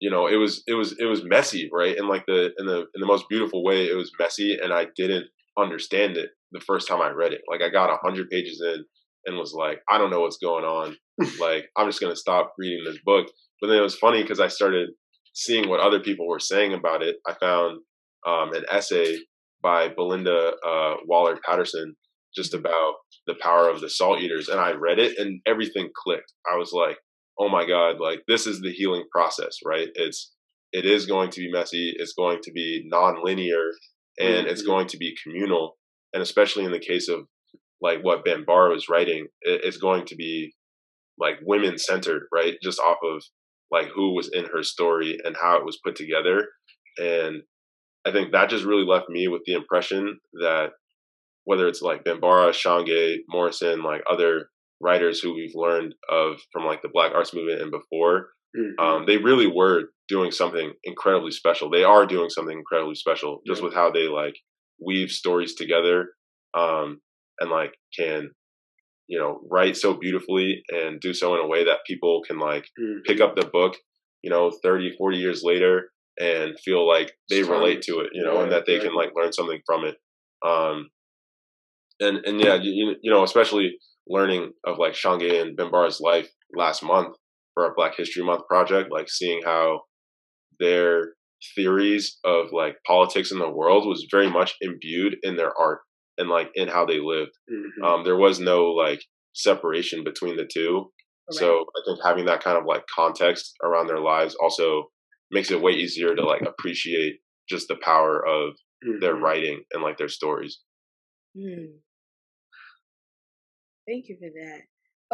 you 0.00 0.10
know 0.10 0.26
it 0.26 0.36
was 0.36 0.62
it 0.66 0.74
was 0.74 0.94
it 0.98 1.06
was 1.06 1.24
messy 1.24 1.68
right? 1.72 1.96
In 1.96 2.08
like 2.08 2.24
the 2.26 2.52
in 2.58 2.66
the 2.66 2.80
in 2.94 3.00
the 3.00 3.06
most 3.06 3.28
beautiful 3.28 3.64
way 3.64 3.86
it 3.86 3.96
was 3.96 4.12
messy 4.18 4.58
and 4.62 4.72
i 4.72 4.86
didn't 4.96 5.26
understand 5.58 6.16
it 6.16 6.30
the 6.52 6.60
first 6.60 6.86
time 6.88 7.00
i 7.00 7.08
read 7.10 7.32
it. 7.32 7.40
Like 7.48 7.62
i 7.62 7.68
got 7.70 7.90
a 7.90 7.98
hundred 8.02 8.28
pages 8.30 8.62
in 8.64 8.84
and 9.24 9.36
was 9.38 9.54
like 9.54 9.80
i 9.88 9.98
don't 9.98 10.10
know 10.10 10.20
what's 10.20 10.38
going 10.38 10.64
on. 10.64 10.96
Like 11.40 11.66
i'm 11.76 11.88
just 11.88 12.00
gonna 12.00 12.16
stop 12.16 12.52
reading 12.58 12.84
this 12.84 12.98
book. 13.04 13.26
But 13.60 13.68
then 13.68 13.78
it 13.78 13.82
was 13.82 13.96
funny 13.96 14.22
because 14.22 14.40
i 14.40 14.48
started 14.48 14.90
seeing 15.34 15.68
what 15.68 15.80
other 15.80 16.00
people 16.00 16.26
were 16.28 16.40
saying 16.40 16.72
about 16.74 17.02
it. 17.02 17.16
I 17.26 17.34
found 17.34 17.80
um, 18.26 18.52
an 18.54 18.64
essay 18.70 19.16
by 19.62 19.88
belinda 19.88 20.52
uh, 20.66 20.94
waller 21.06 21.38
patterson 21.44 21.96
just 22.34 22.52
about 22.52 22.94
the 23.26 23.34
power 23.40 23.68
of 23.68 23.80
the 23.80 23.88
salt 23.88 24.20
eaters 24.20 24.48
and 24.48 24.60
i 24.60 24.72
read 24.72 24.98
it 24.98 25.18
and 25.18 25.40
everything 25.46 25.88
clicked. 26.04 26.32
I 26.50 26.56
was 26.56 26.72
like 26.72 26.98
oh 27.38 27.48
my 27.48 27.66
god 27.66 28.00
like 28.00 28.22
this 28.28 28.46
is 28.46 28.60
the 28.60 28.72
healing 28.72 29.04
process 29.10 29.58
right 29.64 29.88
it's 29.94 30.32
it 30.72 30.84
is 30.84 31.06
going 31.06 31.30
to 31.30 31.40
be 31.40 31.50
messy 31.50 31.94
it's 31.98 32.12
going 32.14 32.38
to 32.42 32.52
be 32.52 32.82
non-linear 32.86 33.70
and 34.18 34.46
it's 34.46 34.62
Mhm. 34.62 34.66
going 34.66 34.86
to 34.88 34.96
be 34.98 35.16
communal 35.22 35.76
and 36.12 36.22
especially 36.22 36.64
in 36.64 36.72
the 36.72 36.78
case 36.78 37.08
of 37.08 37.26
like 37.80 38.00
what 38.02 38.24
bambara 38.24 38.70
was 38.72 38.88
writing 38.88 39.26
it, 39.42 39.60
it's 39.64 39.76
going 39.76 40.04
to 40.06 40.16
be 40.16 40.54
like 41.18 41.38
women 41.42 41.78
centered 41.78 42.24
right 42.32 42.56
just 42.62 42.80
off 42.80 42.98
of 43.04 43.22
like 43.70 43.88
who 43.94 44.14
was 44.14 44.28
in 44.32 44.44
her 44.46 44.62
story 44.62 45.18
and 45.24 45.36
how 45.40 45.56
it 45.58 45.64
was 45.64 45.78
put 45.84 45.96
together 45.96 46.48
and 46.98 47.42
i 48.06 48.12
think 48.12 48.32
that 48.32 48.50
just 48.50 48.64
really 48.64 48.84
left 48.84 49.08
me 49.08 49.28
with 49.28 49.42
the 49.46 49.52
impression 49.54 50.18
that 50.40 50.70
whether 51.44 51.68
it's 51.68 51.82
like 51.82 52.04
bambara 52.04 52.52
shange 52.52 53.18
morrison 53.28 53.82
like 53.82 54.02
other 54.10 54.48
writers 54.80 55.20
who 55.20 55.34
we've 55.34 55.54
learned 55.54 55.94
of 56.10 56.38
from 56.52 56.64
like 56.64 56.82
the 56.82 56.88
black 56.92 57.12
arts 57.14 57.34
movement 57.34 57.62
and 57.62 57.70
before 57.70 58.30
Mhm. 58.56 58.74
um, 58.78 59.06
they 59.06 59.16
really 59.18 59.46
were 59.46 59.90
doing 60.08 60.30
something 60.30 60.72
incredibly 60.84 61.30
special 61.30 61.70
they 61.70 61.84
are 61.84 62.06
doing 62.06 62.30
something 62.30 62.56
incredibly 62.58 62.94
special 62.94 63.42
just 63.46 63.60
Yeah. 63.60 63.66
with 63.66 63.74
how 63.74 63.90
they 63.90 64.06
like 64.08 64.36
weave 64.80 65.10
stories 65.10 65.54
together 65.54 66.14
um, 66.54 67.00
and 67.40 67.50
like 67.50 67.74
can 67.98 68.30
you 69.08 69.18
know 69.18 69.40
write 69.50 69.76
so 69.76 69.94
beautifully 69.94 70.62
and 70.68 71.00
do 71.00 71.14
so 71.14 71.34
in 71.34 71.40
a 71.40 71.46
way 71.46 71.64
that 71.64 71.84
people 71.86 72.22
can 72.22 72.38
like 72.38 72.68
Mhm. 72.78 73.04
pick 73.04 73.20
up 73.20 73.36
the 73.36 73.46
book 73.46 73.76
you 74.22 74.30
know 74.30 74.50
30 74.62 74.94
40 74.96 75.18
years 75.18 75.42
later 75.42 75.92
and 76.18 76.58
feel 76.60 76.86
like 76.86 77.16
they 77.30 77.42
relate 77.42 77.82
to 77.82 78.00
it 78.00 78.10
you 78.14 78.22
know 78.24 78.40
and 78.42 78.52
that 78.52 78.66
they 78.66 78.78
can 78.78 78.94
like 78.94 79.12
learn 79.14 79.32
something 79.32 79.60
from 79.66 79.84
it 79.84 79.96
um 80.44 80.90
and 82.00 82.18
and 82.26 82.40
yeah 82.40 82.54
you, 82.54 82.96
you 83.02 83.10
know 83.10 83.22
especially 83.22 83.78
learning 84.08 84.52
of 84.64 84.78
like 84.78 84.94
Shange 84.94 85.40
and 85.40 85.56
Bambara's 85.56 86.00
life 86.00 86.28
last 86.54 86.82
month 86.82 87.16
for 87.54 87.64
our 87.64 87.74
Black 87.74 87.96
History 87.96 88.22
Month 88.22 88.42
project, 88.48 88.90
like 88.92 89.08
seeing 89.08 89.42
how 89.44 89.80
their 90.58 91.14
theories 91.54 92.18
of 92.24 92.46
like 92.52 92.76
politics 92.86 93.30
in 93.30 93.38
the 93.38 93.50
world 93.50 93.86
was 93.86 94.06
very 94.10 94.30
much 94.30 94.54
imbued 94.60 95.16
in 95.22 95.36
their 95.36 95.52
art 95.58 95.80
and 96.18 96.28
like 96.28 96.50
in 96.54 96.68
how 96.68 96.84
they 96.86 96.98
lived. 96.98 97.32
Mm-hmm. 97.50 97.84
Um, 97.84 98.04
there 98.04 98.16
was 98.16 98.40
no 98.40 98.66
like 98.66 99.02
separation 99.34 100.04
between 100.04 100.36
the 100.36 100.48
two. 100.50 100.90
Right. 101.30 101.38
So 101.38 101.64
I 101.76 101.82
think 101.84 101.98
having 102.04 102.26
that 102.26 102.42
kind 102.42 102.56
of 102.56 102.64
like 102.66 102.84
context 102.94 103.54
around 103.62 103.86
their 103.88 104.00
lives 104.00 104.36
also 104.40 104.84
makes 105.30 105.50
it 105.50 105.60
way 105.60 105.72
easier 105.72 106.14
to 106.14 106.24
like 106.24 106.42
appreciate 106.42 107.16
just 107.48 107.68
the 107.68 107.76
power 107.82 108.24
of 108.26 108.54
mm-hmm. 108.84 109.00
their 109.00 109.14
writing 109.14 109.62
and 109.72 109.82
like 109.82 109.98
their 109.98 110.08
stories. 110.08 110.60
Mm. 111.36 111.78
Thank 113.86 114.08
you 114.08 114.16
for 114.20 114.28
that. 114.28 114.62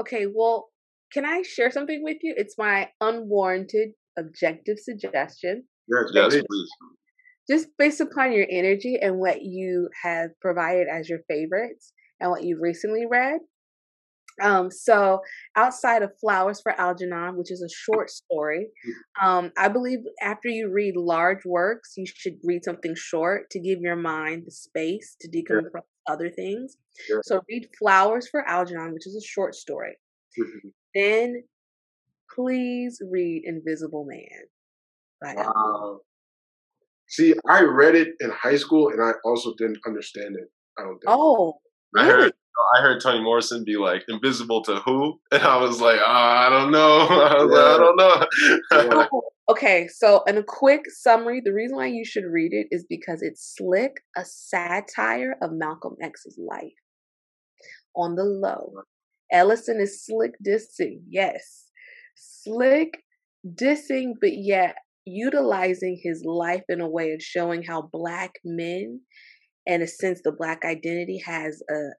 Okay, 0.01 0.27
well, 0.33 0.69
can 1.13 1.27
I 1.27 1.43
share 1.43 1.71
something 1.71 2.03
with 2.03 2.19
you? 2.23 2.35
It's 2.37 2.57
my 2.57 2.89
unwarranted 3.01 3.91
objective 4.19 4.79
suggestion. 4.79 5.65
Yes, 5.89 6.11
yes, 6.15 6.43
please. 6.49 6.69
Just 7.51 7.69
based 7.79 8.01
upon 8.01 8.33
your 8.33 8.47
energy 8.51 8.99
and 9.01 9.19
what 9.19 9.43
you 9.43 9.89
have 10.03 10.31
provided 10.41 10.87
as 10.91 11.09
your 11.09 11.19
favorites 11.29 11.93
and 12.21 12.31
what 12.31 12.45
you've 12.45 12.63
recently 12.63 13.05
read. 13.11 13.41
Um, 14.41 14.71
so 14.71 15.21
outside 15.57 16.03
of 16.03 16.13
Flowers 16.19 16.61
for 16.63 16.73
Algernon, 16.81 17.37
which 17.37 17.51
is 17.51 17.63
a 17.63 17.69
short 17.69 18.09
story, 18.09 18.69
mm. 18.87 19.27
um, 19.27 19.53
I 19.59 19.69
believe 19.69 19.99
after 20.23 20.49
you 20.49 20.71
read 20.73 20.95
large 20.97 21.45
works, 21.45 21.93
you 21.97 22.07
should 22.07 22.35
read 22.43 22.65
something 22.65 22.95
short 22.97 23.51
to 23.51 23.61
give 23.61 23.81
your 23.81 23.97
mind 23.97 24.45
the 24.47 24.53
space 24.53 25.17
to 25.21 25.29
decompress. 25.29 25.83
Other 26.07 26.31
things. 26.31 26.77
Yeah. 27.09 27.17
So 27.23 27.41
read 27.49 27.69
Flowers 27.79 28.29
for 28.29 28.47
Algernon, 28.47 28.93
which 28.93 29.07
is 29.07 29.17
a 29.17 29.27
short 29.27 29.55
story. 29.55 29.97
Mm-hmm. 30.39 30.69
Then 30.95 31.43
please 32.35 33.01
read 33.11 33.43
Invisible 33.45 34.07
Man. 34.07 35.37
Wow. 35.37 36.01
See, 37.09 37.35
I 37.49 37.63
read 37.63 37.95
it 37.95 38.09
in 38.21 38.31
high 38.31 38.57
school 38.57 38.89
and 38.89 39.03
I 39.03 39.13
also 39.25 39.53
didn't 39.59 39.79
understand 39.87 40.37
it. 40.37 40.49
I 40.79 40.83
don't 40.83 40.99
think. 40.99 41.05
Oh, 41.07 41.55
really? 41.93 42.09
I 42.09 42.11
heard 42.11 42.33
I 42.75 42.83
heard 42.83 43.01
Toni 43.01 43.23
Morrison 43.23 43.65
be 43.65 43.77
like, 43.77 44.05
"Invisible 44.09 44.63
to 44.65 44.77
who?" 44.77 45.21
And 45.33 45.43
I 45.43 45.57
was 45.57 45.81
like, 45.81 45.99
oh, 46.01 46.05
"I 46.07 46.49
don't 46.49 46.71
know. 46.71 46.99
I, 47.11 47.37
yeah. 47.39 47.45
like, 47.45 48.29
I 48.71 48.89
don't 48.89 49.11
know." 49.11 49.23
okay, 49.51 49.89
so 49.89 50.23
in 50.25 50.39
a 50.39 50.43
quick 50.43 50.83
summary, 50.89 51.41
the 51.45 51.53
reason 51.53 51.77
why 51.77 51.87
you 51.87 52.05
should 52.05 52.25
read 52.25 52.53
it 52.53 52.69
is 52.71 52.87
because 52.89 53.23
it's 53.23 53.55
slick, 53.57 54.03
a 54.17 54.25
satire 54.25 55.37
of 55.43 55.53
Malcolm 55.53 55.97
X's 56.03 56.39
life. 56.39 56.73
On 57.97 58.15
the 58.15 58.25
low, 58.25 58.73
Ellison 59.33 59.81
is 59.81 60.05
slick 60.05 60.33
dissing, 60.47 61.01
yes, 61.09 61.67
slick 62.17 63.03
dissing, 63.47 64.13
but 64.21 64.33
yet 64.33 64.77
utilizing 65.05 66.01
his 66.03 66.23
life 66.25 66.63
in 66.69 66.81
a 66.81 66.89
way 66.89 67.13
of 67.13 67.23
showing 67.23 67.63
how 67.63 67.89
black 67.93 68.33
men 68.45 69.01
in 69.67 69.83
a 69.83 69.87
sense 69.87 70.21
the 70.23 70.33
black 70.33 70.65
identity 70.65 71.23
has 71.25 71.63
a 71.71 71.91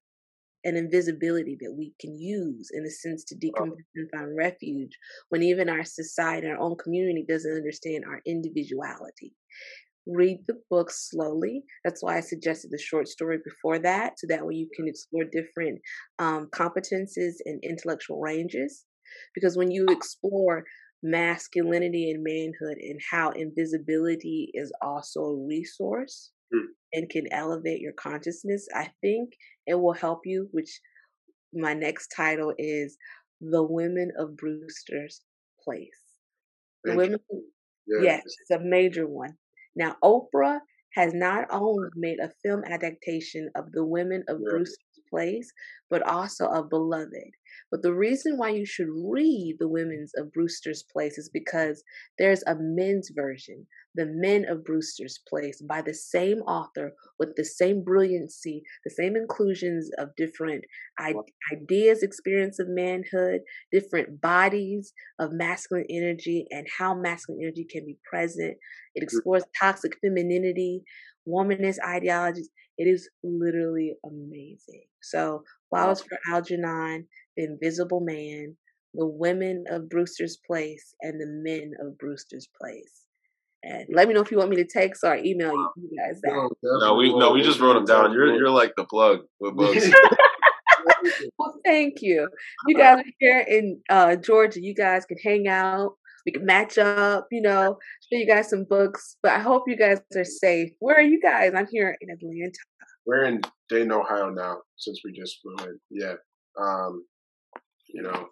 an 0.64 0.77
invisibility 0.77 1.57
that 1.61 1.73
we 1.77 1.94
can 1.99 2.18
use 2.18 2.69
in 2.73 2.85
a 2.85 2.90
sense 2.90 3.23
to 3.26 3.35
decompress 3.35 3.77
and 3.95 4.10
find 4.11 4.35
refuge 4.38 4.91
when 5.30 5.44
even 5.44 5.69
our 5.69 5.84
society 5.84 6.48
our 6.48 6.57
own 6.57 6.76
community 6.77 7.26
doesn't 7.27 7.56
understand 7.56 8.03
our 8.06 8.22
individuality. 8.26 9.34
Read 10.06 10.40
the 10.48 10.56
book 10.69 10.91
slowly. 10.91 11.64
That's 11.85 12.03
why 12.03 12.18
i 12.18 12.19
suggested 12.19 12.72
the 12.72 12.77
short 12.77 13.07
story 13.07 13.40
before 13.44 13.80
that 13.80 14.19
so 14.19 14.27
that 14.27 14.45
way 14.45 14.56
you 14.56 14.69
can 14.76 14.88
explore 14.88 15.23
different 15.23 15.80
um, 16.19 16.49
competences 16.53 17.35
and 17.45 17.64
intellectual 17.64 18.19
ranges. 18.19 18.85
Because 19.34 19.56
when 19.56 19.72
you 19.72 19.85
explore 19.90 20.64
masculinity 21.03 22.11
and 22.11 22.23
manhood 22.23 22.77
and 22.80 22.99
how 23.11 23.30
invisibility 23.31 24.49
is 24.53 24.72
also 24.81 25.19
a 25.22 25.45
resource 25.48 26.31
mm. 26.53 26.65
and 26.93 27.09
can 27.09 27.31
elevate 27.31 27.81
your 27.81 27.93
consciousness, 27.93 28.67
I 28.73 28.89
think 29.01 29.34
it 29.67 29.75
will 29.75 29.93
help 29.93 30.21
you. 30.25 30.47
Which 30.51 30.80
my 31.53 31.73
next 31.73 32.13
title 32.15 32.53
is 32.57 32.97
The 33.41 33.63
Women 33.63 34.11
of 34.17 34.38
Brewster's 34.38 35.21
Place. 35.63 35.89
The 36.84 36.95
women, 36.95 37.19
yes. 37.88 38.01
yes, 38.03 38.21
it's 38.25 38.51
a 38.51 38.59
major 38.59 39.07
one. 39.07 39.35
Now, 39.75 39.95
Oprah 40.03 40.59
has 40.95 41.13
not 41.13 41.47
only 41.49 41.89
made 41.95 42.19
a 42.19 42.31
film 42.43 42.63
adaptation 42.65 43.49
of 43.55 43.71
The 43.71 43.85
Women 43.85 44.23
of 44.27 44.39
yeah. 44.41 44.49
Brewster's 44.49 44.77
Place, 45.09 45.51
but 45.89 46.01
also 46.07 46.47
of 46.47 46.69
Beloved. 46.69 47.31
But 47.72 47.81
the 47.81 47.94
reason 47.94 48.38
why 48.38 48.49
you 48.49 48.65
should 48.65 48.90
read 48.90 49.57
The 49.60 49.68
Women's 49.68 50.11
of 50.15 50.31
Brewster's 50.31 50.84
Place 50.91 51.18
is 51.18 51.30
because 51.34 51.84
there's 52.18 52.44
a 52.44 52.56
men's 52.60 53.11
version, 53.15 53.68
The 53.95 54.06
Men 54.06 54.45
of 54.48 54.64
Brewster's 54.64 55.19
Place, 55.27 55.61
by 55.61 55.81
the 55.81 55.94
same 55.94 56.40
author 56.40 56.94
with 57.19 57.35
the 57.35 57.45
same 57.45 57.84
brilliancy, 57.84 58.64
the 58.84 58.91
same 58.91 59.15
inclusions 59.15 59.90
of 59.98 60.15
different 60.15 60.65
ideas, 60.99 62.03
experience 62.03 62.60
of 62.60 62.68
manhood, 62.69 63.41
different 63.72 64.22
bodies 64.22 64.94
of 65.19 65.31
masculine 65.34 65.85
energy, 65.90 66.45
and 66.52 66.68
how 66.77 66.94
masculine 66.94 67.41
energy 67.44 67.65
can 67.69 67.85
be 67.85 67.98
present. 68.10 68.56
It 68.95 69.03
explores 69.03 69.44
toxic 69.60 69.94
femininity, 70.02 70.84
womanist 71.27 71.77
ideologies. 71.85 72.49
It 72.77 72.85
is 72.85 73.10
literally 73.23 73.95
amazing. 74.06 74.85
So, 75.02 75.44
Flowers 75.69 76.02
for 76.02 76.18
Algernon 76.31 77.07
the 77.38 77.45
Invisible 77.45 77.99
Man, 77.99 78.55
the 78.93 79.07
women 79.07 79.65
of 79.69 79.89
Brewster's 79.89 80.38
Place, 80.45 80.95
and 81.01 81.19
the 81.19 81.27
men 81.27 81.73
of 81.80 81.97
Brewster's 81.97 82.47
Place. 82.60 83.03
And 83.64 83.85
let 83.89 84.07
me 84.07 84.14
know 84.14 84.22
if 84.22 84.30
you 84.30 84.38
want 84.38 84.49
me 84.49 84.57
to 84.57 84.65
text 84.65 85.03
or 85.05 85.15
email 85.15 85.53
you, 85.53 85.72
you 85.77 85.97
guys 85.97 86.19
that. 86.22 86.31
No, 86.64 86.77
no, 86.80 86.95
we 86.95 87.18
no, 87.18 87.31
we 87.31 87.41
just 87.41 87.61
wrote 87.61 87.76
them 87.76 87.85
down. 87.85 88.11
You're 88.11 88.35
you're 88.35 88.49
like 88.49 88.73
the 88.76 88.84
plug 88.84 89.19
with 89.39 89.55
books. 89.55 89.89
well, 91.39 91.55
thank 91.65 92.01
you. 92.01 92.27
You 92.68 92.77
guys 92.77 92.99
are 92.99 93.11
here 93.19 93.39
in 93.39 93.80
uh, 93.89 94.18
Georgia. 94.18 94.61
You 94.61 94.76
guys 94.76 95.05
can 95.05 95.18
hang 95.23 95.47
out. 95.47 95.93
We 96.26 96.34
can 96.34 96.45
match 96.45 96.77
up. 96.77 97.27
You 97.31 97.41
know, 97.41 97.77
show 98.01 98.19
you 98.19 98.27
guys 98.27 98.49
some 98.49 98.65
books. 98.65 99.15
But 99.23 99.31
I 99.31 99.39
hope 99.39 99.64
you 99.68 99.77
guys 99.77 100.01
are 100.15 100.26
safe. 100.26 100.72
Where 100.80 100.97
are 100.97 101.01
you 101.01 101.22
guys? 101.22 101.53
I'm 101.55 101.68
here 101.72 101.97
in 102.01 102.10
Atlanta. 102.10 102.51
We're 103.05 103.23
in 103.23 103.41
Dayton, 103.69 103.93
Ohio 103.93 104.30
now. 104.30 104.57
Since 104.76 105.01
we 105.05 105.14
just 105.14 105.39
flew 105.41 105.55
in, 105.65 105.80
yeah. 105.89 106.15
Um, 106.60 107.05
you 107.94 108.02
know, 108.02 108.28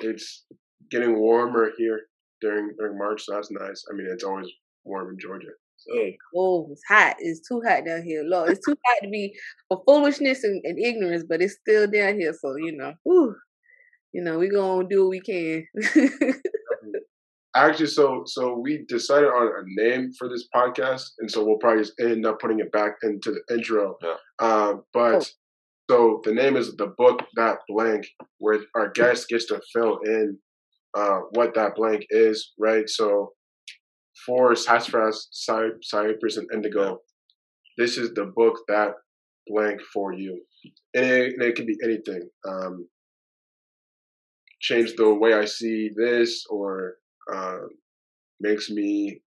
it's 0.00 0.44
getting 0.90 1.18
warmer 1.18 1.70
here 1.76 2.00
during 2.40 2.74
during 2.78 2.98
March, 2.98 3.24
so 3.24 3.34
that's 3.34 3.50
nice. 3.50 3.84
I 3.90 3.94
mean, 3.94 4.08
it's 4.10 4.24
always 4.24 4.48
warm 4.84 5.10
in 5.10 5.18
Georgia. 5.18 5.48
So. 5.76 5.94
Yeah, 5.94 6.10
cold. 6.34 6.68
It's 6.72 6.82
hot. 6.88 7.16
It's 7.20 7.46
too 7.46 7.62
hot 7.66 7.86
down 7.86 8.02
here. 8.02 8.22
Lord, 8.24 8.50
it's 8.50 8.66
too 8.66 8.76
hot 8.86 8.98
to 9.02 9.08
be 9.08 9.34
for 9.68 9.82
foolishness 9.86 10.44
and, 10.44 10.60
and, 10.64 10.78
ignorance, 10.78 11.24
but 11.26 11.40
it's 11.40 11.54
still 11.54 11.86
down 11.86 12.18
here. 12.18 12.34
So 12.38 12.56
you 12.56 12.76
know, 12.76 12.92
whew, 13.04 13.34
you 14.12 14.22
know, 14.22 14.38
we 14.38 14.48
gonna 14.48 14.88
do 14.88 15.04
what 15.04 15.10
we 15.10 15.20
can. 15.20 15.66
Actually, 17.56 17.86
so 17.86 18.22
so 18.26 18.56
we 18.56 18.84
decided 18.88 19.26
on 19.26 19.48
a 19.48 19.82
name 19.82 20.12
for 20.18 20.28
this 20.28 20.46
podcast, 20.54 21.12
and 21.18 21.30
so 21.30 21.44
we'll 21.44 21.58
probably 21.58 21.82
just 21.82 21.98
end 22.00 22.26
up 22.26 22.38
putting 22.40 22.60
it 22.60 22.70
back 22.72 22.96
into 23.02 23.32
the 23.32 23.54
intro. 23.54 23.96
Yeah. 24.02 24.14
Uh, 24.38 24.74
but 24.92 25.14
oh. 25.14 25.24
So 25.90 26.20
the 26.22 26.32
name 26.32 26.56
is 26.56 26.76
the 26.76 26.94
book 26.98 27.18
that 27.34 27.58
blank, 27.66 28.06
where 28.38 28.60
our 28.76 28.90
guest 28.90 29.28
gets 29.28 29.46
to 29.46 29.60
fill 29.72 29.98
in 30.04 30.38
uh, 30.96 31.22
what 31.32 31.52
that 31.56 31.74
blank 31.74 32.06
is, 32.10 32.52
right? 32.60 32.88
So 32.88 33.32
for 34.24 34.54
Sassafrass, 34.54 35.26
Cypress, 35.32 36.36
and 36.36 36.48
Indigo, 36.54 37.00
this 37.76 37.98
is 37.98 38.14
the 38.14 38.26
book 38.26 38.60
that 38.68 38.92
blank 39.48 39.80
for 39.92 40.12
you, 40.12 40.40
and 40.94 41.06
it, 41.06 41.32
and 41.32 41.42
it 41.42 41.56
can 41.56 41.66
be 41.66 41.76
anything. 41.82 42.22
Um, 42.48 42.86
change 44.60 44.94
the 44.94 45.12
way 45.12 45.34
I 45.34 45.44
see 45.44 45.90
this, 45.96 46.46
or 46.48 46.98
uh, 47.34 47.62
makes 48.38 48.70
me 48.70 49.22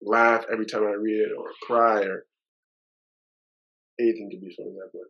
laugh 0.00 0.46
every 0.50 0.64
time 0.64 0.84
I 0.84 0.92
read 0.92 1.28
it, 1.28 1.32
or 1.36 1.50
cry, 1.62 2.04
or 2.04 2.24
anything 4.00 4.30
can 4.30 4.40
be 4.40 4.54
from 4.56 4.72
that 4.76 4.90
book 4.94 5.08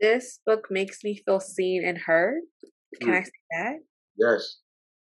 this 0.00 0.40
book 0.46 0.66
makes 0.70 0.98
me 1.04 1.20
feel 1.24 1.40
seen 1.40 1.84
and 1.86 1.98
heard. 1.98 2.42
Can 3.00 3.12
mm. 3.12 3.16
I 3.16 3.22
say 3.22 3.30
that? 3.52 3.74
Yes. 4.16 4.56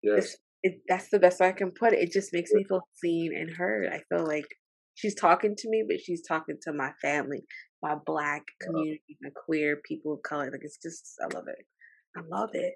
Yes. 0.03 0.37
it, 0.63 0.81
that's 0.87 1.09
the 1.09 1.19
best 1.19 1.39
way 1.39 1.49
I 1.49 1.51
can 1.51 1.71
put 1.71 1.93
it. 1.93 1.99
It 1.99 2.11
just 2.11 2.33
makes 2.33 2.51
me 2.53 2.63
feel 2.63 2.81
seen 2.95 3.31
and 3.35 3.49
heard. 3.55 3.87
I 3.91 4.01
feel 4.09 4.25
like 4.25 4.47
she's 4.95 5.15
talking 5.15 5.55
to 5.57 5.69
me, 5.69 5.83
but 5.87 5.99
she's 5.99 6.25
talking 6.27 6.57
to 6.63 6.73
my 6.73 6.91
family, 7.01 7.43
my 7.81 7.95
black 8.05 8.43
community, 8.61 9.17
my 9.21 9.29
queer 9.45 9.79
people 9.87 10.13
of 10.13 10.23
color. 10.23 10.49
Like 10.51 10.61
it's 10.63 10.79
just, 10.81 11.15
I 11.21 11.35
love 11.35 11.45
it. 11.47 11.65
I 12.15 12.21
love 12.29 12.49
it. 12.53 12.73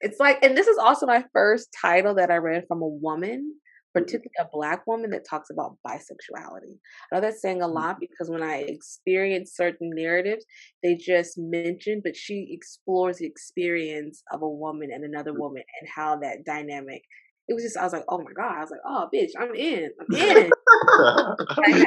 It's 0.00 0.20
like, 0.20 0.42
and 0.42 0.56
this 0.56 0.68
is 0.68 0.78
also 0.78 1.06
my 1.06 1.24
first 1.32 1.68
title 1.80 2.14
that 2.14 2.30
I 2.30 2.36
read 2.36 2.64
from 2.68 2.82
a 2.82 2.88
woman 2.88 3.54
particularly 3.94 4.30
a 4.40 4.46
black 4.52 4.86
woman 4.86 5.10
that 5.10 5.26
talks 5.28 5.50
about 5.50 5.76
bisexuality. 5.86 6.76
I 7.12 7.16
know 7.16 7.20
that's 7.20 7.42
saying 7.42 7.62
a 7.62 7.66
mm-hmm. 7.66 7.74
lot 7.74 8.00
because 8.00 8.30
when 8.30 8.42
I 8.42 8.58
experience 8.58 9.56
certain 9.56 9.90
narratives, 9.94 10.44
they 10.82 10.94
just 10.94 11.38
mention, 11.38 12.00
but 12.04 12.16
she 12.16 12.48
explores 12.50 13.18
the 13.18 13.26
experience 13.26 14.22
of 14.32 14.42
a 14.42 14.48
woman 14.48 14.90
and 14.92 15.04
another 15.04 15.32
mm-hmm. 15.32 15.40
woman 15.40 15.62
and 15.80 15.90
how 15.94 16.16
that 16.16 16.44
dynamic 16.44 17.02
it 17.48 17.54
was 17.54 17.62
just 17.62 17.76
I 17.76 17.84
was 17.84 17.92
like, 17.92 18.04
oh 18.08 18.18
my 18.18 18.32
god, 18.36 18.56
I 18.56 18.60
was 18.60 18.70
like, 18.70 18.80
oh 18.84 19.08
bitch, 19.12 19.30
I'm 19.38 19.54
in, 19.54 19.90
I'm 20.00 20.16
in, 20.16 20.50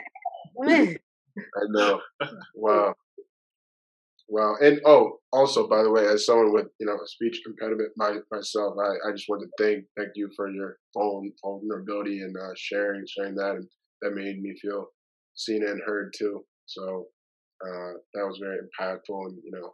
I'm 0.60 0.70
in. 0.70 0.98
I 1.38 1.62
know. 1.70 2.02
Wow. 2.56 2.96
Wow. 4.32 4.56
And 4.62 4.80
oh, 4.86 5.20
also 5.34 5.68
by 5.68 5.84
the 5.84 5.92
way, 5.92 6.08
as 6.08 6.26
someone 6.26 6.54
with 6.54 6.68
you 6.80 6.86
know 6.86 6.94
a 6.96 7.08
speech 7.08 7.42
impediment 7.46 7.92
my, 7.98 8.16
myself, 8.32 8.76
I, 8.80 9.10
I 9.10 9.12
just 9.12 9.28
want 9.28 9.44
to 9.44 9.64
thank 9.64 9.84
thank 9.98 10.12
you 10.16 10.30
for 10.38 10.50
your 10.50 10.78
own 10.96 11.34
vulnerability 11.44 12.22
and 12.22 12.34
uh, 12.38 12.54
sharing 12.56 13.04
sharing 13.06 13.36
that, 13.36 13.56
and 13.56 13.68
that 14.02 14.12
made 14.16 14.42
me 14.42 14.56
feel 14.62 14.88
seen 15.36 15.68
and 15.68 15.82
heard 15.86 16.14
too. 16.18 16.46
So 16.66 17.08
uh, 17.62 17.92
that 18.14 18.26
was 18.26 18.40
very 18.42 18.60
impactful, 18.60 19.26
and 19.26 19.38
you 19.44 19.52
know 19.52 19.74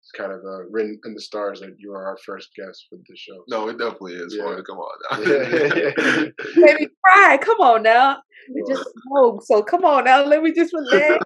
it's 0.00 0.12
kind 0.16 0.30
of 0.30 0.38
uh, 0.44 0.64
written 0.70 1.00
in 1.04 1.14
the 1.14 1.20
stars 1.20 1.58
that 1.58 1.74
you 1.78 1.92
are 1.92 2.06
our 2.06 2.18
first 2.24 2.50
guest 2.56 2.86
for 2.88 2.98
the 2.98 3.16
show. 3.16 3.42
No, 3.48 3.68
it 3.68 3.78
definitely 3.78 4.14
is. 4.14 4.32
Yeah. 4.36 4.60
come 4.64 4.78
on 4.78 4.98
now. 5.10 6.24
Baby, 6.66 6.88
cry. 7.04 7.36
Come 7.40 7.58
on 7.58 7.82
now. 7.82 8.18
It 8.48 8.68
just 8.68 8.88
smoke. 9.08 9.42
So 9.44 9.60
come 9.60 9.84
on 9.84 10.04
now. 10.04 10.24
Let 10.24 10.44
me 10.44 10.52
just 10.52 10.72
relax. 10.92 11.24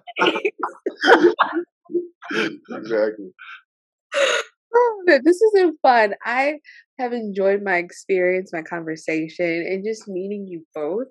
Exactly. 2.31 3.31
Oh, 4.75 5.03
this 5.07 5.41
has 5.41 5.51
been 5.53 5.77
fun. 5.81 6.13
I 6.23 6.59
have 6.99 7.13
enjoyed 7.13 7.63
my 7.63 7.77
experience, 7.77 8.51
my 8.53 8.61
conversation, 8.61 9.45
and 9.45 9.83
just 9.83 10.07
meeting 10.07 10.45
you 10.47 10.65
both. 10.75 11.07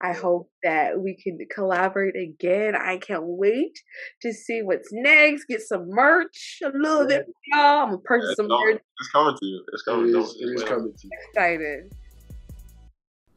I 0.00 0.12
hope 0.12 0.50
that 0.62 1.00
we 1.00 1.16
can 1.16 1.38
collaborate 1.54 2.16
again. 2.16 2.74
I 2.74 2.98
can't 2.98 3.22
wait 3.24 3.78
to 4.22 4.32
see 4.32 4.62
what's 4.62 4.88
next. 4.92 5.46
Get 5.46 5.62
some 5.62 5.88
merch 5.88 6.58
a 6.62 6.68
little 6.76 7.06
bit, 7.06 7.26
y'all. 7.46 7.84
I'm 7.84 7.88
gonna 7.90 7.98
purchase 7.98 8.30
yeah, 8.30 8.34
some 8.36 8.48
merch. 8.48 8.80
It's 9.00 9.10
coming 9.12 9.36
to 9.38 9.46
you. 9.46 9.64
It's 9.72 9.82
coming. 9.82 10.08
It 10.08 10.18
is, 10.18 10.36
it 10.40 10.46
is 10.46 10.64
coming 10.64 10.92
to 10.92 11.06
you. 11.06 11.10
Excited. 11.28 11.92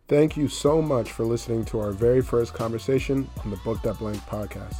Thank 0.08 0.38
you 0.38 0.48
so 0.48 0.82
much 0.82 1.12
for 1.12 1.26
listening 1.26 1.66
to 1.66 1.80
our 1.80 1.92
very 1.92 2.22
first 2.22 2.54
conversation 2.54 3.30
on 3.44 3.52
the 3.52 3.58
Book 3.58 3.82
That 3.84 4.00
Blank 4.00 4.18
podcast. 4.22 4.78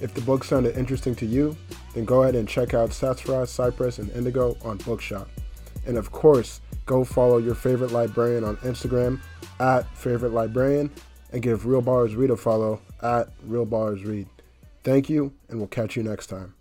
If 0.00 0.12
the 0.12 0.20
book 0.20 0.44
sounded 0.44 0.76
interesting 0.76 1.14
to 1.16 1.26
you, 1.26 1.56
then 1.94 2.04
go 2.04 2.22
ahead 2.22 2.34
and 2.34 2.48
check 2.48 2.74
out 2.74 2.90
Sassafrass, 2.90 3.48
Cypress, 3.48 3.98
and 3.98 4.10
Indigo 4.10 4.56
on 4.62 4.76
Bookshop. 4.78 5.28
And 5.86 5.96
of 5.96 6.12
course, 6.12 6.60
go 6.84 7.04
follow 7.04 7.38
your 7.38 7.54
favorite 7.54 7.92
librarian 7.92 8.44
on 8.44 8.56
Instagram 8.58 9.20
at 9.60 9.86
favorite 9.96 10.32
librarian 10.32 10.90
and 11.32 11.42
give 11.42 11.66
Real 11.66 11.82
Ballers 11.82 12.16
Read 12.16 12.30
a 12.30 12.36
follow 12.36 12.80
at 13.02 13.28
Real 13.44 13.66
Ballers 13.66 14.04
Read. 14.04 14.28
Thank 14.84 15.08
you, 15.08 15.32
and 15.48 15.58
we'll 15.58 15.68
catch 15.68 15.96
you 15.96 16.02
next 16.02 16.26
time. 16.26 16.55